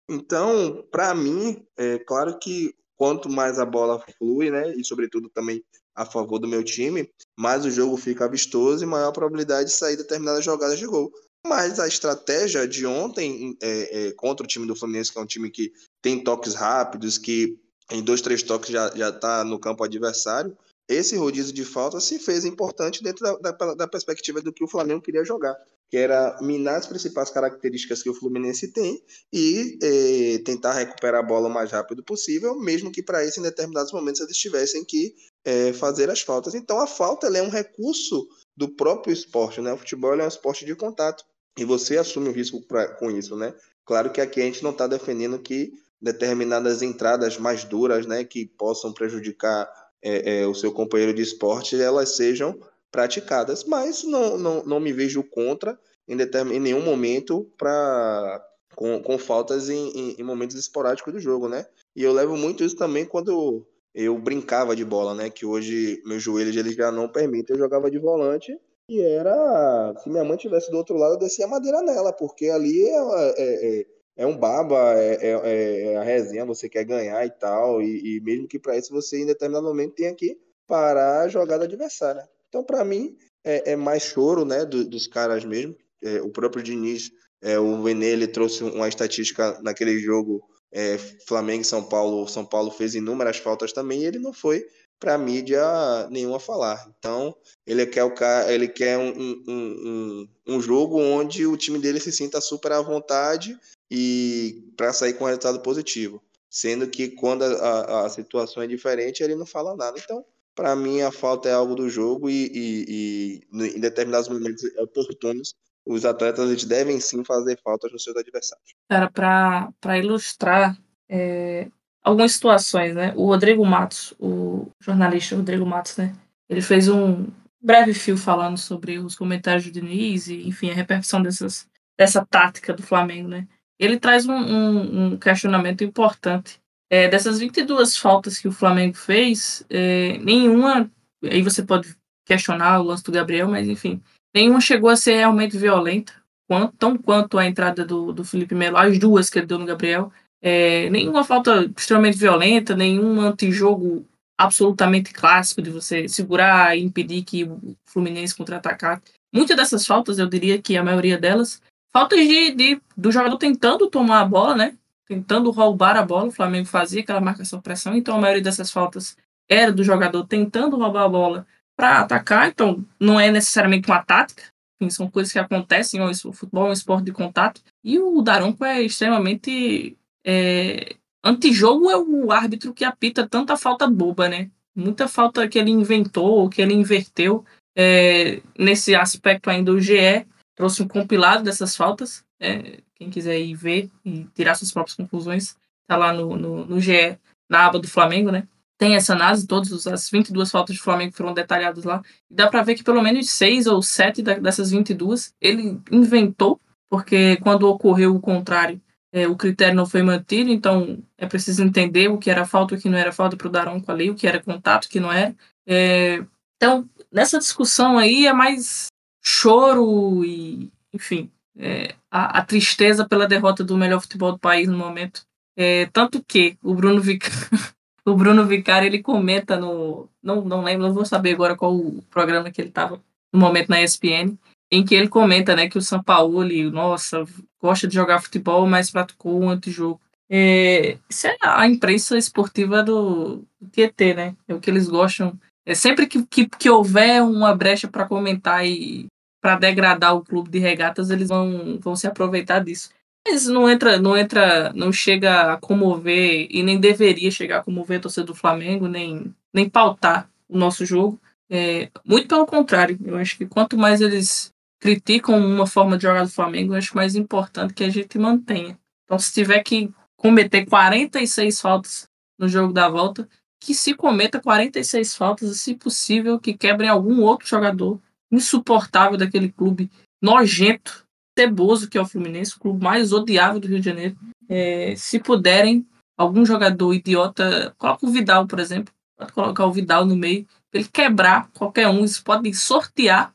Então, 0.08 0.84
para 0.90 1.14
mim, 1.14 1.64
é 1.76 1.98
claro 1.98 2.38
que 2.38 2.74
quanto 2.96 3.28
mais 3.28 3.58
a 3.58 3.64
bola 3.64 4.02
flui, 4.18 4.50
né? 4.50 4.74
E 4.74 4.84
sobretudo 4.84 5.28
também 5.28 5.62
a 5.94 6.04
favor 6.04 6.38
do 6.38 6.48
meu 6.48 6.62
time, 6.62 7.10
mais 7.38 7.64
o 7.64 7.70
jogo 7.70 7.96
fica 7.96 8.28
vistoso 8.28 8.84
e 8.84 8.86
maior 8.86 9.08
a 9.08 9.12
probabilidade 9.12 9.68
de 9.68 9.74
sair 9.74 9.96
determinadas 9.96 10.44
jogadas 10.44 10.78
de 10.78 10.86
gol. 10.86 11.12
Mas 11.46 11.78
a 11.78 11.86
estratégia 11.86 12.66
de 12.66 12.86
ontem 12.86 13.56
é, 13.62 14.08
é, 14.08 14.12
contra 14.12 14.44
o 14.44 14.48
time 14.48 14.66
do 14.66 14.76
Fluminense, 14.76 15.12
que 15.12 15.18
é 15.18 15.22
um 15.22 15.26
time 15.26 15.50
que 15.50 15.72
tem 16.02 16.22
toques 16.22 16.54
rápidos, 16.54 17.18
que 17.18 17.58
em 17.90 18.02
dois, 18.02 18.20
três 18.20 18.42
toques 18.42 18.70
já, 18.70 18.90
já 18.94 19.10
tá 19.12 19.44
no 19.44 19.58
campo 19.58 19.82
adversário, 19.82 20.56
esse 20.88 21.16
rodízio 21.16 21.52
de 21.52 21.64
falta 21.64 22.00
se 22.00 22.18
fez 22.18 22.44
importante 22.44 23.02
dentro 23.02 23.22
da, 23.40 23.52
da, 23.52 23.74
da 23.74 23.88
perspectiva 23.88 24.40
do 24.40 24.52
que 24.52 24.64
o 24.64 24.68
Flamengo 24.68 25.02
queria 25.02 25.24
jogar 25.24 25.56
que 25.90 25.96
era 25.96 26.36
minar 26.42 26.76
as 26.76 26.86
principais 26.86 27.30
características 27.30 28.02
que 28.02 28.10
o 28.10 28.14
Fluminense 28.14 28.68
tem 28.72 29.02
e 29.32 29.78
eh, 29.82 30.38
tentar 30.44 30.74
recuperar 30.74 31.20
a 31.20 31.26
bola 31.26 31.48
o 31.48 31.52
mais 31.52 31.70
rápido 31.70 32.02
possível, 32.02 32.58
mesmo 32.58 32.92
que 32.92 33.02
para 33.02 33.24
isso, 33.24 33.40
em 33.40 33.42
determinados 33.42 33.92
momentos, 33.92 34.20
eles 34.20 34.36
tivessem 34.36 34.84
que 34.84 35.14
eh, 35.44 35.72
fazer 35.72 36.10
as 36.10 36.20
faltas. 36.20 36.54
Então, 36.54 36.78
a 36.78 36.86
falta 36.86 37.26
é 37.28 37.42
um 37.42 37.48
recurso 37.48 38.28
do 38.54 38.68
próprio 38.68 39.12
esporte, 39.12 39.60
né? 39.60 39.72
O 39.72 39.78
futebol 39.78 40.14
é 40.14 40.24
um 40.24 40.28
esporte 40.28 40.66
de 40.66 40.74
contato 40.74 41.24
e 41.56 41.64
você 41.64 41.96
assume 41.96 42.28
o 42.28 42.32
risco 42.32 42.60
pra, 42.66 42.88
com 42.88 43.10
isso, 43.10 43.34
né? 43.34 43.54
Claro 43.86 44.10
que 44.12 44.20
aqui 44.20 44.42
a 44.42 44.44
gente 44.44 44.62
não 44.62 44.72
está 44.72 44.86
defendendo 44.86 45.38
que 45.38 45.72
determinadas 46.00 46.82
entradas 46.82 47.38
mais 47.38 47.64
duras, 47.64 48.06
né, 48.06 48.22
que 48.22 48.46
possam 48.46 48.92
prejudicar 48.92 49.68
eh, 50.00 50.46
o 50.46 50.54
seu 50.54 50.70
companheiro 50.70 51.12
de 51.12 51.22
esporte, 51.22 51.80
elas 51.80 52.14
sejam 52.14 52.56
praticadas, 52.90 53.64
mas 53.64 54.04
não, 54.04 54.38
não, 54.38 54.64
não 54.64 54.80
me 54.80 54.92
vejo 54.92 55.22
contra 55.22 55.78
em, 56.06 56.16
determin, 56.16 56.56
em 56.56 56.60
nenhum 56.60 56.82
momento 56.82 57.50
para 57.56 58.44
com, 58.74 59.02
com 59.02 59.18
faltas 59.18 59.68
em, 59.68 59.90
em, 59.90 60.20
em, 60.20 60.22
momentos 60.22 60.56
esporádicos 60.56 61.12
do 61.12 61.20
jogo, 61.20 61.48
né? 61.48 61.66
E 61.96 62.02
eu 62.02 62.12
levo 62.12 62.36
muito 62.36 62.62
isso 62.62 62.76
também 62.76 63.04
quando 63.04 63.66
eu 63.94 64.16
brincava 64.16 64.76
de 64.76 64.84
bola, 64.84 65.14
né? 65.14 65.28
Que 65.28 65.44
hoje 65.44 66.00
meus 66.06 66.22
joelhos 66.22 66.56
eles 66.56 66.74
já 66.74 66.92
não 66.92 67.08
permitem, 67.08 67.54
eu 67.54 67.58
jogava 67.60 67.90
de 67.90 67.98
volante 67.98 68.56
e 68.88 69.00
era 69.00 69.94
se 70.02 70.08
minha 70.08 70.24
mãe 70.24 70.36
tivesse 70.36 70.70
do 70.70 70.76
outro 70.76 70.96
lado 70.96 71.14
eu 71.14 71.18
descia 71.18 71.44
a 71.44 71.48
madeira 71.48 71.82
nela, 71.82 72.12
porque 72.12 72.48
ali 72.48 72.88
é, 72.88 72.96
é, 73.36 73.80
é, 73.80 73.86
é 74.18 74.26
um 74.26 74.36
baba, 74.36 74.94
é, 74.94 75.18
é, 75.20 75.92
é, 75.92 75.96
a 75.96 76.02
resenha, 76.02 76.46
você 76.46 76.68
quer 76.68 76.84
ganhar 76.84 77.24
e 77.26 77.30
tal, 77.30 77.82
e, 77.82 78.16
e 78.16 78.20
mesmo 78.20 78.48
que 78.48 78.58
para 78.58 78.76
isso 78.76 78.92
você 78.92 79.20
em 79.20 79.26
determinado 79.26 79.66
momento 79.66 79.94
tenha 79.94 80.14
que 80.14 80.38
parar 80.66 81.22
a 81.22 81.28
jogada 81.28 81.64
adversária. 81.64 82.28
Então, 82.48 82.64
para 82.64 82.84
mim, 82.84 83.16
é, 83.44 83.72
é, 83.72 83.76
mais 83.76 84.02
choro 84.02 84.44
né, 84.44 84.64
do, 84.64 84.84
dos 84.84 85.06
caras 85.06 85.44
mesmo. 85.44 85.76
É, 86.02 86.20
o 86.20 86.30
próprio 86.30 86.62
Diniz, 86.62 87.10
é, 87.42 87.58
o 87.58 87.82
Vene, 87.82 88.06
ele 88.06 88.26
trouxe 88.26 88.62
uma 88.64 88.88
estatística 88.88 89.58
naquele 89.62 89.98
jogo 89.98 90.42
é, 90.72 90.98
Flamengo 91.26 91.62
e 91.62 91.64
São 91.64 91.82
Paulo. 91.82 92.28
São 92.28 92.44
Paulo 92.44 92.70
fez 92.70 92.94
inúmeras 92.94 93.38
faltas 93.38 93.72
também 93.72 94.02
e 94.02 94.06
ele 94.06 94.18
não 94.18 94.32
foi 94.32 94.66
para 94.98 95.14
a 95.14 95.18
mídia 95.18 95.62
nenhuma 96.10 96.40
falar. 96.40 96.92
Então, 96.98 97.34
ele 97.66 97.86
quer, 97.86 98.04
o 98.04 98.12
ele 98.48 98.68
quer 98.68 98.98
um, 98.98 99.10
um, 99.10 99.44
um, 99.48 100.28
um 100.54 100.60
jogo 100.60 101.00
onde 101.00 101.46
o 101.46 101.56
time 101.56 101.78
dele 101.78 102.00
se 102.00 102.10
sinta 102.10 102.40
super 102.40 102.72
à 102.72 102.80
vontade 102.80 103.56
e 103.90 104.72
para 104.76 104.92
sair 104.92 105.14
com 105.14 105.24
um 105.24 105.28
resultado 105.28 105.60
positivo. 105.60 106.22
Sendo 106.50 106.88
que 106.88 107.08
quando 107.08 107.44
a, 107.44 107.46
a, 107.46 108.06
a 108.06 108.10
situação 108.10 108.62
é 108.62 108.66
diferente, 108.66 109.22
ele 109.22 109.36
não 109.36 109.46
fala 109.46 109.76
nada. 109.76 109.98
Então, 110.02 110.24
para 110.58 110.74
mim, 110.74 111.02
a 111.02 111.12
falta 111.12 111.48
é 111.48 111.52
algo 111.52 111.76
do 111.76 111.88
jogo 111.88 112.28
e, 112.28 112.50
e, 112.52 113.44
e 113.54 113.76
em 113.76 113.78
determinados 113.78 114.28
momentos 114.28 114.64
oportunos, 114.76 115.54
os 115.86 116.04
atletas 116.04 116.50
eles 116.50 116.64
devem 116.64 116.98
sim 116.98 117.22
fazer 117.22 117.56
faltas 117.62 117.92
nos 117.92 118.02
seus 118.02 118.16
adversários. 118.16 118.74
Cara, 118.90 119.08
para 119.08 119.98
ilustrar 119.98 120.76
é, 121.08 121.68
algumas 122.02 122.32
situações, 122.32 122.92
né? 122.92 123.14
O 123.14 123.26
Rodrigo 123.26 123.64
Matos, 123.64 124.12
o, 124.18 124.66
jornalista 124.80 125.36
Rodrigo 125.36 125.64
Matos, 125.64 125.96
né? 125.96 126.12
Ele 126.48 126.60
fez 126.60 126.88
um 126.88 127.28
breve 127.62 127.94
fio 127.94 128.16
falando 128.16 128.58
sobre 128.58 128.98
os 128.98 129.14
comentários 129.14 129.64
do 129.64 129.70
Diniz 129.70 130.26
e, 130.26 130.48
enfim, 130.48 130.70
a 130.70 130.74
repercussão 130.74 131.22
dessas, 131.22 131.68
dessa 131.96 132.26
tática 132.26 132.74
do 132.74 132.82
Flamengo, 132.82 133.28
né? 133.28 133.46
Ele 133.78 133.96
traz 133.96 134.26
um, 134.26 134.34
um, 134.34 135.04
um 135.04 135.16
questionamento 135.16 135.84
importante. 135.84 136.60
É, 136.90 137.08
dessas 137.08 137.38
22 137.38 137.96
faltas 137.96 138.38
que 138.38 138.48
o 138.48 138.52
Flamengo 138.52 138.96
fez, 138.96 139.64
é, 139.68 140.16
nenhuma, 140.18 140.90
aí 141.22 141.42
você 141.42 141.62
pode 141.62 141.94
questionar 142.24 142.80
o 142.80 142.84
lance 142.84 143.04
do 143.04 143.12
Gabriel, 143.12 143.48
mas 143.48 143.68
enfim, 143.68 144.02
nenhuma 144.34 144.60
chegou 144.60 144.88
a 144.88 144.96
ser 144.96 145.16
realmente 145.16 145.56
violenta, 145.56 146.12
quanto, 146.48 146.76
tão 146.76 146.96
quanto 146.96 147.38
a 147.38 147.46
entrada 147.46 147.84
do, 147.84 148.12
do 148.12 148.24
Felipe 148.24 148.54
Melo, 148.54 148.78
as 148.78 148.98
duas 148.98 149.28
que 149.28 149.38
ele 149.38 149.46
deu 149.46 149.58
no 149.58 149.66
Gabriel. 149.66 150.10
É, 150.40 150.88
nenhuma 150.90 151.24
falta 151.24 151.70
extremamente 151.76 152.16
violenta, 152.16 152.74
nenhum 152.74 153.20
antijogo 153.20 154.06
absolutamente 154.38 155.12
clássico 155.12 155.60
de 155.60 155.70
você 155.70 156.08
segurar 156.08 156.76
e 156.76 156.82
impedir 156.82 157.22
que 157.24 157.44
o 157.44 157.76
Fluminense 157.84 158.36
contra-atacar. 158.36 159.02
Muitas 159.34 159.56
dessas 159.56 159.86
faltas, 159.86 160.18
eu 160.18 160.28
diria 160.28 160.62
que 160.62 160.76
a 160.76 160.84
maioria 160.84 161.18
delas, 161.18 161.60
faltas 161.92 162.20
de, 162.20 162.52
de, 162.52 162.80
do 162.96 163.10
jogador 163.10 163.36
tentando 163.36 163.90
tomar 163.90 164.20
a 164.20 164.24
bola, 164.24 164.54
né? 164.54 164.76
Tentando 165.08 165.50
roubar 165.50 165.96
a 165.96 166.02
bola. 166.02 166.28
O 166.28 166.32
Flamengo 166.32 166.66
fazia 166.66 167.00
aquela 167.00 167.20
marcação 167.20 167.60
pressão, 167.60 167.96
então 167.96 168.16
a 168.16 168.20
maioria 168.20 168.42
dessas 168.42 168.70
faltas 168.70 169.16
era 169.48 169.72
do 169.72 169.82
jogador 169.82 170.26
tentando 170.26 170.76
roubar 170.76 171.04
a 171.04 171.08
bola 171.08 171.46
para 171.76 172.00
atacar. 172.00 172.48
Então 172.48 172.84
não 173.00 173.18
é 173.18 173.30
necessariamente 173.30 173.88
uma 173.88 174.02
tática, 174.02 174.42
enfim, 174.80 174.90
são 174.90 175.10
coisas 175.10 175.32
que 175.32 175.38
acontecem. 175.38 176.00
O 176.00 176.32
futebol 176.32 176.66
é 176.66 176.70
um 176.70 176.72
esporte 176.72 177.06
de 177.06 177.12
contato. 177.12 177.62
E 177.82 177.98
o 177.98 178.20
Daronco 178.20 178.64
é 178.64 178.82
extremamente 178.82 179.96
é, 180.24 180.96
antijogo 181.24 181.90
é 181.90 181.96
o 181.96 182.30
árbitro 182.30 182.74
que 182.74 182.84
apita 182.84 183.26
tanta 183.26 183.56
falta 183.56 183.86
boba, 183.86 184.28
né? 184.28 184.50
Muita 184.74 185.08
falta 185.08 185.48
que 185.48 185.58
ele 185.58 185.70
inventou, 185.70 186.48
que 186.48 186.62
ele 186.62 186.74
inverteu. 186.74 187.44
É, 187.76 188.40
nesse 188.58 188.94
aspecto 188.94 189.50
ainda, 189.50 189.72
o 189.72 189.80
GE 189.80 190.26
trouxe 190.54 190.82
um 190.82 190.88
compilado 190.88 191.42
dessas 191.42 191.76
faltas. 191.76 192.24
É, 192.40 192.80
quem 192.98 193.10
quiser 193.10 193.38
ir 193.38 193.54
ver 193.54 193.90
e 194.04 194.24
tirar 194.34 194.54
suas 194.54 194.72
próprias 194.72 194.96
conclusões, 194.96 195.56
tá 195.86 195.96
lá 195.96 196.12
no, 196.12 196.36
no, 196.36 196.64
no 196.66 196.80
GE, 196.80 197.18
na 197.48 197.66
aba 197.66 197.78
do 197.78 197.88
Flamengo, 197.88 198.30
né? 198.30 198.46
Tem 198.76 198.94
essa 198.94 199.12
análise, 199.12 199.46
todas 199.46 199.86
as 199.86 200.08
22 200.10 200.50
faltas 200.50 200.76
do 200.76 200.82
Flamengo 200.82 201.12
foram 201.12 201.34
detalhadas 201.34 201.84
lá. 201.84 202.02
E 202.30 202.34
dá 202.34 202.48
para 202.48 202.62
ver 202.62 202.74
que 202.74 202.84
pelo 202.84 203.02
menos 203.02 203.30
seis 203.30 203.66
ou 203.66 203.82
sete 203.82 204.22
dessas 204.22 204.70
22 204.70 205.34
ele 205.40 205.80
inventou, 205.90 206.60
porque 206.88 207.36
quando 207.38 207.68
ocorreu 207.68 208.14
o 208.14 208.20
contrário, 208.20 208.80
é, 209.10 209.26
o 209.26 209.36
critério 209.36 209.74
não 209.74 209.86
foi 209.86 210.02
mantido, 210.02 210.50
então 210.50 211.02
é 211.16 211.26
preciso 211.26 211.62
entender 211.62 212.08
o 212.08 212.18
que 212.18 212.30
era 212.30 212.44
falta 212.44 212.74
o 212.74 212.78
que 212.78 212.88
não 212.88 212.98
era 212.98 213.10
falta 213.10 213.36
para 213.36 213.48
o 213.48 213.50
Daronco 213.50 213.90
ali, 213.90 214.10
o 214.10 214.14
que 214.14 214.26
era 214.26 214.42
contato, 214.42 214.84
o 214.84 214.88
que 214.88 215.00
não 215.00 215.12
era. 215.12 215.34
É, 215.66 216.24
então, 216.56 216.88
nessa 217.10 217.38
discussão 217.38 217.98
aí 217.98 218.26
é 218.26 218.32
mais 218.32 218.88
choro 219.22 220.24
e, 220.24 220.70
enfim, 220.92 221.30
é, 221.58 221.94
a, 222.10 222.38
a, 222.38 222.44
tristeza 222.44 223.06
pela 223.06 223.26
derrota 223.26 223.64
do 223.64 223.76
melhor 223.76 224.00
futebol 224.00 224.32
do 224.32 224.38
país 224.38 224.68
no 224.68 224.78
momento. 224.78 225.22
É, 225.56 225.86
tanto 225.86 226.22
que 226.22 226.56
o 226.62 226.72
Bruno 226.72 227.00
Vicari, 227.00 227.34
o 228.06 228.14
Bruno 228.14 228.46
Vicari 228.46 228.86
ele 228.86 229.02
comenta 229.02 229.56
no. 229.56 230.08
Não, 230.22 230.44
não 230.44 230.62
lembro, 230.62 230.86
não 230.86 230.94
vou 230.94 231.04
saber 231.04 231.34
agora 231.34 231.56
qual 231.56 231.74
o 231.74 232.02
programa 232.10 232.50
que 232.50 232.60
ele 232.60 232.68
estava 232.68 233.00
no 233.32 233.40
momento 233.40 233.68
na 233.68 233.82
ESPN, 233.82 234.38
em 234.70 234.84
que 234.84 234.94
ele 234.94 235.08
comenta 235.08 235.56
né, 235.56 235.68
que 235.68 235.78
o 235.78 235.82
São 235.82 236.02
Paulo, 236.02 236.44
nossa, 236.70 237.24
gosta 237.60 237.88
de 237.88 237.94
jogar 237.94 238.20
futebol, 238.20 238.66
mas 238.66 238.90
praticou 238.90 239.42
um 239.42 239.50
antijogo. 239.50 240.00
É, 240.30 240.98
isso 241.08 241.26
é 241.26 241.36
a 241.42 241.66
imprensa 241.66 242.16
esportiva 242.16 242.82
do, 242.82 243.42
do 243.60 243.68
Tietê, 243.72 244.14
né? 244.14 244.36
É 244.46 244.54
o 244.54 244.60
que 244.60 244.70
eles 244.70 244.86
gostam. 244.86 245.38
É 245.66 245.74
sempre 245.74 246.06
que, 246.06 246.24
que, 246.26 246.46
que 246.46 246.70
houver 246.70 247.22
uma 247.22 247.54
brecha 247.54 247.88
para 247.88 248.06
comentar 248.06 248.66
e 248.66 249.06
para 249.48 249.56
degradar 249.56 250.14
o 250.14 250.22
clube 250.22 250.50
de 250.50 250.58
regatas, 250.58 251.08
eles 251.08 251.28
vão, 251.28 251.78
vão 251.80 251.96
se 251.96 252.06
aproveitar 252.06 252.62
disso. 252.62 252.90
Mas 253.26 253.46
não 253.46 253.68
entra, 253.68 253.98
não 253.98 254.14
entra, 254.14 254.70
não 254.74 254.92
chega 254.92 255.54
a 255.54 255.56
comover 255.56 256.46
e 256.50 256.62
nem 256.62 256.78
deveria 256.78 257.30
chegar 257.30 257.60
a 257.60 257.62
comover 257.62 257.98
a 257.98 258.02
torcida 258.02 258.26
do 258.26 258.34
Flamengo, 258.34 258.86
nem, 258.86 259.34
nem 259.54 259.66
pautar 259.66 260.28
o 260.46 260.58
nosso 260.58 260.84
jogo. 260.84 261.18
É, 261.48 261.90
muito 262.04 262.28
pelo 262.28 262.44
contrário, 262.44 262.98
eu 263.02 263.16
acho 263.16 263.38
que 263.38 263.46
quanto 263.46 263.78
mais 263.78 264.02
eles 264.02 264.52
criticam 264.78 265.38
uma 265.38 265.66
forma 265.66 265.96
de 265.96 266.02
jogar 266.02 266.24
do 266.24 266.30
Flamengo, 266.30 266.74
eu 266.74 266.78
acho 266.78 266.94
mais 266.94 267.16
importante 267.16 267.72
que 267.72 267.84
a 267.84 267.88
gente 267.88 268.18
mantenha. 268.18 268.78
Então, 269.04 269.18
se 269.18 269.32
tiver 269.32 269.62
que 269.62 269.90
cometer 270.14 270.66
46 270.66 271.58
faltas 271.58 272.06
no 272.38 272.46
jogo 272.46 272.70
da 272.70 272.86
volta, 272.86 273.26
que 273.58 273.72
se 273.72 273.94
cometa 273.94 274.42
46 274.42 275.14
faltas, 275.14 275.58
se 275.58 275.74
possível, 275.74 276.38
que 276.38 276.52
quebrem 276.52 276.90
algum 276.90 277.22
outro 277.22 277.48
jogador 277.48 277.98
insuportável 278.30 279.16
daquele 279.16 279.48
clube 279.48 279.90
nojento, 280.22 281.06
ceboso 281.38 281.88
que 281.88 281.96
é 281.96 282.00
o 282.00 282.06
Fluminense, 282.06 282.56
o 282.56 282.60
clube 282.60 282.82
mais 282.82 283.12
odiável 283.12 283.60
do 283.60 283.68
Rio 283.68 283.80
de 283.80 283.84
Janeiro. 283.84 284.16
É, 284.48 284.94
se 284.96 285.18
puderem, 285.20 285.86
algum 286.16 286.44
jogador 286.44 286.92
idiota, 286.92 287.74
coloca 287.78 288.06
o 288.06 288.10
Vidal, 288.10 288.46
por 288.46 288.58
exemplo, 288.58 288.92
pode 289.16 289.32
colocar 289.32 289.66
o 289.66 289.72
Vidal 289.72 290.04
no 290.04 290.16
meio, 290.16 290.46
ele 290.72 290.84
quebrar 290.84 291.48
qualquer 291.54 291.88
um, 291.88 291.98
eles 291.98 292.18
podem 292.18 292.52
sortear 292.52 293.32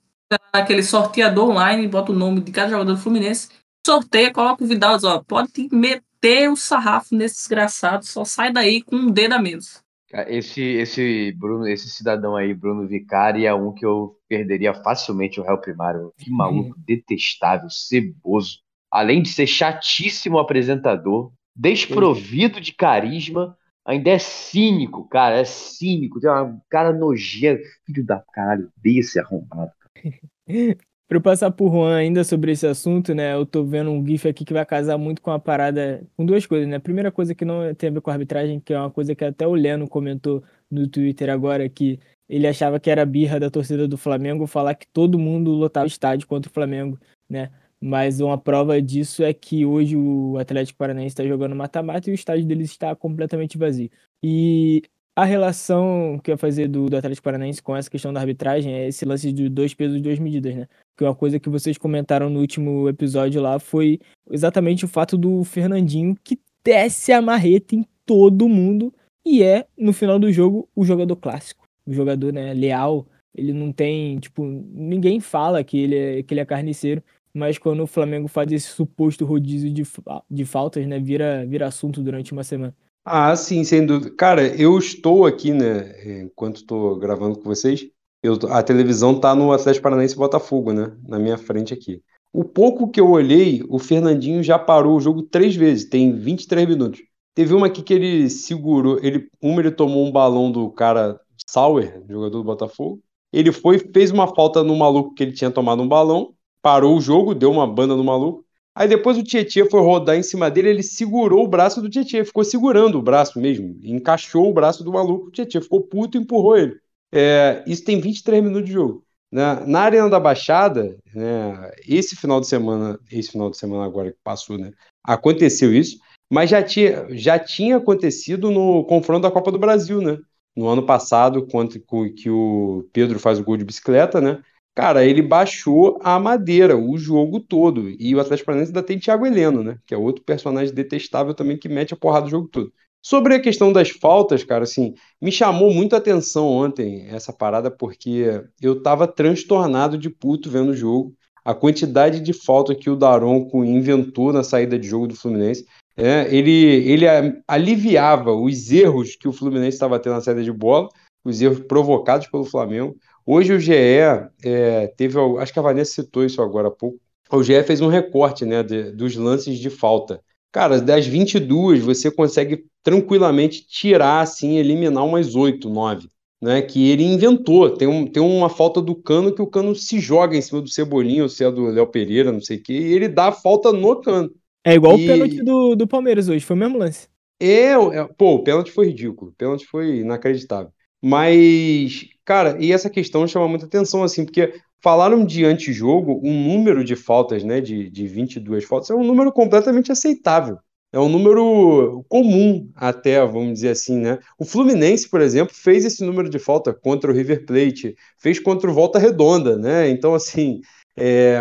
aquele 0.52 0.84
sorteador 0.84 1.50
online, 1.50 1.88
bota 1.88 2.12
o 2.12 2.16
nome 2.16 2.42
de 2.42 2.52
cada 2.52 2.70
jogador 2.70 2.94
do 2.94 3.00
Fluminense, 3.00 3.50
sorteia, 3.86 4.34
coloca 4.34 4.64
o 4.64 4.68
Vidal, 4.68 4.98
ó, 5.04 5.20
pode 5.20 5.70
meter 5.72 6.50
o 6.50 6.56
sarrafo 6.56 7.16
nesse 7.16 7.36
desgraçado, 7.36 8.06
só 8.06 8.26
sai 8.26 8.52
daí 8.52 8.82
com 8.82 8.96
um 8.96 9.12
dedo 9.12 9.34
a 9.34 9.40
menos. 9.40 9.83
Esse, 10.28 10.62
esse 10.62 11.32
Bruno, 11.32 11.68
esse 11.68 11.90
cidadão 11.90 12.36
aí, 12.36 12.54
Bruno 12.54 12.88
Vicari, 12.88 13.46
é 13.46 13.54
um 13.54 13.74
que 13.74 13.86
eu 13.86 14.16
perderia 14.28 14.74
facilmente 14.74 15.40
o 15.40 15.44
réu 15.44 15.58
primário. 15.58 16.14
Que 16.18 16.30
maluco 16.30 16.76
detestável, 16.86 17.70
ceboso. 17.70 18.60
Além 18.92 19.24
de 19.24 19.30
ser 19.30 19.48
chatíssimo 19.48 20.38
apresentador, 20.38 21.32
desprovido 21.56 22.62
de 22.62 22.74
carisma, 22.74 23.58
ainda 23.84 24.12
é 24.12 24.20
cínico, 24.20 25.08
cara. 25.10 25.40
É 25.40 25.46
cínico, 25.46 26.20
tem 26.20 26.30
uma 26.30 26.62
cara 26.70 26.94
nojento. 26.94 27.64
Filho 27.86 28.06
da 28.06 28.24
caralho, 28.32 28.70
desse 28.78 29.20
arrombado. 29.20 29.72
Para 31.14 31.20
eu 31.20 31.22
passar 31.22 31.52
por 31.52 31.72
Juan 31.72 31.96
ainda 31.96 32.24
sobre 32.24 32.54
esse 32.54 32.66
assunto, 32.66 33.14
né? 33.14 33.36
Eu 33.36 33.46
tô 33.46 33.64
vendo 33.64 33.92
um 33.92 34.04
GIF 34.04 34.28
aqui 34.28 34.44
que 34.44 34.52
vai 34.52 34.66
casar 34.66 34.98
muito 34.98 35.22
com 35.22 35.30
a 35.30 35.38
parada, 35.38 36.04
com 36.18 36.26
duas 36.26 36.44
coisas, 36.48 36.68
né? 36.68 36.80
Primeira 36.80 37.12
coisa 37.12 37.36
que 37.36 37.46
não 37.46 37.72
tem 37.76 37.90
a 37.90 37.94
ver 37.94 38.02
com 38.02 38.10
a 38.10 38.14
arbitragem, 38.14 38.60
que 38.60 38.74
é 38.74 38.80
uma 38.80 38.90
coisa 38.90 39.14
que 39.14 39.24
até 39.24 39.46
o 39.46 39.54
Leno 39.54 39.88
comentou 39.88 40.44
no 40.72 40.88
Twitter 40.88 41.30
agora, 41.30 41.70
que 41.70 42.00
ele 42.28 42.48
achava 42.48 42.80
que 42.80 42.90
era 42.90 43.06
birra 43.06 43.40
da 43.40 43.52
torcida 43.52 43.88
do 43.88 43.96
Flamengo 43.96 44.48
falar 44.48 44.74
que 44.74 44.88
todo 44.88 45.20
mundo 45.20 45.52
lotava 45.52 45.86
o 45.86 45.88
estádio 45.88 46.28
contra 46.28 46.50
o 46.50 46.54
Flamengo, 46.54 47.00
né? 47.30 47.52
Mas 47.80 48.20
uma 48.20 48.36
prova 48.36 48.82
disso 48.82 49.24
é 49.24 49.32
que 49.36 49.68
hoje 49.68 49.96
o 49.96 50.40
Atlético 50.40 50.80
Paranaense 50.80 51.10
está 51.10 51.24
jogando 51.28 51.56
mata-mata 51.56 52.10
e 52.10 52.14
o 52.14 52.16
estádio 52.16 52.48
deles 52.48 52.72
está 52.72 52.96
completamente 52.96 53.56
vazio. 53.56 53.92
E 54.24 54.82
a 55.16 55.26
relação 55.26 56.20
que 56.24 56.32
eu 56.32 56.34
ia 56.34 56.38
fazer 56.38 56.68
do, 56.68 56.90
do 56.90 56.98
Atlético 56.98 57.24
Paranaense 57.24 57.62
com 57.62 57.76
essa 57.76 57.90
questão 57.90 58.12
da 58.12 58.20
arbitragem 58.20 58.74
é 58.74 58.88
esse 58.88 59.06
lance 59.06 59.32
de 59.32 59.48
dois 59.48 59.74
pesos, 59.74 60.02
duas 60.02 60.18
medidas, 60.18 60.56
né? 60.56 60.68
Que 60.98 61.04
uma 61.04 61.16
coisa 61.16 61.40
que 61.40 61.50
vocês 61.50 61.78
comentaram 61.78 62.30
no 62.30 62.40
último 62.40 62.90
episódio 62.90 63.42
lá 63.42 63.60
foi 63.60 64.00
exatamente 64.30 64.86
o 64.86 64.88
fato 64.88 65.18
do 65.18 65.44
Fernandinho 65.44 66.16
que 66.24 66.40
desce 66.64 67.12
a 67.12 67.22
marreta 67.22 67.76
em 67.76 67.86
todo 68.06 68.50
mundo 68.50 68.94
e 69.26 69.44
é, 69.44 69.68
no 69.78 69.94
final 69.94 70.20
do 70.20 70.32
jogo, 70.32 70.68
o 70.76 70.84
jogador 70.84 71.16
clássico. 71.16 71.66
O 71.86 71.94
jogador, 71.94 72.34
né, 72.34 72.54
leal. 72.54 73.08
Ele 73.36 73.54
não 73.54 73.72
tem, 73.72 74.20
tipo, 74.20 74.44
ninguém 74.46 75.20
fala 75.20 75.64
que 75.64 75.78
ele 75.78 75.96
é, 75.96 76.24
que 76.24 76.34
ele 76.34 76.42
é 76.42 76.46
carniceiro, 76.46 77.04
mas 77.34 77.58
quando 77.58 77.82
o 77.82 77.88
Flamengo 77.88 78.28
faz 78.28 78.52
esse 78.52 78.68
suposto 78.68 79.26
rodízio 79.26 79.72
de, 79.72 79.84
de 80.30 80.46
faltas, 80.46 80.86
né, 80.86 81.00
vira, 81.00 81.46
vira 81.46 81.68
assunto 81.68 82.02
durante 82.02 82.32
uma 82.32 82.44
semana. 82.44 82.76
Ah, 83.06 83.36
sim, 83.36 83.64
sem 83.64 83.86
dúvida. 83.86 84.16
Cara, 84.16 84.48
eu 84.60 84.78
estou 84.78 85.26
aqui, 85.26 85.52
né, 85.52 86.22
enquanto 86.24 86.58
estou 86.58 86.98
gravando 86.98 87.38
com 87.38 87.44
vocês, 87.44 87.86
eu, 88.22 88.36
a 88.50 88.64
televisão 88.64 89.20
tá 89.20 89.36
no 89.36 89.52
Atlético 89.52 89.84
Paranaense 89.84 90.16
Botafogo, 90.16 90.72
né, 90.72 90.96
na 91.06 91.20
minha 91.20 91.38
frente 91.38 91.74
aqui. 91.74 92.02
O 92.32 92.46
pouco 92.46 92.90
que 92.90 93.00
eu 93.02 93.10
olhei, 93.12 93.62
o 93.70 93.78
Fernandinho 93.78 94.42
já 94.42 94.58
parou 94.58 94.96
o 94.96 95.02
jogo 95.02 95.22
três 95.22 95.56
vezes, 95.56 95.90
tem 95.90 96.16
23 96.16 96.68
minutos. 96.68 97.02
Teve 97.36 97.54
uma 97.54 97.68
aqui 97.68 97.84
que 97.84 97.94
ele 97.94 98.30
segurou, 98.30 98.98
ele, 99.02 99.28
uma 99.42 99.60
ele 99.62 99.72
tomou 99.72 100.06
um 100.06 100.12
balão 100.12 100.50
do 100.52 100.70
cara 100.72 101.20
Sauer, 101.48 102.02
jogador 102.08 102.38
do 102.38 102.44
Botafogo. 102.44 103.02
Ele 103.34 103.52
foi, 103.52 103.80
fez 103.80 104.12
uma 104.12 104.34
falta 104.34 104.64
no 104.64 104.76
maluco 104.76 105.14
que 105.14 105.24
ele 105.24 105.34
tinha 105.34 105.52
tomado 105.52 105.82
um 105.82 105.88
balão, 105.88 106.34
parou 106.62 106.96
o 106.98 107.02
jogo, 107.02 107.36
deu 107.36 107.52
uma 107.52 107.68
banda 107.68 107.96
no 107.96 108.04
maluco. 108.04 108.46
Aí 108.76 108.88
depois 108.88 109.18
o 109.18 109.24
Tietchan 109.24 109.68
foi 109.70 109.82
rodar 109.82 110.16
em 110.16 110.24
cima 110.24 110.50
dele, 110.50 110.70
ele 110.70 110.84
segurou 110.84 111.44
o 111.44 111.48
braço 111.48 111.82
do 111.82 111.90
Tietchan, 111.90 112.26
ficou 112.26 112.44
segurando 112.44 112.98
o 112.98 113.02
braço 113.02 113.40
mesmo, 113.40 113.78
encaixou 113.84 114.50
o 114.50 114.54
braço 114.54 114.84
do 114.84 114.92
maluco, 114.92 115.28
o 115.28 115.32
Tietchan 115.32 115.62
ficou 115.62 115.82
puto 115.82 116.18
e 116.18 116.22
empurrou 116.22 116.58
ele. 116.58 116.80
É, 117.14 117.64
isso 117.68 117.84
tem 117.84 118.00
23 118.02 118.44
minutos 118.44 118.66
de 118.66 118.74
jogo. 118.74 119.04
Na, 119.32 119.66
na 119.66 119.82
Arena 119.82 120.10
da 120.10 120.20
Baixada, 120.20 120.98
né, 121.14 121.72
esse 121.88 122.16
final 122.16 122.40
de 122.40 122.48
semana, 122.48 123.00
esse 123.12 123.32
final 123.32 123.50
de 123.50 123.58
semana 123.58 123.86
agora 123.86 124.12
que 124.12 124.18
passou, 124.24 124.58
né, 124.58 124.72
aconteceu 125.04 125.74
isso, 125.74 125.98
mas 126.32 126.50
já 126.50 126.64
tinha, 126.64 127.08
já 127.12 127.38
tinha 127.38 127.78
acontecido 127.78 128.50
no 128.50 128.84
confronto 128.86 129.22
da 129.22 129.32
Copa 129.32 129.52
do 129.52 129.60
Brasil, 129.60 130.02
né? 130.02 130.18
no 130.56 130.68
ano 130.68 130.86
passado, 130.86 131.48
quando 131.48 131.80
que 132.14 132.30
o 132.30 132.88
Pedro 132.94 133.20
faz 133.20 133.40
o 133.40 133.44
gol 133.44 133.58
de 133.58 133.66
bicicleta, 133.66 134.22
né? 134.22 134.42
Cara, 134.76 135.06
ele 135.06 135.22
baixou 135.22 136.00
a 136.04 136.20
madeira 136.20 136.76
o 136.76 136.98
jogo 136.98 137.40
todo. 137.40 137.90
E 137.90 138.16
o 138.16 138.20
Atlético 138.20 138.48
Paranaense 138.48 138.72
ainda 138.72 138.82
tem 138.82 138.98
Thiago 138.98 139.26
Heleno, 139.26 139.64
né? 139.64 139.78
Que 139.86 139.94
é 139.94 139.98
outro 139.98 140.24
personagem 140.24 140.74
detestável 140.74 141.34
também 141.36 141.58
que 141.58 141.70
mete 141.70 141.94
a 141.94 141.98
porrada 141.98 142.26
o 142.26 142.30
jogo 142.30 142.48
todo. 142.48 142.74
Sobre 143.06 143.36
a 143.36 143.40
questão 143.40 143.72
das 143.72 143.90
faltas, 143.90 144.44
cara, 144.44 144.64
assim, 144.64 144.94
me 145.22 145.32
chamou 145.32 145.72
muito 145.72 145.94
a 145.94 145.98
atenção 145.98 146.48
ontem 146.48 147.06
essa 147.10 147.34
parada, 147.34 147.70
porque 147.70 148.42
eu 148.62 148.82
tava 148.82 149.06
transtornado 149.06 149.98
de 149.98 150.10
puto 150.10 150.50
vendo 150.50 150.70
o 150.70 150.76
jogo. 150.76 151.14
A 151.46 151.54
quantidade 151.54 152.22
de 152.22 152.32
falta 152.32 152.74
que 152.74 152.90
o 152.90 152.96
Daronco 152.96 153.66
inventou 153.66 154.32
na 154.32 154.44
saída 154.44 154.80
de 154.80 154.88
jogo 154.88 155.08
do 155.08 155.16
Fluminense. 155.16 155.66
É, 155.96 156.34
ele, 156.34 156.52
ele 156.52 157.06
aliviava 157.48 158.32
os 158.32 158.72
erros 158.72 159.16
que 159.18 159.28
o 159.28 159.34
Fluminense 159.34 159.76
estava 159.76 160.00
tendo 160.00 160.14
na 160.14 160.22
saída 160.22 160.42
de 160.42 160.52
bola, 160.52 160.88
os 161.24 161.42
erros 161.42 161.60
provocados 161.60 162.28
pelo 162.28 162.46
Flamengo. 162.46 162.96
Hoje 163.26 163.54
o 163.54 163.60
GE 163.60 163.74
é, 163.74 164.88
teve, 164.98 165.18
acho 165.40 165.54
que 165.54 165.60
a 165.60 165.64
Vanessa 165.64 166.02
citou 166.02 166.26
isso 166.26 166.42
agora 166.42 166.68
há 166.68 166.72
pouco, 166.72 167.00
o 167.32 167.44
GE 167.44 167.64
fez 167.64 167.82
um 167.82 167.88
recorte 167.88 168.46
né, 168.46 168.62
de, 168.62 168.92
dos 168.92 169.16
lances 169.16 169.58
de 169.58 169.70
falta. 169.70 170.22
Cara, 170.52 170.80
das 170.80 171.08
22, 171.08 171.84
você 171.84 172.12
consegue 172.12 172.66
tranquilamente 172.84 173.66
tirar, 173.66 174.22
assim, 174.22 174.58
eliminar 174.58 175.04
umas 175.04 175.36
8, 175.36 175.68
9. 175.70 176.08
Né, 176.40 176.62
que 176.62 176.90
ele 176.90 177.04
inventou. 177.04 177.70
Tem, 177.70 177.88
um, 177.88 178.06
tem 178.06 178.22
uma 178.22 178.50
falta 178.50 178.82
do 178.82 178.94
Cano 178.94 179.34
que 179.34 179.42
o 179.42 179.48
Cano 179.48 179.74
se 179.74 179.98
joga 179.98 180.36
em 180.36 180.42
cima 180.42 180.62
do 180.62 180.68
Cebolinha, 180.68 181.24
ou 181.24 181.30
se 181.30 181.42
é 181.42 181.50
do 181.50 181.68
Léo 181.68 181.88
Pereira, 181.88 182.34
não 182.34 182.42
sei 182.42 182.58
o 182.58 182.62
quê, 182.62 182.74
e 182.74 182.94
ele 182.94 183.08
dá 183.08 183.30
a 183.30 183.32
falta 183.32 183.72
no 183.72 183.96
Cano. 184.02 184.30
É 184.62 184.74
igual 184.74 185.00
e... 185.00 185.06
o 185.06 185.08
pênalti 185.08 185.42
do, 185.42 185.74
do 185.74 185.88
Palmeiras 185.88 186.28
hoje, 186.28 186.44
foi 186.44 186.58
o 186.58 186.60
mesmo 186.60 186.78
lance. 186.78 187.08
É, 187.40 187.72
é, 187.72 188.08
pô, 188.18 188.36
o 188.36 188.44
pênalti 188.44 188.72
foi 188.72 188.88
ridículo, 188.88 189.32
o 189.32 189.34
pênalti 189.34 189.66
foi 189.66 190.00
inacreditável. 190.00 190.72
Mas, 191.06 192.06
cara, 192.24 192.56
e 192.62 192.72
essa 192.72 192.90
questão 192.90 193.28
chama 193.28 193.46
muita 193.50 193.66
atenção, 193.66 194.04
assim, 194.04 194.24
porque 194.24 194.54
falaram 194.82 195.26
de 195.26 195.44
antijogo, 195.44 196.22
um 196.24 196.48
número 196.48 196.82
de 196.82 196.96
faltas, 196.96 197.44
né, 197.44 197.60
de, 197.60 197.90
de 197.90 198.08
22 198.08 198.64
faltas, 198.64 198.90
é 198.90 198.96
um 198.96 199.04
número 199.04 199.30
completamente 199.30 199.92
aceitável. 199.92 200.58
É 200.94 201.00
um 201.00 201.10
número 201.10 202.06
comum, 202.08 202.70
até, 202.76 203.20
vamos 203.26 203.54
dizer 203.54 203.70
assim, 203.70 203.98
né? 203.98 204.20
O 204.38 204.46
Fluminense, 204.46 205.10
por 205.10 205.20
exemplo, 205.22 205.54
fez 205.54 205.84
esse 205.84 206.04
número 206.04 206.30
de 206.30 206.40
falta 206.40 206.72
contra 206.72 207.12
o 207.12 207.14
River 207.14 207.46
Plate, 207.46 207.96
fez 208.20 208.40
contra 208.40 208.70
o 208.70 208.74
Volta 208.74 209.00
Redonda, 209.00 209.58
né? 209.58 209.90
Então, 209.90 210.14
assim, 210.14 210.62
é 210.96 211.40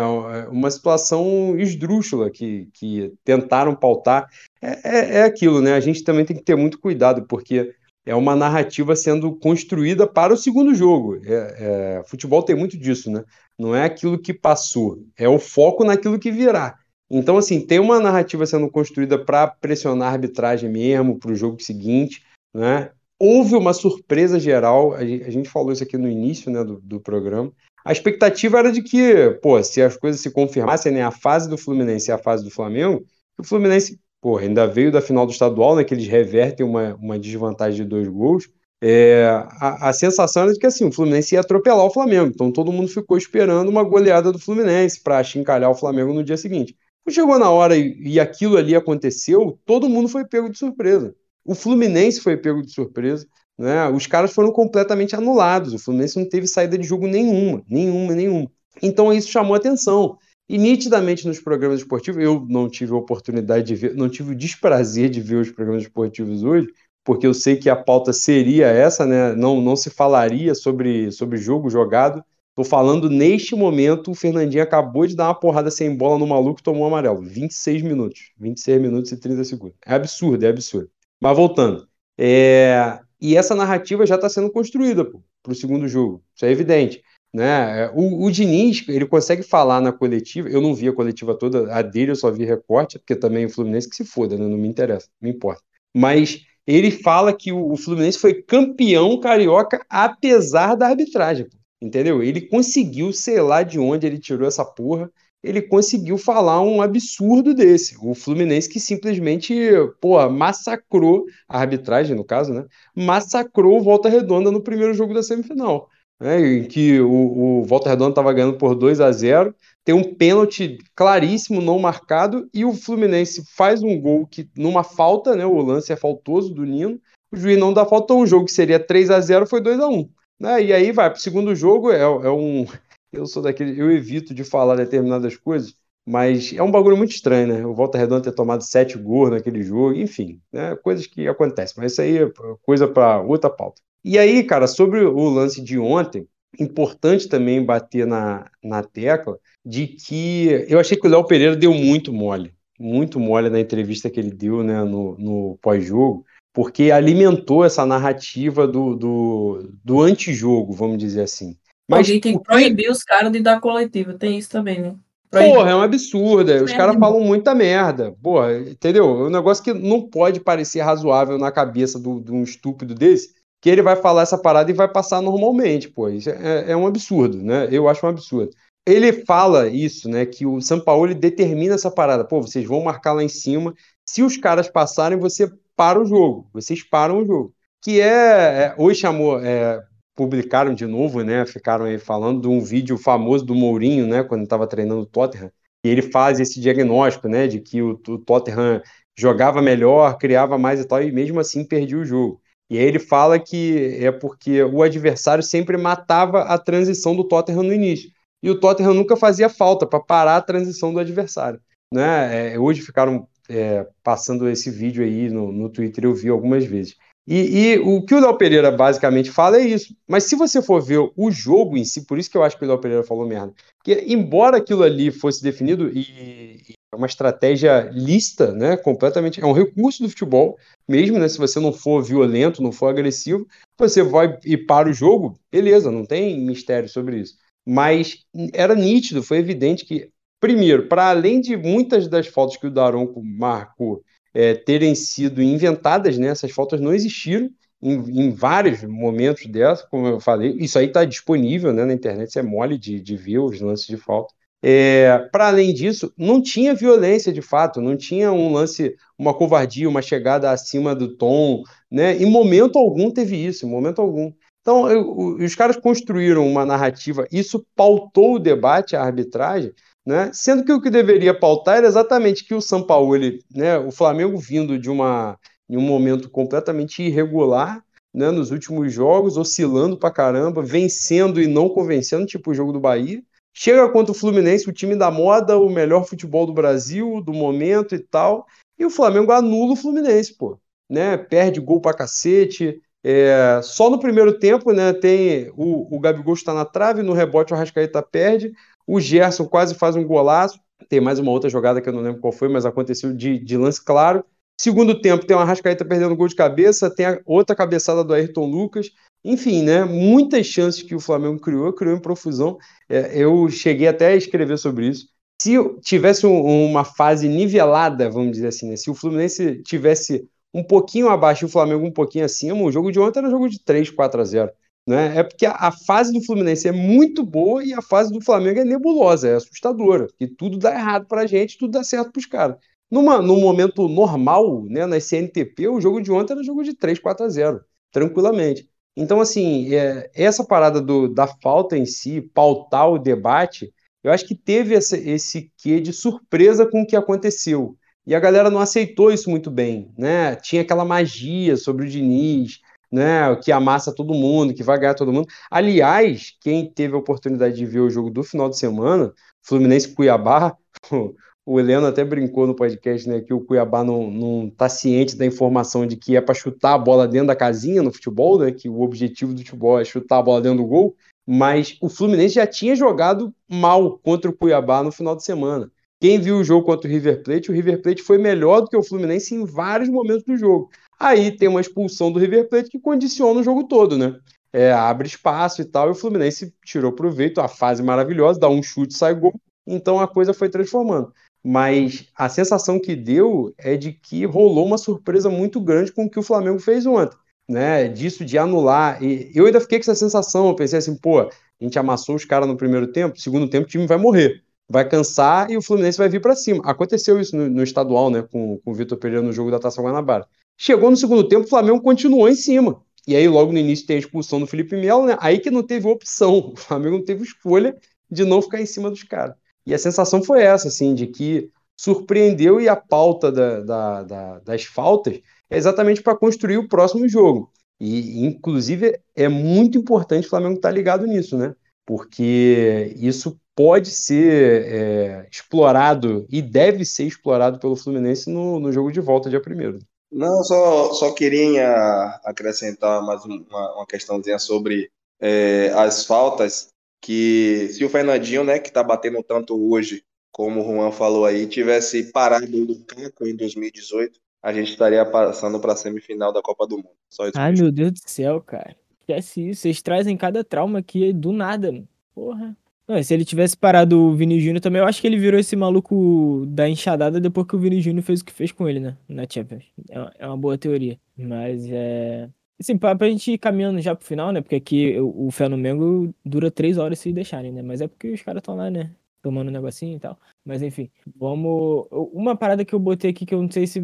uma 0.49 0.71
situação 0.71 1.55
esdrúxula 1.57 2.31
que, 2.31 2.67
que 2.73 3.13
tentaram 3.23 3.75
pautar. 3.75 4.27
É, 4.61 4.79
é, 4.83 5.17
é 5.19 5.23
aquilo, 5.23 5.61
né? 5.61 5.73
A 5.73 5.79
gente 5.79 6.03
também 6.03 6.25
tem 6.25 6.35
que 6.35 6.43
ter 6.43 6.55
muito 6.55 6.79
cuidado, 6.79 7.25
porque 7.27 7.71
é 8.05 8.13
uma 8.15 8.35
narrativa 8.35 8.95
sendo 8.95 9.33
construída 9.35 10.05
para 10.05 10.33
o 10.33 10.37
segundo 10.37 10.73
jogo. 10.75 11.17
É, 11.23 11.99
é, 11.99 12.03
futebol 12.05 12.43
tem 12.43 12.55
muito 12.55 12.77
disso, 12.77 13.09
né? 13.09 13.23
Não 13.57 13.75
é 13.75 13.83
aquilo 13.83 14.19
que 14.19 14.33
passou, 14.33 15.03
é 15.17 15.27
o 15.27 15.39
foco 15.39 15.83
naquilo 15.83 16.19
que 16.19 16.31
virá. 16.31 16.77
Então, 17.09 17.37
assim, 17.37 17.61
tem 17.61 17.79
uma 17.79 17.99
narrativa 17.99 18.45
sendo 18.45 18.69
construída 18.69 19.23
para 19.23 19.47
pressionar 19.47 20.09
a 20.09 20.11
arbitragem 20.13 20.69
mesmo, 20.69 21.19
para 21.19 21.31
o 21.31 21.35
jogo 21.35 21.61
seguinte, 21.61 22.23
né? 22.53 22.89
Houve 23.19 23.55
uma 23.55 23.73
surpresa 23.73 24.39
geral, 24.39 24.93
a 24.93 25.03
gente 25.05 25.47
falou 25.47 25.71
isso 25.71 25.83
aqui 25.83 25.97
no 25.97 26.09
início 26.09 26.51
né, 26.51 26.61
do, 26.63 26.81
do 26.81 26.99
programa. 26.99 27.53
A 27.85 27.91
expectativa 27.91 28.59
era 28.59 28.71
de 28.71 28.81
que, 28.81 29.29
pô, 29.41 29.61
se 29.63 29.81
as 29.81 29.95
coisas 29.95 30.19
se 30.19 30.31
confirmassem, 30.31 30.91
né, 30.91 31.03
a 31.03 31.11
fase 31.11 31.47
do 31.47 31.57
Fluminense 31.57 32.09
e 32.09 32.13
a 32.13 32.17
fase 32.17 32.43
do 32.43 32.49
Flamengo, 32.49 33.05
o 33.37 33.43
Fluminense 33.43 33.99
pô, 34.23 34.37
ainda 34.37 34.65
veio 34.65 34.89
da 34.89 35.01
final 35.01 35.25
do 35.25 35.33
estadual, 35.33 35.75
né, 35.75 35.83
que 35.83 35.93
eles 35.93 36.07
revertem 36.07 36.65
uma, 36.65 36.95
uma 36.95 37.19
desvantagem 37.19 37.83
de 37.83 37.89
dois 37.89 38.07
gols. 38.07 38.49
É, 38.81 39.25
a, 39.59 39.89
a, 39.89 39.93
sensação 39.93 40.43
era 40.43 40.53
de 40.53 40.59
que 40.59 40.65
assim, 40.65 40.85
o 40.85 40.91
Fluminense 40.93 41.35
ia 41.35 41.41
atropelar 41.41 41.85
o 41.85 41.91
Flamengo, 41.91 42.31
então 42.33 42.51
todo 42.51 42.71
mundo 42.71 42.87
ficou 42.87 43.17
esperando 43.17 43.67
uma 43.69 43.83
goleada 43.83 44.31
do 44.31 44.39
Fluminense 44.39 45.01
para 45.01 45.23
chincalhar 45.23 45.69
o 45.69 45.75
Flamengo 45.75 46.13
no 46.13 46.23
dia 46.23 46.37
seguinte. 46.37 46.73
Quando 47.03 47.15
chegou 47.15 47.37
na 47.37 47.49
hora 47.49 47.75
e, 47.75 47.97
e 48.01 48.19
aquilo 48.19 48.55
ali 48.55 48.73
aconteceu, 48.75 49.59
todo 49.65 49.89
mundo 49.89 50.07
foi 50.07 50.25
pego 50.25 50.49
de 50.49 50.57
surpresa. 50.57 51.13
O 51.45 51.53
Fluminense 51.53 52.21
foi 52.21 52.37
pego 52.37 52.61
de 52.61 52.71
surpresa. 52.71 53.27
Né? 53.57 53.89
Os 53.89 54.07
caras 54.07 54.33
foram 54.33 54.51
completamente 54.51 55.15
anulados. 55.15 55.73
O 55.73 55.79
Fluminense 55.79 56.17
não 56.17 56.27
teve 56.27 56.47
saída 56.47 56.77
de 56.77 56.87
jogo 56.87 57.07
nenhuma, 57.07 57.61
nenhuma, 57.69 58.15
nenhuma. 58.15 58.51
Então 58.81 59.11
isso 59.11 59.29
chamou 59.29 59.53
atenção. 59.53 60.17
E 60.49 60.57
nitidamente 60.57 61.25
nos 61.25 61.39
programas 61.39 61.79
esportivos, 61.79 62.21
eu 62.21 62.45
não 62.49 62.69
tive 62.69 62.91
a 62.93 62.97
oportunidade 62.97 63.65
de 63.67 63.75
ver, 63.75 63.95
não 63.95 64.09
tive 64.09 64.33
o 64.33 64.35
desprazer 64.35 65.09
de 65.09 65.21
ver 65.21 65.37
os 65.37 65.51
programas 65.51 65.83
esportivos 65.83 66.43
hoje, 66.43 66.67
porque 67.03 67.25
eu 67.25 67.33
sei 67.33 67.55
que 67.55 67.69
a 67.69 67.75
pauta 67.75 68.13
seria 68.13 68.67
essa, 68.67 69.05
né? 69.05 69.33
Não, 69.35 69.61
não 69.61 69.75
se 69.75 69.89
falaria 69.89 70.53
sobre, 70.55 71.11
sobre 71.11 71.37
jogo 71.37 71.69
jogado. 71.69 72.23
Tô 72.55 72.63
falando 72.63 73.09
neste 73.09 73.55
momento, 73.55 74.11
o 74.11 74.15
Fernandinho 74.15 74.61
acabou 74.63 75.07
de 75.07 75.15
dar 75.15 75.27
uma 75.27 75.39
porrada 75.39 75.71
sem 75.71 75.95
bola 75.95 76.19
no 76.19 76.27
maluco 76.27 76.59
e 76.59 76.63
tomou 76.63 76.83
um 76.83 76.87
amarelo. 76.87 77.21
26 77.21 77.81
minutos. 77.81 78.31
26 78.37 78.81
minutos 78.81 79.11
e 79.11 79.17
30 79.17 79.43
segundos. 79.43 79.75
É 79.85 79.95
absurdo, 79.95 80.45
é 80.45 80.49
absurdo. 80.49 80.89
Mas 81.19 81.35
voltando. 81.35 81.87
É... 82.17 82.99
E 83.19 83.35
essa 83.35 83.55
narrativa 83.55 84.05
já 84.05 84.15
está 84.15 84.29
sendo 84.29 84.51
construída 84.51 85.05
para 85.05 85.51
o 85.51 85.55
segundo 85.55 85.87
jogo. 85.87 86.23
Isso 86.35 86.45
é 86.45 86.51
evidente. 86.51 87.01
Né? 87.33 87.89
O, 87.95 88.25
o 88.25 88.31
Diniz, 88.31 88.87
ele 88.87 89.07
consegue 89.07 89.41
falar 89.41 89.81
na 89.81 89.91
coletiva, 89.91 90.47
eu 90.49 90.61
não 90.61 90.75
vi 90.75 90.87
a 90.87 90.93
coletiva 90.93 91.35
toda, 91.35 91.73
a 91.73 91.81
dele 91.81 92.11
eu 92.11 92.15
só 92.15 92.29
vi 92.29 92.45
recorte, 92.45 92.99
porque 92.99 93.15
também 93.15 93.45
o 93.45 93.49
Fluminense 93.49 93.89
que 93.89 93.95
se 93.95 94.05
foda, 94.05 94.37
né? 94.37 94.45
não 94.45 94.57
me 94.57 94.67
interessa, 94.67 95.07
não 95.19 95.29
me 95.29 95.35
importa. 95.35 95.63
Mas 95.95 96.41
ele 96.67 96.91
fala 96.91 97.33
que 97.33 97.51
o, 97.51 97.71
o 97.71 97.75
Fluminense 97.75 98.19
foi 98.19 98.43
campeão 98.43 99.19
carioca 99.19 99.83
apesar 99.89 100.75
da 100.75 100.87
arbitragem, 100.87 101.47
entendeu? 101.81 102.21
Ele 102.21 102.41
conseguiu, 102.41 103.11
sei 103.11 103.41
lá 103.41 103.63
de 103.63 103.79
onde 103.79 104.05
ele 104.05 104.19
tirou 104.19 104.47
essa 104.47 104.63
porra, 104.63 105.11
ele 105.43 105.61
conseguiu 105.61 106.17
falar 106.17 106.61
um 106.61 106.81
absurdo 106.81 107.53
desse. 107.53 107.97
O 108.01 108.13
Fluminense 108.13 108.69
que 108.69 108.79
simplesmente, 108.79 109.53
pô, 109.99 110.29
massacrou 110.29 111.25
a 111.49 111.59
arbitragem, 111.59 112.15
no 112.15 112.23
caso, 112.23 112.53
né? 112.53 112.65
Massacrou 112.95 113.77
o 113.77 113.83
Volta 113.83 114.07
Redonda 114.07 114.51
no 114.51 114.61
primeiro 114.61 114.93
jogo 114.93 115.13
da 115.13 115.23
semifinal 115.23 115.89
né, 116.19 116.39
em 116.39 116.63
que 116.63 116.99
o, 117.01 117.61
o 117.61 117.63
Volta 117.63 117.89
Redonda 117.89 118.11
estava 118.11 118.33
ganhando 118.33 118.57
por 118.57 118.75
2 118.75 119.01
a 119.01 119.11
0 119.11 119.53
tem 119.83 119.93
um 119.93 120.15
pênalti 120.15 120.77
claríssimo, 120.95 121.61
não 121.61 121.77
marcado, 121.77 122.49
e 122.53 122.63
o 122.63 122.73
Fluminense 122.73 123.43
faz 123.53 123.83
um 123.83 123.99
gol 123.99 124.25
que, 124.25 124.49
numa 124.55 124.83
falta, 124.83 125.35
né, 125.35 125.45
o 125.45 125.61
lance 125.61 125.91
é 125.91 125.95
faltoso 125.95 126.53
do 126.53 126.63
Nino, 126.63 126.99
o 127.31 127.35
juiz 127.35 127.57
não 127.57 127.73
dá 127.73 127.85
falta, 127.85 128.13
o 128.13 128.25
jogo 128.25 128.45
que 128.45 128.51
seria 128.51 128.79
3 128.79 129.09
a 129.09 129.19
0 129.19 129.45
foi 129.47 129.59
2 129.59 129.79
a 129.79 129.87
1 129.87 130.09
né, 130.39 130.63
E 130.63 130.73
aí 130.73 130.91
vai 130.91 131.09
para 131.09 131.17
o 131.17 131.21
segundo 131.21 131.55
jogo, 131.55 131.91
é, 131.91 132.01
é 132.01 132.29
um. 132.29 132.65
Eu 133.11 133.27
sou 133.27 133.43
daquele. 133.43 133.79
Eu 133.79 133.91
evito 133.91 134.33
de 134.33 134.43
falar 134.43 134.75
determinadas 134.75 135.37
coisas, 135.37 135.75
mas 136.05 136.51
é 136.53 136.63
um 136.63 136.71
bagulho 136.71 136.97
muito 136.97 137.11
estranho, 137.11 137.47
né? 137.47 137.65
O 137.65 137.73
Volta 137.73 137.97
Redonda 137.97 138.23
ter 138.23 138.31
tomado 138.31 138.63
sete 138.63 138.97
gols 138.97 139.29
naquele 139.29 139.61
jogo, 139.61 139.93
enfim, 139.93 140.41
né? 140.51 140.75
Coisas 140.77 141.05
que 141.05 141.27
acontecem, 141.27 141.75
mas 141.77 141.91
isso 141.91 142.01
aí 142.01 142.17
é 142.17 142.31
coisa 142.63 142.87
para 142.87 143.21
outra 143.21 143.51
pauta. 143.51 143.81
E 144.03 144.17
aí, 144.17 144.43
cara, 144.43 144.67
sobre 144.67 144.99
o 144.99 145.29
lance 145.29 145.61
de 145.61 145.79
ontem, 145.79 146.27
importante 146.59 147.27
também 147.27 147.63
bater 147.63 148.05
na, 148.05 148.49
na 148.63 148.83
tecla 148.83 149.37
de 149.65 149.87
que 149.87 150.65
eu 150.67 150.79
achei 150.79 150.97
que 150.97 151.07
o 151.07 151.09
Léo 151.09 151.25
Pereira 151.25 151.55
deu 151.55 151.73
muito 151.73 152.11
mole, 152.11 152.53
muito 152.79 153.19
mole 153.19 153.49
na 153.49 153.59
entrevista 153.59 154.09
que 154.09 154.19
ele 154.19 154.31
deu 154.31 154.61
né, 154.61 154.83
no, 154.83 155.17
no 155.17 155.57
pós-jogo, 155.61 156.25
porque 156.53 156.91
alimentou 156.91 157.63
essa 157.63 157.85
narrativa 157.85 158.67
do, 158.67 158.95
do, 158.95 159.71
do 159.83 160.01
antijogo, 160.01 160.73
vamos 160.73 160.97
dizer 160.97 161.21
assim. 161.21 161.55
Mas 161.89 162.07
Alguém 162.07 162.21
tem 162.21 162.37
que 162.37 162.43
proibir 162.43 162.89
os 162.89 163.03
caras 163.03 163.31
de 163.31 163.39
dar 163.39 163.59
coletiva, 163.59 164.13
tem 164.13 164.37
isso 164.37 164.49
também, 164.49 164.81
né? 164.81 164.95
Proibir. 165.29 165.53
Porra, 165.55 165.71
é 165.71 165.75
um 165.75 165.81
absurdo. 165.81 166.51
É, 166.51 166.61
os 166.61 166.71
caras 166.71 166.95
falam 166.97 167.19
muita 167.21 167.55
merda. 167.55 168.15
Porra, 168.21 168.55
entendeu? 168.59 169.03
É 169.03 169.27
um 169.27 169.29
negócio 169.31 169.63
que 169.63 169.73
não 169.73 170.01
pode 170.01 170.39
parecer 170.39 170.81
razoável 170.81 171.39
na 171.39 171.51
cabeça 171.51 171.99
de 171.99 172.31
um 172.31 172.43
estúpido 172.43 172.93
desse 172.93 173.33
que 173.63 173.69
ele 173.69 173.81
vai 173.81 173.95
falar 173.95 174.23
essa 174.23 174.37
parada 174.37 174.69
e 174.69 174.73
vai 174.73 174.89
passar 174.89 175.21
normalmente, 175.21 175.87
pô. 175.87 176.09
Isso 176.09 176.29
é, 176.29 176.71
é 176.71 176.75
um 176.75 176.85
absurdo, 176.85 177.41
né? 177.41 177.69
Eu 177.71 177.87
acho 177.87 178.05
um 178.05 178.09
absurdo. 178.09 178.51
Ele 178.85 179.13
fala 179.23 179.69
isso, 179.69 180.09
né? 180.09 180.25
Que 180.25 180.45
o 180.45 180.59
São 180.59 180.81
Paulo 180.81 181.15
determina 181.15 181.75
essa 181.75 181.89
parada. 181.89 182.25
Pô, 182.25 182.41
vocês 182.41 182.65
vão 182.65 182.83
marcar 182.83 183.13
lá 183.13 183.23
em 183.23 183.29
cima. 183.29 183.73
Se 184.05 184.21
os 184.21 184.35
caras 184.35 184.67
passarem, 184.67 185.17
você 185.17 185.49
para 185.77 185.97
o 185.97 186.05
jogo. 186.05 186.49
Vocês 186.51 186.83
param 186.83 187.19
o 187.19 187.25
jogo. 187.25 187.53
Que 187.81 188.01
é. 188.01 188.65
é 188.65 188.75
hoje 188.77 188.99
chamou. 188.99 189.39
É, 189.39 189.81
publicaram 190.13 190.73
de 190.73 190.85
novo, 190.85 191.23
né? 191.23 191.45
Ficaram 191.45 191.85
aí 191.85 191.97
falando 191.97 192.41
de 192.41 192.47
um 192.49 192.59
vídeo 192.59 192.97
famoso 192.97 193.45
do 193.45 193.55
Mourinho, 193.55 194.05
né? 194.05 194.23
Quando 194.25 194.43
estava 194.43 194.67
treinando 194.67 195.03
o 195.03 195.05
Tottenham. 195.05 195.49
E 195.85 195.89
ele 195.89 196.01
faz 196.01 196.41
esse 196.41 196.59
diagnóstico, 196.59 197.29
né? 197.29 197.47
De 197.47 197.61
que 197.61 197.81
o, 197.81 197.91
o 198.09 198.17
Tottenham 198.17 198.81
jogava 199.17 199.61
melhor, 199.61 200.17
criava 200.17 200.57
mais 200.57 200.81
e 200.81 200.85
tal, 200.85 201.01
e 201.01 201.13
mesmo 201.13 201.39
assim 201.39 201.63
perdia 201.63 201.97
o 201.97 202.03
jogo. 202.05 202.42
E 202.73 202.77
aí 202.79 202.85
ele 202.85 202.97
fala 202.97 203.37
que 203.37 203.99
é 204.03 204.11
porque 204.11 204.63
o 204.63 204.81
adversário 204.81 205.43
sempre 205.43 205.77
matava 205.77 206.41
a 206.41 206.57
transição 206.57 207.15
do 207.15 207.23
Tottenham 207.23 207.61
no 207.61 207.71
início. 207.71 208.09
E 208.41 208.49
o 208.49 208.59
Tottenham 208.59 208.95
nunca 208.95 209.15
fazia 209.15 209.47
falta 209.47 209.85
para 209.85 209.99
parar 209.99 210.37
a 210.37 210.41
transição 210.41 210.91
do 210.91 210.99
adversário. 210.99 211.61
Né? 211.93 212.55
É, 212.55 212.59
hoje 212.59 212.81
ficaram 212.81 213.27
é, 213.47 213.87
passando 214.03 214.49
esse 214.49 214.71
vídeo 214.71 215.03
aí 215.03 215.29
no, 215.29 215.51
no 215.51 215.69
Twitter, 215.69 216.03
eu 216.05 216.15
vi 216.15 216.29
algumas 216.29 216.65
vezes. 216.65 216.95
E, 217.27 217.73
e, 217.75 217.77
o 217.77 218.03
que 218.03 218.15
o 218.15 218.19
Léo 218.19 218.35
Pereira 218.39 218.71
basicamente 218.71 219.29
fala 219.29 219.57
é 219.57 219.61
isso. 219.61 219.95
Mas 220.09 220.23
se 220.23 220.35
você 220.35 220.59
for 220.59 220.81
ver 220.81 221.11
o 221.15 221.29
jogo 221.29 221.77
em 221.77 221.85
si, 221.85 222.07
por 222.07 222.17
isso 222.17 222.31
que 222.31 222.35
eu 222.35 222.41
acho 222.41 222.57
que 222.57 222.65
o 222.65 222.67
Léo 222.67 222.79
Pereira 222.79 223.03
falou 223.03 223.27
merda. 223.27 223.53
Porque, 223.77 224.03
embora 224.07 224.57
aquilo 224.57 224.81
ali 224.81 225.11
fosse 225.11 225.43
definido 225.43 225.91
e, 225.93 226.73
uma 226.95 227.07
estratégia 227.07 227.89
lista, 227.91 228.51
né? 228.53 228.77
Completamente. 228.77 229.41
É 229.41 229.45
um 229.45 229.53
recurso 229.53 230.03
do 230.03 230.09
futebol, 230.09 230.57
mesmo, 230.87 231.19
né? 231.19 231.27
Se 231.27 231.37
você 231.37 231.59
não 231.59 231.73
for 231.73 232.03
violento, 232.03 232.61
não 232.61 232.71
for 232.71 232.87
agressivo, 232.87 233.47
você 233.77 234.03
vai 234.03 234.37
e 234.45 234.57
para 234.57 234.89
o 234.89 234.93
jogo, 234.93 235.37
beleza, 235.51 235.91
não 235.91 236.05
tem 236.05 236.39
mistério 236.39 236.89
sobre 236.89 237.19
isso. 237.19 237.35
Mas 237.65 238.19
era 238.53 238.75
nítido, 238.75 239.23
foi 239.23 239.37
evidente 239.37 239.85
que, 239.85 240.09
primeiro, 240.39 240.87
para 240.87 241.09
além 241.09 241.39
de 241.39 241.55
muitas 241.55 242.07
das 242.07 242.27
faltas 242.27 242.57
que 242.57 242.67
o 242.67 242.71
Daronco 242.71 243.23
marcou 243.23 244.03
é, 244.33 244.53
terem 244.53 244.95
sido 244.95 245.41
inventadas, 245.41 246.17
né? 246.17 246.27
Essas 246.27 246.51
faltas 246.51 246.81
não 246.81 246.93
existiram 246.93 247.49
em, 247.81 248.25
em 248.25 248.31
vários 248.31 248.83
momentos 248.83 249.45
dessa, 249.45 249.85
como 249.87 250.07
eu 250.07 250.19
falei. 250.19 250.55
Isso 250.57 250.79
aí 250.79 250.87
está 250.87 251.05
disponível 251.05 251.73
né, 251.73 251.85
na 251.85 251.93
internet, 251.93 252.29
isso 252.29 252.39
é 252.39 252.43
mole 252.43 252.77
de, 252.77 252.99
de 252.99 253.15
ver 253.15 253.39
os 253.39 253.59
lances 253.59 253.87
de 253.87 253.97
falta. 253.97 254.33
É, 254.65 255.17
para 255.31 255.47
além 255.47 255.73
disso, 255.73 256.13
não 256.17 256.41
tinha 256.41 256.73
violência 256.73 257.33
de 257.33 257.41
fato, 257.41 257.81
não 257.81 257.97
tinha 257.97 258.31
um 258.31 258.53
lance, 258.53 258.95
uma 259.17 259.33
covardia, 259.33 259.89
uma 259.89 260.01
chegada 260.01 260.49
acima 260.51 260.95
do 260.95 261.17
tom, 261.17 261.63
né? 261.91 262.15
Em 262.15 262.25
momento 262.25 262.79
algum 262.79 263.11
teve 263.11 263.35
isso, 263.35 263.65
em 263.65 263.69
momento 263.69 264.01
algum. 264.01 264.31
Então, 264.61 264.89
eu, 264.89 265.35
os 265.37 265.53
caras 265.55 265.75
construíram 265.75 266.47
uma 266.47 266.65
narrativa, 266.65 267.27
isso 267.29 267.65
pautou 267.75 268.35
o 268.35 268.39
debate, 268.39 268.95
a 268.95 269.03
arbitragem, 269.03 269.73
né? 270.05 270.31
Sendo 270.33 270.63
que 270.63 270.71
o 270.71 270.81
que 270.81 270.89
deveria 270.89 271.37
pautar 271.37 271.77
era 271.77 271.87
exatamente 271.87 272.45
que 272.45 272.53
o 272.53 272.61
São 272.61 272.81
Paulo, 272.85 273.15
ele, 273.15 273.39
né, 273.53 273.77
o 273.77 273.91
Flamengo 273.91 274.37
vindo 274.37 274.79
de 274.79 274.89
uma 274.89 275.37
em 275.69 275.75
um 275.77 275.81
momento 275.81 276.29
completamente 276.29 277.01
irregular, 277.03 277.83
né, 278.13 278.29
nos 278.31 278.51
últimos 278.51 278.93
jogos, 278.93 279.37
oscilando 279.37 279.97
pra 279.97 280.11
caramba, 280.11 280.61
vencendo 280.61 281.41
e 281.41 281.47
não 281.47 281.67
convencendo, 281.69 282.25
tipo 282.25 282.51
o 282.51 282.53
jogo 282.53 282.71
do 282.71 282.79
Bahia. 282.79 283.21
Chega 283.53 283.87
contra 283.89 284.11
o 284.11 284.15
Fluminense, 284.15 284.67
o 284.67 284.73
time 284.73 284.95
da 284.95 285.11
moda, 285.11 285.57
o 285.57 285.69
melhor 285.69 286.05
futebol 286.05 286.45
do 286.45 286.53
Brasil, 286.53 287.21
do 287.21 287.31
momento 287.31 287.93
e 287.93 287.99
tal, 287.99 288.47
e 288.77 288.85
o 288.85 288.89
Flamengo 288.89 289.31
anula 289.31 289.73
o 289.73 289.75
Fluminense, 289.75 290.35
pô. 290.35 290.57
Né? 290.89 291.17
Perde 291.17 291.59
gol 291.59 291.79
pra 291.79 291.93
cacete. 291.93 292.81
É, 293.05 293.59
só 293.61 293.89
no 293.89 293.99
primeiro 293.99 294.39
tempo, 294.39 294.71
né, 294.71 294.93
tem 294.93 295.51
o, 295.57 295.95
o 295.95 295.99
Gabigol 295.99 296.33
está 296.33 296.53
na 296.53 296.63
trave, 296.63 297.03
no 297.03 297.13
rebote 297.13 297.51
o 297.51 297.55
Arrascaeta 297.55 298.01
perde, 298.01 298.53
o 298.87 298.99
Gerson 298.99 299.45
quase 299.45 299.75
faz 299.75 299.95
um 299.95 300.05
golaço. 300.05 300.59
Tem 300.87 301.01
mais 301.01 301.19
uma 301.19 301.31
outra 301.31 301.49
jogada 301.49 301.81
que 301.81 301.89
eu 301.89 301.93
não 301.93 302.01
lembro 302.01 302.21
qual 302.21 302.31
foi, 302.31 302.47
mas 302.47 302.65
aconteceu 302.65 303.13
de, 303.13 303.39
de 303.39 303.57
lance 303.57 303.83
claro. 303.83 304.25
Segundo 304.59 305.01
tempo, 305.01 305.25
tem 305.25 305.35
uma 305.35 305.43
Arrascaeta 305.43 305.83
perdendo 305.83 306.15
gol 306.15 306.27
de 306.27 306.35
cabeça, 306.35 306.89
tem 306.89 307.05
a 307.05 307.19
outra 307.25 307.55
cabeçada 307.55 308.03
do 308.03 308.13
Ayrton 308.13 308.45
Lucas. 308.45 308.89
Enfim, 309.23 309.63
né? 309.63 309.85
Muitas 309.85 310.45
chances 310.47 310.83
que 310.83 310.95
o 310.95 310.99
Flamengo 310.99 311.39
criou, 311.39 311.71
criou 311.73 311.95
em 311.95 312.01
profusão. 312.01 312.57
É, 312.89 313.17
eu 313.17 313.49
cheguei 313.49 313.87
até 313.87 314.07
a 314.07 314.15
escrever 314.15 314.57
sobre 314.57 314.87
isso. 314.87 315.07
Se 315.41 315.57
tivesse 315.81 316.25
um, 316.25 316.65
uma 316.65 316.83
fase 316.83 317.27
nivelada, 317.27 318.09
vamos 318.09 318.33
dizer 318.33 318.47
assim, 318.47 318.69
né? 318.69 318.75
se 318.75 318.89
o 318.89 318.95
Fluminense 318.95 319.61
tivesse 319.63 320.27
um 320.53 320.63
pouquinho 320.63 321.09
abaixo 321.09 321.45
e 321.45 321.47
o 321.47 321.49
Flamengo 321.49 321.85
um 321.85 321.91
pouquinho 321.91 322.25
acima, 322.25 322.61
o 322.61 322.71
jogo 322.71 322.91
de 322.91 322.99
ontem 322.99 323.19
era 323.19 323.27
um 323.27 323.31
jogo 323.31 323.49
de 323.49 323.59
3, 323.63 323.89
4 323.89 324.21
a 324.21 324.23
0. 324.23 324.51
Né? 324.87 325.17
É 325.19 325.23
porque 325.23 325.45
a, 325.45 325.53
a, 325.53 325.71
fase 325.71 326.11
do 326.11 326.21
Fluminense 326.23 326.67
é 326.67 326.71
muito 326.71 327.25
boa 327.25 327.63
e 327.63 327.73
a 327.73 327.81
fase 327.81 328.11
do 328.11 328.21
Flamengo 328.21 328.59
é 328.59 328.65
nebulosa, 328.65 329.29
é 329.29 329.35
assustadora, 329.35 330.07
porque 330.07 330.27
tudo 330.27 330.57
dá 330.57 330.71
errado 330.73 331.07
para 331.07 331.21
a 331.21 331.25
gente, 331.25 331.57
tudo 331.57 331.71
dá 331.71 331.83
certo 331.83 332.11
para 332.11 332.19
os 332.19 332.25
caras. 332.25 332.57
Numa, 332.91 333.21
num 333.21 333.39
momento 333.39 333.87
normal, 333.87 334.63
né, 334.65 334.85
na 334.85 334.99
CNTP, 334.99 335.67
o 335.69 335.81
jogo 335.81 336.01
de 336.01 336.11
ontem 336.11 336.33
era 336.33 336.43
jogo 336.43 336.63
de 336.63 336.75
3, 336.75 336.99
4 336.99 337.25
a 337.25 337.29
0, 337.29 337.61
tranquilamente. 337.91 338.69
Então, 338.95 339.19
assim, 339.19 339.73
é, 339.73 340.09
essa 340.13 340.45
parada 340.45 340.81
do, 340.81 341.07
da 341.07 341.27
falta 341.27 341.77
em 341.77 341.85
si, 341.85 342.21
pautar 342.21 342.89
o 342.89 342.99
debate, 342.99 343.73
eu 344.03 344.11
acho 344.11 344.27
que 344.27 344.35
teve 344.35 344.75
essa, 344.75 344.97
esse 344.97 345.51
quê 345.57 345.79
de 345.79 345.91
surpresa 345.93 346.65
com 346.69 346.81
o 346.81 346.87
que 346.87 346.95
aconteceu. 346.95 347.75
E 348.05 348.13
a 348.13 348.19
galera 348.19 348.49
não 348.49 348.59
aceitou 348.59 349.11
isso 349.11 349.29
muito 349.29 349.49
bem, 349.49 349.91
né? 349.97 350.35
Tinha 350.35 350.61
aquela 350.61 350.83
magia 350.83 351.55
sobre 351.55 351.85
o 351.85 351.89
Diniz, 351.89 352.59
né, 352.91 353.35
que 353.37 353.51
amassa 353.51 353.93
todo 353.95 354.13
mundo, 354.13 354.53
que 354.53 354.61
vai 354.61 354.77
ganhar 354.79 354.93
todo 354.93 355.11
mundo. 355.11 355.27
Aliás, 355.49 356.37
quem 356.39 356.69
teve 356.71 356.93
a 356.93 356.99
oportunidade 356.99 357.55
de 357.55 357.65
ver 357.65 357.79
o 357.79 357.89
jogo 357.89 358.11
do 358.11 358.23
final 358.23 358.47
de 358.49 358.57
semana, 358.59 359.11
Fluminense 359.41 359.95
Cuiabá, 359.95 360.55
o 361.45 361.59
Heleno 361.59 361.87
até 361.87 362.05
brincou 362.05 362.47
no 362.47 362.55
podcast, 362.55 363.07
né, 363.07 363.19
que 363.19 363.33
o 363.33 363.41
Cuiabá 363.41 363.83
não, 363.83 364.09
não 364.09 364.49
tá 364.49 364.69
ciente 364.69 365.15
da 365.15 365.25
informação 365.25 365.85
de 365.85 365.97
que 365.97 366.15
é 366.15 366.21
para 366.21 366.33
chutar 366.33 366.73
a 366.73 366.77
bola 366.77 367.07
dentro 367.07 367.27
da 367.27 367.35
casinha 367.35 367.83
no 367.83 367.91
futebol, 367.91 368.39
né, 368.39 368.51
que 368.51 368.69
o 368.69 368.81
objetivo 368.81 369.33
do 369.33 369.39
futebol 369.39 369.79
é 369.79 369.83
chutar 369.83 370.19
a 370.19 370.21
bola 370.21 370.41
dentro 370.41 370.59
do 370.59 370.65
gol, 370.65 370.95
mas 371.27 371.77
o 371.81 371.89
Fluminense 371.89 372.35
já 372.35 372.47
tinha 372.47 372.75
jogado 372.75 373.33
mal 373.49 373.97
contra 373.99 374.29
o 374.29 374.33
Cuiabá 374.35 374.83
no 374.83 374.91
final 374.91 375.15
de 375.15 375.23
semana. 375.23 375.69
Quem 375.99 376.19
viu 376.19 376.37
o 376.37 376.43
jogo 376.43 376.65
contra 376.65 376.87
o 376.87 376.91
River 376.91 377.23
Plate, 377.23 377.49
o 377.49 377.53
River 377.53 377.81
Plate 377.81 378.01
foi 378.01 378.17
melhor 378.17 378.61
do 378.61 378.67
que 378.67 378.75
o 378.75 378.83
Fluminense 378.83 379.35
em 379.35 379.45
vários 379.45 379.89
momentos 379.89 380.23
do 380.23 380.35
jogo. 380.35 380.69
Aí 380.99 381.31
tem 381.31 381.47
uma 381.47 381.61
expulsão 381.61 382.11
do 382.11 382.19
River 382.19 382.49
Plate 382.49 382.69
que 382.69 382.79
condiciona 382.79 383.39
o 383.39 383.43
jogo 383.43 383.65
todo, 383.65 383.97
né? 383.97 384.17
É, 384.51 384.71
abre 384.71 385.07
espaço 385.07 385.61
e 385.61 385.65
tal, 385.65 385.87
e 385.87 385.91
o 385.91 385.95
Fluminense 385.95 386.53
tirou 386.63 386.91
proveito, 386.91 387.41
a 387.41 387.47
fase 387.47 387.81
maravilhosa, 387.81 388.39
dá 388.39 388.49
um 388.49 388.61
chute, 388.61 388.93
sai 388.93 389.15
gol, 389.15 389.33
então 389.65 389.99
a 389.99 390.07
coisa 390.07 390.33
foi 390.33 390.49
transformando. 390.49 391.11
Mas 391.43 392.07
a 392.15 392.29
sensação 392.29 392.79
que 392.79 392.95
deu 392.95 393.53
é 393.57 393.75
de 393.75 393.91
que 393.91 394.25
rolou 394.25 394.65
uma 394.65 394.77
surpresa 394.77 395.29
muito 395.29 395.59
grande 395.59 395.91
com 395.91 396.05
o 396.05 396.09
que 396.09 396.19
o 396.19 396.23
Flamengo 396.23 396.59
fez 396.59 396.85
ontem, 396.85 397.17
né? 397.49 397.87
Disso 397.89 398.23
de 398.23 398.37
anular. 398.37 399.03
E 399.03 399.31
eu 399.35 399.45
ainda 399.45 399.59
fiquei 399.59 399.79
com 399.79 399.83
essa 399.83 399.95
sensação, 399.95 400.47
eu 400.47 400.55
pensei 400.55 400.79
assim, 400.79 400.95
pô, 400.95 401.19
a 401.21 401.29
gente 401.61 401.77
amassou 401.77 402.15
os 402.15 402.23
caras 402.25 402.47
no 402.47 402.55
primeiro 402.55 402.87
tempo, 402.87 403.19
segundo 403.19 403.49
tempo 403.49 403.65
o 403.65 403.69
time 403.69 403.85
vai 403.85 403.97
morrer, 403.97 404.41
vai 404.69 404.87
cansar 404.87 405.51
e 405.51 405.57
o 405.57 405.61
Fluminense 405.61 405.97
vai 405.97 406.07
vir 406.07 406.21
para 406.21 406.35
cima. 406.35 406.63
Aconteceu 406.65 407.19
isso 407.19 407.35
no, 407.35 407.49
no 407.49 407.63
estadual, 407.63 408.09
né, 408.09 408.21
com, 408.21 408.59
com 408.59 408.71
o 408.71 408.73
Vitor 408.73 408.97
Pereira 408.97 409.21
no 409.21 409.33
jogo 409.33 409.51
da 409.51 409.59
Taça 409.59 409.81
Guanabara. 409.81 410.25
Chegou 410.57 410.89
no 410.89 410.97
segundo 410.97 411.27
tempo, 411.27 411.45
o 411.45 411.49
Flamengo 411.49 411.81
continuou 411.81 412.29
em 412.29 412.35
cima. 412.35 412.81
E 413.05 413.15
aí, 413.15 413.27
logo 413.27 413.51
no 413.51 413.57
início, 413.57 413.85
tem 413.85 413.97
a 413.97 413.99
expulsão 413.99 414.39
do 414.39 414.47
Felipe 414.47 414.77
Melo, 414.77 415.05
né? 415.05 415.17
Aí 415.19 415.39
que 415.39 415.51
não 415.51 415.61
teve 415.63 415.87
opção. 415.87 416.53
O 416.53 416.55
Flamengo 416.55 416.97
não 416.97 417.03
teve 417.03 417.23
escolha 417.23 417.75
de 418.09 418.23
não 418.23 418.41
ficar 418.41 418.61
em 418.61 418.65
cima 418.65 418.89
dos 418.89 419.03
caras. 419.03 419.35
E 419.65 419.73
a 419.73 419.79
sensação 419.79 420.23
foi 420.23 420.41
essa, 420.43 420.67
assim, 420.67 420.93
de 420.93 421.07
que 421.07 421.49
surpreendeu 421.77 422.61
e 422.61 422.69
a 422.69 422.75
pauta 422.75 423.31
da, 423.31 423.59
da, 423.61 424.03
da, 424.03 424.39
das 424.39 424.63
faltas 424.63 425.19
é 425.49 425.57
exatamente 425.57 426.01
para 426.01 426.15
construir 426.15 426.57
o 426.57 426.67
próximo 426.67 427.07
jogo. 427.07 427.51
E, 427.79 428.25
inclusive, 428.25 428.99
é 429.15 429.27
muito 429.27 429.77
importante 429.77 430.27
o 430.27 430.29
Flamengo 430.29 430.55
estar 430.55 430.69
tá 430.69 430.73
ligado 430.73 431.05
nisso, 431.05 431.37
né? 431.37 431.55
Porque 431.85 432.93
isso 432.97 433.37
pode 433.55 433.89
ser 433.91 434.65
é, 434.65 435.27
explorado 435.31 436.25
e 436.29 436.41
deve 436.41 436.85
ser 436.85 437.05
explorado 437.05 437.59
pelo 437.59 437.75
Fluminense 437.75 438.29
no, 438.29 438.59
no 438.59 438.71
jogo 438.71 438.91
de 438.91 438.99
volta, 438.99 439.29
dia 439.29 439.41
primeiro. 439.41 439.79
Não, 440.11 440.43
só, 440.43 440.93
só 440.93 441.11
queria 441.11 442.19
acrescentar 442.23 443.01
mais 443.03 443.25
uma, 443.25 443.75
uma 443.75 443.85
questãozinha 443.85 444.37
sobre 444.37 444.89
é, 445.19 445.71
as 445.75 446.05
faltas, 446.05 446.69
que 447.03 447.67
se 447.73 447.83
o 447.83 447.89
Fernandinho, 447.89 448.45
né, 448.45 448.57
que 448.59 448.69
está 448.69 448.81
batendo 448.81 449.21
tanto 449.21 449.61
hoje, 449.69 450.05
como 450.31 450.61
o 450.61 450.63
Juan 450.63 450.89
falou 450.89 451.25
aí, 451.25 451.45
tivesse 451.45 452.11
parado 452.13 452.57
o 452.57 452.63
Lukaku 452.63 453.27
em 453.27 453.35
2018, 453.35 454.17
a 454.41 454.53
gente 454.53 454.71
estaria 454.71 455.05
passando 455.05 455.59
para 455.59 455.73
a 455.73 455.75
semifinal 455.75 456.31
da 456.31 456.41
Copa 456.41 456.65
do 456.65 456.77
Mundo. 456.77 456.95
Só 457.09 457.27
isso 457.27 457.37
Ai, 457.37 457.51
meu 457.51 457.71
Deus 457.71 457.91
do 457.91 457.99
céu, 458.09 458.39
cara. 458.41 458.75
Esquece 459.01 459.49
isso. 459.49 459.61
Vocês 459.61 459.81
trazem 459.81 460.15
cada 460.15 460.45
trauma 460.45 460.79
aqui 460.79 461.11
do 461.11 461.33
nada, 461.33 461.73
mano. 461.73 461.87
Porra. 462.15 462.55
Não, 462.87 463.01
se 463.03 463.13
ele 463.13 463.25
tivesse 463.25 463.55
parado 463.55 463.99
o 463.99 464.15
Vini 464.15 464.39
Júnior 464.39 464.61
também, 464.61 464.81
eu 464.81 464.87
acho 464.87 465.01
que 465.01 465.07
ele 465.07 465.17
virou 465.17 465.39
esse 465.39 465.55
maluco 465.55 466.45
da 466.47 466.69
enxadada 466.69 467.19
depois 467.19 467.47
que 467.47 467.55
o 467.55 467.59
Vini 467.59 467.81
Júnior 467.81 468.03
fez 468.03 468.21
o 468.21 468.25
que 468.25 468.31
fez 468.31 468.51
com 468.51 468.67
ele, 468.67 468.79
né? 468.79 468.97
Na 469.09 469.25
Champions. 469.29 469.65
É, 469.89 470.11
é 470.19 470.27
uma 470.27 470.37
boa 470.37 470.57
teoria. 470.57 470.97
Mas 471.17 471.65
é. 471.69 472.29
Assim, 472.63 472.77
pra, 472.77 472.95
pra 472.95 473.09
gente 473.09 473.33
ir 473.33 473.37
caminhando 473.37 473.81
já 473.81 473.93
pro 473.93 474.07
final, 474.07 474.31
né? 474.31 474.39
Porque 474.39 474.55
aqui 474.55 474.97
o, 474.97 475.27
o 475.27 475.31
Fé 475.31 475.49
no 475.49 475.57
Mengo 475.57 476.15
dura 476.23 476.49
três 476.49 476.77
horas 476.77 476.97
se 476.97 477.11
deixarem, 477.11 477.51
né? 477.51 477.61
Mas 477.61 477.81
é 477.81 477.87
porque 477.89 478.09
os 478.09 478.21
caras 478.21 478.39
estão 478.39 478.55
lá, 478.55 478.71
né? 478.71 478.95
Tomando 479.21 479.49
um 479.49 479.51
negocinho 479.51 479.97
e 479.97 479.99
tal. 479.99 480.17
Mas 480.45 480.61
enfim, 480.61 480.89
vamos. 481.13 481.87
Uma 481.91 482.37
parada 482.37 482.63
que 482.63 482.73
eu 482.73 482.79
botei 482.79 483.11
aqui 483.11 483.25
que 483.25 483.35
eu 483.35 483.41
não 483.41 483.51
sei 483.51 483.67
se 483.67 483.81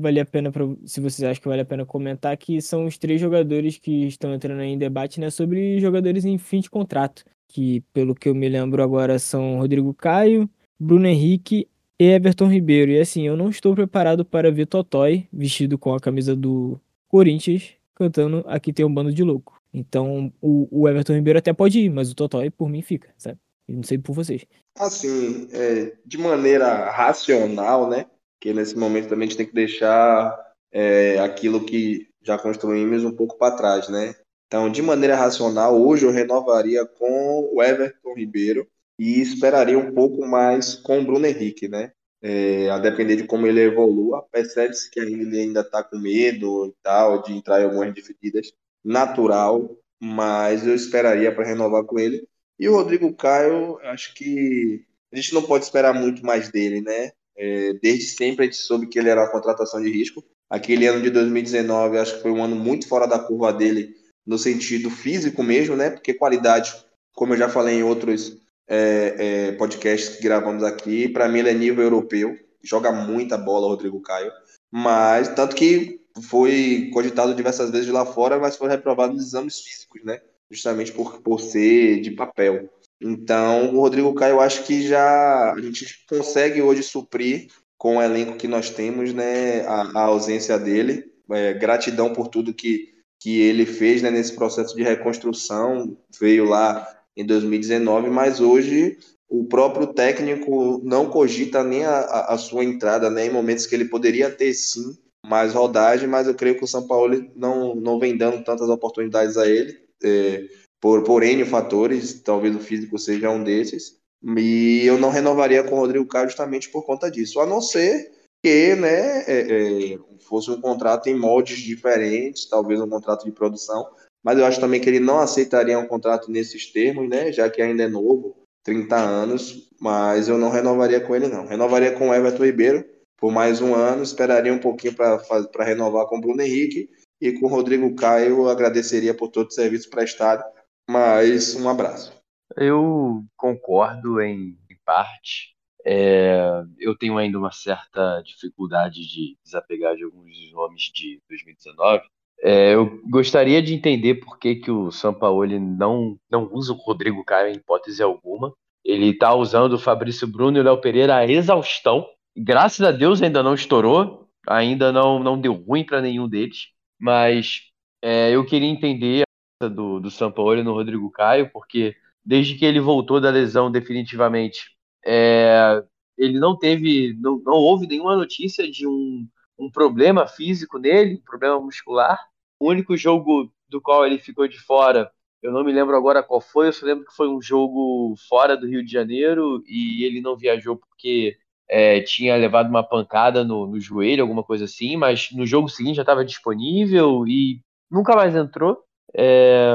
vale 0.00 0.20
a 0.20 0.24
pena, 0.24 0.52
pra... 0.52 0.64
se 0.84 1.00
vocês 1.00 1.28
acham 1.28 1.42
que 1.42 1.48
vale 1.48 1.62
a 1.62 1.64
pena 1.64 1.84
comentar, 1.84 2.36
que 2.36 2.60
são 2.60 2.86
os 2.86 2.96
três 2.98 3.20
jogadores 3.20 3.78
que 3.78 4.06
estão 4.06 4.32
entrando 4.32 4.60
aí 4.60 4.68
em 4.70 4.78
debate, 4.78 5.18
né? 5.18 5.28
Sobre 5.28 5.80
jogadores 5.80 6.24
em 6.24 6.38
fim 6.38 6.60
de 6.60 6.70
contrato 6.70 7.24
que 7.48 7.80
pelo 7.92 8.14
que 8.14 8.28
eu 8.28 8.34
me 8.34 8.48
lembro 8.48 8.80
agora 8.80 9.18
são 9.18 9.58
Rodrigo 9.58 9.92
Caio, 9.92 10.48
Bruno 10.78 11.06
Henrique 11.06 11.68
e 11.98 12.04
Everton 12.04 12.46
Ribeiro. 12.46 12.92
E 12.92 13.00
assim, 13.00 13.26
eu 13.26 13.36
não 13.36 13.48
estou 13.48 13.74
preparado 13.74 14.24
para 14.24 14.52
ver 14.52 14.66
Totói 14.66 15.26
vestido 15.32 15.76
com 15.76 15.92
a 15.92 16.00
camisa 16.00 16.36
do 16.36 16.80
Corinthians 17.08 17.79
cantando 18.00 18.42
Aqui 18.46 18.72
tem 18.72 18.84
um 18.84 18.92
bando 18.92 19.12
de 19.12 19.22
louco. 19.22 19.60
Então 19.72 20.32
o, 20.40 20.68
o 20.70 20.88
Everton 20.88 21.14
Ribeiro 21.14 21.38
até 21.38 21.52
pode 21.52 21.78
ir, 21.78 21.90
mas 21.90 22.10
o 22.10 22.14
Totói 22.14 22.50
por 22.50 22.68
mim 22.68 22.82
fica, 22.82 23.12
sabe? 23.18 23.38
Eu 23.68 23.76
não 23.76 23.82
sei 23.82 23.98
por 23.98 24.14
vocês. 24.14 24.44
Assim, 24.78 25.48
é, 25.52 25.92
de 26.04 26.18
maneira 26.18 26.90
racional, 26.90 27.88
né? 27.88 28.06
Que 28.40 28.52
nesse 28.52 28.76
momento 28.76 29.08
também 29.08 29.26
a 29.26 29.28
gente 29.28 29.36
tem 29.36 29.46
que 29.46 29.54
deixar 29.54 30.36
é, 30.72 31.18
aquilo 31.20 31.64
que 31.64 32.08
já 32.22 32.38
construímos 32.38 33.04
um 33.04 33.12
pouco 33.12 33.38
para 33.38 33.56
trás, 33.56 33.88
né? 33.88 34.14
Então, 34.46 34.68
de 34.68 34.82
maneira 34.82 35.14
racional, 35.14 35.80
hoje 35.80 36.04
eu 36.04 36.10
renovaria 36.10 36.84
com 36.84 37.50
o 37.54 37.62
Everton 37.62 38.14
Ribeiro 38.16 38.66
e 38.98 39.20
esperaria 39.20 39.78
um 39.78 39.94
pouco 39.94 40.26
mais 40.26 40.74
com 40.74 40.98
o 40.98 41.04
Bruno 41.04 41.26
Henrique, 41.26 41.68
né? 41.68 41.92
É, 42.22 42.68
a 42.70 42.78
depender 42.78 43.16
de 43.16 43.24
como 43.24 43.46
ele 43.46 43.60
evolua, 43.60 44.22
percebe-se 44.30 44.90
que 44.90 45.00
ele 45.00 45.40
ainda 45.40 45.60
está 45.60 45.82
com 45.82 45.98
medo 45.98 46.66
e 46.66 46.74
tal, 46.82 47.22
de 47.22 47.32
entrar 47.32 47.60
em 47.60 47.64
algumas 47.64 47.94
divididas, 47.94 48.52
natural, 48.84 49.76
mas 49.98 50.66
eu 50.66 50.74
esperaria 50.74 51.34
para 51.34 51.46
renovar 51.46 51.84
com 51.84 51.98
ele. 51.98 52.26
E 52.58 52.68
o 52.68 52.74
Rodrigo 52.74 53.14
Caio, 53.14 53.78
acho 53.84 54.14
que 54.14 54.84
a 55.12 55.16
gente 55.16 55.32
não 55.32 55.42
pode 55.42 55.64
esperar 55.64 55.94
muito 55.94 56.24
mais 56.24 56.50
dele, 56.50 56.80
né? 56.80 57.10
É, 57.36 57.72
desde 57.74 58.04
sempre 58.04 58.44
a 58.44 58.46
gente 58.46 58.58
soube 58.58 58.86
que 58.86 58.98
ele 58.98 59.08
era 59.08 59.22
uma 59.22 59.30
contratação 59.30 59.80
de 59.80 59.90
risco. 59.90 60.22
Aquele 60.48 60.86
ano 60.86 61.00
de 61.00 61.10
2019, 61.10 61.98
acho 61.98 62.16
que 62.16 62.22
foi 62.22 62.30
um 62.30 62.44
ano 62.44 62.56
muito 62.56 62.86
fora 62.86 63.06
da 63.06 63.18
curva 63.18 63.52
dele, 63.52 63.94
no 64.26 64.36
sentido 64.36 64.90
físico 64.90 65.42
mesmo, 65.42 65.76
né? 65.76 65.90
Porque 65.90 66.12
qualidade, 66.12 66.72
como 67.14 67.32
eu 67.32 67.38
já 67.38 67.48
falei 67.48 67.76
em 67.76 67.82
outros 67.82 68.39
é, 68.70 69.14
é, 69.18 69.52
podcasts 69.52 70.16
que 70.16 70.22
gravamos 70.22 70.62
aqui, 70.62 71.08
para 71.08 71.28
mim 71.28 71.40
ele 71.40 71.50
é 71.50 71.54
nível 71.54 71.82
europeu, 71.82 72.38
joga 72.62 72.92
muita 72.92 73.36
bola, 73.36 73.66
Rodrigo 73.66 74.00
Caio. 74.00 74.30
Mas, 74.70 75.28
tanto 75.34 75.56
que 75.56 76.00
foi 76.28 76.88
cogitado 76.92 77.34
diversas 77.34 77.70
vezes 77.70 77.88
lá 77.88 78.06
fora, 78.06 78.38
mas 78.38 78.56
foi 78.56 78.68
reprovado 78.68 79.12
nos 79.12 79.26
exames 79.26 79.58
físicos, 79.58 80.04
né? 80.04 80.20
Justamente 80.48 80.92
por, 80.92 81.20
por 81.20 81.40
ser 81.40 82.00
de 82.00 82.12
papel. 82.12 82.70
Então, 83.00 83.74
o 83.74 83.80
Rodrigo 83.80 84.14
Caio, 84.14 84.34
eu 84.34 84.40
acho 84.40 84.64
que 84.64 84.86
já 84.86 85.52
a 85.52 85.60
gente 85.60 86.04
consegue 86.08 86.62
hoje 86.62 86.84
suprir 86.84 87.48
com 87.76 87.96
o 87.96 88.02
elenco 88.02 88.36
que 88.36 88.46
nós 88.46 88.70
temos, 88.70 89.12
né, 89.12 89.62
a, 89.62 89.90
a 89.94 90.02
ausência 90.02 90.58
dele. 90.58 91.10
É, 91.32 91.54
gratidão 91.54 92.12
por 92.12 92.28
tudo 92.28 92.54
que, 92.54 92.92
que 93.18 93.40
ele 93.40 93.64
fez 93.64 94.02
né, 94.02 94.10
nesse 94.10 94.34
processo 94.34 94.76
de 94.76 94.82
reconstrução. 94.82 95.96
Veio 96.20 96.44
lá 96.44 96.86
em 97.16 97.24
2019, 97.24 98.08
mas 98.10 98.40
hoje 98.40 98.98
o 99.28 99.44
próprio 99.44 99.88
técnico 99.88 100.80
não 100.84 101.08
cogita 101.08 101.62
nem 101.62 101.84
a, 101.84 102.00
a, 102.26 102.38
sua 102.38 102.64
entrada, 102.64 103.08
né, 103.08 103.26
em 103.26 103.30
momentos 103.30 103.66
que 103.66 103.74
ele 103.74 103.84
poderia 103.84 104.30
ter 104.30 104.52
sim 104.52 104.98
mais 105.24 105.52
rodagem, 105.52 106.08
mas 106.08 106.26
eu 106.26 106.34
creio 106.34 106.56
que 106.56 106.64
o 106.64 106.68
São 106.68 106.86
Paulo 106.86 107.30
não, 107.36 107.74
não 107.74 107.98
vem 108.00 108.16
dando 108.16 108.42
tantas 108.42 108.68
oportunidades 108.68 109.36
a 109.36 109.48
ele. 109.48 109.78
É, 110.02 110.44
por, 110.80 111.04
por 111.04 111.22
N 111.22 111.44
fatores, 111.44 112.20
talvez 112.22 112.56
o 112.56 112.60
físico 112.60 112.98
seja 112.98 113.30
um 113.30 113.44
desses, 113.44 113.98
e 114.36 114.82
eu 114.84 114.98
não 114.98 115.10
renovaria 115.10 115.62
com 115.62 115.76
o 115.76 115.78
Rodrigo 115.78 116.06
Caio 116.06 116.28
justamente 116.28 116.68
por 116.70 116.84
conta 116.84 117.10
disso, 117.10 117.38
a 117.38 117.46
não 117.46 117.60
ser 117.60 118.10
que 118.42 118.74
né, 118.74 119.22
é, 119.26 119.92
é, 119.92 119.98
fosse 120.20 120.50
um 120.50 120.60
contrato 120.60 121.08
em 121.08 121.14
moldes 121.14 121.58
diferentes, 121.58 122.46
talvez 122.46 122.80
um 122.80 122.88
contrato 122.88 123.24
de 123.24 123.32
produção, 123.32 123.86
mas 124.22 124.38
eu 124.38 124.44
acho 124.44 124.60
também 124.60 124.80
que 124.80 124.88
ele 124.88 125.00
não 125.00 125.18
aceitaria 125.18 125.78
um 125.78 125.86
contrato 125.86 126.30
nesses 126.30 126.70
termos, 126.72 127.08
né, 127.08 127.32
já 127.32 127.48
que 127.48 127.62
ainda 127.62 127.84
é 127.84 127.88
novo, 127.88 128.36
30 128.62 128.96
anos, 128.96 129.70
mas 129.80 130.28
eu 130.28 130.36
não 130.36 130.50
renovaria 130.50 131.00
com 131.00 131.16
ele 131.16 131.28
não. 131.28 131.46
Renovaria 131.46 131.92
com 131.92 132.10
o 132.10 132.14
Everton 132.14 132.44
Ribeiro 132.44 132.84
por 133.16 133.30
mais 133.30 133.60
um 133.60 133.74
ano, 133.74 134.02
esperaria 134.02 134.52
um 134.52 134.58
pouquinho 134.58 134.94
para 134.94 135.64
renovar 135.64 136.06
com 136.06 136.16
o 136.16 136.20
Bruno 136.20 136.40
Henrique 136.40 136.88
e 137.20 137.32
com 137.32 137.46
o 137.46 137.48
Rodrigo 137.48 137.94
Caio 137.94 138.48
agradeceria 138.48 139.12
por 139.12 139.28
todo 139.28 139.48
o 139.48 139.52
serviço 139.52 139.90
prestado 139.90 140.42
mas 140.90 141.54
um 141.54 141.68
abraço. 141.68 142.12
Eu 142.56 143.24
concordo 143.36 144.20
em, 144.20 144.58
parte. 144.84 145.54
É, 145.86 146.64
eu 146.78 146.98
tenho 146.98 147.16
ainda 147.16 147.38
uma 147.38 147.52
certa 147.52 148.20
dificuldade 148.22 149.06
de 149.06 149.38
desapegar 149.44 149.94
de 149.94 150.02
alguns 150.02 150.52
nomes 150.52 150.90
de 150.92 151.22
2019. 151.28 152.02
É, 152.42 152.74
eu 152.74 153.00
gostaria 153.08 153.62
de 153.62 153.74
entender 153.74 154.16
por 154.16 154.38
que, 154.38 154.56
que 154.56 154.70
o 154.70 154.90
Sampaoli 154.90 155.58
não, 155.58 156.18
não 156.30 156.48
usa 156.52 156.72
o 156.72 156.76
Rodrigo 156.76 157.24
Caio 157.24 157.52
em 157.52 157.56
hipótese 157.56 158.02
alguma. 158.02 158.52
Ele 158.84 159.10
está 159.10 159.34
usando 159.34 159.74
o 159.74 159.78
Fabrício 159.78 160.26
Bruno 160.26 160.56
e 160.56 160.60
o 160.60 160.64
Léo 160.64 160.80
Pereira 160.80 161.16
a 161.16 161.26
exaustão. 161.26 162.06
Graças 162.36 162.80
a 162.86 162.90
Deus 162.90 163.20
ainda 163.20 163.42
não 163.42 163.54
estourou, 163.54 164.28
ainda 164.46 164.90
não, 164.90 165.18
não 165.18 165.38
deu 165.38 165.52
ruim 165.52 165.84
para 165.84 166.00
nenhum 166.00 166.28
deles. 166.28 166.68
Mas 166.98 167.62
é, 168.02 168.30
eu 168.30 168.44
queria 168.46 168.68
entender 168.68 169.24
do, 169.68 170.00
do 170.00 170.10
Sampaoli 170.10 170.62
no 170.62 170.72
Rodrigo 170.72 171.10
Caio, 171.10 171.50
porque 171.52 171.94
desde 172.24 172.54
que 172.56 172.64
ele 172.64 172.80
voltou 172.80 173.20
da 173.20 173.30
lesão 173.30 173.70
definitivamente, 173.70 174.70
é, 175.04 175.82
ele 176.16 176.38
não 176.38 176.56
teve, 176.56 177.14
não, 177.20 177.38
não 177.44 177.54
houve 177.54 177.86
nenhuma 177.86 178.16
notícia 178.16 178.70
de 178.70 178.86
um, 178.86 179.26
um 179.58 179.70
problema 179.70 180.26
físico 180.26 180.78
nele, 180.78 181.16
um 181.16 181.24
problema 181.24 181.60
muscular. 181.60 182.18
O 182.60 182.68
único 182.68 182.96
jogo 182.96 183.50
do 183.68 183.80
qual 183.80 184.06
ele 184.06 184.18
ficou 184.18 184.46
de 184.46 184.58
fora, 184.58 185.10
eu 185.42 185.50
não 185.50 185.64
me 185.64 185.72
lembro 185.72 185.96
agora 185.96 186.22
qual 186.22 186.40
foi, 186.40 186.68
eu 186.68 186.72
só 186.72 186.84
lembro 186.84 187.06
que 187.06 187.16
foi 187.16 187.28
um 187.28 187.40
jogo 187.40 188.14
fora 188.28 188.56
do 188.56 188.66
Rio 188.66 188.84
de 188.84 188.92
Janeiro 188.92 189.62
e 189.66 190.04
ele 190.04 190.20
não 190.20 190.36
viajou 190.36 190.76
porque 190.76 191.38
é, 191.68 192.00
tinha 192.02 192.36
levado 192.36 192.68
uma 192.68 192.82
pancada 192.82 193.42
no, 193.42 193.66
no 193.66 193.80
joelho, 193.80 194.22
alguma 194.22 194.42
coisa 194.42 194.66
assim, 194.66 194.96
mas 194.96 195.30
no 195.32 195.46
jogo 195.46 195.68
seguinte 195.68 195.96
já 195.96 196.02
estava 196.02 196.24
disponível 196.24 197.26
e 197.26 197.60
nunca 197.90 198.14
mais 198.14 198.36
entrou. 198.36 198.84
É, 199.16 199.72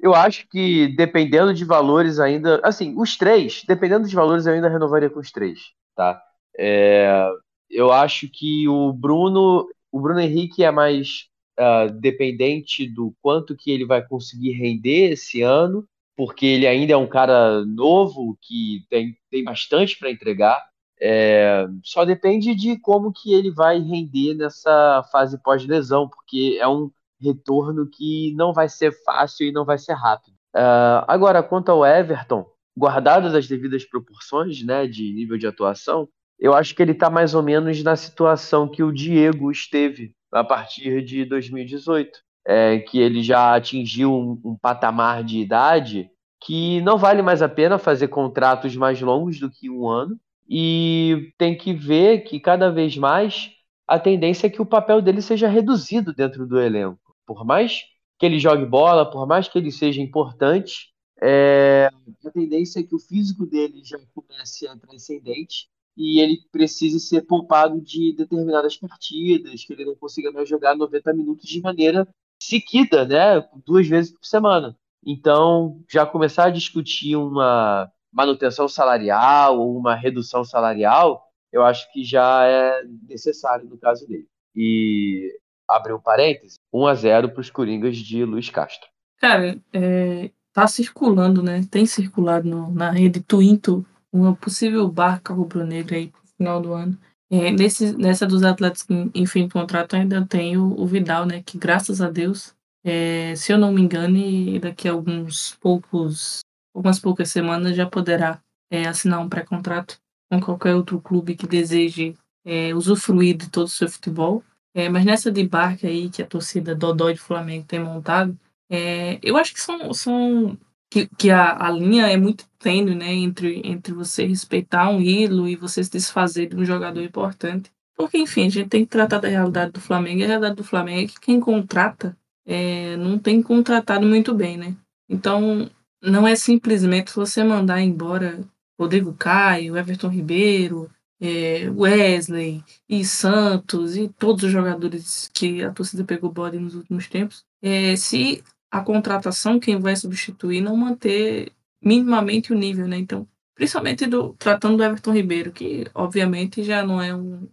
eu 0.00 0.14
acho 0.14 0.48
que 0.48 0.88
dependendo 0.96 1.52
de 1.52 1.64
valores 1.64 2.18
ainda, 2.18 2.60
assim, 2.64 2.94
os 2.96 3.16
três, 3.16 3.62
dependendo 3.68 4.08
de 4.08 4.14
valores 4.14 4.46
eu 4.46 4.54
ainda 4.54 4.68
renovaria 4.68 5.10
com 5.10 5.20
os 5.20 5.30
três, 5.30 5.72
tá? 5.94 6.22
É, 6.58 7.28
eu 7.68 7.92
acho 7.92 8.28
que 8.28 8.66
o 8.68 8.92
Bruno, 8.92 9.68
o 9.90 10.00
Bruno 10.00 10.20
Henrique 10.20 10.64
é 10.64 10.70
mais 10.70 11.28
uh, 11.58 11.92
dependente 11.92 12.86
do 12.86 13.14
quanto 13.20 13.56
que 13.56 13.70
ele 13.70 13.84
vai 13.84 14.06
conseguir 14.06 14.52
render 14.52 15.12
esse 15.12 15.42
ano, 15.42 15.86
porque 16.16 16.46
ele 16.46 16.66
ainda 16.66 16.92
é 16.92 16.96
um 16.96 17.06
cara 17.06 17.64
novo 17.64 18.36
que 18.40 18.84
tem, 18.88 19.16
tem 19.30 19.44
bastante 19.44 19.98
para 19.98 20.10
entregar. 20.10 20.62
É, 21.00 21.66
só 21.82 22.04
depende 22.04 22.54
de 22.54 22.78
como 22.78 23.12
que 23.12 23.34
ele 23.34 23.50
vai 23.50 23.78
render 23.78 24.34
nessa 24.34 25.02
fase 25.10 25.36
pós-lesão, 25.42 26.08
porque 26.08 26.58
é 26.60 26.68
um 26.68 26.90
retorno 27.20 27.88
que 27.88 28.32
não 28.36 28.52
vai 28.52 28.68
ser 28.68 28.92
fácil 29.04 29.46
e 29.46 29.52
não 29.52 29.64
vai 29.64 29.78
ser 29.78 29.94
rápido. 29.94 30.34
Uh, 30.54 31.02
agora, 31.08 31.42
quanto 31.42 31.70
ao 31.70 31.84
Everton, 31.84 32.46
guardado 32.76 33.26
as 33.36 33.48
devidas 33.48 33.84
proporções 33.84 34.62
né, 34.62 34.86
de 34.86 35.12
nível 35.12 35.38
de 35.38 35.46
atuação, 35.46 36.08
eu 36.38 36.54
acho 36.54 36.74
que 36.74 36.82
ele 36.82 36.92
está 36.92 37.08
mais 37.08 37.34
ou 37.34 37.42
menos 37.42 37.82
na 37.82 37.96
situação 37.96 38.68
que 38.68 38.82
o 38.82 38.92
Diego 38.92 39.50
esteve 39.50 40.12
a 40.32 40.42
partir 40.42 41.04
de 41.04 41.24
2018, 41.24 42.18
é, 42.46 42.78
que 42.78 42.98
ele 42.98 43.22
já 43.22 43.54
atingiu 43.54 44.12
um, 44.12 44.40
um 44.44 44.56
patamar 44.56 45.22
de 45.22 45.38
idade 45.38 46.10
que 46.40 46.80
não 46.80 46.98
vale 46.98 47.22
mais 47.22 47.40
a 47.40 47.48
pena 47.48 47.78
fazer 47.78 48.08
contratos 48.08 48.74
mais 48.74 49.00
longos 49.00 49.38
do 49.38 49.50
que 49.50 49.70
um 49.70 49.88
ano 49.88 50.18
e 50.48 51.32
tem 51.38 51.56
que 51.56 51.72
ver 51.72 52.24
que 52.24 52.40
cada 52.40 52.70
vez 52.70 52.96
mais 52.96 53.50
a 53.86 53.98
tendência 53.98 54.46
é 54.46 54.50
que 54.50 54.60
o 54.60 54.66
papel 54.66 55.00
dele 55.00 55.22
seja 55.22 55.48
reduzido 55.48 56.12
dentro 56.12 56.46
do 56.46 56.60
elenco. 56.60 57.14
Por 57.26 57.44
mais 57.44 57.82
que 58.18 58.26
ele 58.26 58.38
jogue 58.38 58.64
bola, 58.64 59.08
por 59.08 59.26
mais 59.26 59.48
que 59.48 59.58
ele 59.58 59.70
seja 59.70 60.00
importante, 60.00 60.92
é, 61.20 61.88
a 62.24 62.30
tendência 62.30 62.80
é 62.80 62.82
que 62.82 62.94
o 62.94 62.98
físico 62.98 63.46
dele 63.46 63.82
já 63.84 63.98
comece 64.14 64.66
a 64.66 64.76
transcendente 64.76 65.68
e 65.96 66.20
ele 66.20 66.38
precise 66.50 66.98
ser 67.00 67.22
poupado 67.22 67.80
de 67.80 68.14
determinadas 68.16 68.76
partidas, 68.76 69.64
que 69.64 69.72
ele 69.72 69.84
não 69.84 69.94
consiga 69.94 70.30
mais 70.32 70.48
jogar 70.48 70.74
90 70.74 71.12
minutos 71.12 71.48
de 71.48 71.60
maneira 71.60 72.08
seguida, 72.42 73.04
né, 73.06 73.46
duas 73.64 73.86
vezes 73.86 74.12
por 74.12 74.24
semana. 74.24 74.76
Então, 75.04 75.82
já 75.90 76.06
começar 76.06 76.46
a 76.46 76.50
discutir 76.50 77.16
uma 77.16 77.90
manutenção 78.12 78.68
salarial 78.68 79.58
ou 79.58 79.76
uma 79.76 79.94
redução 79.94 80.44
salarial, 80.44 81.24
eu 81.52 81.62
acho 81.62 81.90
que 81.92 82.04
já 82.04 82.46
é 82.46 82.84
necessário 83.08 83.68
no 83.68 83.78
caso 83.78 84.06
dele. 84.06 84.26
E 84.54 85.28
abre 85.68 85.92
um 85.92 86.00
parêntese, 86.00 86.56
1 86.72 86.86
a 86.86 86.94
0 86.94 87.30
para 87.30 87.40
os 87.40 87.50
Coringas 87.50 87.96
de 87.96 88.24
Luiz 88.24 88.48
Castro. 88.48 88.88
Cara, 89.18 89.58
é, 89.72 90.30
tá 90.52 90.66
circulando, 90.66 91.42
né? 91.42 91.62
Tem 91.70 91.86
circulado 91.86 92.48
no, 92.48 92.70
na 92.70 92.90
rede 92.90 93.20
Twinto 93.20 93.84
uma 94.12 94.36
possível 94.36 94.86
barca 94.88 95.32
rubro-negra 95.32 95.96
aí 95.96 96.08
pro 96.08 96.20
final 96.36 96.60
do 96.60 96.72
ano. 96.72 96.98
É, 97.30 97.50
nesse, 97.50 97.96
nessa 97.96 98.26
dos 98.26 98.42
atletas 98.42 98.82
que, 98.82 98.92
em 99.14 99.24
fim 99.24 99.46
de 99.46 99.52
contrato, 99.52 99.96
ainda 99.96 100.26
tem 100.26 100.58
o, 100.58 100.78
o, 100.78 100.86
Vidal, 100.86 101.24
né? 101.24 101.42
Que 101.42 101.56
graças 101.56 102.02
a 102.02 102.10
Deus, 102.10 102.54
é, 102.84 103.34
se 103.34 103.52
eu 103.52 103.56
não 103.56 103.72
me 103.72 103.80
engano, 103.80 104.18
daqui 104.60 104.86
a 104.86 104.92
alguns 104.92 105.56
poucos, 105.58 106.40
algumas 106.74 107.00
poucas 107.00 107.30
semanas 107.30 107.74
já 107.74 107.86
poderá 107.86 108.42
é, 108.70 108.86
assinar 108.86 109.20
um 109.20 109.30
pré-contrato 109.30 109.98
com 110.30 110.40
qualquer 110.40 110.74
outro 110.74 111.00
clube 111.00 111.34
que 111.34 111.46
deseje 111.46 112.14
é, 112.44 112.74
usufruir 112.74 113.36
de 113.36 113.48
todo 113.48 113.66
o 113.66 113.70
seu 113.70 113.88
futebol. 113.88 114.44
É, 114.74 114.88
mas 114.88 115.04
nessa 115.04 115.30
de 115.30 115.46
barca 115.46 115.86
aí 115.86 116.10
que 116.10 116.22
a 116.22 116.26
torcida 116.26 116.74
Dodói 116.74 117.14
de 117.14 117.20
Flamengo 117.20 117.66
tem 117.66 117.80
montado, 117.80 118.38
é, 118.70 119.18
eu 119.22 119.36
acho 119.36 119.52
que 119.52 119.60
são, 119.60 119.92
são 119.92 120.58
que, 120.92 121.08
que 121.16 121.30
a, 121.30 121.68
a 121.68 121.70
linha 121.70 122.06
é 122.06 122.18
muito 122.18 122.44
tênue, 122.58 122.94
né, 122.94 123.14
entre, 123.14 123.62
entre 123.64 123.94
você 123.94 124.26
respeitar 124.26 124.90
um 124.90 125.00
ídolo 125.00 125.48
e 125.48 125.56
você 125.56 125.82
se 125.82 125.90
desfazer 125.90 126.50
de 126.50 126.56
um 126.56 126.66
jogador 126.66 127.00
importante. 127.02 127.72
Porque, 127.96 128.18
enfim, 128.18 128.46
a 128.46 128.50
gente 128.50 128.68
tem 128.68 128.84
que 128.84 128.90
tratar 128.90 129.18
da 129.18 129.28
realidade 129.28 129.72
do 129.72 129.80
Flamengo. 129.80 130.20
E 130.20 130.24
a 130.24 130.26
realidade 130.26 130.56
do 130.56 130.64
Flamengo 130.64 131.00
é 131.00 131.06
que 131.06 131.18
quem 131.18 131.40
contrata 131.40 132.14
é, 132.46 132.94
não 132.98 133.18
tem 133.18 133.40
contratado 133.42 134.06
muito 134.06 134.34
bem, 134.34 134.58
né? 134.58 134.76
Então, 135.08 135.70
não 136.02 136.28
é 136.28 136.36
simplesmente 136.36 137.14
você 137.14 137.42
mandar 137.42 137.80
embora 137.80 138.40
Rodrigo 138.78 139.14
Caio, 139.14 139.78
Everton 139.78 140.08
Ribeiro, 140.08 140.90
é, 141.18 141.70
Wesley 141.70 142.62
e 142.86 143.02
Santos 143.02 143.96
e 143.96 144.08
todos 144.08 144.44
os 144.44 144.50
jogadores 144.50 145.30
que 145.32 145.62
a 145.62 145.70
torcida 145.70 146.04
pegou 146.04 146.30
bode 146.30 146.58
nos 146.58 146.74
últimos 146.74 147.08
tempos. 147.08 147.46
É, 147.62 147.96
se 147.96 148.44
a 148.72 148.80
contratação, 148.80 149.60
quem 149.60 149.78
vai 149.78 149.94
substituir, 149.94 150.62
não 150.62 150.74
manter 150.74 151.52
minimamente 151.84 152.54
o 152.54 152.56
nível, 152.56 152.88
né? 152.88 152.96
Então, 152.96 153.28
principalmente 153.54 154.06
do, 154.06 154.32
tratando 154.38 154.78
do 154.78 154.82
Everton 154.82 155.12
Ribeiro, 155.12 155.52
que 155.52 155.86
obviamente 155.94 156.64
já 156.64 156.82
não 156.82 157.00
é 157.00 157.14
um, 157.14 157.46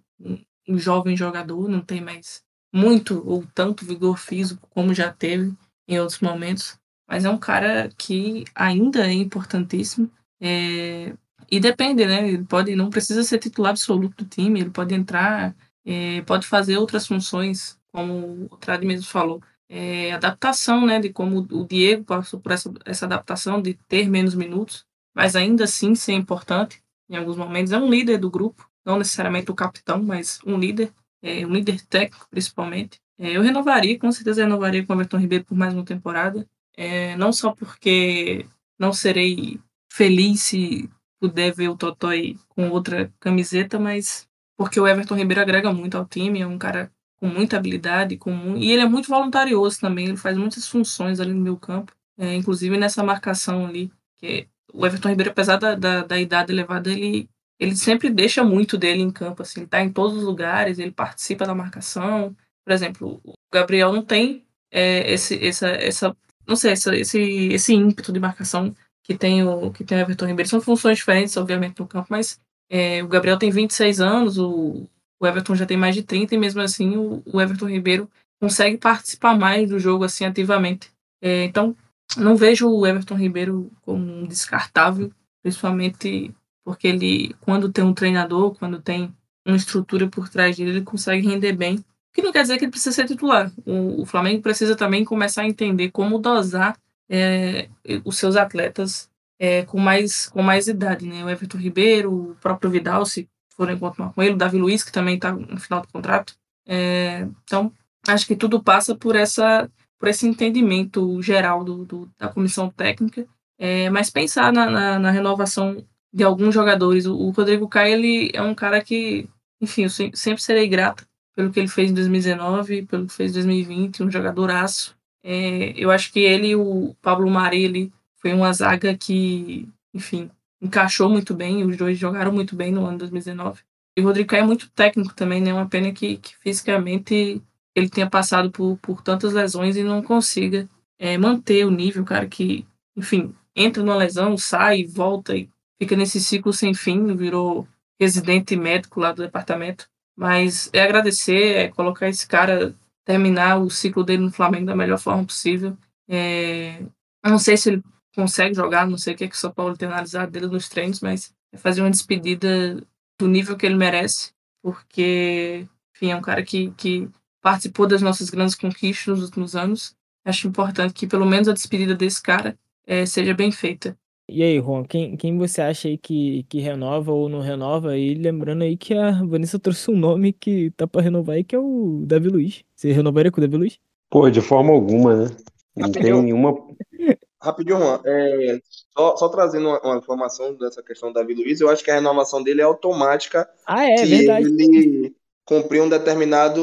um, 0.66 0.78
jovem 0.78 1.18
jogador, 1.18 1.68
não 1.68 1.82
tem 1.82 2.00
mais 2.00 2.41
muito 2.74 3.22
ou 3.28 3.46
tanto 3.54 3.86
vigor 3.86 4.18
físico 4.18 4.66
como 4.70 4.94
já 4.94 5.12
teve 5.12 5.54
em 5.90 6.00
outros 6.00 6.22
momentos, 6.22 6.80
mas 7.06 7.26
é 7.26 7.30
um 7.30 7.38
cara 7.38 7.90
que 7.98 8.46
ainda 8.56 9.06
é 9.06 9.12
importantíssimo. 9.12 10.10
É, 10.40 11.14
e 11.52 11.60
depende, 11.60 12.06
né? 12.06 12.30
Ele 12.30 12.46
pode, 12.46 12.76
não 12.78 12.90
precisa 12.90 13.24
ser 13.24 13.40
titular 13.40 13.72
absoluto 13.72 14.24
do 14.24 14.30
time, 14.30 14.62
ele 14.62 14.70
pode 14.70 14.96
entrar, 14.96 15.54
é, 15.86 16.22
pode 16.22 16.48
fazer 16.48 16.78
outras 16.78 17.06
funções, 17.06 17.78
como 17.91 18.48
o 18.50 18.58
Trad 18.58 18.82
mesmo 18.86 19.06
falou. 19.08 19.41
É, 19.70 20.12
adaptação, 20.14 20.86
né? 20.86 21.00
De 21.00 21.12
como 21.12 21.40
o 21.40 21.66
Diego 21.66 22.04
passou 22.04 22.40
por 22.40 22.52
essa, 22.52 22.74
essa 22.86 23.06
adaptação 23.06 23.62
de 23.62 23.76
ter 23.88 24.10
menos 24.10 24.34
minutos, 24.34 24.86
mas 25.16 25.36
ainda 25.36 25.66
assim 25.66 25.94
ser 25.96 26.14
importante 26.14 26.82
em 27.10 27.16
alguns 27.16 27.38
momentos. 27.38 27.72
É 27.72 27.78
um 27.78 27.90
líder 27.90 28.18
do 28.18 28.32
grupo, 28.32 28.68
não 28.86 28.98
necessariamente 28.98 29.52
o 29.52 29.56
capitão, 29.56 30.02
mas 30.02 30.40
um 30.46 30.58
líder 30.58 30.91
é, 31.22 31.46
um 31.46 31.52
líder 31.52 31.82
técnico 31.86 32.28
principalmente. 32.30 33.00
É, 33.18 33.36
eu 33.36 33.41
renovaria, 33.41 34.00
com 34.00 34.12
certeza 34.12 34.44
renovaria 34.44 34.86
com 34.86 34.94
o 34.94 34.96
Everton 34.96 35.18
Ribeiro 35.18 35.46
por 35.46 35.58
mais 35.58 35.74
uma 35.74 35.84
temporada, 35.84 36.48
é, 36.78 37.16
não 37.18 37.34
só 37.34 37.52
porque 37.52 38.46
não 38.78 38.94
serei 38.94 39.60
feliz 39.91 40.41
se 40.41 40.90
puder 41.20 41.54
ver 41.54 41.68
o 41.68 41.76
Totói 41.76 42.38
com 42.48 42.70
outra 42.70 43.12
camiseta, 43.20 43.78
mas 43.78 44.28
porque 44.58 44.80
o 44.80 44.88
Everton 44.88 45.16
Ribeiro 45.16 45.41
agrega 45.41 45.74
muito 45.74 45.98
ao 45.98 46.06
time, 46.06 46.41
é 46.41 46.48
um 46.48 46.58
cara 46.58 46.91
com 47.20 47.28
muita 47.28 47.58
habilidade, 47.58 48.18
com 48.18 48.56
e 48.58 48.72
ele 48.72 48.82
é 48.82 48.88
muito 48.88 49.10
voluntarioso 49.10 49.80
também, 49.80 50.08
ele 50.08 50.18
faz 50.18 50.38
muitas 50.38 50.68
funções 50.68 51.20
ali 51.20 51.34
no 51.34 51.41
meu 51.41 51.58
campo, 51.58 51.94
é, 52.18 52.36
inclusive 52.36 52.78
nessa 52.78 53.04
marcação 53.04 53.66
ali, 53.66 53.91
que 54.18 54.48
o 54.74 54.86
Everton 54.86 55.10
Ribeiro, 55.10 55.32
apesar 55.32 55.58
da, 55.58 55.76
da, 55.76 56.04
da 56.04 56.20
idade 56.20 56.52
elevada, 56.52 56.90
ele 56.91 57.30
ele 57.60 57.76
sempre 57.76 58.10
deixa 58.10 58.44
muito 58.44 58.78
dele 58.78 59.02
em 59.02 59.12
campo, 59.12 59.41
assim, 59.41 59.62
ele 59.62 59.68
tá 59.68 59.82
em 59.82 59.91
todos 59.91 60.18
os 60.18 60.24
lugares, 60.24 60.80
ele 60.80 60.91
participa 60.91 61.46
da 61.46 61.54
marcação. 61.54 62.36
Por 62.66 62.72
exemplo, 62.72 63.20
o 63.24 63.34
Gabriel 63.54 63.91
não 63.91 64.02
tem 64.02 64.46
é, 64.72 65.12
esse, 65.12 65.46
essa, 65.46 65.68
essa, 65.68 66.18
não 66.48 66.56
sei, 66.56 66.72
essa, 66.72 66.96
esse, 66.96 67.20
esse 67.20 67.74
ímpeto 67.74 68.14
de 68.14 68.20
marcação 68.20 68.74
que 69.04 69.18
tem 69.18 69.44
o 69.44 69.72
que 69.72 69.84
tem 69.84 69.98
o 69.98 70.02
Everton 70.02 70.28
Ribeiro. 70.28 70.50
São 70.50 70.62
funções 70.62 70.98
diferentes, 70.98 71.36
obviamente, 71.36 71.80
no 71.80 71.88
campo, 71.88 72.08
mas 72.10 72.40
é, 72.70 73.04
o 73.04 73.08
Gabriel 73.10 73.38
tem 73.38 73.52
26 73.52 74.00
anos, 74.00 74.38
o, 74.38 74.88
o 75.20 75.28
Everton 75.28 75.56
já 75.56 75.66
tem 75.66 75.78
mais 75.78 75.96
de 75.96 76.04
30 76.04 76.34
e 76.34 76.38
mesmo 76.38 76.62
assim 76.62 76.96
o, 76.96 77.41
Everton 77.41 77.68
Ribeiro 77.68 78.10
consegue 78.40 78.78
participar 78.78 79.38
mais 79.38 79.70
do 79.70 79.78
jogo 79.78 80.04
assim 80.04 80.26
ativamente. 80.26 80.91
É, 81.22 81.44
então, 81.44 81.76
não 82.18 82.36
vejo 82.36 82.70
o 82.70 82.88
Everton 82.88 83.16
Ribeiro 83.16 83.70
como 83.82 84.04
um 84.04 84.26
descartável, 84.26 85.12
principalmente 85.44 86.34
porque 86.64 86.88
ele, 86.88 87.36
quando 87.41 87.72
tem 87.72 87.84
um 87.84 87.94
treinador, 87.94 88.56
quando 88.56 88.82
tem 88.82 89.14
uma 89.46 89.58
estrutura 89.58 90.08
por 90.08 90.30
trás 90.30 90.56
dele, 90.56 90.70
ele 90.70 90.82
consegue 90.82 91.28
render 91.28 91.54
bem. 91.54 91.76
O 91.78 91.84
que 92.14 92.22
não 92.22 92.32
quer 92.32 92.44
dizer 92.44 92.58
que 92.58 92.66
ele 92.66 92.72
precisa 92.72 92.96
ser 92.96 93.08
titular. 93.08 93.52
O, 93.66 94.02
o 94.02 94.06
Flamengo 94.06 94.41
precisa 94.41 94.76
também 94.76 95.04
começar 95.04 95.41
a 95.41 95.48
entender 95.48 95.91
como 95.91 96.20
dosar 96.20 96.78
é, 97.10 97.68
os 98.06 98.18
seus 98.18 98.36
atletas 98.36 99.10
é, 99.40 99.64
com, 99.64 99.80
mais, 99.80 100.30
com 100.30 100.41
mais 100.41 100.68
idade. 100.68 101.08
Né? 101.08 101.24
O 101.24 101.30
Everton 101.30 101.58
Ribeiro, 101.58 102.32
o 102.32 102.36
próprio 102.36 102.70
Vidal, 102.70 103.06
se 103.06 103.28
forem 103.60 103.77
continuar 103.77 104.14
com 104.14 104.23
ele, 104.23 104.36
o 104.36 104.38
Davi 104.38 104.57
Luiz, 104.57 104.86
que 104.86 104.91
também 104.91 105.15
está 105.15 105.34
no 105.34 105.60
final 105.60 105.81
do 105.81 105.90
contrato. 105.90 106.34
É, 106.65 107.27
então, 107.44 107.73
acho 108.07 108.26
que 108.26 108.38
tudo 108.38 108.64
passa 108.64 108.95
por 108.95 109.18
essa 109.18 109.69
por 109.99 110.07
esse 110.07 110.26
entendimento 110.26 111.22
geral 111.22 111.61
do, 111.61 111.84
do 111.84 112.10
da 112.18 112.30
comissão 112.30 112.69
técnica, 112.69 113.27
é, 113.57 113.90
mas 113.90 114.10
pensar 114.10 114.53
na, 114.53 114.69
na, 114.69 114.98
na, 114.98 115.11
renovação 115.11 115.86
de 116.14 116.23
alguns 116.23 116.53
jogadores. 116.53 117.06
O, 117.06 117.18
o 117.18 117.31
Rodrigo 117.31 117.68
Caio, 117.68 117.95
ele 117.95 118.31
é 118.34 118.41
um 118.41 118.56
cara 118.56 118.81
que, 118.81 119.27
enfim, 119.60 119.84
eu 119.84 119.90
sempre 119.90 120.41
serei 120.41 120.69
grato 120.69 121.06
pelo 121.36 121.52
que 121.52 121.60
ele 121.60 121.68
fez 121.68 121.91
em 121.91 121.94
2019, 121.94 122.84
pelo 122.84 123.07
que 123.07 123.14
fez 123.14 123.31
em 123.31 123.34
2020, 123.34 124.03
um 124.03 124.11
jogador 124.11 124.49
aço. 124.49 124.95
É, 125.22 125.73
eu 125.76 125.91
acho 125.91 126.14
que 126.14 126.22
ele 126.22 126.49
e 126.49 126.56
o 126.56 126.95
Pablo 127.02 127.30
Mari, 127.30 127.61
ele 127.61 127.91
foi 128.22 128.31
uma 128.31 128.53
zaga 128.53 128.95
que, 128.95 129.68
enfim, 129.94 130.31
encaixou 130.61 131.10
muito 131.10 131.34
bem, 131.34 131.64
os 131.64 131.77
dois 131.77 131.98
jogaram 131.98 132.31
muito 132.31 132.56
bem 132.56 132.72
no 132.72 132.86
ano 132.86 132.94
de 132.94 132.99
2019. 132.99 133.61
E 133.98 134.02
o 134.02 134.06
Rodrigo 134.06 134.36
é 134.36 134.44
muito 134.44 134.69
técnico 134.72 135.14
também, 135.14 135.41
né? 135.41 135.53
Uma 135.53 135.68
pena 135.68 135.91
que, 135.91 136.18
que 136.18 136.38
fisicamente 136.38 137.41
ele 137.76 137.90
tenha 137.90 138.10
passado 138.10 138.52
por, 138.52 138.77
por 138.77 139.02
tantas 139.02 139.34
lesões 139.34 139.76
e 139.76 139.84
não 139.84 140.02
consiga 140.02 140.69
é, 140.98 141.18
manter 141.18 141.65
o 141.65 141.72
nível, 141.72 142.03
cara, 142.03 142.27
que, 142.27 142.65
enfim, 142.95 143.34
entra 143.56 143.84
numa 143.84 143.95
lesão, 143.95 144.38
sai, 144.38 144.86
volta 144.86 145.36
e 145.36 145.49
fica 145.81 145.95
nesse 145.95 146.19
ciclo 146.19 146.52
sem 146.52 146.73
fim, 146.73 147.15
virou 147.15 147.68
residente 147.99 148.56
médico 148.56 148.99
lá 148.99 149.11
do 149.11 149.23
departamento. 149.23 149.88
Mas 150.15 150.69
é 150.73 150.81
agradecer, 150.81 151.56
é 151.56 151.68
colocar 151.69 152.10
esse 152.10 152.27
cara, 152.27 152.76
terminar 153.06 153.57
o 153.57 153.69
ciclo 153.69 154.03
dele 154.03 154.23
no 154.23 154.31
Flamengo 154.31 154.65
da 154.65 154.76
melhor 154.76 154.99
forma 154.99 155.26
possível. 155.26 155.77
É, 156.07 156.81
não 157.23 157.40
sei 157.40 157.56
se 157.56 157.69
ele 157.69 157.84
consegue 158.15 158.56
jogar, 158.56 158.88
não 158.88 158.98
sei 158.98 159.14
o 159.14 159.18
que, 159.18 159.23
é 159.26 159.27
que 159.27 159.36
o 159.36 159.40
São 159.40 159.52
Paulo 159.52 159.77
tem 159.77 159.88
analisado 159.88 160.31
dele 160.31 160.48
nos 160.48 160.69
treinos, 160.69 160.99
mas 161.02 161.34
é 161.52 161.57
fazer 161.57 161.81
uma 161.81 161.90
despedida 161.90 162.81
do 163.18 163.27
nível 163.27 163.57
que 163.57 163.65
ele 163.65 163.76
merece, 163.76 164.31
porque, 164.61 165.68
enfim, 165.95 166.11
é 166.11 166.15
um 166.15 166.22
cara 166.22 166.44
que, 166.44 166.72
que 166.72 167.10
participou 167.41 167.88
das 167.88 168.02
nossas 168.02 168.30
grandes 168.30 168.56
conquistas 168.56 169.07
nos 169.07 169.23
últimos 169.26 169.56
anos. 169.56 169.95
Acho 170.26 170.48
importante 170.48 170.94
que 170.94 171.07
pelo 171.07 171.26
menos 171.26 171.48
a 171.48 171.53
despedida 171.53 171.95
desse 171.95 172.22
cara 172.22 172.57
é, 172.86 173.06
seja 173.06 173.34
bem 173.34 173.52
feita. 173.52 173.98
E 174.31 174.44
aí, 174.44 174.60
Juan, 174.60 174.84
quem, 174.84 175.18
quem 175.18 175.38
você 175.38 175.60
acha 175.60 175.88
aí 175.88 175.98
que, 175.98 176.44
que 176.44 176.60
renova 176.60 177.11
ou 177.11 177.27
não 177.27 177.40
renova? 177.40 177.98
E 177.98 178.14
lembrando 178.14 178.61
aí 178.61 178.77
que 178.77 178.94
a 178.94 179.23
Vanessa 179.23 179.57
trouxe 179.57 179.90
um 179.90 179.98
nome 179.98 180.31
que 180.31 180.69
tá 180.72 180.86
pra 180.86 181.02
renovar 181.02 181.38
aí, 181.38 181.44
que 181.44 181.56
é 181.56 181.60
o 181.60 182.03
Davi 182.06 182.30
Luiz. 182.30 182.64
Você 182.76 182.91
renovaria 182.91 183.31
com 183.31 183.40
o 183.40 183.41
Davi 183.41 183.57
Luiz? 183.57 183.80
Pô, 184.10 184.30
de 184.30 184.40
forma 184.40 184.72
alguma, 184.72 185.15
né? 185.15 185.36
Não 185.76 185.91
tem 185.91 186.14
nenhuma. 186.22 186.53
Rapidinho, 187.41 187.80
Juan. 187.80 188.02
É, 188.06 188.60
só, 188.95 189.16
só 189.16 189.30
trazendo 189.30 189.70
uma, 189.70 189.80
uma, 189.80 189.98
informação 189.98 190.53
dessa 190.56 190.84
questão 190.84 191.10
do 191.10 191.16
Davi 191.16 191.34
Luiz, 191.34 191.61
eu 191.61 191.70
acho 191.70 191.84
que 191.84 191.91
a 191.91 191.95
renovação 191.95 192.44
dele 192.44 192.61
é 192.61 192.66
automática. 192.66 193.49
Ah, 193.66 193.86
é, 193.86 194.06
verdade. 194.06 194.48
Ele 194.48 195.16
cumpriu 195.45 195.84
um 195.84 195.90
determinado, 195.90 196.61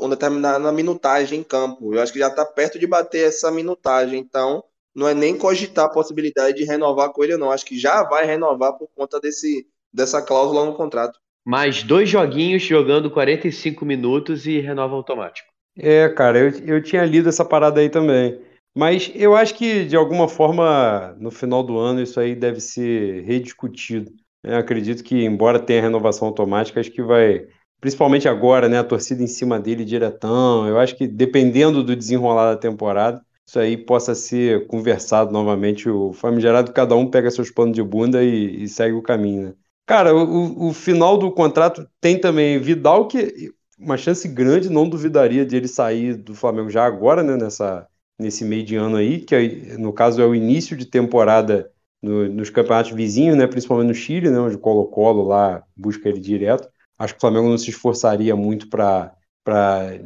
uma 0.00 0.10
determinada 0.10 0.70
minutagem 0.70 1.40
em 1.40 1.42
campo. 1.42 1.94
Eu 1.94 2.02
acho 2.02 2.12
que 2.12 2.18
já 2.18 2.30
tá 2.30 2.44
perto 2.44 2.78
de 2.78 2.86
bater 2.86 3.26
essa 3.26 3.50
minutagem, 3.50 4.20
então 4.20 4.62
não 4.94 5.08
é 5.08 5.14
nem 5.14 5.36
cogitar 5.36 5.86
a 5.86 5.90
possibilidade 5.90 6.58
de 6.58 6.64
renovar 6.64 7.10
com 7.10 7.24
ele, 7.24 7.36
não. 7.36 7.50
Acho 7.50 7.64
que 7.64 7.78
já 7.78 8.02
vai 8.02 8.26
renovar 8.26 8.74
por 8.74 8.88
conta 8.94 9.18
desse, 9.18 9.66
dessa 9.92 10.20
cláusula 10.20 10.66
no 10.66 10.74
contrato. 10.74 11.18
Mais 11.44 11.82
dois 11.82 12.08
joguinhos 12.08 12.62
jogando 12.62 13.10
45 13.10 13.84
minutos 13.86 14.46
e 14.46 14.60
renova 14.60 14.94
automático. 14.94 15.48
É, 15.78 16.08
cara, 16.08 16.38
eu, 16.38 16.76
eu 16.76 16.82
tinha 16.82 17.04
lido 17.04 17.28
essa 17.28 17.44
parada 17.44 17.80
aí 17.80 17.88
também. 17.88 18.38
Mas 18.78 19.10
eu 19.12 19.34
acho 19.34 19.56
que, 19.56 19.84
de 19.86 19.96
alguma 19.96 20.28
forma, 20.28 21.12
no 21.18 21.32
final 21.32 21.64
do 21.64 21.76
ano, 21.76 22.00
isso 22.00 22.20
aí 22.20 22.36
deve 22.36 22.60
ser 22.60 23.24
rediscutido. 23.24 24.12
Eu 24.40 24.56
acredito 24.56 25.02
que, 25.02 25.24
embora 25.24 25.58
tenha 25.58 25.82
renovação 25.82 26.28
automática, 26.28 26.78
acho 26.78 26.92
que 26.92 27.02
vai, 27.02 27.48
principalmente 27.80 28.28
agora, 28.28 28.68
né, 28.68 28.78
a 28.78 28.84
torcida 28.84 29.20
em 29.20 29.26
cima 29.26 29.58
dele 29.58 29.84
diretão. 29.84 30.68
Eu 30.68 30.78
acho 30.78 30.94
que, 30.94 31.08
dependendo 31.08 31.82
do 31.82 31.96
desenrolar 31.96 32.54
da 32.54 32.56
temporada, 32.56 33.20
isso 33.44 33.58
aí 33.58 33.76
possa 33.76 34.14
ser 34.14 34.68
conversado 34.68 35.32
novamente. 35.32 35.88
O 35.90 36.12
famigerado, 36.12 36.72
cada 36.72 36.94
um 36.94 37.10
pega 37.10 37.32
seus 37.32 37.50
panos 37.50 37.74
de 37.74 37.82
bunda 37.82 38.22
e, 38.22 38.62
e 38.62 38.68
segue 38.68 38.94
o 38.94 39.02
caminho, 39.02 39.42
né? 39.48 39.54
Cara, 39.86 40.14
o, 40.14 40.68
o, 40.68 40.72
final 40.72 41.18
do 41.18 41.32
contrato 41.32 41.84
tem 42.00 42.16
também 42.20 42.60
Vidal, 42.60 43.08
que 43.08 43.50
uma 43.76 43.96
chance 43.96 44.28
grande, 44.28 44.70
não 44.70 44.88
duvidaria 44.88 45.44
de 45.44 45.56
ele 45.56 45.66
sair 45.66 46.14
do 46.14 46.32
Flamengo 46.32 46.70
já 46.70 46.84
agora, 46.86 47.24
né? 47.24 47.36
Nessa, 47.36 47.88
nesse 48.18 48.44
meio 48.44 48.64
de 48.64 48.76
ano 48.76 48.96
aí, 48.96 49.20
que 49.20 49.76
no 49.78 49.92
caso 49.92 50.20
é 50.20 50.26
o 50.26 50.34
início 50.34 50.76
de 50.76 50.86
temporada 50.86 51.70
no, 52.02 52.28
nos 52.28 52.50
campeonatos 52.50 52.92
vizinhos, 52.92 53.36
né? 53.36 53.46
Principalmente 53.46 53.88
no 53.88 53.94
Chile, 53.94 54.30
né? 54.30 54.38
Onde 54.38 54.56
o 54.56 54.60
Colo-Colo 54.60 55.24
lá 55.26 55.62
busca 55.76 56.08
ele 56.08 56.20
direto. 56.20 56.68
Acho 56.98 57.14
que 57.14 57.18
o 57.18 57.20
Flamengo 57.20 57.48
não 57.48 57.58
se 57.58 57.70
esforçaria 57.70 58.34
muito 58.34 58.68
para 58.68 59.12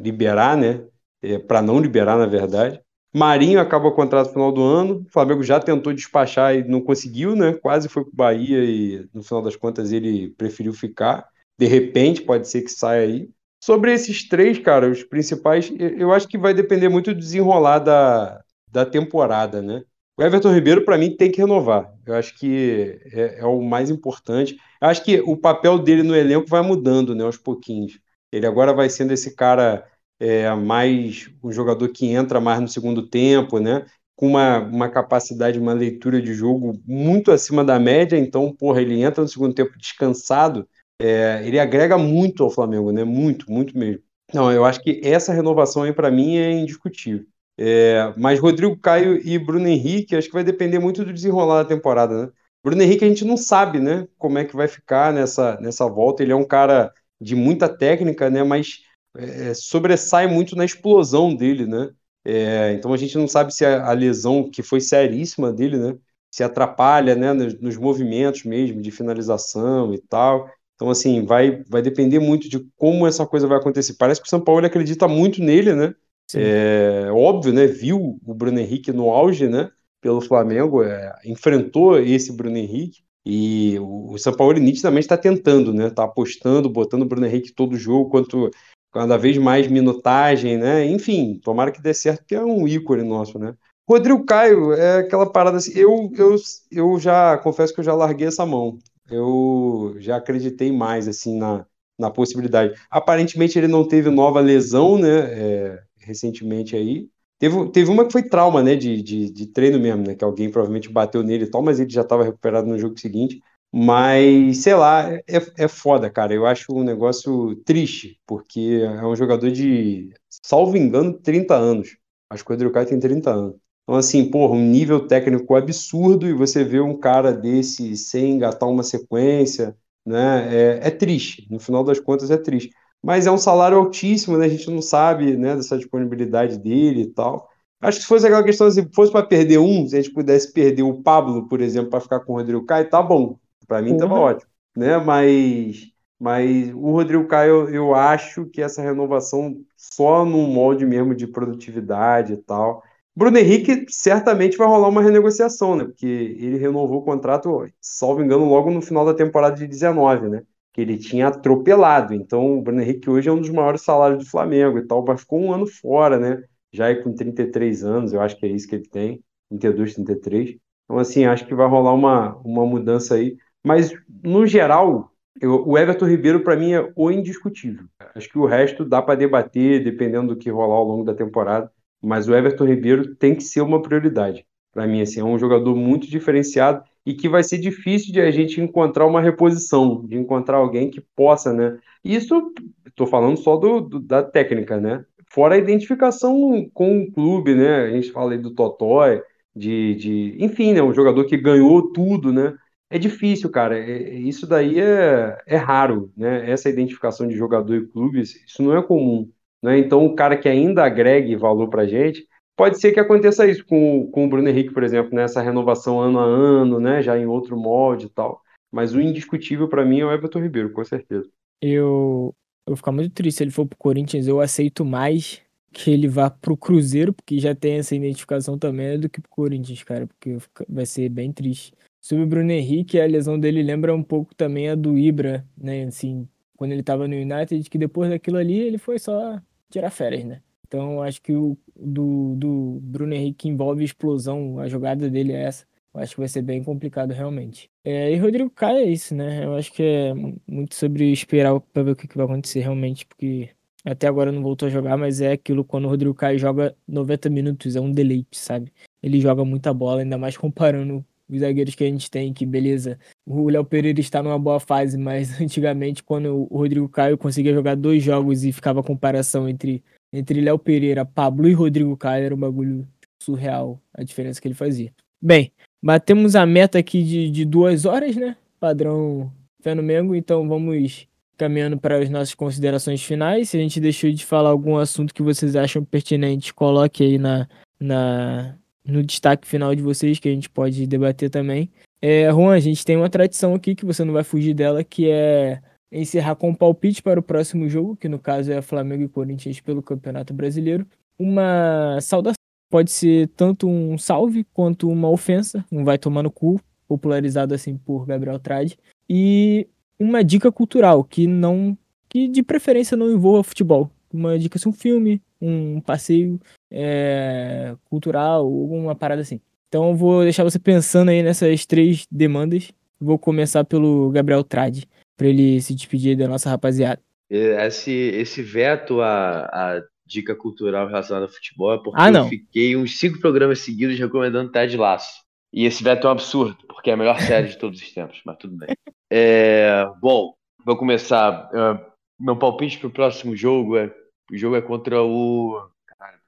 liberar, 0.03 0.57
né? 0.57 0.85
É, 1.23 1.39
para 1.39 1.63
não 1.63 1.79
liberar, 1.81 2.19
na 2.19 2.27
verdade. 2.27 2.81
Marinho 3.15 3.61
acaba 3.61 3.89
o 3.89 3.93
contrato 3.93 4.29
no 4.29 4.33
final 4.33 4.53
do 4.53 4.63
ano. 4.63 5.05
O 5.07 5.13
Flamengo 5.13 5.43
já 5.43 5.61
tentou 5.61 5.93
despachar 5.93 6.55
e 6.55 6.65
não 6.67 6.81
conseguiu, 6.81 7.37
né? 7.37 7.53
Quase 7.55 7.89
foi 7.89 8.05
para 8.05 8.13
o 8.13 8.17
Bahia 8.17 8.65
e 8.65 9.07
no 9.13 9.23
final 9.23 9.43
das 9.43 9.55
contas 9.57 9.93
ele 9.93 10.31
preferiu 10.31 10.73
ficar. 10.73 11.29
De 11.59 11.67
repente, 11.67 12.23
pode 12.23 12.49
ser 12.49 12.63
que 12.63 12.71
saia 12.71 13.03
aí. 13.03 13.31
Sobre 13.65 13.93
esses 13.93 14.29
três, 14.29 14.59
cara, 14.59 14.91
os 14.91 15.05
principais, 15.05 15.73
eu 15.79 16.13
acho 16.13 16.27
que 16.27 16.37
vai 16.37 16.53
depender 16.53 16.89
muito 16.89 17.15
do 17.15 17.21
desenrolar 17.21 17.79
da, 17.79 18.43
da 18.67 18.85
temporada, 18.85 19.63
né? 19.63 19.85
O 20.19 20.23
Everton 20.23 20.53
Ribeiro, 20.53 20.85
para 20.85 20.99
mim, 20.99 21.17
tem 21.17 21.31
que 21.31 21.41
renovar. 21.41 21.95
Eu 22.05 22.15
acho 22.17 22.37
que 22.37 22.99
é, 23.13 23.39
é, 23.39 23.47
o 23.47 23.63
mais 23.63 23.89
importante. 23.89 24.57
Eu 24.81 24.89
acho 24.89 25.05
que 25.05 25.21
o 25.21 25.37
papel 25.37 25.79
dele 25.79 26.03
no 26.03 26.17
elenco 26.17 26.49
vai 26.49 26.61
mudando, 26.61 27.15
né, 27.15 27.23
aos 27.23 27.37
pouquinhos. 27.37 28.01
Ele 28.33 28.47
agora 28.47 28.75
vai 28.75 28.91
sendo 28.91 29.13
esse 29.13 29.37
cara 29.37 29.87
é, 30.19 30.53
mais 30.57 31.31
um 31.43 31.53
jogador 31.53 31.89
que 31.91 32.07
entra 32.07 32.41
mais 32.41 32.61
no 32.61 32.67
segundo 32.67 33.09
tempo, 33.09 33.61
né? 33.61 33.87
Com 34.17 34.27
uma, 34.27 34.59
uma 34.59 34.89
capacidade, 34.91 35.59
uma 35.61 35.73
leitura 35.73 36.21
de 36.21 36.35
jogo 36.35 36.81
muito 36.85 37.31
acima 37.31 37.65
da 37.65 37.79
média. 37.79 38.17
Então, 38.19 38.53
porra, 38.53 38.83
ele 38.83 39.01
entra 39.01 39.23
no 39.23 39.29
segundo 39.29 39.55
tempo 39.55 39.79
descansado 39.79 40.67
é, 41.03 41.43
ele 41.47 41.59
agrega 41.59 41.99
muito 41.99 42.43
ao 42.45 42.51
Flamengo, 42.51 42.93
né? 42.93 43.05
Muito, 43.05 43.51
muito 43.51 43.77
mesmo. 43.77 44.03
Não, 44.33 44.51
eu 44.51 44.65
acho 44.65 44.81
que 44.83 45.01
essa 45.05 45.33
renovação 45.33 45.83
aí 45.83 45.93
para 45.93 46.11
mim 46.11 46.37
é 46.37 46.53
indiscutível. 46.53 47.27
É, 47.59 48.12
mas 48.16 48.41
Rodrigo 48.41 48.79
Caio 48.79 49.16
e 49.27 49.39
Bruno 49.39 49.69
Henrique, 49.69 50.16
acho 50.16 50.29
que 50.29 50.35
vai 50.35 50.45
depender 50.45 50.79
muito 50.79 51.05
do 51.05 51.12
desenrolar 51.12 51.62
da 51.62 51.69
temporada, 51.69 52.27
né? 52.27 52.33
Bruno 52.65 52.83
Henrique 52.83 53.05
a 53.05 53.09
gente 53.09 53.24
não 53.24 53.37
sabe, 53.37 53.81
né? 53.81 54.07
Como 54.16 54.39
é 54.39 54.45
que 54.45 54.57
vai 54.57 54.69
ficar 54.69 55.12
nessa, 55.12 55.61
nessa 55.61 55.87
volta. 55.89 56.23
Ele 56.23 56.33
é 56.33 56.37
um 56.37 56.45
cara 56.45 56.93
de 57.20 57.35
muita 57.35 57.69
técnica, 57.69 58.31
né? 58.31 58.43
Mas 58.45 58.81
é, 59.16 59.53
sobressai 59.55 60.27
muito 60.27 60.57
na 60.57 60.65
explosão 60.65 61.35
dele, 61.35 61.66
né? 61.66 61.91
É, 62.24 62.73
então 62.74 62.93
a 62.93 62.97
gente 62.97 63.19
não 63.19 63.27
sabe 63.27 63.53
se 63.53 63.65
a, 63.65 63.87
a, 63.87 63.93
lesão 63.93 64.49
que 64.49 64.62
foi 64.62 64.81
seríssima 64.81 65.53
dele, 65.53 65.77
né? 65.77 65.99
Se 66.31 66.45
atrapalha, 66.45 67.15
né? 67.15 67.33
Nos, 67.33 67.61
nos 67.61 67.77
movimentos 67.77 68.45
mesmo 68.45 68.81
de 68.81 68.91
finalização 68.91 69.93
e 69.93 69.99
tal. 70.01 70.49
Então, 70.83 70.91
assim, 70.91 71.25
vai, 71.25 71.63
vai 71.69 71.81
depender 71.81 72.19
muito 72.19 72.49
de 72.49 72.59
como 72.77 73.07
essa 73.07 73.25
coisa 73.25 73.47
vai 73.47 73.57
acontecer. 73.57 73.95
Parece 73.95 74.21
que 74.21 74.27
o 74.27 74.31
São 74.31 74.41
Paulo 74.41 74.67
acredita 74.67 75.07
muito 75.07 75.41
nele, 75.41 75.75
né? 75.75 75.95
É 76.35 77.09
óbvio, 77.13 77.53
né? 77.53 77.69
Viu 77.69 78.19
o 78.27 78.35
Bruno 78.35 78.59
Henrique 78.59 78.91
no 78.91 79.11
auge, 79.11 79.47
né? 79.47 79.71
Pelo 80.01 80.21
Flamengo, 80.21 80.83
é, 80.83 81.15
enfrentou 81.25 82.01
esse 82.01 82.33
Bruno 82.33 82.57
Henrique. 82.57 83.05
E 83.25 83.79
o, 83.79 84.15
o 84.15 84.19
São 84.19 84.33
Paulo 84.33 84.59
nitidamente 84.59 85.05
está 85.05 85.17
tentando, 85.17 85.73
né? 85.73 85.87
Está 85.87 86.03
apostando, 86.03 86.69
botando 86.69 87.03
o 87.03 87.07
Bruno 87.07 87.27
Henrique 87.27 87.53
todo 87.53 87.77
jogo, 87.77 88.11
quanto 88.11 88.51
cada 88.93 89.17
vez 89.17 89.39
mais 89.39 89.69
minutagem, 89.69 90.59
né? 90.59 90.85
Enfim, 90.85 91.39
tomara 91.45 91.71
que 91.71 91.81
dê 91.81 91.95
certo, 91.95 92.23
porque 92.23 92.35
é 92.35 92.43
um 92.43 92.67
ícone 92.67 93.05
nosso, 93.05 93.39
né? 93.39 93.55
Rodrigo 93.89 94.25
Caio 94.25 94.73
é 94.73 94.99
aquela 94.99 95.31
parada 95.31 95.59
assim. 95.59 95.79
Eu, 95.79 96.11
eu, 96.17 96.35
eu 96.73 96.99
já 96.99 97.39
confesso 97.39 97.73
que 97.73 97.79
eu 97.79 97.85
já 97.85 97.95
larguei 97.95 98.27
essa 98.27 98.45
mão 98.45 98.79
eu 99.11 99.95
já 99.99 100.16
acreditei 100.16 100.73
mais 100.73 101.09
assim 101.09 101.39
na, 101.39 101.66
na 101.99 102.11
possibilidade. 102.11 102.74
Aparentemente 102.91 103.59
ele 103.59 103.69
não 103.69 103.87
teve 103.87 104.11
nova 104.11 104.41
lesão, 104.41 104.99
né? 104.99 105.09
É, 105.09 105.83
recentemente 105.99 106.77
aí. 106.77 107.09
Teve, 107.39 107.70
teve 107.70 107.91
uma 107.91 108.07
que 108.07 108.12
foi 108.12 108.23
trauma, 108.23 108.62
né? 108.62 108.77
De, 108.77 109.03
de, 109.03 109.31
de, 109.31 109.47
treino 109.47 109.79
mesmo, 109.79 110.07
né? 110.07 110.15
Que 110.15 110.24
alguém 110.24 110.51
provavelmente 110.51 110.89
bateu 110.89 111.23
nele 111.23 111.45
e 111.45 111.51
tal, 111.51 111.62
mas 111.62 111.81
ele 111.81 111.91
já 111.91 112.03
estava 112.03 112.24
recuperado 112.24 112.69
no 112.69 112.79
jogo 112.79 112.99
seguinte. 112.99 113.41
Mas, 113.74 114.59
sei 114.59 114.74
lá, 114.74 115.12
é, 115.12 115.23
é 115.59 115.69
foda, 115.69 116.11
cara. 116.11 116.35
Eu 116.35 116.47
acho 116.47 116.73
um 116.73 116.85
negócio 116.85 117.57
triste, 117.65 118.20
porque 118.27 118.81
é 118.85 119.07
um 119.07 119.16
jogador 119.16 119.51
de, 119.51 120.11
salvo 120.29 120.77
engano, 120.77 121.19
30 121.19 121.55
anos. 121.57 121.97
Acho 122.31 122.45
que 122.45 122.53
o 122.53 122.73
Caio 122.73 122.87
tem 122.87 123.01
30 123.01 123.31
anos. 123.31 123.62
Então, 123.83 123.97
assim, 123.97 124.31
porra, 124.31 124.55
um 124.55 124.65
nível 124.65 125.07
técnico 125.07 125.55
absurdo 125.57 126.27
e 126.29 126.33
você 126.33 126.65
vê 126.65 126.81
um 126.81 126.97
cara 126.99 127.33
desse 127.33 127.97
sem 127.97 128.33
engatar 128.33 128.69
uma 128.69 128.83
sequência, 128.83 129.77
né? 130.07 130.49
É, 130.55 130.89
é 130.89 130.91
triste, 130.91 131.47
no 131.51 131.59
final 131.59 131.83
das 131.85 131.99
contas 131.99 132.31
é 132.31 132.37
triste. 132.37 132.71
Mas 133.03 133.27
é 133.27 133.31
um 133.31 133.39
salário 133.39 133.77
altíssimo, 133.79 134.39
né? 134.39 134.47
A 134.47 134.49
gente 134.49 134.71
não 134.71 134.81
sabe, 134.81 135.37
né, 135.37 135.57
dessa 135.57 135.77
disponibilidade 135.77 136.59
dele 136.59 137.03
e 137.03 137.07
tal. 137.13 137.49
Acho 137.81 137.99
que 137.99 138.03
se 138.03 138.09
fosse 138.09 138.27
aquela 138.27 138.45
questão 138.45 138.69
assim, 138.69 138.89
fosse 138.95 139.11
para 139.11 139.27
perder 139.27 139.59
um, 139.59 139.87
se 139.89 139.97
a 139.97 140.01
gente 140.01 140.15
pudesse 140.15 140.53
perder 140.53 140.83
o 140.85 141.03
Pablo, 141.03 141.49
por 141.49 141.61
exemplo, 141.61 141.91
para 141.91 142.01
ficar 142.01 142.21
com 142.21 142.33
o 142.33 142.37
Rodrigo 142.37 142.65
Caio, 142.65 142.89
tá 142.89 143.03
bom. 143.03 143.37
Para 143.67 143.83
mim 143.83 143.97
tava 143.97 144.15
ótimo, 144.15 144.51
né? 144.77 144.99
Mas 144.99 145.91
mas 146.23 146.73
o 146.73 146.93
Rodrigo 146.93 147.27
Caio, 147.27 147.69
eu 147.69 147.97
acho 147.97 148.47
que 148.47 148.63
essa 148.63 148.81
renovação 148.81 149.57
só 149.77 150.25
no 150.25 150.47
molde 150.47 150.87
mesmo 150.87 151.17
de 151.17 151.27
produtividade 151.27 152.35
e 152.35 152.37
tal. 152.37 152.85
Bruno 153.15 153.37
Henrique 153.39 153.85
certamente 153.89 154.57
vai 154.57 154.67
rolar 154.67 154.89
uma 154.89 155.03
renegociação, 155.03 155.77
né? 155.77 155.85
Porque 155.85 156.07
ele 156.07 156.57
renovou 156.57 157.01
o 157.01 157.05
contrato, 157.05 157.67
salvo 157.81 158.23
engano, 158.23 158.47
logo 158.47 158.71
no 158.71 158.81
final 158.81 159.05
da 159.05 159.13
temporada 159.13 159.57
de 159.57 159.67
19, 159.67 160.29
né? 160.31 160.43
Que 160.73 160.81
ele 160.81 160.97
tinha 160.97 161.29
atropelado. 161.29 162.15
Então, 162.15 162.59
o 162.59 162.63
Bruno 162.63 162.81
Henrique 162.81 163.11
hoje 163.11 163.29
é 163.29 163.33
um 163.33 163.41
dos 163.41 163.51
maiores 163.51 163.83
salários 163.83 164.25
do 164.25 164.31
Flamengo 164.31 164.79
e 164.79 164.87
tal, 164.87 165.05
mas 165.05 165.21
ficou 165.21 165.41
um 165.41 165.53
ano 165.53 165.67
fora, 165.67 166.19
né? 166.19 166.43
Já 166.73 166.89
é 166.89 166.95
com 166.95 167.15
33 167.15 167.85
anos, 167.85 168.13
eu 168.15 168.21
acho 168.23 168.37
que 168.39 168.47
é 168.47 168.49
isso 168.49 168.67
que 168.67 168.77
ele 168.77 168.89
tem, 168.89 169.23
32, 169.51 169.95
33. 169.95 170.57
Então, 170.85 170.99
assim, 170.99 171.27
acho 171.27 171.47
que 171.47 171.55
vai 171.55 171.69
rolar 171.69 171.93
uma, 171.93 172.37
uma 172.39 172.65
mudança 172.65 173.17
aí. 173.17 173.37
Mas, 173.63 173.93
no 174.25 174.47
geral, 174.47 175.13
eu, 175.39 175.69
o 175.69 175.77
Everton 175.77 176.07
Ribeiro, 176.07 176.43
para 176.43 176.57
mim, 176.57 176.73
é 176.73 176.91
o 176.97 177.11
indiscutível. 177.11 177.85
Acho 178.15 178.29
que 178.31 178.39
o 178.39 178.47
resto 178.47 178.87
dá 178.87 179.03
para 179.03 179.19
debater, 179.19 179.85
dependendo 179.85 180.29
do 180.35 180.37
que 180.39 180.49
rolar 180.51 180.77
ao 180.77 180.85
longo 180.85 181.05
da 181.05 181.15
temporada 181.15 181.71
mas 182.03 182.29
o 182.29 182.35
Everton 182.35 182.66
Ribeiro 182.66 183.15
tem 183.15 183.35
que 183.35 183.45
ser 183.45 183.61
uma 183.61 183.81
prioridade. 183.81 184.45
Para 184.73 184.87
mim, 184.87 185.03
assim, 185.03 185.20
é 185.20 185.24
um 185.24 185.39
jogador 185.39 185.77
muito 185.77 186.09
diferenciado 186.09 186.83
e 187.05 187.15
que 187.15 187.29
vai 187.29 187.43
ser 187.43 187.59
difícil 187.59 188.12
de 188.12 188.20
a 188.20 188.31
gente 188.31 188.61
encontrar 188.61 189.07
uma 189.07 189.20
reposição, 189.20 190.07
de 190.07 190.16
encontrar 190.16 190.57
alguém 190.59 190.91
que 190.91 191.01
possa, 191.15 191.53
né? 191.53 191.79
Isso, 192.05 192.53
estou 192.87 193.07
falando 193.07 193.37
só 193.37 193.57
do, 193.57 193.81
do, 193.81 194.01
da 194.01 194.23
técnica, 194.23 194.81
né? 194.81 195.05
Fora 195.29 195.55
a 195.55 195.59
identificação 195.59 196.69
com 196.73 197.03
o 197.03 197.12
clube, 197.12 197.55
né? 197.55 197.85
A 197.85 197.91
gente 197.91 198.11
fala 198.12 198.33
aí 198.33 198.39
do 198.39 198.55
Totói, 198.55 199.23
de, 199.55 199.95
de, 199.97 200.37
enfim, 200.41 200.73
né? 200.73 200.83
Um 200.83 200.95
jogador 200.95 201.24
que 201.27 201.37
ganhou 201.37 201.93
tudo, 201.93 202.33
né? 202.33 202.55
É 202.91 202.99
difícil, 202.99 203.51
cara. 203.51 203.79
É, 203.79 203.91
é 203.91 204.15
isso 204.15 204.47
daí 204.47 204.79
é, 204.81 205.39
é 205.47 205.57
raro, 205.57 206.12
né? 206.16 206.51
Essa 206.51 206.69
identificação 206.70 207.27
de 207.27 207.35
jogador 207.37 207.74
e 207.77 207.87
clube, 207.87 208.20
isso 208.20 208.62
não 208.62 208.77
é 208.77 208.83
comum. 208.83 209.31
Né? 209.63 209.79
Então, 209.79 210.05
o 210.05 210.15
cara 210.15 210.37
que 210.37 210.49
ainda 210.49 210.85
agregue 210.85 211.37
valor 211.37 211.69
para 211.69 211.83
a 211.83 211.87
gente, 211.87 212.27
pode 212.57 212.81
ser 212.81 212.93
que 212.93 213.01
aconteça 213.01 213.47
isso 213.47 213.65
com, 213.65 214.11
com 214.11 214.25
o 214.25 214.29
Bruno 214.29 214.49
Henrique, 214.49 214.75
por 214.75 214.83
exemplo, 214.83 215.15
nessa 215.15 215.41
né? 215.41 215.47
renovação 215.47 216.01
ano 216.01 216.19
a 216.19 216.25
ano, 216.25 216.81
né? 216.81 217.03
já 217.03 217.17
em 217.19 217.27
outro 217.27 217.57
molde 217.57 218.07
e 218.07 218.11
tal. 218.11 218.43
Mas 218.71 218.95
o 218.95 219.01
indiscutível 219.01 219.69
para 219.69 219.85
mim 219.85 220.01
é 220.01 220.05
o 220.05 220.13
Everton 220.13 220.41
Ribeiro, 220.41 220.73
com 220.73 220.83
certeza. 220.85 221.29
Eu, 221.61 222.35
eu 222.67 222.71
vou 222.71 222.77
ficar 222.77 222.91
muito 222.91 223.13
triste 223.13 223.39
se 223.39 223.45
ele 223.45 223.51
for 223.51 223.67
pro 223.67 223.79
Corinthians. 223.79 224.27
Eu 224.27 224.41
aceito 224.41 224.85
mais 224.85 225.43
que 225.73 225.91
ele 225.91 226.07
vá 226.07 226.29
pro 226.29 226.57
Cruzeiro, 226.57 227.13
porque 227.13 227.39
já 227.39 227.55
tem 227.55 227.75
essa 227.75 227.95
identificação 227.95 228.59
também, 228.59 228.99
do 228.99 229.09
que 229.09 229.21
pro 229.21 229.31
Corinthians, 229.31 229.83
cara, 229.83 230.07
porque 230.07 230.37
vai 230.69 230.85
ser 230.85 231.09
bem 231.09 231.33
triste. 231.33 231.73
Sobre 232.01 232.25
o 232.25 232.27
Bruno 232.27 232.51
Henrique, 232.51 233.01
a 233.01 233.07
lesão 233.07 233.39
dele 233.39 233.63
lembra 233.63 233.95
um 233.95 234.03
pouco 234.03 234.35
também 234.35 234.69
a 234.69 234.75
do 234.75 234.99
Ibra, 234.99 235.47
né? 235.57 235.85
Assim, 235.85 236.29
quando 236.57 236.73
ele 236.73 236.83
tava 236.83 237.09
no 237.09 237.15
United, 237.15 237.69
que 237.71 237.79
depois 237.79 238.11
daquilo 238.11 238.37
ali 238.37 238.59
ele 238.59 238.77
foi 238.77 238.99
só 238.99 239.41
tirar 239.73 239.90
férias, 239.90 240.24
né? 240.24 240.43
Então 240.66 241.03
acho 241.03 241.20
que 241.20 241.35
o 241.35 241.57
do, 241.77 242.35
do 242.36 242.78
Bruno 242.82 243.12
Henrique 243.12 243.49
envolve 243.49 243.85
explosão, 243.85 244.59
a 244.59 244.69
jogada 244.69 245.11
dele 245.11 245.32
é 245.32 245.43
essa. 245.44 245.66
Eu 245.94 246.01
acho 246.01 246.15
que 246.15 246.20
vai 246.20 246.28
ser 246.28 246.40
bem 246.40 246.65
complicado 246.65 247.12
realmente. 247.12 247.70
É, 247.85 248.11
e 248.11 248.16
Rodrigo 248.16 248.49
Caio 248.49 248.78
é 248.78 248.85
isso, 248.85 249.15
né? 249.15 249.44
Eu 249.44 249.55
acho 249.55 249.70
que 249.73 249.82
é 249.82 250.15
muito 250.47 250.74
sobre 250.74 251.12
esperar 251.12 251.61
para 251.61 251.82
ver 251.82 251.90
o 251.90 251.97
que, 251.97 252.09
que 252.09 252.16
vai 252.16 252.24
acontecer 252.24 252.61
realmente, 252.61 253.05
porque 253.05 253.51
até 253.85 254.07
agora 254.07 254.32
não 254.32 254.43
voltou 254.43 254.69
a 254.69 254.70
jogar, 254.70 254.97
mas 254.97 255.20
é 255.20 255.32
aquilo 255.32 255.65
quando 255.65 255.85
o 255.85 255.89
Rodrigo 255.89 256.15
Caio 256.15 256.39
joga 256.39 256.74
90 256.89 257.28
minutos, 257.28 257.77
é 257.77 257.81
um 257.81 257.93
deleite, 257.93 258.39
sabe? 258.39 258.73
Ele 259.03 259.20
joga 259.20 259.44
muita 259.44 259.74
bola, 259.74 260.01
ainda 260.01 260.16
mais 260.16 260.36
comparando 260.36 261.05
os 261.33 261.41
zagueiros 261.41 261.75
que 261.75 261.85
a 261.85 261.87
gente 261.87 262.11
tem, 262.11 262.33
que 262.33 262.45
beleza, 262.45 262.99
o 263.27 263.49
Léo 263.49 263.65
Pereira 263.65 264.01
está 264.01 264.23
numa 264.23 264.39
boa 264.39 264.61
fase, 264.61 264.99
mas 264.99 265.29
antigamente, 265.41 266.03
quando 266.03 266.47
o 266.51 266.57
Rodrigo 266.59 266.89
Caio 266.89 267.17
conseguia 267.17 267.55
jogar 267.55 267.75
dois 267.75 268.03
jogos 268.03 268.45
e 268.45 268.53
ficava 268.53 268.81
a 268.81 268.85
comparação 268.85 269.49
entre, 269.49 269.83
entre 270.13 270.41
Léo 270.41 270.59
Pereira, 270.59 271.05
Pablo 271.05 271.49
e 271.49 271.53
Rodrigo 271.53 271.97
Caio, 271.97 272.25
era 272.27 272.35
um 272.35 272.39
bagulho 272.39 272.87
surreal 273.23 273.81
a 273.95 274.03
diferença 274.03 274.41
que 274.41 274.49
ele 274.49 274.55
fazia. 274.55 274.93
Bem, 275.21 275.53
batemos 275.83 276.35
a 276.35 276.45
meta 276.45 276.79
aqui 276.79 277.03
de, 277.03 277.31
de 277.31 277.45
duas 277.45 277.85
horas, 277.85 278.17
né? 278.17 278.37
Padrão 278.59 279.33
Fenomengo, 279.63 280.15
então 280.15 280.49
vamos 280.49 281.07
caminhando 281.37 281.79
para 281.79 281.99
as 281.99 282.11
nossas 282.11 282.35
considerações 282.35 283.03
finais. 283.03 283.51
Se 283.51 283.57
a 283.57 283.61
gente 283.61 283.81
deixou 283.81 284.11
de 284.11 284.25
falar 284.25 284.51
algum 284.51 284.77
assunto 284.77 285.15
que 285.15 285.23
vocês 285.23 285.57
acham 285.57 285.85
pertinente, 285.85 286.53
coloque 286.53 287.03
aí 287.03 287.19
na, 287.19 287.49
na, 287.81 288.57
no 288.85 289.03
destaque 289.03 289.47
final 289.47 289.75
de 289.75 289.83
vocês, 289.83 290.19
que 290.19 290.29
a 290.29 290.33
gente 290.33 290.51
pode 290.51 290.87
debater 290.87 291.31
também. 291.31 291.71
É, 292.01 292.31
Juan, 292.31 292.55
a 292.55 292.61
gente 292.61 292.85
tem 292.85 292.97
uma 292.97 293.09
tradição 293.09 293.55
aqui 293.55 293.75
que 293.75 293.85
você 293.85 294.05
não 294.05 294.13
vai 294.13 294.25
fugir 294.25 294.55
dela, 294.55 294.83
que 294.83 295.09
é 295.09 295.61
encerrar 295.91 296.35
com 296.35 296.49
um 296.49 296.55
palpite 296.55 297.03
para 297.03 297.21
o 297.21 297.23
próximo 297.23 297.69
jogo, 297.69 297.97
que 297.97 298.09
no 298.09 298.19
caso 298.19 298.51
é 298.51 298.63
Flamengo 298.63 299.05
e 299.05 299.09
Corinthians 299.09 299.61
pelo 299.61 299.83
Campeonato 299.83 300.33
Brasileiro. 300.33 300.87
Uma 301.19 302.01
saudação. 302.01 302.37
Pode 302.71 302.91
ser 302.91 303.29
tanto 303.37 303.69
um 303.69 303.99
salve 303.99 304.45
quanto 304.55 304.89
uma 304.89 305.11
ofensa, 305.11 305.63
um 305.71 305.85
vai 305.85 305.99
tomar 305.99 306.23
no 306.23 306.31
cu, 306.31 306.59
popularizado 306.89 307.55
assim 307.55 307.77
por 307.77 308.07
Gabriel 308.07 308.39
Trade. 308.39 308.79
E 309.09 309.69
uma 309.99 310.25
dica 310.25 310.51
cultural 310.51 311.05
que 311.05 311.27
não. 311.27 311.77
que 312.09 312.27
de 312.27 312.43
preferência 312.43 312.97
não 312.97 313.11
envolva 313.11 313.45
futebol. 313.45 313.91
Uma 314.11 314.39
dica 314.39 314.59
assim, 314.59 314.71
um 314.71 314.73
filme, 314.73 315.21
um 315.41 315.83
passeio 315.83 316.41
é, 316.73 317.74
cultural, 317.89 318.40
alguma 318.44 318.94
parada 318.94 319.23
assim. 319.23 319.40
Então 319.69 319.90
eu 319.90 319.94
vou 319.94 320.23
deixar 320.23 320.44
você 320.44 320.59
pensando 320.59 321.11
aí 321.11 321.23
nessas 321.23 321.65
três 321.66 322.07
demandas. 322.11 322.73
Vou 323.01 323.19
começar 323.19 323.65
pelo 323.65 324.11
Gabriel 324.11 324.43
Trade, 324.44 324.86
para 325.16 325.27
ele 325.28 325.61
se 325.61 325.74
despedir 325.74 326.16
da 326.16 326.28
nossa 326.28 326.49
rapaziada. 326.51 327.01
Esse, 327.31 327.90
esse 327.90 328.43
veto 328.43 329.01
à, 329.01 329.44
à 329.44 329.82
dica 330.07 330.35
cultural 330.35 330.86
relacionada 330.86 331.27
ao 331.27 331.32
futebol 331.32 331.73
é 331.73 331.78
porque 331.78 332.01
Ah, 332.01 332.11
não. 332.11 332.24
eu 332.24 332.28
fiquei 332.28 332.77
uns 332.77 332.99
cinco 332.99 333.19
programas 333.19 333.61
seguidos 333.61 333.99
recomendando 333.99 334.53
Ted 334.53 334.77
Lasso. 334.77 335.23
E 335.53 335.65
esse 335.66 335.82
veto 335.82 336.07
é 336.07 336.09
um 336.09 336.12
absurdo, 336.12 336.57
porque 336.66 336.90
é 336.90 336.93
a 336.94 336.97
melhor 336.97 337.19
série 337.20 337.49
de 337.49 337.59
todos 337.59 337.81
os 337.81 337.93
tempos, 337.93 338.20
mas 338.24 338.36
tudo 338.39 338.57
bem. 338.57 338.69
É, 339.15 339.85
bom, 340.01 340.32
vou 340.65 340.74
começar. 340.74 341.51
É, 341.53 341.85
meu 342.19 342.35
palpite 342.35 342.78
pro 342.78 342.89
próximo 342.89 343.36
jogo 343.36 343.77
é. 343.77 343.94
O 344.31 344.36
jogo 344.39 344.57
é 344.57 344.62
contra 344.62 345.03
o. 345.03 345.61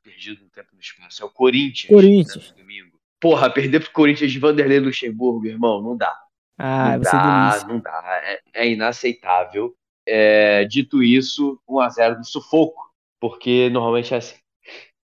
Perdido 0.05 0.45
no 0.45 0.51
tempo 0.51 0.69
e 0.73 0.77
no 0.77 0.81
espaço. 0.83 1.23
É 1.23 1.27
o 1.27 1.31
Corinthians. 1.31 1.89
Corinthians. 1.89 2.51
né, 2.57 2.63
domingo. 2.63 3.01
Porra, 3.19 3.49
perder 3.51 3.81
pro 3.81 3.91
Corinthians 3.91 4.31
de 4.31 4.39
Vanderlei 4.39 4.79
Luxemburgo, 4.79 5.47
irmão, 5.47 5.83
não 5.83 5.97
dá. 5.97 6.15
Ah, 6.59 6.93
não 6.93 7.01
dá, 7.01 7.49
delícia. 7.51 7.69
não 7.69 7.81
dá. 7.81 8.21
É, 8.23 8.41
é 8.55 8.69
inaceitável. 8.69 9.75
É, 10.07 10.65
dito 10.67 11.03
isso, 11.03 11.59
1x0 11.67 12.19
do 12.19 12.27
sufoco, 12.27 12.83
porque 13.19 13.71
normalmente 13.71 14.13
é 14.13 14.19
assim. 14.19 14.37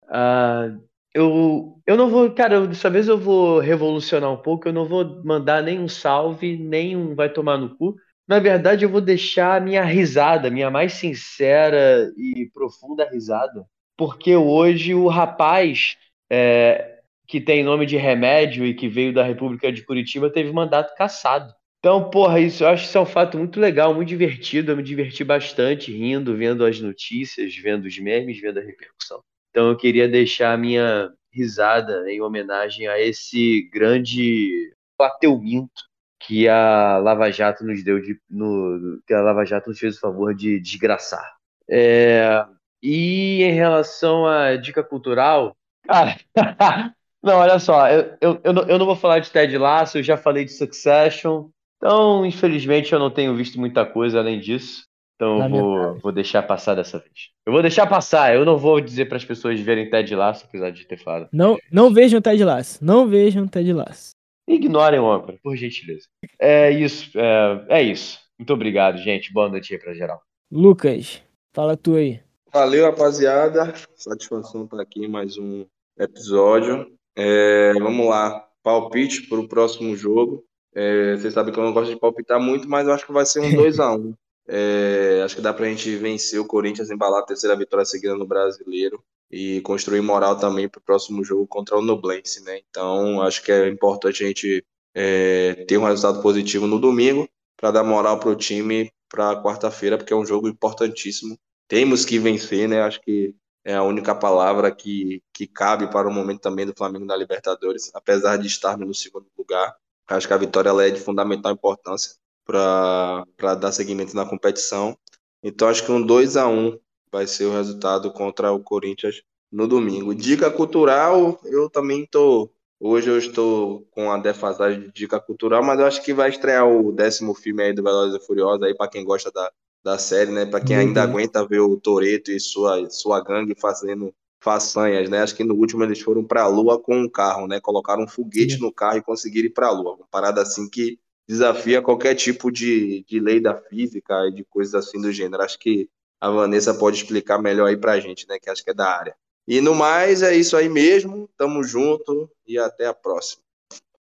Ah, 0.09 0.76
eu, 1.13 1.81
eu 1.88 1.95
não 1.95 2.09
vou, 2.09 2.30
cara, 2.34 2.55
eu- 2.55 2.68
dessa 2.68 2.89
vez 2.89 3.07
eu 3.07 3.18
vou 3.18 3.59
revolucionar 3.59 4.30
um 4.31 4.38
pouco, 4.41 4.68
eu 4.68 4.73
não 4.73 4.85
vou 4.85 5.23
mandar 5.23 5.63
nem 5.63 5.80
um 5.80 5.88
salve, 5.88 6.57
nem 6.57 6.95
um 6.97 7.15
vai 7.15 7.31
tomar 7.31 7.57
no 7.57 7.76
cu. 7.77 7.95
Na 8.27 8.39
verdade, 8.39 8.84
eu 8.85 8.89
vou 8.89 9.01
deixar 9.01 9.57
a 9.57 9.59
minha 9.61 9.84
risada, 9.84 10.49
minha 10.49 10.69
mais 10.69 10.93
sincera 10.93 12.11
e 12.18 12.49
profunda 12.53 13.09
risada, 13.09 13.65
porque 14.01 14.35
hoje 14.35 14.95
o 14.95 15.07
rapaz 15.07 15.95
é, 16.27 17.01
que 17.27 17.39
tem 17.39 17.63
nome 17.63 17.85
de 17.85 17.97
remédio 17.97 18.65
e 18.65 18.73
que 18.73 18.89
veio 18.89 19.13
da 19.13 19.23
República 19.23 19.71
de 19.71 19.85
Curitiba 19.85 20.27
teve 20.27 20.51
mandato 20.51 20.95
cassado. 20.95 21.53
Então, 21.77 22.09
porra, 22.09 22.39
isso 22.39 22.63
eu 22.63 22.69
acho 22.69 22.81
que 22.81 22.89
isso 22.89 22.97
é 22.97 23.01
um 23.01 23.05
fato 23.05 23.37
muito 23.37 23.59
legal, 23.59 23.93
muito 23.93 24.07
divertido. 24.07 24.71
Eu 24.71 24.77
me 24.77 24.81
diverti 24.81 25.23
bastante 25.23 25.91
rindo, 25.91 26.35
vendo 26.35 26.65
as 26.65 26.81
notícias, 26.81 27.55
vendo 27.55 27.85
os 27.85 27.95
memes, 27.99 28.41
vendo 28.41 28.57
a 28.57 28.63
repercussão. 28.63 29.21
Então, 29.51 29.69
eu 29.69 29.77
queria 29.77 30.09
deixar 30.09 30.51
a 30.51 30.57
minha 30.57 31.11
risada 31.31 32.11
em 32.11 32.21
homenagem 32.21 32.87
a 32.87 32.99
esse 32.99 33.69
grande 33.71 34.73
plateuminto 34.97 35.83
que 36.25 36.47
a 36.47 36.97
Lava 36.97 37.29
Jato 37.29 37.63
nos 37.63 37.83
deu 37.83 38.01
de, 38.01 38.19
no, 38.27 38.99
que 39.05 39.13
a 39.13 39.21
Lava 39.21 39.45
Jato 39.45 39.69
nos 39.69 39.77
fez 39.77 39.97
o 39.97 39.99
favor 39.99 40.33
de 40.33 40.59
desgraçar. 40.59 41.35
É, 41.69 42.43
e 42.81 43.43
em 43.43 43.53
relação 43.53 44.25
à 44.25 44.55
dica 44.55 44.83
cultural, 44.83 45.55
cara, 45.87 46.15
não, 47.23 47.37
olha 47.37 47.59
só, 47.59 47.89
eu, 47.89 48.17
eu, 48.21 48.41
eu, 48.43 48.53
não, 48.53 48.63
eu 48.63 48.79
não 48.79 48.85
vou 48.85 48.95
falar 48.95 49.19
de 49.19 49.31
Ted 49.31 49.57
Lasso, 49.57 49.97
eu 49.97 50.03
já 50.03 50.17
falei 50.17 50.45
de 50.45 50.51
Succession, 50.51 51.49
então, 51.81 52.23
infelizmente, 52.23 52.93
eu 52.93 52.99
não 52.99 53.09
tenho 53.09 53.35
visto 53.35 53.59
muita 53.59 53.83
coisa 53.83 54.19
além 54.19 54.39
disso. 54.39 54.83
Então, 55.15 55.43
eu 55.43 55.49
vou, 55.49 55.99
vou 55.99 56.11
deixar 56.11 56.43
passar 56.43 56.75
dessa 56.75 56.99
vez. 56.99 57.29
Eu 57.45 57.51
vou 57.53 57.61
deixar 57.61 57.87
passar, 57.87 58.35
eu 58.35 58.45
não 58.45 58.57
vou 58.57 58.79
dizer 58.79 59.05
para 59.05 59.17
as 59.17 59.25
pessoas 59.25 59.59
verem 59.59 59.89
Ted 59.89 60.15
Lasso, 60.15 60.45
apesar 60.45 60.71
de 60.71 60.85
ter 60.85 60.97
falado. 60.97 61.29
Não, 61.33 61.57
não 61.71 61.91
vejam 61.91 62.21
Ted 62.21 62.43
Lasso. 62.43 62.83
Não 62.83 63.07
vejam 63.07 63.47
Ted 63.47 63.73
Lasso. 63.73 64.11
Ignorem 64.47 64.99
o 64.99 65.11
âncora, 65.11 65.37
por 65.41 65.55
gentileza. 65.55 66.07
É 66.39 66.71
isso, 66.71 67.11
é, 67.19 67.65
é 67.69 67.83
isso. 67.83 68.19
Muito 68.37 68.53
obrigado, 68.53 68.97
gente. 68.97 69.33
Boa 69.33 69.49
noite 69.49 69.73
aí 69.73 69.79
pra 69.79 69.93
geral. 69.93 70.21
Lucas, 70.51 71.23
fala 71.53 71.77
tu 71.77 71.95
aí. 71.95 72.19
Valeu, 72.53 72.83
rapaziada. 72.83 73.73
Satisfação 73.95 74.65
estar 74.65 74.81
aqui 74.81 75.05
em 75.05 75.07
mais 75.07 75.37
um 75.37 75.65
episódio. 75.97 76.85
É, 77.15 77.71
vamos 77.79 78.05
lá. 78.05 78.45
Palpite 78.61 79.27
para 79.29 79.39
o 79.39 79.47
próximo 79.47 79.95
jogo. 79.95 80.43
É, 80.75 81.15
vocês 81.15 81.33
sabem 81.33 81.53
que 81.53 81.59
eu 81.59 81.63
não 81.63 81.71
gosto 81.71 81.93
de 81.93 81.99
palpitar 81.99 82.41
muito, 82.41 82.67
mas 82.67 82.85
eu 82.85 82.93
acho 82.93 83.05
que 83.05 83.13
vai 83.13 83.25
ser 83.25 83.39
um 83.39 83.51
2x1. 83.55 84.13
É, 84.49 85.21
acho 85.23 85.37
que 85.37 85.41
dá 85.41 85.53
pra 85.53 85.67
gente 85.67 85.95
vencer 85.95 86.41
o 86.41 86.45
Corinthians, 86.45 86.91
embalar 86.91 87.21
a 87.21 87.25
terceira 87.25 87.55
vitória 87.55 87.85
seguida 87.85 88.15
no 88.15 88.27
Brasileiro 88.27 89.01
e 89.31 89.61
construir 89.61 90.01
moral 90.01 90.37
também 90.37 90.67
para 90.67 90.79
o 90.79 90.83
próximo 90.83 91.23
jogo 91.23 91.47
contra 91.47 91.77
o 91.77 91.81
Nublense, 91.81 92.43
né? 92.43 92.59
Então, 92.69 93.21
acho 93.21 93.41
que 93.43 93.51
é 93.51 93.69
importante 93.69 94.25
a 94.25 94.27
gente 94.27 94.65
é, 94.93 95.63
ter 95.69 95.77
um 95.77 95.85
resultado 95.85 96.21
positivo 96.21 96.67
no 96.67 96.79
domingo 96.79 97.29
para 97.55 97.71
dar 97.71 97.83
moral 97.83 98.19
para 98.19 98.29
o 98.29 98.35
time 98.35 98.91
para 99.07 99.41
quarta-feira, 99.41 99.97
porque 99.97 100.11
é 100.11 100.17
um 100.17 100.25
jogo 100.25 100.49
importantíssimo. 100.49 101.37
Temos 101.72 102.03
que 102.03 102.19
vencer, 102.19 102.68
né? 102.68 102.81
Acho 102.81 102.99
que 102.99 103.34
é 103.64 103.73
a 103.73 103.81
única 103.81 104.14
palavra 104.14 104.69
que, 104.76 105.23
que 105.34 105.48
cabe 105.48 105.89
para 105.89 106.06
o 106.06 106.11
momento 106.11 106.41
também 106.41 106.65
do 106.65 106.73
Flamengo 106.77 107.06
na 107.06 107.15
Libertadores, 107.15 107.89
apesar 107.93 108.35
de 108.35 108.45
estarmos 108.45 108.85
no 108.85 108.93
segundo 108.93 109.27
lugar. 109.38 109.73
Acho 110.06 110.27
que 110.27 110.34
a 110.34 110.38
vitória 110.38 110.69
é 110.85 110.89
de 110.89 110.99
fundamental 110.99 111.49
importância 111.53 112.18
para 112.45 113.56
dar 113.57 113.72
seguimento 113.72 114.14
na 114.14 114.26
competição. 114.26 114.98
Então 115.41 115.69
acho 115.69 115.85
que 115.85 115.93
um 115.93 116.06
2 116.06 116.35
a 116.35 116.45
1 116.45 116.77
vai 117.10 117.26
ser 117.26 117.45
o 117.45 117.53
resultado 117.53 118.11
contra 118.11 118.52
o 118.52 118.61
Corinthians 118.61 119.23
no 119.49 119.65
domingo. 119.65 120.14
Dica 120.14 120.52
cultural, 120.52 121.39
eu 121.45 121.69
também 121.69 122.06
tô 122.06 122.52
hoje 122.81 123.10
eu 123.10 123.18
estou 123.18 123.88
com 123.91 124.11
a 124.11 124.18
defasagem 124.18 124.81
de 124.81 124.91
dica 124.91 125.22
cultural, 125.22 125.64
mas 125.64 125.80
eu 125.80 125.85
acho 125.85 126.03
que 126.03 126.14
vai 126.14 126.31
estrear 126.31 126.68
o 126.68 126.91
décimo 126.91 127.34
filme 127.34 127.64
aí 127.64 127.72
do 127.72 127.81
Velozes 127.81 128.22
e 128.22 128.26
Furiosos 128.27 128.64
aí 128.64 128.76
para 128.76 128.89
quem 128.89 129.06
gosta 129.06 129.31
da, 129.31 129.49
da 129.83 129.97
série, 129.97 130.31
né? 130.31 130.45
Para 130.45 130.63
quem 130.63 130.75
ainda 130.75 131.03
Uhum. 131.03 131.09
aguenta 131.11 131.45
ver 131.45 131.59
o 131.59 131.77
Toreto 131.77 132.31
e 132.31 132.39
sua 132.39 132.89
sua 132.89 133.23
gangue 133.23 133.55
fazendo 133.59 134.13
façanhas, 134.39 135.09
né? 135.09 135.19
Acho 135.21 135.35
que 135.35 135.43
no 135.43 135.55
último 135.55 135.83
eles 135.83 135.99
foram 136.01 136.23
para 136.23 136.43
a 136.43 136.47
Lua 136.47 136.79
com 136.79 136.95
um 136.97 137.09
carro, 137.09 137.47
né? 137.47 137.59
Colocaram 137.59 138.03
um 138.03 138.07
foguete 138.07 138.55
Sim. 138.55 138.61
no 138.61 138.71
carro 138.71 138.97
e 138.97 139.01
conseguiram 139.03 139.47
ir 139.47 139.51
para 139.51 139.67
a 139.67 139.71
Lua. 139.71 139.95
Uma 139.95 140.07
parada 140.09 140.41
assim 140.41 140.69
que 140.69 140.99
desafia 141.27 141.81
qualquer 141.81 142.15
tipo 142.15 142.51
de, 142.51 143.03
de 143.07 143.19
lei 143.19 143.39
da 143.39 143.55
física 143.55 144.27
e 144.27 144.31
de 144.33 144.43
coisas 144.43 144.73
assim 144.75 144.99
do 144.99 145.11
gênero. 145.11 145.43
Acho 145.43 145.59
que 145.59 145.89
a 146.19 146.29
Vanessa 146.29 146.73
pode 146.73 146.97
explicar 146.97 147.39
melhor 147.41 147.67
aí 147.67 147.77
pra 147.77 147.99
gente, 147.99 148.27
né? 148.27 148.37
Que 148.39 148.49
acho 148.49 148.63
que 148.63 148.71
é 148.71 148.73
da 148.73 148.87
área. 148.89 149.15
E 149.47 149.59
no 149.61 149.73
mais, 149.73 150.21
é 150.21 150.35
isso 150.35 150.55
aí 150.57 150.69
mesmo. 150.69 151.29
Tamo 151.37 151.63
junto 151.63 152.29
e 152.47 152.57
até 152.57 152.85
a 152.87 152.93
próxima. 152.93 153.41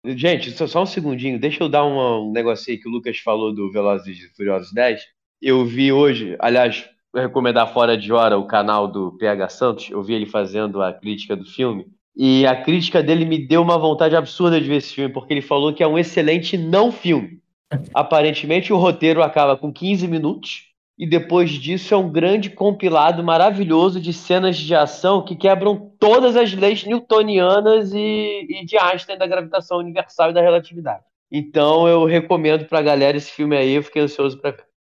Gente, 0.05 0.51
só, 0.53 0.67
só 0.67 0.83
um 0.83 0.87
segundinho, 0.87 1.39
deixa 1.39 1.63
eu 1.63 1.69
dar 1.69 1.85
uma- 1.85 2.21
um 2.21 2.33
negocinho 2.33 2.77
aí 2.77 2.83
que 2.83 2.89
o 2.89 2.91
Lucas 2.93 3.19
falou 3.19 3.55
do 3.55 3.71
Velozes 3.71 4.19
e 4.19 4.29
Furiosos 4.35 4.73
10. 4.73 5.01
Eu 5.43 5.65
vi 5.65 5.93
hoje, 5.93 6.37
aliás, 6.39 6.89
recomendar 7.13 7.73
fora 7.73 7.99
de 7.99 8.13
hora 8.13 8.39
o 8.39 8.47
canal 8.47 8.87
do 8.87 9.11
PH 9.19 9.49
Santos, 9.49 9.91
eu 9.91 10.01
vi 10.01 10.15
ele 10.15 10.25
fazendo 10.25 10.81
a 10.81 10.93
crítica 10.93 11.35
do 11.35 11.45
filme, 11.45 11.89
e 12.17 12.47
a 12.47 12.63
crítica 12.63 13.03
dele 13.03 13.25
me 13.25 13.45
deu 13.45 13.61
uma 13.61 13.77
vontade 13.77 14.15
absurda 14.15 14.61
de 14.61 14.69
ver 14.69 14.77
esse 14.77 14.95
filme, 14.95 15.13
porque 15.13 15.35
ele 15.35 15.43
falou 15.43 15.73
que 15.73 15.83
é 15.83 15.87
um 15.89 15.99
excelente 15.99 16.57
não 16.57 16.93
filme. 16.93 17.41
Aparentemente 17.93 18.73
o 18.73 18.77
roteiro 18.77 19.21
acaba 19.21 19.57
com 19.57 19.73
15 19.73 20.07
minutos, 20.07 20.69
e 20.97 21.09
depois 21.09 21.51
disso 21.51 21.93
é 21.93 21.97
um 21.97 22.09
grande 22.09 22.49
compilado 22.49 23.25
maravilhoso 23.25 24.01
de 24.01 24.13
cenas 24.13 24.57
de 24.57 24.77
ação 24.77 25.25
que 25.25 25.35
quebram 25.35 25.91
todas 25.99 26.37
as 26.37 26.53
leis 26.53 26.85
newtonianas 26.85 27.93
e, 27.93 28.47
e 28.49 28.65
de 28.65 28.79
Einstein 28.79 29.19
da 29.19 29.27
gravitação 29.27 29.79
universal 29.79 30.31
e 30.31 30.35
da 30.35 30.41
relatividade. 30.41 31.03
Então 31.33 31.89
eu 31.89 32.05
recomendo 32.05 32.67
pra 32.67 32.81
galera 32.81 33.17
esse 33.17 33.33
filme 33.33 33.57
aí, 33.57 33.73
eu 33.73 33.83
fiquei 33.83 34.03
ansioso 34.03 34.39
pra 34.39 34.53
ver. 34.53 34.72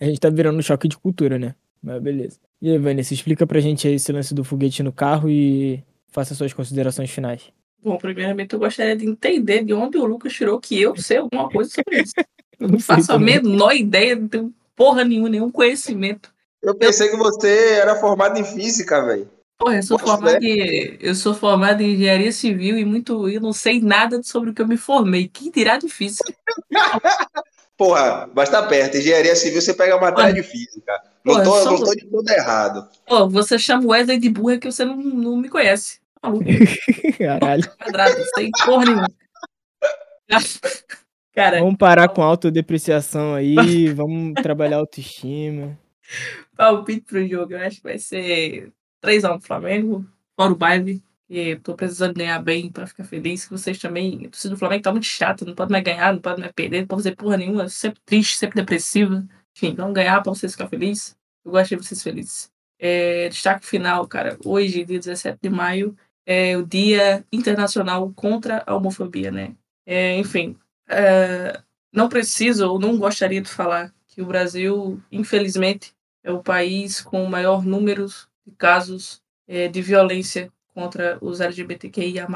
A 0.00 0.04
gente 0.04 0.20
tá 0.20 0.30
virando 0.30 0.58
um 0.58 0.62
choque 0.62 0.88
de 0.88 0.96
cultura, 0.96 1.38
né? 1.38 1.54
Mas 1.82 2.00
beleza. 2.00 2.38
E 2.60 2.70
aí, 2.70 2.78
Vanessa, 2.78 3.12
explica 3.12 3.46
pra 3.46 3.60
gente 3.60 3.88
aí 3.88 3.94
esse 3.94 4.12
lance 4.12 4.32
do 4.32 4.44
foguete 4.44 4.82
no 4.82 4.92
carro 4.92 5.28
e 5.28 5.82
faça 6.08 6.34
suas 6.34 6.52
considerações 6.52 7.10
finais. 7.10 7.52
Bom, 7.82 7.98
primeiramente 7.98 8.52
eu 8.52 8.60
gostaria 8.60 8.96
de 8.96 9.04
entender 9.04 9.64
de 9.64 9.74
onde 9.74 9.98
o 9.98 10.04
Lucas 10.04 10.32
tirou 10.32 10.60
que 10.60 10.80
eu 10.80 10.96
sei 10.96 11.16
alguma 11.16 11.48
coisa 11.50 11.70
sobre 11.70 12.02
isso. 12.02 12.14
Eu 12.60 12.68
Não 12.68 12.78
faço 12.78 13.10
a 13.10 13.18
menor 13.18 13.74
ideia, 13.74 14.14
não 14.14 14.28
tenho 14.28 14.54
porra 14.76 15.04
nenhuma, 15.04 15.28
nenhum 15.28 15.50
conhecimento. 15.50 16.32
Eu 16.62 16.76
pensei 16.76 17.08
que 17.08 17.16
você 17.16 17.72
era 17.72 17.96
formado 17.96 18.38
em 18.38 18.44
física, 18.44 19.04
velho. 19.04 19.28
Porra, 19.58 19.76
eu 19.76 19.82
sou 19.82 19.98
Poxa, 19.98 20.12
formado 20.12 20.44
em, 20.44 20.96
eu 21.00 21.14
sou 21.16 21.34
formado 21.34 21.80
em 21.80 21.94
engenharia 21.94 22.30
civil 22.30 22.78
e 22.78 22.84
muito 22.84 23.28
eu 23.28 23.40
não 23.40 23.52
sei 23.52 23.80
nada 23.80 24.22
sobre 24.22 24.50
o 24.50 24.54
que 24.54 24.62
eu 24.62 24.68
me 24.68 24.76
formei. 24.76 25.26
Que 25.26 25.50
dirá 25.50 25.76
de 25.76 25.88
física? 25.88 26.32
Porra, 27.82 28.30
mas 28.32 28.48
tá 28.48 28.62
perto. 28.62 28.96
Engenharia 28.96 29.34
civil 29.34 29.60
você 29.60 29.74
pega 29.74 29.96
a 29.96 30.00
matéria 30.00 30.32
de 30.32 30.44
física. 30.44 31.02
Não 31.24 31.42
tô, 31.42 31.64
não 31.64 31.82
tô 31.82 31.92
de 31.96 32.06
tudo 32.06 32.30
errado. 32.30 32.88
Pô, 33.04 33.28
você 33.28 33.58
chama 33.58 33.84
o 33.84 33.88
Wesley 33.88 34.20
de 34.20 34.30
burra 34.30 34.56
que 34.56 34.70
você 34.70 34.84
não, 34.84 34.96
não 34.96 35.36
me 35.36 35.48
conhece. 35.48 36.00
Caralho. 37.18 37.68
quadrado, 37.76 38.24
sem 38.36 38.52
porra 38.64 38.84
nenhuma. 38.84 39.10
Cara, 41.34 41.58
Vamos 41.58 41.76
parar 41.76 42.08
com 42.08 42.22
autodepreciação 42.22 43.34
aí, 43.34 43.88
vamos 43.92 44.34
trabalhar 44.34 44.76
autoestima. 44.76 45.76
palpite 46.56 47.00
pro 47.00 47.26
jogo, 47.26 47.54
eu 47.54 47.66
acho 47.66 47.78
que 47.78 47.82
vai 47.82 47.98
ser 47.98 48.70
3x1 49.02 49.40
Flamengo, 49.42 50.06
fora 50.36 50.52
o 50.52 50.56
baile. 50.56 51.02
E 51.28 51.56
tô 51.56 51.74
precisando 51.74 52.14
ganhar 52.14 52.38
bem 52.40 52.70
para 52.70 52.86
ficar 52.86 53.04
feliz. 53.04 53.44
Que 53.44 53.52
vocês 53.52 53.78
também. 53.78 54.26
A 54.26 54.28
torcida 54.30 54.54
do 54.54 54.58
Flamengo 54.58 54.82
tá 54.82 54.92
muito 54.92 55.06
chata, 55.06 55.44
não 55.44 55.54
pode 55.54 55.72
mais 55.72 55.84
ganhar, 55.84 56.12
não 56.12 56.20
pode 56.20 56.40
mais 56.40 56.52
perder, 56.52 56.80
não 56.80 56.86
pode 56.86 57.02
fazer 57.02 57.16
porra 57.16 57.36
nenhuma, 57.36 57.68
sempre 57.68 58.00
triste, 58.04 58.36
sempre 58.36 58.60
depressiva. 58.60 59.26
Enfim, 59.56 59.74
vamos 59.74 59.94
ganhar 59.94 60.22
para 60.22 60.32
vocês 60.32 60.52
ficar 60.52 60.68
felizes. 60.68 61.16
Eu 61.44 61.52
gosto 61.52 61.70
de 61.70 61.76
vocês 61.76 62.02
felizes. 62.02 62.50
É, 62.78 63.28
destaque 63.28 63.66
final, 63.66 64.06
cara. 64.06 64.38
Hoje, 64.44 64.84
dia 64.84 64.98
17 64.98 65.38
de 65.42 65.48
maio, 65.48 65.96
é 66.26 66.56
o 66.56 66.64
Dia 66.64 67.24
Internacional 67.32 68.12
contra 68.14 68.62
a 68.66 68.74
Homofobia, 68.74 69.30
né? 69.30 69.54
É, 69.86 70.16
enfim, 70.16 70.56
é, 70.88 71.60
não 71.92 72.08
preciso 72.08 72.68
ou 72.68 72.78
não 72.78 72.98
gostaria 72.98 73.40
de 73.40 73.48
falar 73.48 73.92
que 74.06 74.22
o 74.22 74.26
Brasil, 74.26 75.00
infelizmente, 75.10 75.94
é 76.22 76.30
o 76.30 76.42
país 76.42 77.00
com 77.00 77.24
o 77.24 77.30
maior 77.30 77.64
número 77.64 78.06
de 78.06 78.52
casos 78.56 79.20
é, 79.48 79.68
de 79.68 79.82
violência 79.82 80.52
contra 80.74 81.18
os 81.20 81.40
LGBTQIA+. 81.40 82.26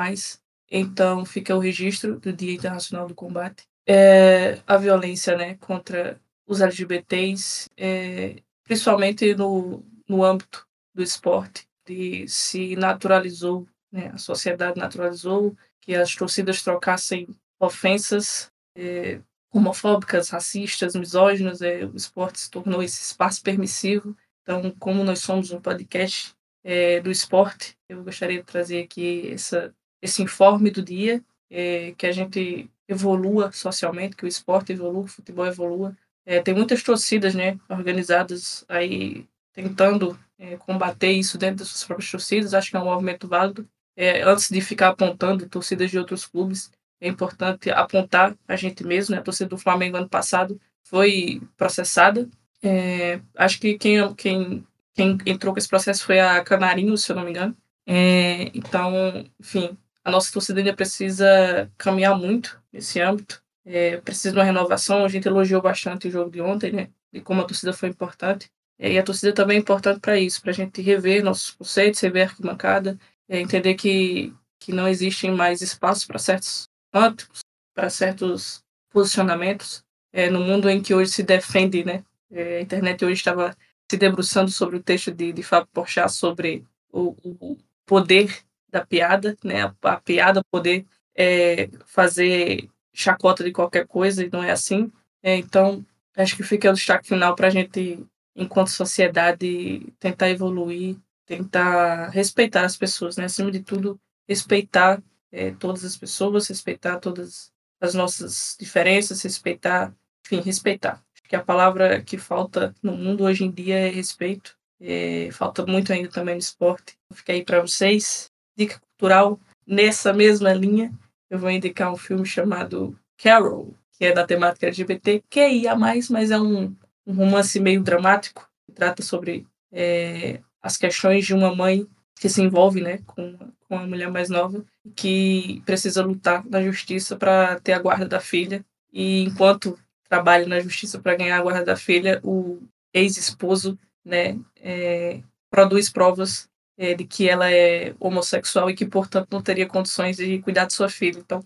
Então, 0.71 1.25
fica 1.25 1.55
o 1.55 1.61
registro 1.61 2.19
do 2.19 2.33
Dia 2.33 2.55
Internacional 2.55 3.07
do 3.07 3.15
Combate. 3.15 3.65
É, 3.87 4.59
a 4.67 4.77
violência 4.77 5.37
né, 5.37 5.55
contra 5.61 6.21
os 6.47 6.61
LGBTs, 6.61 7.69
é, 7.77 8.37
principalmente 8.65 9.35
no, 9.35 9.85
no 10.09 10.25
âmbito 10.25 10.67
do 10.95 11.03
esporte, 11.03 11.69
de 11.87 12.27
se 12.27 12.75
naturalizou 12.75 13.67
né? 13.97 14.11
A 14.13 14.19
sociedade 14.19 14.79
naturalizou 14.79 15.57
que 15.81 15.95
as 15.95 16.15
torcidas 16.15 16.63
trocassem 16.63 17.29
ofensas 17.59 18.53
é, 18.77 19.21
homofóbicas, 19.51 20.29
racistas, 20.29 20.95
misóginas. 20.95 21.63
É, 21.63 21.85
o 21.87 21.97
esporte 21.97 22.41
se 22.41 22.51
tornou 22.51 22.83
esse 22.83 23.01
espaço 23.03 23.43
permissivo. 23.43 24.15
Então, 24.43 24.71
como 24.79 25.03
nós 25.03 25.21
somos 25.21 25.51
um 25.51 25.61
podcast 25.61 26.36
é, 26.67 27.01
do 27.01 27.13
esporte, 27.13 27.77
eu 27.89 28.03
gostaria 28.03 28.39
de 28.39 28.45
trazer 28.45 28.83
aqui 28.83 29.31
essa, 29.31 29.73
esse 30.03 30.21
informe 30.21 30.69
do 30.69 30.83
dia, 30.83 31.23
é, 31.49 31.95
que 31.97 32.09
a 32.09 32.11
gente 32.11 32.69
evolua 32.89 33.53
socialmente, 33.53 34.17
que 34.17 34.25
o 34.25 34.29
esporte 34.29 34.73
evolua, 34.73 35.05
o 35.05 35.07
futebol 35.07 35.47
evolua. 35.47 35.97
É, 36.27 36.43
tem 36.43 36.53
muitas 36.53 36.83
torcidas 36.83 37.37
né, 37.37 37.57
organizadas 37.69 38.65
aí 38.69 39.25
tentando 39.53 40.19
é, 40.37 40.57
combater 40.57 41.13
isso 41.13 41.39
dentro 41.39 41.59
das 41.59 41.69
suas 41.69 41.85
próprias 41.85 42.11
torcidas. 42.11 42.53
Acho 42.53 42.71
que 42.73 42.77
é 42.77 42.81
um 42.81 42.87
movimento 42.87 43.29
válido 43.29 43.69
é, 43.97 44.23
antes 44.23 44.51
de 44.51 44.61
ficar 44.61 44.89
apontando 44.89 45.49
torcidas 45.49 45.89
de 45.89 45.99
outros 45.99 46.27
clubes, 46.27 46.73
é 47.01 47.09
importante 47.09 47.71
apontar 47.71 48.37
a 48.49 48.57
gente 48.57 48.85
mesmo. 48.85 49.15
Né? 49.15 49.21
A 49.21 49.25
torcida 49.25 49.49
do 49.49 49.59
Flamengo 49.59 49.97
ano 49.97 50.09
passado 50.09 50.61
foi 50.83 51.41
processada. 51.57 52.29
É, 52.61 53.21
acho 53.37 53.61
que 53.61 53.79
quem, 53.79 54.15
quem, 54.15 54.67
quem 54.97 55.19
entrou 55.27 55.53
com 55.53 55.59
esse 55.59 55.69
processo 55.69 56.05
foi 56.05 56.19
a 56.19 56.43
Canarinho, 56.43 56.97
se 56.97 57.13
eu 57.13 57.17
não 57.17 57.25
me 57.25 57.31
engano. 57.31 57.55
É, 57.87 58.51
então, 58.55 58.93
enfim, 59.39 59.77
a 60.03 60.11
nossa 60.11 60.33
torcida 60.33 60.59
ainda 60.59 60.75
precisa 60.75 61.71
caminhar 61.77 62.19
muito 62.19 62.61
nesse 62.73 63.01
âmbito. 63.01 63.43
É, 63.65 63.99
precisa 63.99 64.33
de 64.33 64.39
uma 64.39 64.45
renovação. 64.45 65.05
A 65.05 65.09
gente 65.09 65.29
elogiou 65.29 65.61
bastante 65.61 66.09
o 66.09 66.11
jogo 66.11 66.31
de 66.31 66.41
ontem, 66.41 66.73
né? 66.73 66.89
E 67.13 67.21
como 67.21 67.43
a 67.43 67.45
torcida 67.45 67.73
foi 67.75 67.91
importante. 67.91 68.51
É, 68.79 68.93
e 68.93 68.99
a 68.99 69.03
torcida 69.03 69.33
também 69.35 69.59
é 69.59 69.61
importante 69.61 70.01
para 70.01 70.19
isso, 70.19 70.41
para 70.41 70.51
a 70.51 70.55
gente 70.55 70.81
rever 70.81 71.23
nossos 71.23 71.51
conceitos, 71.51 72.01
rever 72.01 72.27
a 72.27 72.31
arquibancada, 72.31 72.99
é 73.29 73.41
entender 73.41 73.75
que, 73.75 74.35
que 74.59 74.73
não 74.73 74.89
existem 74.89 75.31
mais 75.31 75.61
espaço 75.61 76.07
para 76.07 76.19
certos 76.19 76.69
cantos, 76.93 77.41
para 77.75 77.91
certos 77.91 78.63
posicionamentos, 78.91 79.85
é, 80.13 80.31
no 80.31 80.41
mundo 80.41 80.71
em 80.71 80.81
que 80.81 80.95
hoje 80.95 81.11
se 81.13 81.23
defende, 81.23 81.85
né? 81.85 82.05
É, 82.31 82.59
a 82.59 82.61
internet 82.63 83.05
hoje 83.05 83.15
estava 83.15 83.57
se 83.91 83.97
debruçando 83.97 84.51
sobre 84.51 84.77
o 84.77 84.83
texto 84.83 85.13
de, 85.13 85.33
de 85.33 85.43
Fábio 85.43 85.69
Porchat 85.73 86.13
sobre 86.13 86.65
o, 86.93 87.15
o 87.23 87.59
poder 87.85 88.37
da 88.69 88.85
piada, 88.85 89.37
né? 89.45 89.63
A, 89.63 89.93
a 89.93 90.01
piada 90.01 90.43
poder 90.51 90.85
é, 91.15 91.69
fazer 91.87 92.69
chacota 92.93 93.45
de 93.45 93.53
qualquer 93.53 93.87
coisa 93.87 94.25
e 94.25 94.31
não 94.31 94.43
é 94.43 94.51
assim. 94.51 94.91
É, 95.23 95.37
então, 95.37 95.85
acho 96.17 96.37
que 96.37 96.43
fica 96.43 96.71
o 96.71 96.75
destaque 96.75 97.09
final 97.09 97.35
para 97.35 97.49
a 97.49 97.51
gente, 97.51 98.05
enquanto 98.35 98.69
sociedade, 98.69 99.93
tentar 99.99 100.31
evoluir 100.31 100.97
tentar 101.27 102.09
respeitar 102.11 102.65
as 102.65 102.77
pessoas, 102.77 103.17
né? 103.17 103.25
Acima 103.25 103.51
de 103.51 103.61
tudo, 103.61 104.01
respeitar 104.27 105.03
é, 105.31 105.51
todas 105.51 105.85
as 105.85 105.97
pessoas, 105.97 106.47
respeitar 106.47 106.99
todas 107.01 107.53
as 107.81 107.93
nossas 107.93 108.57
diferenças, 108.59 109.21
respeitar, 109.23 109.93
enfim, 110.25 110.41
respeitar. 110.41 111.05
Que 111.29 111.37
a 111.37 111.43
palavra 111.43 112.03
que 112.03 112.17
falta 112.17 112.75
no 112.83 112.93
mundo 112.93 113.25
hoje 113.25 113.45
em 113.45 113.51
dia 113.51 113.77
é 113.77 113.89
respeito. 113.89 114.57
É, 114.81 115.29
falta 115.33 115.65
muito 115.67 115.93
ainda 115.93 116.09
também 116.09 116.35
no 116.35 116.41
esporte. 116.41 116.97
Fica 117.13 117.33
aí 117.33 117.45
para 117.45 117.61
vocês. 117.61 118.31
Dica 118.57 118.81
cultural 118.81 119.39
nessa 119.67 120.13
mesma 120.13 120.53
linha. 120.53 120.93
Eu 121.29 121.39
vou 121.39 121.51
indicar 121.51 121.93
um 121.93 121.97
filme 121.97 122.25
chamado 122.25 122.99
Carol, 123.19 123.75
que 123.93 124.05
é 124.05 124.13
da 124.13 124.27
temática 124.27 124.67
LGBT, 124.67 125.23
que 125.29 125.49
ia 125.49 125.75
mais, 125.75 126.09
mas 126.09 126.31
é 126.31 126.39
um, 126.39 126.75
um 127.07 127.15
romance 127.15 127.59
meio 127.59 127.83
dramático. 127.83 128.49
Que 128.67 128.73
trata 128.73 129.03
sobre 129.03 129.47
é, 129.73 130.41
as 130.63 130.77
questões 130.77 131.27
de 131.27 131.35
uma 131.35 131.55
mãe 131.55 131.87
que 132.19 132.29
se 132.29 132.43
envolve 132.43 132.81
né, 132.81 133.01
com, 133.07 133.37
com 133.69 133.77
a 133.77 133.87
mulher 133.87 134.11
mais 134.11 134.29
nova, 134.29 134.65
que 134.95 135.63
precisa 135.67 136.03
lutar 136.03 136.45
na 136.47 136.63
justiça 136.63 137.17
para 137.17 137.61
ter 137.61 137.73
a 137.73 137.79
guarda 137.79 138.07
da 138.07 138.21
filha. 138.21 138.65
E 138.93 139.23
enquanto 139.23 139.79
trabalha 140.09 140.47
na 140.47 140.61
justiça 140.61 140.99
para 140.99 141.17
ganhar 141.17 141.39
a 141.39 141.43
guarda 141.43 141.65
da 141.65 141.77
filha, 141.77 142.21
o 142.23 142.63
ex-esposo 142.93 143.79
né, 144.05 144.39
é, 144.57 145.21
produz 145.51 145.91
provas 145.91 146.49
é, 146.79 146.95
de 146.95 147.05
que 147.05 147.29
ela 147.29 147.51
é 147.51 147.95
homossexual 147.99 148.71
e 148.71 148.75
que, 148.75 148.87
portanto, 148.87 149.29
não 149.31 149.43
teria 149.43 149.67
condições 149.67 150.17
de 150.17 150.39
cuidar 150.41 150.67
de 150.67 150.75
sua 150.75 150.89
filha. 150.89 151.19
Então, 151.19 151.45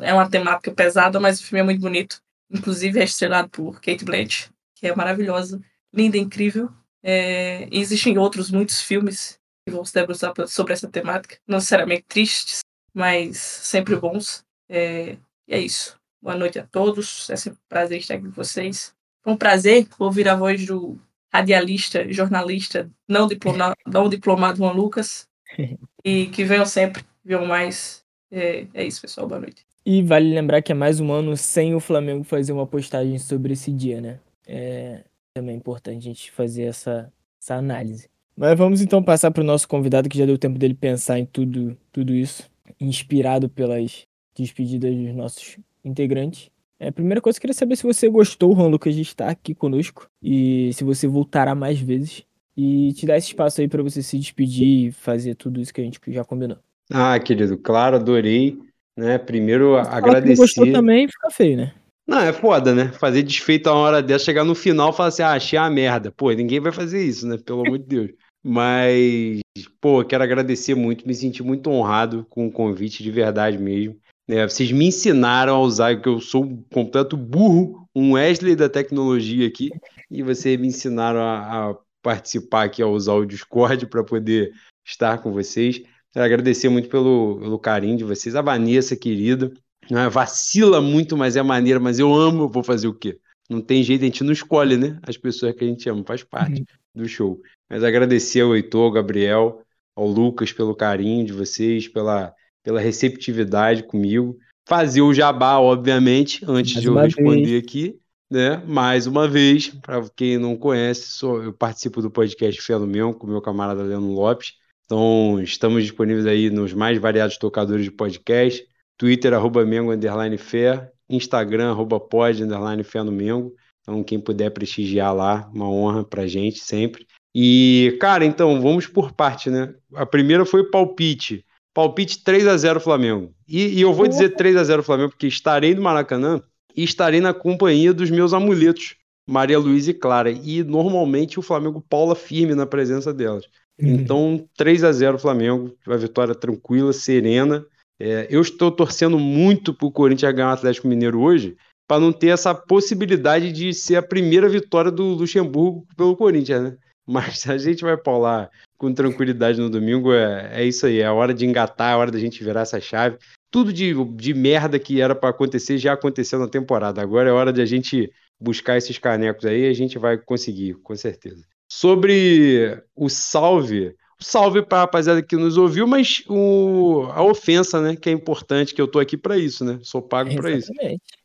é 0.00 0.12
uma 0.14 0.28
temática 0.28 0.70
pesada, 0.70 1.18
mas 1.18 1.40
o 1.40 1.44
filme 1.44 1.60
é 1.60 1.64
muito 1.64 1.80
bonito. 1.80 2.22
Inclusive, 2.50 3.00
é 3.00 3.04
estrelado 3.04 3.48
por 3.48 3.80
Kate 3.80 4.04
Blanchett, 4.04 4.50
que 4.74 4.86
é 4.86 4.94
maravilhosa, 4.94 5.60
linda, 5.92 6.16
incrível. 6.16 6.70
É, 7.02 7.68
existem 7.70 8.18
outros 8.18 8.50
muitos 8.50 8.80
filmes 8.80 9.38
que 9.66 9.74
vão 9.74 9.84
se 9.84 9.92
debruçar 9.92 10.32
sobre 10.46 10.72
essa 10.72 10.88
temática, 10.88 11.38
não 11.46 11.58
necessariamente 11.58 12.04
tristes, 12.08 12.60
mas 12.94 13.36
sempre 13.36 13.96
bons. 13.96 14.44
É, 14.68 15.16
e 15.46 15.54
é 15.54 15.60
isso. 15.60 15.97
Boa 16.20 16.36
noite 16.36 16.58
a 16.58 16.66
todos. 16.66 17.30
É 17.30 17.36
sempre 17.36 17.58
um 17.58 17.68
prazer 17.68 17.98
estar 17.98 18.14
aqui 18.14 18.24
com 18.24 18.32
vocês. 18.32 18.94
Foi 19.22 19.32
um 19.32 19.36
prazer 19.36 19.86
ouvir 19.98 20.28
a 20.28 20.34
voz 20.34 20.66
do 20.66 20.98
radialista, 21.32 22.10
jornalista, 22.12 22.90
não 23.06 23.26
diplomado, 23.26 23.76
não 23.86 24.08
diplomado 24.08 24.58
Juan 24.58 24.72
Lucas. 24.72 25.26
E 26.04 26.26
que 26.26 26.44
venham 26.44 26.64
sempre, 26.64 27.04
venham 27.24 27.44
mais. 27.44 28.04
É, 28.30 28.66
é 28.72 28.86
isso, 28.86 29.00
pessoal. 29.02 29.26
Boa 29.26 29.40
noite. 29.40 29.66
E 29.84 30.00
vale 30.00 30.32
lembrar 30.32 30.62
que 30.62 30.70
é 30.70 30.74
mais 30.74 31.00
um 31.00 31.12
ano 31.12 31.36
sem 31.36 31.74
o 31.74 31.80
Flamengo 31.80 32.22
fazer 32.22 32.52
uma 32.52 32.66
postagem 32.66 33.18
sobre 33.18 33.52
esse 33.52 33.72
dia, 33.72 34.00
né? 34.00 34.20
É, 34.46 35.02
também 35.34 35.54
é 35.54 35.58
importante 35.58 35.98
a 35.98 36.00
gente 36.00 36.30
fazer 36.30 36.62
essa, 36.62 37.12
essa 37.42 37.56
análise. 37.56 38.08
Mas 38.36 38.56
vamos 38.56 38.80
então 38.80 39.02
passar 39.02 39.32
para 39.32 39.42
o 39.42 39.46
nosso 39.46 39.66
convidado, 39.66 40.08
que 40.08 40.16
já 40.16 40.24
deu 40.24 40.38
tempo 40.38 40.58
dele 40.58 40.74
pensar 40.74 41.18
em 41.18 41.26
tudo, 41.26 41.76
tudo 41.92 42.14
isso, 42.14 42.48
inspirado 42.80 43.48
pelas 43.48 44.06
despedidas 44.36 44.94
dos 44.94 45.14
nossos 45.14 45.58
integrantes. 45.84 46.50
É, 46.80 46.88
a 46.88 46.92
primeira 46.92 47.20
coisa, 47.20 47.36
eu 47.36 47.40
queria 47.40 47.54
saber 47.54 47.76
se 47.76 47.82
você 47.82 48.08
gostou, 48.08 48.54
Juan 48.54 48.68
Lucas, 48.68 48.94
de 48.94 49.02
estar 49.02 49.28
aqui 49.28 49.54
conosco 49.54 50.08
e 50.22 50.72
se 50.72 50.84
você 50.84 51.06
voltará 51.08 51.54
mais 51.54 51.80
vezes. 51.80 52.24
E 52.56 52.92
te 52.94 53.06
dar 53.06 53.16
esse 53.16 53.28
espaço 53.28 53.60
aí 53.60 53.68
para 53.68 53.82
você 53.82 54.02
se 54.02 54.18
despedir 54.18 54.88
e 54.88 54.92
fazer 54.92 55.36
tudo 55.36 55.60
isso 55.60 55.72
que 55.72 55.80
a 55.80 55.84
gente 55.84 56.00
já 56.08 56.24
combinou. 56.24 56.58
Ah, 56.90 57.18
querido, 57.18 57.56
claro, 57.56 57.96
adorei. 57.96 58.58
Né? 58.96 59.16
Primeiro, 59.16 59.76
agradecer. 59.76 60.34
Se 60.34 60.42
gostou 60.42 60.72
também, 60.72 61.06
fica 61.06 61.30
feio, 61.30 61.56
né? 61.56 61.74
Não, 62.04 62.20
é 62.20 62.32
foda, 62.32 62.74
né? 62.74 62.88
Fazer 62.88 63.22
desfeito 63.22 63.68
a 63.68 63.74
uma 63.74 63.82
hora 63.82 64.02
dessa, 64.02 64.24
chegar 64.24 64.42
no 64.42 64.54
final 64.54 64.90
e 64.90 64.92
falar 64.96 65.10
assim, 65.10 65.22
ah, 65.22 65.32
achei 65.32 65.58
a 65.58 65.68
merda. 65.68 66.10
Pô, 66.10 66.32
ninguém 66.32 66.58
vai 66.58 66.72
fazer 66.72 67.04
isso, 67.04 67.28
né? 67.28 67.36
Pelo 67.36 67.64
amor 67.64 67.78
de 67.78 67.84
Deus. 67.86 68.10
Mas, 68.42 69.40
pô, 69.80 70.02
quero 70.04 70.24
agradecer 70.24 70.74
muito, 70.74 71.06
me 71.06 71.14
senti 71.14 71.42
muito 71.42 71.70
honrado 71.70 72.26
com 72.30 72.46
o 72.46 72.50
convite, 72.50 73.02
de 73.02 73.10
verdade 73.10 73.58
mesmo. 73.58 73.96
É, 74.28 74.46
vocês 74.46 74.70
me 74.70 74.86
ensinaram 74.86 75.56
a 75.56 75.60
usar, 75.60 76.00
que 76.00 76.08
eu 76.08 76.20
sou 76.20 76.44
um 76.44 76.62
completo 76.70 77.16
burro, 77.16 77.88
um 77.94 78.12
Wesley 78.12 78.54
da 78.54 78.68
tecnologia 78.68 79.48
aqui, 79.48 79.70
e 80.10 80.22
vocês 80.22 80.60
me 80.60 80.68
ensinaram 80.68 81.20
a, 81.20 81.70
a 81.70 81.76
participar 82.02 82.64
aqui, 82.64 82.82
a 82.82 82.86
usar 82.86 83.14
o 83.14 83.24
Discord 83.24 83.86
para 83.86 84.04
poder 84.04 84.52
estar 84.84 85.18
com 85.22 85.32
vocês. 85.32 85.82
Quero 86.12 86.26
agradecer 86.26 86.68
muito 86.68 86.90
pelo, 86.90 87.38
pelo 87.40 87.58
carinho 87.58 87.96
de 87.96 88.04
vocês. 88.04 88.34
A 88.34 88.42
Vanessa, 88.42 88.94
querida, 88.94 89.50
né? 89.90 90.08
Vacila 90.10 90.80
muito, 90.80 91.16
mas 91.16 91.34
é 91.34 91.42
maneira, 91.42 91.80
mas 91.80 91.98
eu 91.98 92.14
amo, 92.14 92.44
eu 92.44 92.48
vou 92.48 92.62
fazer 92.62 92.88
o 92.88 92.94
quê? 92.94 93.18
Não 93.48 93.62
tem 93.62 93.82
jeito, 93.82 94.02
a 94.02 94.04
gente 94.04 94.22
não 94.22 94.32
escolhe, 94.32 94.76
né? 94.76 94.98
As 95.02 95.16
pessoas 95.16 95.54
que 95.54 95.64
a 95.64 95.66
gente 95.66 95.88
ama, 95.88 96.04
faz 96.06 96.22
parte 96.22 96.60
uhum. 96.60 97.02
do 97.02 97.08
show. 97.08 97.40
Mas 97.68 97.82
agradecer 97.82 98.42
ao 98.42 98.54
Heitor, 98.54 98.84
ao 98.84 98.92
Gabriel, 98.92 99.62
ao 99.96 100.06
Lucas 100.06 100.52
pelo 100.52 100.74
carinho 100.74 101.24
de 101.24 101.32
vocês, 101.32 101.88
pela, 101.88 102.34
pela 102.62 102.80
receptividade 102.80 103.82
comigo. 103.84 104.36
Fazer 104.66 105.00
o 105.00 105.14
jabá, 105.14 105.58
obviamente, 105.58 106.44
antes 106.46 106.74
Mais 106.74 106.82
de 106.82 106.88
eu 106.88 106.94
responder 106.94 107.44
vez. 107.44 107.62
aqui. 107.64 107.98
Né? 108.30 108.62
Mais 108.66 109.06
uma 109.06 109.26
vez, 109.26 109.68
para 109.68 110.06
quem 110.14 110.36
não 110.36 110.54
conhece, 110.54 111.08
sou, 111.08 111.42
eu 111.42 111.52
participo 111.52 112.02
do 112.02 112.10
podcast 112.10 112.60
Fé 112.60 112.76
no 112.78 112.86
Meu, 112.86 113.14
com 113.14 113.26
o 113.26 113.30
meu 113.30 113.40
camarada 113.40 113.82
Leandro 113.82 114.12
Lopes. 114.12 114.52
Então, 114.84 115.40
estamos 115.42 115.82
disponíveis 115.82 116.26
aí 116.26 116.50
nos 116.50 116.74
mais 116.74 116.98
variados 116.98 117.38
tocadores 117.38 117.84
de 117.84 117.90
podcast. 117.90 118.66
Twitter, 118.98 119.32
arroba 119.32 119.64
Mengo, 119.64 119.92
underline 119.92 120.36
fé. 120.36 120.90
Instagram, 121.08 121.70
arroba 121.70 121.98
pod, 121.98 122.42
underline 122.42 122.82
fé 122.84 123.02
no 123.02 123.12
Mengo. 123.12 123.54
Então, 123.80 124.04
quem 124.04 124.20
puder 124.20 124.50
prestigiar 124.50 125.14
lá, 125.14 125.50
uma 125.54 125.70
honra 125.70 126.04
pra 126.04 126.26
gente 126.26 126.58
sempre. 126.58 127.06
E, 127.34 127.96
cara, 128.00 128.24
então, 128.24 128.60
vamos 128.60 128.86
por 128.86 129.12
parte, 129.12 129.48
né? 129.48 129.74
A 129.94 130.04
primeira 130.04 130.44
foi 130.44 130.68
palpite. 130.70 131.44
Palpite 131.78 132.24
3 132.24 132.48
a 132.48 132.56
0 132.56 132.80
Flamengo. 132.80 133.32
E, 133.46 133.78
e 133.78 133.80
eu 133.80 133.94
vou 133.94 134.08
dizer 134.08 134.30
3 134.30 134.56
a 134.56 134.64
0 134.64 134.82
Flamengo 134.82 135.10
porque 135.10 135.28
estarei 135.28 135.76
no 135.76 135.82
Maracanã 135.82 136.42
e 136.76 136.82
estarei 136.82 137.20
na 137.20 137.32
companhia 137.32 137.94
dos 137.94 138.10
meus 138.10 138.34
amuletos, 138.34 138.96
Maria 139.24 139.60
Luísa 139.60 139.92
e 139.92 139.94
Clara. 139.94 140.28
E 140.28 140.64
normalmente 140.64 141.38
o 141.38 141.42
Flamengo 141.42 141.80
paula 141.80 142.16
firme 142.16 142.52
na 142.52 142.66
presença 142.66 143.14
delas. 143.14 143.44
Uhum. 143.80 143.90
Então, 143.90 144.48
3 144.56 144.82
a 144.82 144.90
0 144.90 145.20
Flamengo, 145.20 145.72
uma 145.86 145.96
vitória 145.96 146.34
tranquila, 146.34 146.92
serena. 146.92 147.64
É, 148.00 148.26
eu 148.28 148.40
estou 148.40 148.72
torcendo 148.72 149.16
muito 149.16 149.72
para 149.72 149.86
o 149.86 149.92
Corinthians 149.92 150.34
ganhar 150.34 150.50
o 150.50 150.54
Atlético 150.54 150.88
Mineiro 150.88 151.20
hoje, 151.20 151.56
para 151.86 152.00
não 152.00 152.10
ter 152.10 152.30
essa 152.30 152.52
possibilidade 152.52 153.52
de 153.52 153.72
ser 153.72 153.94
a 153.94 154.02
primeira 154.02 154.48
vitória 154.48 154.90
do 154.90 155.04
Luxemburgo 155.04 155.86
pelo 155.96 156.16
Corinthians, 156.16 156.60
né? 156.60 156.76
Mas 157.08 157.48
a 157.48 157.56
gente 157.56 157.82
vai 157.82 157.96
paular 157.96 158.50
com 158.76 158.92
tranquilidade 158.92 159.58
no 159.58 159.70
domingo. 159.70 160.12
É, 160.12 160.60
é 160.60 160.64
isso 160.64 160.84
aí, 160.84 161.00
é 161.00 161.06
a 161.06 161.12
hora 161.12 161.32
de 161.32 161.46
engatar, 161.46 161.92
é 161.92 161.94
a 161.94 161.96
hora 161.96 162.10
da 162.10 162.18
gente 162.18 162.44
virar 162.44 162.60
essa 162.60 162.78
chave. 162.78 163.16
Tudo 163.50 163.72
de, 163.72 163.94
de 164.14 164.34
merda 164.34 164.78
que 164.78 165.00
era 165.00 165.14
para 165.14 165.30
acontecer 165.30 165.78
já 165.78 165.94
aconteceu 165.94 166.38
na 166.38 166.46
temporada. 166.46 167.00
Agora 167.00 167.30
é 167.30 167.32
hora 167.32 167.50
de 167.50 167.62
a 167.62 167.64
gente 167.64 168.12
buscar 168.38 168.76
esses 168.76 168.98
canecos 168.98 169.46
aí 169.46 169.62
e 169.62 169.68
a 169.68 169.72
gente 169.72 169.98
vai 169.98 170.18
conseguir, 170.18 170.74
com 170.74 170.94
certeza. 170.94 171.42
Sobre 171.70 172.78
o 172.94 173.08
salve, 173.08 173.94
salve 174.20 174.62
para 174.62 174.78
a 174.78 174.80
rapaziada 174.82 175.22
que 175.22 175.36
nos 175.36 175.56
ouviu, 175.56 175.86
mas 175.86 176.22
o, 176.28 177.08
a 177.10 177.22
ofensa, 177.22 177.80
né, 177.80 177.96
que 177.96 178.10
é 178.10 178.12
importante, 178.12 178.74
que 178.74 178.80
eu 178.80 178.88
tô 178.88 178.98
aqui 178.98 179.16
para 179.16 179.38
isso, 179.38 179.64
né? 179.64 179.78
Sou 179.82 180.02
pago 180.02 180.34
para 180.36 180.50
isso. 180.50 180.72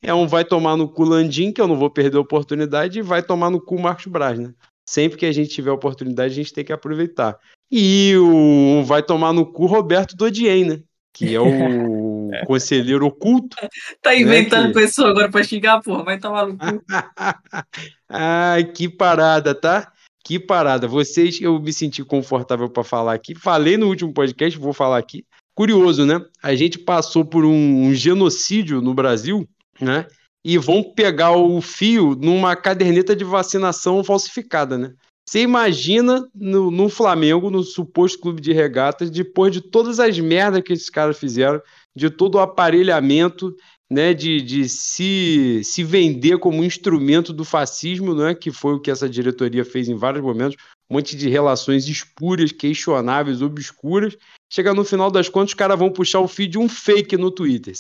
É 0.01 0.13
um 0.13 0.27
vai 0.27 0.45
tomar 0.45 0.77
no 0.77 0.87
cu 0.87 1.03
Landim, 1.03 1.51
que 1.51 1.59
eu 1.59 1.67
não 1.67 1.77
vou 1.77 1.89
perder 1.89 2.17
a 2.17 2.21
oportunidade, 2.21 2.99
e 2.99 3.01
vai 3.01 3.21
tomar 3.21 3.49
no 3.49 3.59
cu 3.59 3.79
Marcos 3.79 4.07
Braz, 4.07 4.39
né? 4.39 4.53
Sempre 4.85 5.17
que 5.17 5.25
a 5.25 5.31
gente 5.31 5.49
tiver 5.49 5.71
oportunidade, 5.71 6.33
a 6.33 6.35
gente 6.35 6.53
tem 6.53 6.63
que 6.63 6.73
aproveitar. 6.73 7.37
E 7.71 8.13
o 8.17 8.83
vai 8.83 9.01
tomar 9.01 9.33
no 9.33 9.45
cu 9.51 9.65
Roberto 9.65 10.15
Dodien, 10.15 10.65
né? 10.65 10.79
Que 11.13 11.33
é 11.33 11.39
o 11.39 11.45
conselheiro 12.45 13.05
oculto. 13.05 13.55
Tá 14.01 14.11
né, 14.11 14.21
inventando 14.21 14.67
né, 14.67 14.67
que... 14.67 14.73
pessoa 14.73 15.09
agora 15.09 15.29
pra 15.29 15.43
xingar, 15.43 15.81
porra, 15.81 16.03
vai 16.03 16.19
tomar 16.19 16.47
no 16.47 16.57
cu. 16.57 16.65
Ai, 18.09 18.65
que 18.65 18.89
parada, 18.89 19.55
tá? 19.55 19.91
Que 20.23 20.39
parada. 20.39 20.87
Vocês, 20.87 21.39
eu 21.41 21.59
me 21.59 21.73
senti 21.73 22.03
confortável 22.03 22.69
para 22.69 22.83
falar 22.83 23.13
aqui. 23.13 23.35
Falei 23.35 23.77
no 23.77 23.87
último 23.87 24.13
podcast, 24.13 24.57
vou 24.57 24.73
falar 24.73 24.97
aqui. 24.97 25.25
Curioso, 25.55 26.05
né? 26.05 26.19
A 26.41 26.55
gente 26.55 26.79
passou 26.79 27.23
por 27.23 27.45
um, 27.45 27.87
um 27.87 27.93
genocídio 27.93 28.81
no 28.81 28.93
Brasil, 28.93 29.47
né? 29.79 30.07
E 30.43 30.57
vão 30.57 30.83
pegar 30.83 31.31
o 31.31 31.61
fio 31.61 32.15
numa 32.15 32.55
caderneta 32.55 33.15
de 33.15 33.23
vacinação 33.23 34.03
falsificada, 34.03 34.77
né? 34.77 34.93
Você 35.25 35.39
imagina 35.39 36.27
no, 36.35 36.69
no, 36.69 36.89
Flamengo, 36.89 37.49
no 37.49 37.63
suposto 37.63 38.19
clube 38.19 38.41
de 38.41 38.51
regatas, 38.51 39.09
depois 39.09 39.53
de 39.53 39.61
todas 39.61 39.99
as 39.99 40.19
merdas 40.19 40.61
que 40.61 40.73
esses 40.73 40.89
caras 40.89 41.17
fizeram, 41.17 41.61
de 41.95 42.09
todo 42.09 42.35
o 42.35 42.39
aparelhamento, 42.39 43.55
né, 43.89 44.13
de, 44.13 44.41
de 44.41 44.67
se, 44.67 45.61
se 45.63 45.81
vender 45.81 46.39
como 46.39 46.63
instrumento 46.63 47.31
do 47.31 47.45
fascismo, 47.45 48.13
né, 48.13 48.35
que 48.35 48.51
foi 48.51 48.73
o 48.73 48.81
que 48.81 48.91
essa 48.91 49.07
diretoria 49.07 49.63
fez 49.63 49.87
em 49.87 49.95
vários 49.95 50.21
momentos, 50.21 50.57
um 50.89 50.95
monte 50.95 51.15
de 51.15 51.29
relações 51.29 51.87
espúrias, 51.87 52.51
questionáveis, 52.51 53.41
obscuras. 53.41 54.17
Chega 54.51 54.73
no 54.73 54.83
final 54.83 55.09
das 55.09 55.29
contas, 55.29 55.51
os 55.51 55.55
caras 55.55 55.79
vão 55.79 55.89
puxar 55.89 56.19
o 56.19 56.27
fio 56.27 56.47
de 56.47 56.57
um 56.57 56.67
fake 56.67 57.15
no 57.15 57.31
Twitter. 57.31 57.73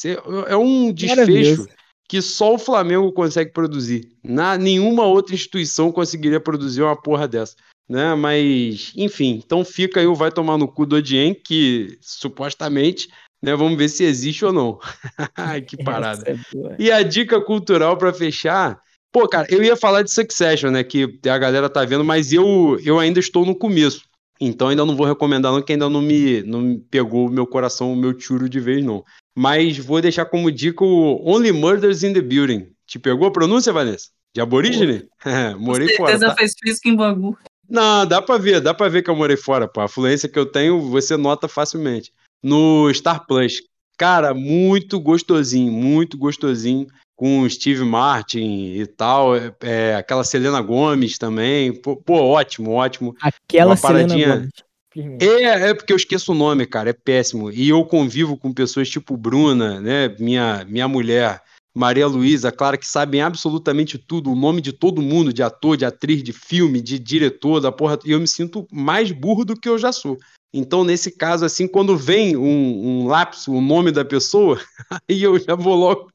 É 0.47 0.55
um 0.55 0.93
desfecho 0.93 1.67
que 2.07 2.21
só 2.21 2.53
o 2.53 2.59
Flamengo 2.59 3.11
consegue 3.11 3.51
produzir. 3.51 4.09
Na, 4.23 4.57
nenhuma 4.57 5.05
outra 5.05 5.33
instituição 5.33 5.91
conseguiria 5.91 6.39
produzir 6.39 6.81
uma 6.81 6.95
porra 6.95 7.27
dessa. 7.27 7.55
Né? 7.89 8.15
Mas, 8.15 8.93
enfim, 8.95 9.41
então 9.43 9.63
fica 9.65 9.99
aí 9.99 10.07
o 10.07 10.15
vai 10.15 10.31
tomar 10.31 10.57
no 10.57 10.67
cu 10.67 10.85
do 10.85 10.95
Odien, 10.95 11.33
que 11.33 11.97
supostamente, 12.01 13.07
né, 13.41 13.55
vamos 13.55 13.77
ver 13.77 13.89
se 13.89 14.03
existe 14.03 14.45
ou 14.45 14.53
não. 14.53 14.79
que 15.67 15.83
parada. 15.83 16.23
É 16.29 16.75
e 16.79 16.91
a 16.91 17.03
dica 17.03 17.41
cultural 17.41 17.97
para 17.97 18.13
fechar, 18.13 18.79
pô, 19.11 19.27
cara, 19.27 19.47
eu 19.49 19.61
ia 19.61 19.75
falar 19.75 20.01
de 20.01 20.11
Succession, 20.11 20.71
né, 20.71 20.83
que 20.83 21.19
a 21.27 21.37
galera 21.37 21.69
tá 21.69 21.83
vendo, 21.83 22.03
mas 22.03 22.31
eu, 22.31 22.79
eu 22.83 22.99
ainda 22.99 23.19
estou 23.19 23.45
no 23.45 23.55
começo. 23.55 24.03
Então 24.39 24.69
ainda 24.69 24.85
não 24.85 24.95
vou 24.95 25.05
recomendar 25.05 25.51
não, 25.51 25.61
que 25.61 25.71
ainda 25.71 25.89
não 25.89 26.01
me, 26.01 26.41
não 26.43 26.61
me 26.61 26.77
pegou 26.79 27.27
o 27.27 27.31
meu 27.31 27.45
coração, 27.45 27.93
o 27.93 27.95
meu 27.95 28.13
tiro 28.13 28.49
de 28.49 28.59
vez 28.59 28.83
não. 28.83 29.03
Mas 29.35 29.77
vou 29.77 30.01
deixar 30.01 30.25
como 30.25 30.51
dica 30.51 30.83
o 30.83 31.21
Only 31.27 31.51
Murders 31.51 32.03
in 32.03 32.13
the 32.13 32.21
Building. 32.21 32.71
Te 32.85 32.99
pegou 32.99 33.27
a 33.27 33.31
pronúncia, 33.31 33.73
Vanessa? 33.73 34.09
De 34.33 34.41
aborígene? 34.41 35.07
morei 35.57 35.89
Com 35.89 36.05
fora. 36.05 36.19
Tá? 36.19 36.35
fez 36.35 36.53
física 36.61 36.89
em 36.89 36.95
Bangu. 36.95 37.37
Não, 37.69 38.05
dá 38.05 38.21
pra 38.21 38.37
ver, 38.37 38.59
dá 38.61 38.73
pra 38.73 38.89
ver 38.89 39.01
que 39.01 39.09
eu 39.09 39.15
morei 39.15 39.37
fora, 39.37 39.67
pô. 39.67 39.81
A 39.81 39.87
fluência 39.87 40.29
que 40.29 40.37
eu 40.37 40.45
tenho, 40.45 40.81
você 40.81 41.17
nota 41.17 41.47
facilmente. 41.47 42.11
No 42.43 42.93
Star 42.93 43.25
Plus. 43.25 43.61
Cara, 43.97 44.33
muito 44.33 44.99
gostosinho, 44.99 45.71
muito 45.71 46.17
gostosinho. 46.17 46.87
Com 47.15 47.47
Steve 47.47 47.83
Martin 47.83 48.73
e 48.75 48.85
tal. 48.85 49.35
É, 49.35 49.53
é, 49.61 49.95
aquela 49.95 50.23
Selena 50.23 50.61
Gomes 50.61 51.17
também. 51.17 51.73
Pô, 51.73 51.95
pô, 51.95 52.15
ótimo, 52.15 52.71
ótimo. 52.71 53.15
Aquela 53.21 53.71
Uma 53.71 53.77
paradinha. 53.77 54.17
Selena 54.17 54.35
Gomes. 54.35 54.72
É, 54.95 55.69
é 55.69 55.73
porque 55.73 55.91
eu 55.91 55.97
esqueço 55.97 56.31
o 56.31 56.35
nome, 56.35 56.65
cara, 56.65 56.89
é 56.89 56.93
péssimo. 56.93 57.51
E 57.51 57.69
eu 57.69 57.83
convivo 57.85 58.37
com 58.37 58.53
pessoas 58.53 58.89
tipo 58.89 59.17
Bruna, 59.17 59.79
né, 59.79 60.15
minha, 60.19 60.65
minha 60.65 60.87
mulher, 60.87 61.41
Maria 61.75 62.05
Luísa, 62.05 62.51
claro 62.51 62.77
que 62.77 62.85
sabem 62.85 63.21
absolutamente 63.21 63.97
tudo, 63.97 64.31
o 64.31 64.35
nome 64.35 64.61
de 64.61 64.71
todo 64.71 65.01
mundo, 65.01 65.33
de 65.33 65.41
ator, 65.41 65.75
de 65.75 65.85
atriz, 65.85 66.21
de 66.21 66.31
filme, 66.31 66.79
de 66.79 66.99
diretor, 66.99 67.59
da 67.59 67.71
porra, 67.71 67.97
e 68.05 68.11
eu 68.11 68.19
me 68.19 68.27
sinto 68.27 68.67
mais 68.71 69.11
burro 69.11 69.43
do 69.43 69.55
que 69.55 69.67
eu 69.67 69.77
já 69.79 69.91
sou. 69.91 70.17
Então, 70.53 70.83
nesse 70.83 71.17
caso, 71.17 71.43
assim, 71.43 71.67
quando 71.67 71.97
vem 71.97 72.37
um, 72.37 73.01
um 73.01 73.07
lapso, 73.07 73.51
o 73.51 73.59
nome 73.59 73.91
da 73.91 74.05
pessoa, 74.05 74.61
aí 75.09 75.23
eu 75.23 75.39
já 75.39 75.55
vou 75.55 75.75
logo 75.75 76.11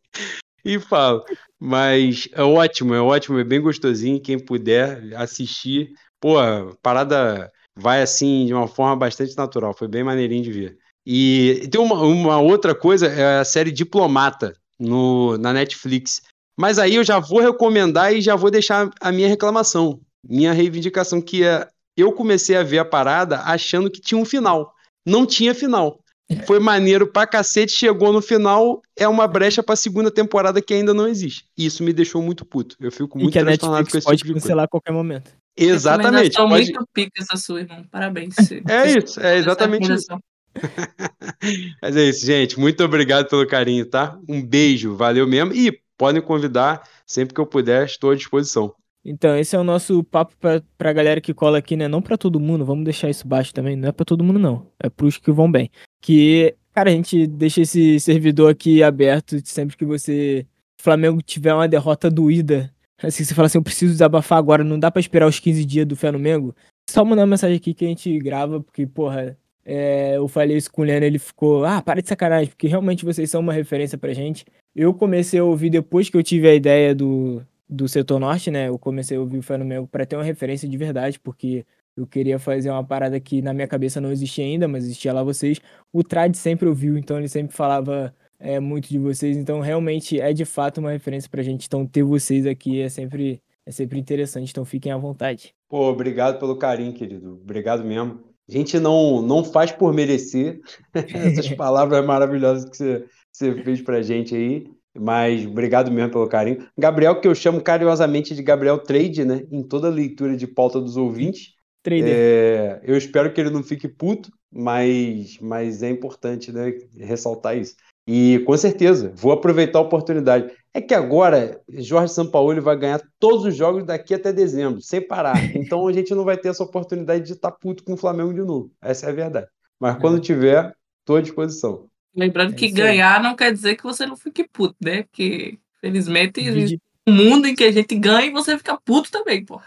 e 0.64 0.78
falo. 0.78 1.24
Mas 1.58 2.28
é 2.32 2.42
ótimo, 2.42 2.94
é 2.94 3.00
ótimo, 3.00 3.38
é 3.38 3.44
bem 3.44 3.60
gostosinho. 3.60 4.20
Quem 4.20 4.38
puder 4.38 5.12
assistir, 5.16 5.90
pô, 6.20 6.36
parada 6.80 7.50
vai 7.78 8.02
assim 8.02 8.46
de 8.46 8.52
uma 8.52 8.66
forma 8.66 8.96
bastante 8.96 9.36
natural. 9.36 9.72
Foi 9.72 9.88
bem 9.88 10.02
maneirinho 10.02 10.42
de 10.42 10.52
ver. 10.52 10.78
E 11.06 11.68
tem 11.70 11.80
uma, 11.80 12.02
uma 12.02 12.38
outra 12.38 12.74
coisa, 12.74 13.06
é 13.06 13.38
a 13.38 13.44
série 13.44 13.70
Diplomata 13.70 14.52
no, 14.78 15.38
na 15.38 15.52
Netflix. 15.52 16.20
Mas 16.58 16.78
aí 16.78 16.96
eu 16.96 17.04
já 17.04 17.18
vou 17.18 17.40
recomendar 17.40 18.12
e 18.12 18.20
já 18.20 18.34
vou 18.34 18.50
deixar 18.50 18.90
a 19.00 19.12
minha 19.12 19.28
reclamação, 19.28 20.00
minha 20.22 20.52
reivindicação, 20.52 21.20
que 21.20 21.44
é 21.44 21.66
eu 21.96 22.12
comecei 22.12 22.56
a 22.56 22.62
ver 22.62 22.78
a 22.78 22.84
parada 22.84 23.40
achando 23.40 23.90
que 23.90 24.00
tinha 24.00 24.20
um 24.20 24.24
final. 24.24 24.72
Não 25.06 25.26
tinha 25.26 25.54
final. 25.54 25.98
Foi 26.46 26.60
maneiro 26.60 27.06
pra 27.06 27.26
cacete, 27.26 27.72
chegou 27.72 28.12
no 28.12 28.20
final, 28.20 28.82
é 28.96 29.08
uma 29.08 29.26
brecha 29.26 29.62
pra 29.62 29.74
segunda 29.74 30.10
temporada 30.10 30.60
que 30.60 30.74
ainda 30.74 30.92
não 30.92 31.08
existe. 31.08 31.46
Isso 31.56 31.82
me 31.82 31.92
deixou 31.92 32.20
muito 32.20 32.44
puto. 32.44 32.76
Eu 32.78 32.92
fico 32.92 33.18
muito 33.18 33.32
que 33.32 33.38
a 33.38 33.44
Netflix 33.44 33.90
com 33.90 33.98
esse 33.98 34.06
pode 34.06 34.22
tipo 34.22 34.34
cancelar 34.34 34.66
a 34.66 34.68
qualquer 34.68 34.92
momento. 34.92 35.32
Exatamente. 35.58 36.36
Pode... 36.36 36.48
muito 36.48 36.88
pica 36.92 37.12
essa 37.18 37.36
sua, 37.36 37.60
irmão. 37.60 37.84
Parabéns. 37.90 38.34
É 38.68 38.98
isso, 38.98 39.20
é 39.20 39.36
exatamente 39.36 39.92
isso. 39.92 40.06
Mas 41.82 41.96
é 41.96 42.04
isso, 42.04 42.24
gente. 42.24 42.58
Muito 42.58 42.82
obrigado 42.84 43.28
pelo 43.28 43.46
carinho, 43.46 43.84
tá? 43.86 44.18
Um 44.28 44.44
beijo, 44.44 44.94
valeu 44.94 45.26
mesmo. 45.26 45.52
E 45.52 45.80
podem 45.96 46.22
convidar 46.22 46.82
sempre 47.06 47.34
que 47.34 47.40
eu 47.40 47.46
puder, 47.46 47.84
estou 47.84 48.10
à 48.10 48.14
disposição. 48.14 48.72
Então, 49.04 49.36
esse 49.36 49.56
é 49.56 49.58
o 49.58 49.64
nosso 49.64 50.02
papo 50.04 50.34
pra, 50.38 50.62
pra 50.76 50.92
galera 50.92 51.20
que 51.20 51.32
cola 51.32 51.58
aqui, 51.58 51.76
né? 51.76 51.88
Não 51.88 52.02
pra 52.02 52.18
todo 52.18 52.40
mundo, 52.40 52.64
vamos 52.64 52.84
deixar 52.84 53.08
isso 53.08 53.26
baixo 53.26 53.54
também. 53.54 53.76
Não 53.76 53.88
é 53.88 53.92
pra 53.92 54.04
todo 54.04 54.24
mundo, 54.24 54.38
não. 54.38 54.66
É 54.78 54.90
pros 54.90 55.16
que 55.16 55.30
vão 55.30 55.50
bem. 55.50 55.70
Que, 56.00 56.54
cara, 56.74 56.90
a 56.90 56.92
gente 56.92 57.26
deixa 57.26 57.62
esse 57.62 57.98
servidor 58.00 58.50
aqui 58.50 58.82
aberto 58.82 59.36
sempre 59.44 59.76
que 59.76 59.84
você. 59.84 60.46
Flamengo 60.80 61.20
tiver 61.22 61.52
uma 61.52 61.66
derrota 61.66 62.08
doída 62.10 62.72
Assim, 63.00 63.24
você 63.24 63.34
fala 63.34 63.46
assim, 63.46 63.58
eu 63.58 63.62
preciso 63.62 63.92
desabafar 63.92 64.38
agora, 64.38 64.64
não 64.64 64.78
dá 64.78 64.90
para 64.90 65.00
esperar 65.00 65.26
os 65.26 65.38
15 65.38 65.64
dias 65.64 65.86
do 65.86 65.96
Flamengo. 65.96 66.54
Só 66.90 67.04
mandar 67.04 67.22
uma 67.22 67.28
mensagem 67.28 67.56
aqui 67.56 67.72
que 67.72 67.84
a 67.84 67.88
gente 67.88 68.18
grava, 68.18 68.60
porque, 68.60 68.86
porra, 68.86 69.36
é, 69.64 70.16
eu 70.16 70.26
falei 70.26 70.56
isso 70.56 70.72
com 70.72 70.82
o 70.82 70.84
Leandro, 70.84 71.04
ele 71.04 71.18
ficou, 71.18 71.64
ah, 71.64 71.80
para 71.80 72.00
de 72.00 72.08
sacanagem, 72.08 72.48
porque 72.48 72.66
realmente 72.66 73.04
vocês 73.04 73.30
são 73.30 73.40
uma 73.40 73.52
referência 73.52 73.96
pra 73.96 74.12
gente. 74.12 74.44
Eu 74.74 74.92
comecei 74.94 75.38
a 75.38 75.44
ouvir 75.44 75.70
depois 75.70 76.08
que 76.10 76.16
eu 76.16 76.22
tive 76.22 76.48
a 76.48 76.54
ideia 76.54 76.94
do, 76.94 77.42
do 77.68 77.86
setor 77.88 78.18
norte, 78.18 78.50
né? 78.50 78.68
Eu 78.68 78.78
comecei 78.78 79.16
a 79.16 79.20
ouvir 79.20 79.38
o 79.38 79.42
Flamengo 79.42 79.86
para 79.86 80.06
ter 80.06 80.16
uma 80.16 80.24
referência 80.24 80.68
de 80.68 80.76
verdade, 80.76 81.20
porque 81.20 81.66
eu 81.96 82.06
queria 82.06 82.38
fazer 82.38 82.70
uma 82.70 82.82
parada 82.82 83.20
que 83.20 83.42
na 83.42 83.52
minha 83.52 83.66
cabeça 83.68 84.00
não 84.00 84.10
existia 84.10 84.44
ainda, 84.44 84.66
mas 84.66 84.84
existia 84.84 85.12
lá 85.12 85.22
vocês. 85.22 85.60
O 85.92 86.02
Trad 86.02 86.34
sempre 86.34 86.68
ouviu, 86.68 86.96
então 86.96 87.18
ele 87.18 87.28
sempre 87.28 87.54
falava 87.54 88.14
é, 88.38 88.60
muito 88.60 88.88
de 88.88 88.98
vocês, 88.98 89.36
então 89.36 89.60
realmente 89.60 90.20
é 90.20 90.32
de 90.32 90.44
fato 90.44 90.78
uma 90.78 90.92
referência 90.92 91.28
pra 91.28 91.42
gente. 91.42 91.66
Então 91.66 91.86
ter 91.86 92.02
vocês 92.02 92.46
aqui 92.46 92.80
é 92.80 92.88
sempre, 92.88 93.42
é 93.66 93.70
sempre 93.70 93.98
interessante, 93.98 94.50
então 94.50 94.64
fiquem 94.64 94.92
à 94.92 94.96
vontade. 94.96 95.54
Pô, 95.68 95.88
obrigado 95.90 96.38
pelo 96.38 96.56
carinho, 96.56 96.92
querido. 96.92 97.38
Obrigado 97.42 97.84
mesmo. 97.84 98.20
A 98.48 98.52
gente 98.52 98.78
não, 98.78 99.20
não 99.20 99.44
faz 99.44 99.70
por 99.70 99.92
merecer 99.92 100.60
essas 100.94 101.48
palavras 101.54 102.04
maravilhosas 102.04 102.68
que 102.68 102.76
você, 102.76 103.04
você 103.30 103.62
fez 103.62 103.82
pra 103.82 104.02
gente 104.02 104.34
aí. 104.34 104.66
Mas 104.98 105.46
obrigado 105.46 105.90
mesmo 105.90 106.10
pelo 106.10 106.28
carinho. 106.28 106.66
Gabriel, 106.76 107.20
que 107.20 107.28
eu 107.28 107.34
chamo 107.34 107.60
carinhosamente 107.60 108.34
de 108.34 108.42
Gabriel 108.42 108.78
Trade, 108.78 109.24
né? 109.24 109.46
Em 109.50 109.62
toda 109.62 109.88
leitura 109.88 110.36
de 110.36 110.46
pauta 110.46 110.80
dos 110.80 110.96
ouvintes. 110.96 111.54
Trader. 111.82 112.08
É, 112.08 112.80
eu 112.82 112.96
espero 112.96 113.32
que 113.32 113.40
ele 113.40 113.50
não 113.50 113.62
fique 113.62 113.86
puto, 113.86 114.30
mas, 114.50 115.38
mas 115.40 115.82
é 115.82 115.90
importante 115.90 116.50
né, 116.50 116.72
ressaltar 116.98 117.56
isso. 117.56 117.76
E 118.10 118.38
com 118.46 118.56
certeza, 118.56 119.12
vou 119.14 119.32
aproveitar 119.32 119.78
a 119.80 119.82
oportunidade. 119.82 120.50
É 120.72 120.80
que 120.80 120.94
agora 120.94 121.60
Jorge 121.68 122.14
Sampaoli 122.14 122.58
vai 122.58 122.74
ganhar 122.74 123.02
todos 123.18 123.44
os 123.44 123.54
jogos 123.54 123.84
daqui 123.84 124.14
até 124.14 124.32
dezembro, 124.32 124.80
sem 124.80 125.06
parar. 125.06 125.34
Então 125.54 125.86
a 125.86 125.92
gente 125.92 126.14
não 126.14 126.24
vai 126.24 126.38
ter 126.38 126.48
essa 126.48 126.64
oportunidade 126.64 127.26
de 127.26 127.32
estar 127.32 127.50
puto 127.50 127.84
com 127.84 127.92
o 127.92 127.96
Flamengo 127.98 128.32
de 128.32 128.40
novo. 128.40 128.70
Essa 128.80 129.06
é 129.06 129.10
a 129.10 129.12
verdade. 129.14 129.46
Mas 129.78 129.98
quando 129.98 130.18
tiver, 130.20 130.74
estou 131.00 131.16
à 131.16 131.20
disposição. 131.20 131.86
Lembrando 132.16 132.54
É 132.54 132.56
que 132.56 132.70
ganhar 132.70 133.22
não 133.22 133.36
quer 133.36 133.52
dizer 133.52 133.76
que 133.76 133.82
você 133.82 134.06
não 134.06 134.16
fique 134.16 134.48
puto, 134.48 134.74
né? 134.82 135.02
Porque, 135.02 135.58
felizmente, 135.78 136.40
Vide- 136.50 136.80
um 137.06 137.12
mundo 137.12 137.46
em 137.46 137.54
que 137.54 137.64
a 137.64 137.70
gente 137.70 137.94
ganha 137.94 138.26
e 138.26 138.30
você 138.30 138.56
fica 138.56 138.78
puto 138.82 139.10
também, 139.10 139.44
pô. 139.44 139.60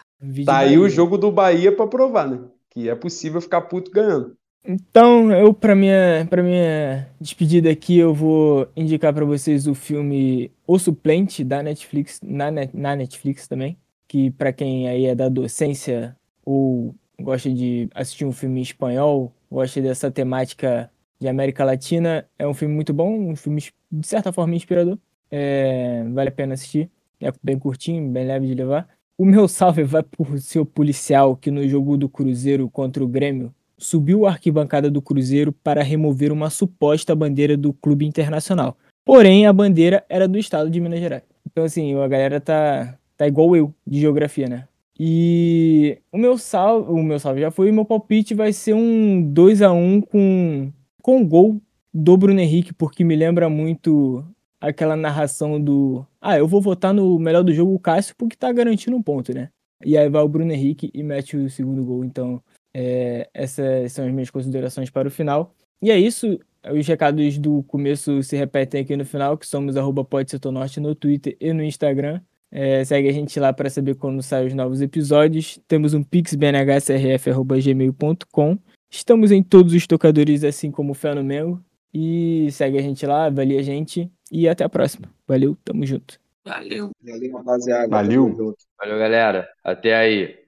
Tá 0.46 0.58
aí 0.60 0.78
o 0.78 0.90
jogo 0.90 1.18
do 1.18 1.32
Bahia 1.32 1.76
para 1.76 1.88
provar, 1.88 2.28
né? 2.28 2.40
Que 2.72 2.90
é 2.90 2.96
possível 2.96 3.40
ficar 3.40 3.62
puto 3.62 3.92
ganhando. 3.92 4.36
Então, 4.64 5.32
eu 5.32 5.54
para 5.54 5.76
minha 5.76 6.26
para 6.30 6.44
minha 6.44 7.08
despedida 7.20 7.70
aqui, 7.72 7.98
eu 7.98 8.14
vou 8.14 8.68
indicar 8.76 9.12
para 9.14 9.26
vocês 9.26 9.66
o 9.68 9.74
filme 9.74 10.52
O 10.68 10.78
Suplente 10.78 11.44
da 11.44 11.64
Netflix, 11.64 12.20
na, 12.24 12.52
Net- 12.52 12.76
na 12.78 12.96
Netflix 12.96 13.48
também, 13.48 13.76
que 14.08 14.30
para 14.32 14.54
quem 14.54 14.88
aí 14.88 15.06
é 15.08 15.16
da 15.16 15.30
docência 15.30 16.16
ou 16.46 16.94
gosta 17.20 17.50
de 17.52 17.90
assistir 17.96 18.26
um 18.26 18.32
filme 18.32 18.60
em 18.60 18.64
espanhol, 18.64 19.34
gosta 19.50 19.82
dessa 19.82 20.12
temática 20.12 20.92
de 21.20 21.28
América 21.28 21.64
Latina, 21.66 22.28
é 22.38 22.48
um 22.48 22.54
filme 22.54 22.74
muito 22.74 22.94
bom, 22.94 23.12
um 23.32 23.36
filme 23.36 23.62
de 23.92 24.08
certa 24.08 24.32
forma 24.32 24.56
inspirador. 24.56 24.98
É, 25.30 26.04
vale 26.14 26.30
a 26.30 26.32
pena 26.32 26.54
assistir. 26.54 26.90
É 27.20 27.32
bem 27.44 27.58
curtinho, 27.58 28.10
bem 28.12 28.26
leve 28.26 28.48
de 28.48 28.54
levar. 28.56 28.88
O 29.18 29.26
meu 29.26 29.48
salve 29.50 29.84
vai 29.84 30.04
por 30.04 30.40
seu 30.40 30.66
policial 30.66 31.36
que 31.36 31.50
no 31.52 31.68
jogo 31.68 31.98
do 31.98 32.08
Cruzeiro 32.10 32.70
contra 32.70 33.04
o 33.04 33.08
Grêmio 33.08 33.54
subiu 33.82 34.26
a 34.26 34.30
arquibancada 34.30 34.90
do 34.90 35.02
Cruzeiro 35.02 35.52
para 35.52 35.84
remover 35.84 36.32
uma 36.32 36.50
suposta 36.50 37.16
bandeira 37.16 37.58
do 37.58 37.74
clube 37.74 38.06
internacional. 38.06 38.78
Porém, 39.04 39.48
a 39.48 39.54
bandeira 39.54 40.06
era 40.08 40.28
do 40.28 40.38
estado 40.38 40.70
de 40.70 40.80
Minas 40.80 41.00
Gerais. 41.00 41.24
Então, 41.50 41.64
assim, 41.64 41.96
a 41.96 42.08
galera 42.08 42.40
tá, 42.40 42.98
tá 43.18 43.28
igual 43.28 43.56
eu, 43.56 43.74
de 43.86 44.00
geografia, 44.00 44.48
né? 44.48 44.68
E 45.00 45.98
o 46.12 46.18
meu 46.18 46.38
salve, 46.38 46.92
o 46.92 47.02
meu 47.02 47.20
salve 47.20 47.42
já 47.42 47.50
foi, 47.50 47.70
e 47.70 47.72
meu 47.72 47.84
palpite 47.84 48.36
vai 48.36 48.54
ser 48.54 48.76
um 48.76 49.22
2 49.22 49.64
a 49.64 49.72
1 49.72 50.02
com, 50.02 50.72
com 51.02 51.28
gol 51.28 51.60
do 51.92 52.16
Bruno 52.16 52.40
Henrique, 52.40 52.72
porque 52.72 53.04
me 53.04 53.16
lembra 53.16 53.50
muito 53.50 54.24
aquela 54.60 54.96
narração 54.96 55.60
do 55.60 56.06
ah, 56.22 56.38
eu 56.38 56.48
vou 56.48 56.62
votar 56.62 56.94
no 56.94 57.18
melhor 57.18 57.44
do 57.44 57.52
jogo 57.52 57.74
o 57.74 57.80
Cássio 57.80 58.16
porque 58.16 58.36
tá 58.36 58.52
garantindo 58.52 58.96
um 58.96 59.02
ponto, 59.02 59.34
né? 59.34 59.50
E 59.84 59.98
aí 59.98 60.08
vai 60.08 60.22
o 60.22 60.30
Bruno 60.30 60.52
Henrique 60.52 60.92
e 60.94 61.02
mete 61.02 61.36
o 61.36 61.50
segundo 61.50 61.84
gol. 61.84 62.06
Então, 62.06 62.40
é, 62.74 63.30
essas 63.34 63.92
são 63.92 64.06
as 64.06 64.12
minhas 64.12 64.30
considerações 64.30 64.90
para 64.90 65.08
o 65.08 65.12
final. 65.12 65.54
E 65.82 65.92
é 65.92 65.98
isso. 65.98 66.40
Os 66.72 66.88
recados 66.88 67.40
do 67.40 67.64
começo 67.64 68.22
se 68.22 68.38
repetem 68.38 68.82
aqui 68.82 68.96
no 68.96 69.06
final, 69.06 69.36
que 69.38 69.48
somos 69.48 69.76
arroba 69.76 70.08
Norte 70.52 70.80
no 70.80 70.94
Twitter 70.94 71.36
e 71.40 71.52
no 71.54 71.64
Instagram. 71.64 72.22
É, 72.52 72.84
segue 72.84 73.08
a 73.08 73.14
gente 73.14 73.40
lá 73.40 73.54
para 73.54 73.70
saber 73.70 73.96
quando 73.96 74.22
saem 74.22 74.48
os 74.48 74.54
novos 74.54 74.82
episódios. 74.82 75.58
Temos 75.68 75.94
um 75.94 76.04
pixbnhsrf.gmail.com. 76.04 78.58
Estamos 78.90 79.32
em 79.32 79.42
todos 79.42 79.74
os 79.74 79.88
tocadores, 79.88 80.44
assim 80.44 80.70
como 80.70 80.92
o 80.92 80.96
Fé 80.96 81.16
no 81.16 81.24
Mengo. 81.24 81.64
E 81.94 82.50
segue 82.52 82.78
a 82.78 82.82
gente 82.82 83.06
lá, 83.06 83.26
avalia 83.26 83.60
a 83.60 83.64
gente. 83.64 84.10
E 84.32 84.48
até 84.48 84.64
a 84.64 84.70
próxima. 84.70 85.10
Valeu, 85.28 85.58
tamo 85.64 85.86
junto. 85.86 86.20
Valeu. 86.46 86.92
Valeu, 87.02 87.38
rapaziada. 87.38 87.88
Valeu. 87.88 88.56
Valeu, 88.78 89.00
galera. 89.00 89.50
Até 89.64 89.96
aí. 89.96 90.41